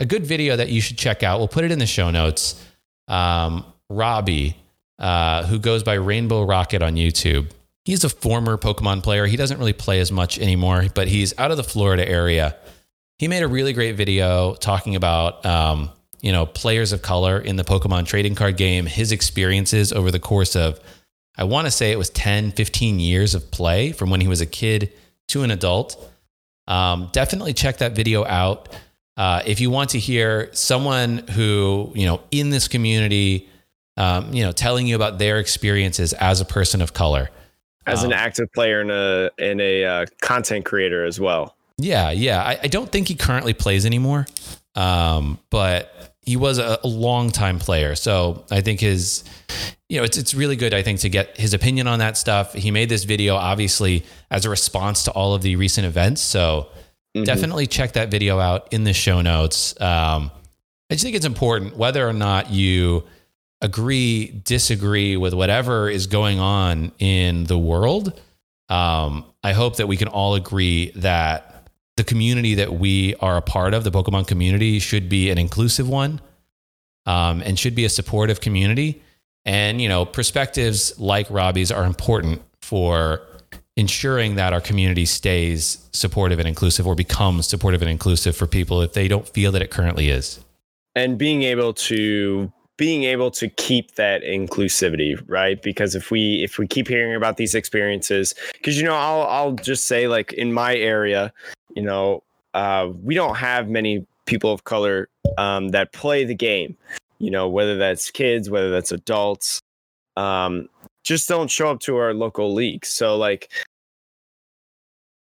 a 0.00 0.04
good 0.04 0.26
video 0.26 0.56
that 0.56 0.70
you 0.70 0.80
should 0.80 0.98
check 0.98 1.22
out. 1.22 1.38
We'll 1.38 1.46
put 1.46 1.62
it 1.62 1.70
in 1.70 1.78
the 1.78 1.86
show 1.86 2.10
notes 2.10 2.60
um, 3.08 3.64
Robbie, 3.88 4.56
uh, 4.98 5.44
who 5.46 5.58
goes 5.58 5.82
by 5.82 5.94
Rainbow 5.94 6.44
Rocket 6.44 6.82
on 6.82 6.94
YouTube. 6.94 7.50
He's 7.84 8.04
a 8.04 8.08
former 8.08 8.56
Pokemon 8.56 9.02
player. 9.02 9.26
He 9.26 9.36
doesn't 9.36 9.58
really 9.58 9.72
play 9.72 10.00
as 10.00 10.12
much 10.12 10.38
anymore, 10.38 10.86
but 10.94 11.08
he's 11.08 11.36
out 11.38 11.50
of 11.50 11.56
the 11.56 11.64
Florida 11.64 12.08
area. 12.08 12.56
He 13.18 13.28
made 13.28 13.42
a 13.42 13.48
really 13.48 13.72
great 13.72 13.96
video 13.96 14.54
talking 14.54 14.94
about, 14.94 15.44
um, 15.44 15.90
you 16.20 16.30
know, 16.30 16.46
players 16.46 16.92
of 16.92 17.02
color 17.02 17.38
in 17.38 17.56
the 17.56 17.64
Pokemon 17.64 18.06
trading 18.06 18.34
card 18.36 18.56
game, 18.56 18.86
his 18.86 19.10
experiences 19.10 19.92
over 19.92 20.10
the 20.10 20.20
course 20.20 20.54
of, 20.54 20.78
I 21.36 21.44
want 21.44 21.66
to 21.66 21.70
say 21.70 21.90
it 21.90 21.98
was 21.98 22.10
10, 22.10 22.52
15 22.52 23.00
years 23.00 23.34
of 23.34 23.50
play 23.50 23.90
from 23.92 24.10
when 24.10 24.20
he 24.20 24.28
was 24.28 24.40
a 24.40 24.46
kid 24.46 24.92
to 25.28 25.42
an 25.42 25.50
adult. 25.50 26.08
Um, 26.68 27.08
definitely 27.12 27.54
check 27.54 27.78
that 27.78 27.92
video 27.96 28.24
out. 28.24 28.68
Uh, 29.16 29.42
if 29.44 29.60
you 29.60 29.70
want 29.70 29.90
to 29.90 29.98
hear 29.98 30.48
someone 30.52 31.18
who, 31.28 31.92
you 31.94 32.06
know, 32.06 32.20
in 32.30 32.50
this 32.50 32.66
community, 32.66 33.48
um, 33.96 34.32
you 34.32 34.42
know, 34.42 34.52
telling 34.52 34.86
you 34.86 34.96
about 34.96 35.18
their 35.18 35.38
experiences 35.38 36.12
as 36.14 36.40
a 36.40 36.44
person 36.44 36.80
of 36.80 36.94
color, 36.94 37.30
as 37.86 38.00
um, 38.00 38.06
an 38.06 38.12
active 38.12 38.50
player 38.52 38.80
and 38.80 38.90
a 38.90 39.30
and 39.38 39.60
a 39.60 39.84
uh, 39.84 40.06
content 40.22 40.64
creator 40.64 41.04
as 41.04 41.20
well. 41.20 41.56
Yeah, 41.78 42.10
yeah. 42.10 42.42
I, 42.42 42.58
I, 42.62 42.66
don't 42.68 42.90
think 42.90 43.08
he 43.08 43.14
currently 43.14 43.54
plays 43.54 43.84
anymore, 43.84 44.26
um, 44.74 45.38
but 45.50 46.14
he 46.22 46.36
was 46.36 46.58
a, 46.58 46.78
a 46.84 46.86
long 46.86 47.30
time 47.30 47.58
player. 47.58 47.94
So 47.96 48.44
I 48.50 48.60
think 48.60 48.80
his, 48.80 49.24
you 49.88 49.98
know, 49.98 50.04
it's 50.04 50.16
it's 50.16 50.32
really 50.32 50.56
good. 50.56 50.72
I 50.72 50.82
think 50.82 51.00
to 51.00 51.08
get 51.08 51.36
his 51.36 51.52
opinion 51.54 51.86
on 51.86 51.98
that 51.98 52.16
stuff. 52.16 52.54
He 52.54 52.70
made 52.70 52.88
this 52.88 53.04
video 53.04 53.34
obviously 53.34 54.04
as 54.30 54.46
a 54.46 54.50
response 54.50 55.04
to 55.04 55.10
all 55.10 55.34
of 55.34 55.42
the 55.42 55.56
recent 55.56 55.86
events. 55.86 56.22
So 56.22 56.68
Mm-hmm. 57.16 57.24
Definitely 57.24 57.66
check 57.66 57.92
that 57.92 58.10
video 58.10 58.38
out 58.38 58.72
in 58.72 58.84
the 58.84 58.92
show 58.92 59.20
notes. 59.20 59.78
Um, 59.80 60.30
I 60.90 60.94
just 60.94 61.04
think 61.04 61.16
it's 61.16 61.26
important 61.26 61.76
whether 61.76 62.06
or 62.06 62.12
not 62.12 62.50
you 62.50 63.04
agree, 63.60 64.42
disagree 64.44 65.16
with 65.16 65.34
whatever 65.34 65.88
is 65.88 66.06
going 66.06 66.40
on 66.40 66.92
in 66.98 67.44
the 67.44 67.58
world. 67.58 68.20
Um, 68.68 69.24
I 69.42 69.52
hope 69.52 69.76
that 69.76 69.86
we 69.86 69.96
can 69.96 70.08
all 70.08 70.34
agree 70.34 70.90
that 70.96 71.68
the 71.96 72.04
community 72.04 72.54
that 72.54 72.72
we 72.72 73.14
are 73.16 73.36
a 73.36 73.42
part 73.42 73.74
of, 73.74 73.84
the 73.84 73.90
Pokemon 73.90 74.26
community, 74.26 74.78
should 74.78 75.08
be 75.08 75.30
an 75.30 75.38
inclusive 75.38 75.88
one 75.88 76.20
um, 77.06 77.42
and 77.42 77.58
should 77.58 77.74
be 77.74 77.84
a 77.84 77.90
supportive 77.90 78.40
community. 78.40 79.02
And, 79.44 79.80
you 79.80 79.88
know, 79.88 80.04
perspectives 80.04 80.98
like 80.98 81.26
Robbie's 81.28 81.70
are 81.70 81.84
important 81.84 82.42
for 82.62 83.20
ensuring 83.76 84.34
that 84.34 84.52
our 84.52 84.60
community 84.60 85.06
stays 85.06 85.88
supportive 85.92 86.38
and 86.38 86.46
inclusive 86.46 86.86
or 86.86 86.94
becomes 86.94 87.46
supportive 87.46 87.80
and 87.80 87.90
inclusive 87.90 88.36
for 88.36 88.46
people 88.46 88.82
if 88.82 88.92
they 88.92 89.08
don't 89.08 89.28
feel 89.28 89.52
that 89.52 89.62
it 89.62 89.70
currently 89.70 90.10
is. 90.10 90.40
And 90.94 91.16
being 91.16 91.42
able 91.42 91.72
to 91.74 92.52
being 92.76 93.04
able 93.04 93.30
to 93.30 93.48
keep 93.48 93.94
that 93.94 94.22
inclusivity 94.22 95.22
right? 95.26 95.62
Because 95.62 95.94
if 95.94 96.10
we 96.10 96.42
if 96.42 96.58
we 96.58 96.66
keep 96.66 96.88
hearing 96.88 97.14
about 97.14 97.36
these 97.36 97.54
experiences 97.54 98.34
because 98.52 98.78
you 98.78 98.84
know 98.84 98.94
I'll 98.94 99.22
I'll 99.22 99.52
just 99.52 99.86
say 99.86 100.08
like 100.08 100.32
in 100.32 100.52
my 100.52 100.74
area 100.76 101.32
you 101.74 101.82
know 101.82 102.22
uh, 102.54 102.88
we 103.02 103.14
don't 103.14 103.36
have 103.36 103.68
many 103.68 104.06
people 104.26 104.52
of 104.52 104.64
color 104.64 105.08
um, 105.38 105.68
that 105.68 105.92
play 105.92 106.24
the 106.24 106.34
game 106.34 106.76
you 107.18 107.30
know 107.30 107.48
whether 107.48 107.78
that's 107.78 108.10
kids 108.10 108.50
whether 108.50 108.70
that's 108.70 108.92
adults 108.92 109.60
um, 110.16 110.68
just 111.02 111.28
don't 111.28 111.50
show 111.50 111.70
up 111.70 111.80
to 111.80 111.96
our 111.96 112.14
local 112.14 112.52
league. 112.54 112.84
So 112.84 113.16
like 113.16 113.50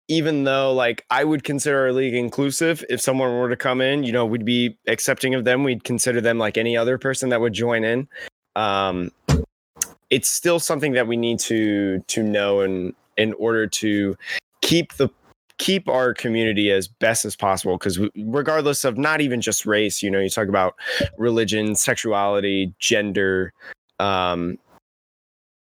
even 0.07 0.43
though 0.43 0.73
like 0.73 1.05
I 1.09 1.23
would 1.23 1.43
consider 1.43 1.79
our 1.79 1.93
league 1.93 2.15
inclusive, 2.15 2.83
if 2.89 2.99
someone 2.99 3.37
were 3.37 3.49
to 3.49 3.55
come 3.55 3.79
in, 3.79 4.03
you 4.03 4.11
know, 4.11 4.25
we'd 4.25 4.43
be 4.43 4.77
accepting 4.87 5.35
of 5.35 5.45
them. 5.45 5.63
We'd 5.63 5.83
consider 5.83 6.19
them 6.19 6.39
like 6.39 6.57
any 6.57 6.75
other 6.75 6.97
person 6.97 7.29
that 7.29 7.39
would 7.39 7.53
join 7.53 7.83
in. 7.83 8.07
Um, 8.55 9.11
it's 10.09 10.29
still 10.29 10.59
something 10.59 10.93
that 10.93 11.07
we 11.07 11.15
need 11.15 11.39
to 11.39 11.99
to 12.07 12.23
know 12.23 12.61
and 12.61 12.93
in 13.17 13.33
order 13.33 13.67
to 13.67 14.17
keep 14.61 14.93
the 14.93 15.09
keep 15.57 15.89
our 15.89 16.13
community 16.13 16.71
as 16.71 16.87
best 16.87 17.25
as 17.25 17.35
possible 17.35 17.77
because 17.77 17.99
regardless 18.25 18.85
of 18.85 18.97
not 18.97 19.19
even 19.19 19.41
just 19.41 19.65
race 19.65 20.01
you 20.01 20.09
know 20.09 20.19
you 20.19 20.29
talk 20.29 20.47
about 20.47 20.75
religion 21.17 21.75
sexuality 21.75 22.73
gender 22.79 23.51
um 23.99 24.57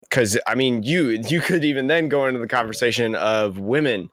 because 0.08 0.38
i 0.46 0.54
mean 0.54 0.82
you 0.82 1.22
you 1.28 1.40
could 1.40 1.64
even 1.64 1.86
then 1.86 2.08
go 2.08 2.26
into 2.26 2.40
the 2.40 2.48
conversation 2.48 3.14
of 3.16 3.58
women 3.58 4.10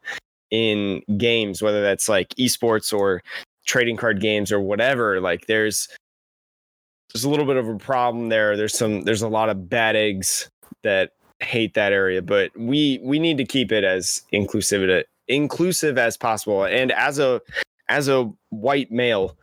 in 0.52 1.02
games 1.18 1.62
whether 1.62 1.82
that's 1.82 2.08
like 2.08 2.30
esports 2.36 2.94
or 2.98 3.22
trading 3.66 3.98
card 3.98 4.20
games 4.20 4.52
or 4.52 4.60
whatever 4.60 5.20
like 5.20 5.48
there's 5.48 5.88
there's 7.14 7.24
a 7.24 7.30
little 7.30 7.46
bit 7.46 7.58
of 7.58 7.68
a 7.68 7.78
problem 7.78 8.30
there. 8.30 8.58
There's 8.58 8.78
some 8.78 9.04
there's 9.04 9.22
a 9.22 9.28
lot 9.28 9.50
of 9.50 9.70
bad 9.70 9.96
eggs 9.96 10.50
that 10.82 11.12
hate 11.40 11.74
that 11.74 11.92
area 11.92 12.22
but 12.22 12.52
we 12.58 13.00
we 13.04 13.20
need 13.20 13.38
to 13.38 13.44
keep 13.44 13.72
it 13.72 13.84
as 13.84 14.22
inclusive 14.32 15.06
inclusive 15.28 15.98
as 15.98 16.18
possible. 16.18 16.64
And 16.64 16.92
as 16.92 17.20
a 17.20 17.42
as 17.90 18.08
a 18.08 18.32
white 18.50 18.92
male 18.92 19.36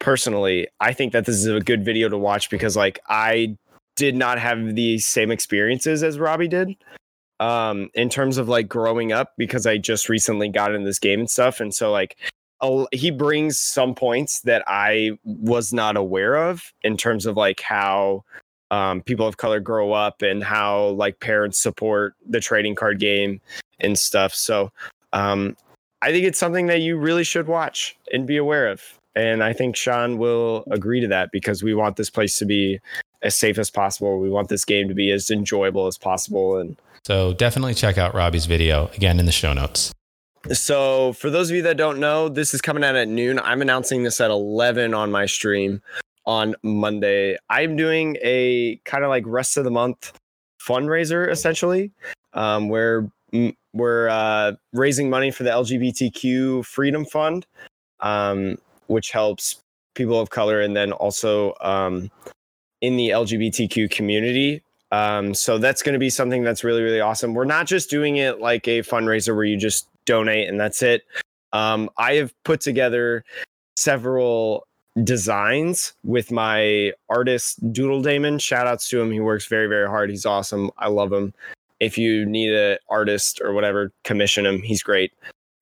personally 0.00 0.68
i 0.78 0.92
think 0.92 1.12
that 1.12 1.24
this 1.26 1.34
is 1.34 1.46
a 1.48 1.58
good 1.58 1.84
video 1.84 2.08
to 2.08 2.16
watch 2.16 2.48
because 2.50 2.76
like 2.76 3.00
i 3.08 3.52
did 3.98 4.16
not 4.16 4.38
have 4.38 4.74
the 4.74 4.98
same 4.98 5.30
experiences 5.30 6.02
as 6.02 6.18
robbie 6.18 6.48
did 6.48 6.74
um 7.40 7.90
in 7.94 8.08
terms 8.08 8.38
of 8.38 8.48
like 8.48 8.68
growing 8.68 9.12
up 9.12 9.34
because 9.36 9.66
i 9.66 9.76
just 9.76 10.08
recently 10.08 10.48
got 10.48 10.74
in 10.74 10.84
this 10.84 10.98
game 10.98 11.20
and 11.20 11.30
stuff 11.30 11.60
and 11.60 11.74
so 11.74 11.90
like 11.90 12.16
he 12.90 13.10
brings 13.10 13.58
some 13.58 13.94
points 13.94 14.40
that 14.40 14.64
i 14.66 15.10
was 15.24 15.72
not 15.72 15.96
aware 15.96 16.34
of 16.34 16.72
in 16.82 16.96
terms 16.96 17.26
of 17.26 17.36
like 17.36 17.60
how 17.60 18.24
um, 18.70 19.00
people 19.02 19.26
of 19.26 19.36
color 19.36 19.60
grow 19.60 19.92
up 19.92 20.22
and 20.22 20.42
how 20.42 20.88
like 20.88 21.20
parents 21.20 21.58
support 21.58 22.14
the 22.28 22.40
trading 22.40 22.74
card 22.74 22.98
game 22.98 23.40
and 23.80 23.98
stuff. 23.98 24.34
So 24.34 24.70
um, 25.12 25.56
I 26.02 26.12
think 26.12 26.24
it's 26.24 26.38
something 26.38 26.66
that 26.66 26.80
you 26.80 26.96
really 26.96 27.24
should 27.24 27.48
watch 27.48 27.96
and 28.12 28.26
be 28.26 28.36
aware 28.36 28.68
of. 28.68 28.82
And 29.14 29.42
I 29.42 29.52
think 29.52 29.74
Sean 29.74 30.18
will 30.18 30.64
agree 30.70 31.00
to 31.00 31.08
that 31.08 31.30
because 31.32 31.62
we 31.62 31.74
want 31.74 31.96
this 31.96 32.10
place 32.10 32.38
to 32.38 32.44
be 32.44 32.78
as 33.22 33.36
safe 33.36 33.58
as 33.58 33.70
possible. 33.70 34.20
We 34.20 34.30
want 34.30 34.48
this 34.48 34.64
game 34.64 34.88
to 34.88 34.94
be 34.94 35.10
as 35.10 35.30
enjoyable 35.30 35.86
as 35.86 35.98
possible. 35.98 36.58
And 36.58 36.76
so 37.04 37.32
definitely 37.34 37.74
check 37.74 37.98
out 37.98 38.14
Robbie's 38.14 38.46
video 38.46 38.90
again 38.94 39.18
in 39.18 39.26
the 39.26 39.32
show 39.32 39.52
notes. 39.52 39.92
So, 40.52 41.14
for 41.14 41.30
those 41.30 41.50
of 41.50 41.56
you 41.56 41.62
that 41.62 41.76
don't 41.76 41.98
know, 41.98 42.28
this 42.28 42.54
is 42.54 42.60
coming 42.60 42.84
out 42.84 42.94
at 42.94 43.08
noon. 43.08 43.40
I'm 43.40 43.60
announcing 43.60 44.04
this 44.04 44.20
at 44.20 44.30
11 44.30 44.94
on 44.94 45.10
my 45.10 45.26
stream 45.26 45.82
on 46.26 46.54
Monday. 46.62 47.36
I'm 47.50 47.76
doing 47.76 48.16
a 48.22 48.76
kind 48.84 49.02
of 49.02 49.10
like 49.10 49.24
rest 49.26 49.56
of 49.56 49.64
the 49.64 49.70
month 49.70 50.12
fundraiser 50.66 51.28
essentially, 51.28 51.90
um, 52.34 52.68
where 52.68 53.10
we're 53.72 54.08
uh, 54.08 54.52
raising 54.72 55.10
money 55.10 55.30
for 55.30 55.42
the 55.42 55.50
LGBTQ 55.50 56.64
Freedom 56.64 57.04
Fund, 57.04 57.46
um, 58.00 58.58
which 58.86 59.10
helps 59.10 59.60
people 59.94 60.20
of 60.20 60.30
color 60.30 60.60
and 60.60 60.76
then 60.76 60.92
also 60.92 61.54
um, 61.60 62.10
in 62.80 62.96
the 62.96 63.10
LGBTQ 63.10 63.90
community. 63.90 64.62
Um, 64.90 65.34
so 65.34 65.58
that's 65.58 65.82
going 65.82 65.92
to 65.92 65.98
be 65.98 66.10
something 66.10 66.42
that's 66.42 66.64
really, 66.64 66.82
really 66.82 67.00
awesome. 67.00 67.34
We're 67.34 67.44
not 67.44 67.66
just 67.66 67.90
doing 67.90 68.16
it 68.16 68.40
like 68.40 68.66
a 68.66 68.80
fundraiser 68.80 69.34
where 69.34 69.44
you 69.44 69.56
just 69.56 69.88
donate 70.04 70.48
and 70.48 70.58
that's 70.58 70.82
it. 70.82 71.04
Um, 71.52 71.90
I 71.98 72.14
have 72.14 72.32
put 72.44 72.60
together 72.60 73.24
several 73.76 74.66
designs 75.04 75.94
with 76.04 76.30
my 76.30 76.92
artist 77.08 77.60
Doodle 77.72 78.02
Damon. 78.02 78.38
Shout 78.38 78.66
outs 78.66 78.88
to 78.88 79.00
him. 79.00 79.10
He 79.10 79.20
works 79.20 79.46
very, 79.46 79.66
very 79.66 79.88
hard. 79.88 80.10
He's 80.10 80.26
awesome. 80.26 80.70
I 80.78 80.88
love 80.88 81.12
him. 81.12 81.34
If 81.80 81.96
you 81.96 82.26
need 82.26 82.52
an 82.52 82.78
artist 82.88 83.40
or 83.42 83.52
whatever, 83.52 83.92
commission 84.04 84.46
him. 84.46 84.62
He's 84.62 84.82
great. 84.82 85.12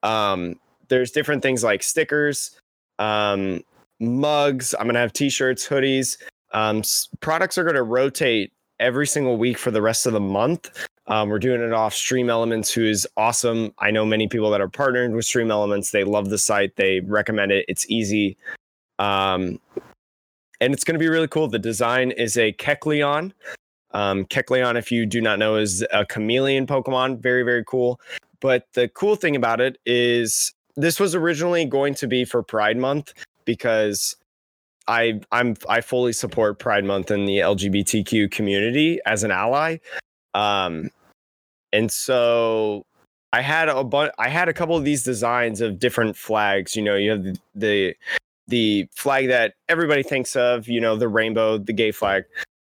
Um, 0.03 0.59
there's 0.89 1.11
different 1.11 1.43
things 1.43 1.63
like 1.63 1.83
stickers, 1.83 2.59
um, 2.99 3.63
mugs. 4.01 4.75
I'm 4.79 4.87
gonna 4.87 5.01
have 5.01 5.13
t-shirts, 5.13 5.69
hoodies. 5.69 6.17
Um, 6.53 6.83
products 7.21 7.59
are 7.59 7.65
gonna 7.65 7.83
rotate 7.83 8.53
every 8.81 9.07
single 9.07 9.37
week 9.37 9.59
for 9.59 9.71
the 9.71 9.83
rest 9.83 10.07
of 10.07 10.13
the 10.13 10.21
month. 10.21 10.71
Um, 11.09 11.29
we're 11.29 11.39
doing 11.39 11.61
it 11.61 11.73
off 11.73 11.95
Stream 11.95 12.29
Elements, 12.29 12.73
who 12.73 12.85
is 12.85 13.07
awesome. 13.17 13.73
I 13.79 13.91
know 13.91 14.05
many 14.05 14.27
people 14.29 14.51
that 14.51 14.61
are 14.61 14.69
partnered 14.69 15.15
with 15.15 15.25
Stream 15.25 15.51
Elements. 15.51 15.91
They 15.91 16.05
love 16.05 16.31
the 16.31 16.39
site. 16.39 16.77
They 16.77 17.01
recommend 17.01 17.53
it. 17.53 17.65
It's 17.69 17.89
easy. 17.89 18.37
Um, 18.99 19.61
and 20.61 20.73
it's 20.73 20.85
going 20.85 20.95
to 20.95 20.99
be 20.99 21.09
really 21.09 21.29
cool. 21.29 21.49
The 21.49 21.59
design 21.59 22.11
is 22.13 22.37
a 22.37 22.53
Kecleon. 22.55 23.33
Um, 23.93 24.25
Kecleon, 24.25 24.77
if 24.77 24.91
you 24.91 25.07
do 25.07 25.21
not 25.21 25.39
know, 25.39 25.57
is 25.57 25.85
a 25.93 26.05
chameleon 26.07 26.67
Pokemon. 26.67 27.21
Very, 27.21 27.43
very 27.45 27.65
cool. 27.65 28.01
But 28.41 28.67
the 28.73 28.89
cool 28.89 29.17
thing 29.17 29.37
about 29.37 29.61
it 29.61 29.79
is 29.87 30.53
this 30.77 30.99
was 30.99 31.15
originally 31.15 31.65
going 31.65 31.95
to 31.95 32.07
be 32.07 32.25
for 32.25 32.43
Pride 32.43 32.77
Month 32.77 33.15
because 33.45 34.17
I 34.89 35.21
I'm 35.33 35.57
I 35.69 35.81
fully 35.81 36.13
support 36.13 36.59
Pride 36.59 36.85
Month 36.85 37.11
and 37.11 37.29
the 37.29 37.39
LGBTQ 37.39 38.31
community 38.31 39.01
as 39.07 39.25
an 39.25 39.31
ally. 39.31 39.79
Um, 40.35 40.91
and 41.73 41.91
so 41.91 42.85
I 43.33 43.41
had 43.41 43.69
a 43.69 43.85
bu- 43.85 44.11
I 44.19 44.29
had 44.29 44.49
a 44.49 44.55
couple 44.55 44.77
of 44.77 44.85
these 44.85 45.03
designs 45.03 45.61
of 45.61 45.79
different 45.79 46.17
flags. 46.17 46.77
You 46.77 46.83
know, 46.83 46.97
you 46.97 47.11
have 47.11 47.23
the, 47.23 47.39
the 47.55 47.97
the 48.49 48.89
flag 48.95 49.29
that 49.29 49.55
everybody 49.69 50.03
thinks 50.03 50.37
of, 50.37 50.69
you 50.69 50.81
know, 50.81 50.97
the 50.97 51.09
rainbow, 51.09 51.59
the 51.59 51.73
gay 51.73 51.91
flag. 51.91 52.25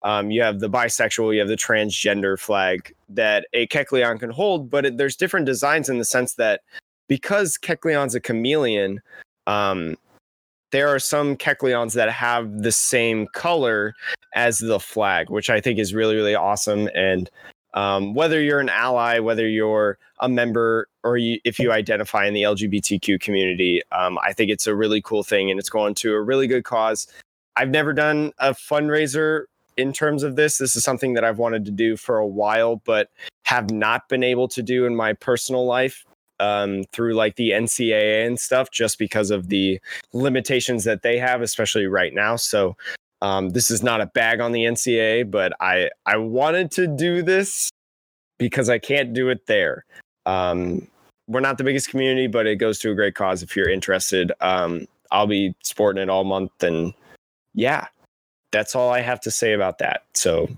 Um, 0.03 0.31
you 0.31 0.41
have 0.41 0.59
the 0.59 0.69
bisexual, 0.69 1.33
you 1.33 1.39
have 1.39 1.47
the 1.47 1.55
transgender 1.55 2.37
flag 2.39 2.93
that 3.09 3.47
a 3.53 3.67
Kecleon 3.67 4.19
can 4.19 4.29
hold, 4.29 4.69
but 4.69 4.85
it, 4.85 4.97
there's 4.97 5.15
different 5.15 5.45
designs 5.45 5.89
in 5.89 5.97
the 5.97 6.05
sense 6.05 6.35
that 6.35 6.61
because 7.07 7.57
Kecleon's 7.57 8.13
a 8.13 8.19
chameleon, 8.19 9.01
um, 9.47 9.97
there 10.73 10.87
are 10.89 10.97
some 10.97 11.37
Kecleons 11.37 11.93
that 11.93 12.09
have 12.09 12.63
the 12.63 12.71
same 12.71 13.27
color 13.27 13.93
as 14.33 14.57
the 14.57 14.79
flag, 14.79 15.29
which 15.29 15.51
I 15.51 15.61
think 15.61 15.77
is 15.77 15.93
really, 15.93 16.15
really 16.15 16.33
awesome. 16.33 16.89
And 16.95 17.29
um, 17.75 18.15
whether 18.15 18.41
you're 18.41 18.59
an 18.59 18.69
ally, 18.69 19.19
whether 19.19 19.47
you're 19.47 19.99
a 20.19 20.27
member, 20.27 20.89
or 21.03 21.17
you, 21.17 21.39
if 21.45 21.59
you 21.59 21.71
identify 21.71 22.25
in 22.25 22.33
the 22.33 22.41
LGBTQ 22.41 23.21
community, 23.21 23.83
um, 23.91 24.17
I 24.23 24.33
think 24.33 24.49
it's 24.49 24.65
a 24.65 24.75
really 24.75 24.99
cool 24.99 25.21
thing 25.23 25.51
and 25.51 25.59
it's 25.59 25.69
going 25.69 25.93
to 25.95 26.15
a 26.15 26.21
really 26.21 26.47
good 26.47 26.63
cause. 26.63 27.07
I've 27.55 27.69
never 27.69 27.93
done 27.93 28.31
a 28.39 28.55
fundraiser 28.55 29.43
in 29.77 29.93
terms 29.93 30.23
of 30.23 30.37
this. 30.37 30.57
This 30.57 30.75
is 30.75 30.83
something 30.83 31.13
that 31.13 31.23
I've 31.23 31.37
wanted 31.37 31.65
to 31.65 31.71
do 31.71 31.97
for 31.97 32.17
a 32.17 32.25
while, 32.25 32.77
but 32.77 33.11
have 33.43 33.69
not 33.69 34.09
been 34.09 34.23
able 34.23 34.47
to 34.47 34.63
do 34.63 34.87
in 34.87 34.95
my 34.95 35.13
personal 35.13 35.67
life 35.67 36.03
um, 36.43 36.83
through 36.91 37.13
like 37.13 37.37
the 37.37 37.51
NCAA 37.51 38.27
and 38.27 38.37
stuff, 38.37 38.69
just 38.69 38.99
because 38.99 39.31
of 39.31 39.47
the 39.47 39.79
limitations 40.11 40.83
that 40.83 41.01
they 41.01 41.17
have, 41.17 41.41
especially 41.41 41.87
right 41.87 42.13
now. 42.13 42.35
So 42.35 42.75
um, 43.21 43.49
this 43.49 43.71
is 43.71 43.81
not 43.81 44.01
a 44.01 44.07
bag 44.07 44.41
on 44.41 44.51
the 44.51 44.63
NCAA, 44.63 45.31
but 45.31 45.53
I 45.61 45.89
I 46.05 46.17
wanted 46.17 46.69
to 46.71 46.87
do 46.87 47.21
this 47.21 47.69
because 48.37 48.69
I 48.69 48.77
can't 48.77 49.13
do 49.13 49.29
it 49.29 49.45
there. 49.47 49.85
Um, 50.25 50.87
we're 51.29 51.39
not 51.39 51.57
the 51.57 51.63
biggest 51.63 51.89
community, 51.89 52.27
but 52.27 52.45
it 52.45 52.57
goes 52.57 52.79
to 52.79 52.91
a 52.91 52.95
great 52.95 53.15
cause. 53.15 53.41
If 53.41 53.55
you're 53.55 53.69
interested, 53.69 54.33
um, 54.41 54.85
I'll 55.11 55.27
be 55.27 55.55
sporting 55.63 56.03
it 56.03 56.09
all 56.09 56.25
month, 56.25 56.61
and 56.61 56.93
yeah, 57.53 57.87
that's 58.51 58.75
all 58.75 58.89
I 58.89 58.99
have 58.99 59.21
to 59.21 59.31
say 59.31 59.53
about 59.53 59.77
that. 59.77 60.03
So, 60.13 60.49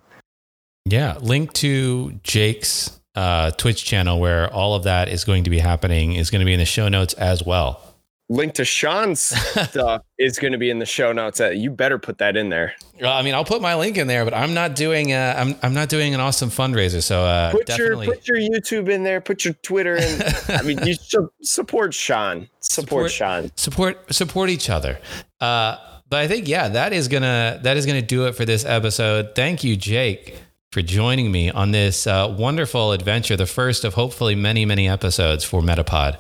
yeah, 0.86 1.18
link 1.22 1.54
to 1.54 2.14
Jake's 2.24 3.00
uh, 3.16 3.52
Twitch 3.52 3.86
channel 3.86 4.20
where 4.20 4.52
all 4.54 4.76
of 4.76 4.84
that 4.84 5.10
is 5.10 5.24
going 5.24 5.44
to 5.46 5.50
be 5.50 5.60
happening 5.60 6.14
is 6.14 6.30
going 6.30 6.40
to 6.40 6.46
be 6.46 6.54
in 6.54 6.60
the 6.60 6.66
show 6.66 6.88
notes 6.90 7.14
as 7.14 7.44
well 7.44 7.82
link 8.30 8.54
to 8.56 8.66
Sean's 8.66 9.22
stuff 9.70 10.02
is 10.18 10.40
going 10.40 10.54
to 10.54 10.58
be 10.58 10.70
in 10.70 10.80
the 10.80 10.86
show 10.86 11.12
notes. 11.12 11.40
Uh, 11.40 11.50
you 11.50 11.70
better 11.70 12.00
put 12.00 12.18
that 12.20 12.36
in 12.36 12.50
there. 12.50 12.76
Well, 13.00 13.14
I 13.14 13.22
mean, 13.22 13.34
I'll 13.34 13.46
put 13.46 13.62
my 13.62 13.76
link 13.76 13.98
in 13.98 14.08
there, 14.08 14.24
but 14.24 14.34
I'm 14.34 14.54
not 14.54 14.76
doing. 14.76 15.14
Uh, 15.14 15.36
I'm 15.38 15.56
I'm 15.62 15.74
not 15.74 15.90
doing 15.90 16.14
an 16.14 16.20
awesome 16.20 16.50
fundraiser. 16.50 17.04
So 17.04 17.24
uh, 17.24 17.52
put 17.52 17.68
definitely. 17.68 18.08
your 18.08 18.16
put 18.16 18.28
your 18.28 18.38
YouTube 18.38 18.90
in 18.90 19.04
there. 19.04 19.22
Put 19.22 19.46
your 19.46 19.54
Twitter 19.56 19.96
in. 19.96 20.22
I 20.50 20.62
mean, 20.62 20.80
you 20.86 20.96
should 20.96 21.28
support 21.42 21.94
Sean. 21.94 22.50
Support, 22.60 23.12
support 23.12 23.12
Sean. 23.12 23.52
Support 23.56 24.14
support 24.14 24.50
each 24.50 24.70
other. 24.70 25.00
Uh, 25.40 25.78
but 26.08 26.20
I 26.20 26.28
think 26.28 26.48
yeah, 26.48 26.70
that 26.70 26.94
is 26.94 27.08
gonna 27.08 27.60
that 27.64 27.78
is 27.78 27.86
gonna 27.86 28.02
do 28.02 28.28
it 28.28 28.34
for 28.34 28.46
this 28.46 28.66
episode. 28.66 29.36
Thank 29.36 29.64
you, 29.64 29.76
Jake. 29.76 30.40
For 30.76 30.82
joining 30.82 31.32
me 31.32 31.50
on 31.50 31.72
this 31.72 32.06
uh, 32.06 32.36
wonderful 32.38 32.92
adventure, 32.92 33.38
the 33.38 33.46
first 33.46 33.86
of 33.86 33.94
hopefully 33.94 34.36
many, 34.36 34.66
many 34.66 34.90
episodes 34.90 35.46
for 35.46 35.62
Metapod. 35.62 36.18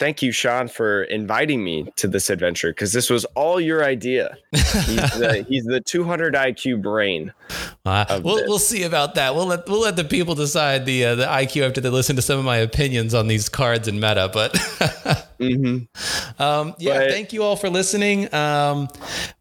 Thank 0.00 0.22
you, 0.22 0.32
Sean, 0.32 0.66
for 0.66 1.04
inviting 1.04 1.62
me 1.62 1.92
to 1.96 2.08
this 2.08 2.30
adventure 2.30 2.70
because 2.70 2.92
this 2.92 3.10
was 3.10 3.26
all 3.36 3.60
your 3.60 3.84
idea. 3.84 4.36
He's 4.50 4.64
the, 4.64 5.46
he's 5.48 5.64
the 5.64 5.80
200 5.80 6.34
IQ 6.34 6.82
brain. 6.82 7.32
Uh, 7.84 8.20
we'll, 8.24 8.42
we'll 8.48 8.58
see 8.58 8.82
about 8.82 9.14
that. 9.14 9.34
We'll 9.34 9.46
let 9.46 9.68
we'll 9.68 9.80
let 9.80 9.96
the 9.96 10.04
people 10.04 10.34
decide 10.34 10.86
the 10.86 11.04
uh, 11.04 11.14
the 11.14 11.26
IQ 11.26 11.68
after 11.68 11.80
they 11.80 11.90
listen 11.90 12.16
to 12.16 12.22
some 12.22 12.38
of 12.38 12.44
my 12.44 12.56
opinions 12.56 13.14
on 13.14 13.28
these 13.28 13.48
cards 13.48 13.86
and 13.86 14.00
meta. 14.00 14.30
But 14.32 14.54
mm-hmm. 15.38 16.42
um, 16.42 16.74
yeah, 16.78 16.98
but, 16.98 17.10
thank 17.10 17.32
you 17.32 17.42
all 17.42 17.56
for 17.56 17.70
listening. 17.70 18.32
Um, 18.34 18.88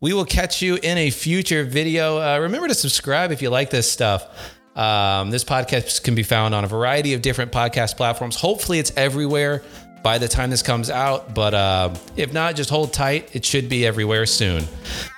we 0.01 0.13
will 0.13 0.25
catch 0.25 0.61
you 0.61 0.75
in 0.75 0.97
a 0.97 1.09
future 1.09 1.63
video. 1.63 2.19
Uh, 2.19 2.39
remember 2.39 2.67
to 2.67 2.75
subscribe 2.75 3.31
if 3.31 3.41
you 3.41 3.49
like 3.49 3.71
this 3.71 3.91
stuff. 3.91 4.27
Um, 4.75 5.29
this 5.29 5.43
podcast 5.43 6.03
can 6.03 6.15
be 6.15 6.23
found 6.23 6.55
on 6.55 6.63
a 6.63 6.67
variety 6.67 7.13
of 7.13 7.21
different 7.21 7.51
podcast 7.51 7.97
platforms. 7.97 8.37
Hopefully, 8.37 8.79
it's 8.79 8.93
everywhere 8.95 9.63
by 10.03 10.17
the 10.17 10.27
time 10.27 10.49
this 10.49 10.61
comes 10.61 10.89
out. 10.89 11.33
But 11.33 11.53
uh, 11.53 11.95
if 12.15 12.33
not, 12.33 12.55
just 12.55 12.69
hold 12.69 12.93
tight. 12.93 13.35
It 13.35 13.45
should 13.45 13.69
be 13.69 13.85
everywhere 13.85 14.25
soon. 14.25 14.63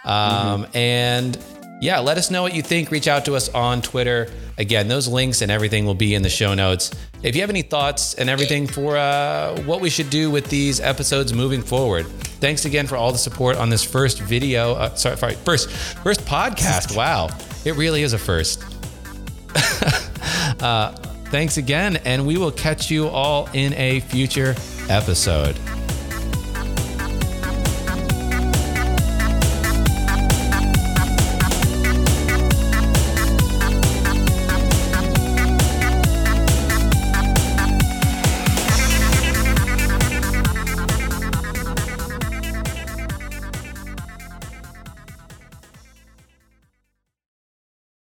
Um, 0.05 0.63
mm-hmm. 0.63 0.77
And 0.77 1.37
yeah, 1.81 1.99
let 1.99 2.17
us 2.17 2.29
know 2.29 2.43
what 2.43 2.53
you 2.53 2.61
think. 2.61 2.91
Reach 2.91 3.07
out 3.07 3.25
to 3.25 3.35
us 3.35 3.49
on 3.49 3.81
Twitter. 3.81 4.31
Again, 4.57 4.87
those 4.87 5.07
links 5.07 5.41
and 5.41 5.51
everything 5.51 5.85
will 5.85 5.95
be 5.95 6.13
in 6.13 6.21
the 6.21 6.29
show 6.29 6.53
notes. 6.53 6.91
If 7.23 7.35
you 7.35 7.41
have 7.41 7.49
any 7.49 7.63
thoughts 7.63 8.13
and 8.13 8.29
everything 8.29 8.67
for 8.67 8.97
uh, 8.97 9.59
what 9.61 9.81
we 9.81 9.89
should 9.89 10.11
do 10.11 10.29
with 10.29 10.47
these 10.49 10.79
episodes 10.79 11.33
moving 11.33 11.63
forward, 11.63 12.05
thanks 12.39 12.65
again 12.65 12.85
for 12.85 12.95
all 12.97 13.11
the 13.11 13.17
support 13.17 13.57
on 13.57 13.69
this 13.69 13.83
first 13.83 14.19
video. 14.19 14.73
Uh, 14.73 14.93
sorry, 14.93 15.17
sorry, 15.17 15.33
first 15.33 15.71
first 15.71 16.21
podcast. 16.21 16.95
Wow, 16.95 17.29
it 17.65 17.75
really 17.75 18.03
is 18.03 18.13
a 18.13 18.19
first. 18.19 18.63
uh, 20.61 20.95
thanks 21.31 21.57
again, 21.57 21.97
and 22.05 22.27
we 22.27 22.37
will 22.37 22.51
catch 22.51 22.91
you 22.91 23.07
all 23.07 23.49
in 23.53 23.73
a 23.73 24.01
future 24.01 24.53
episode. 24.89 25.57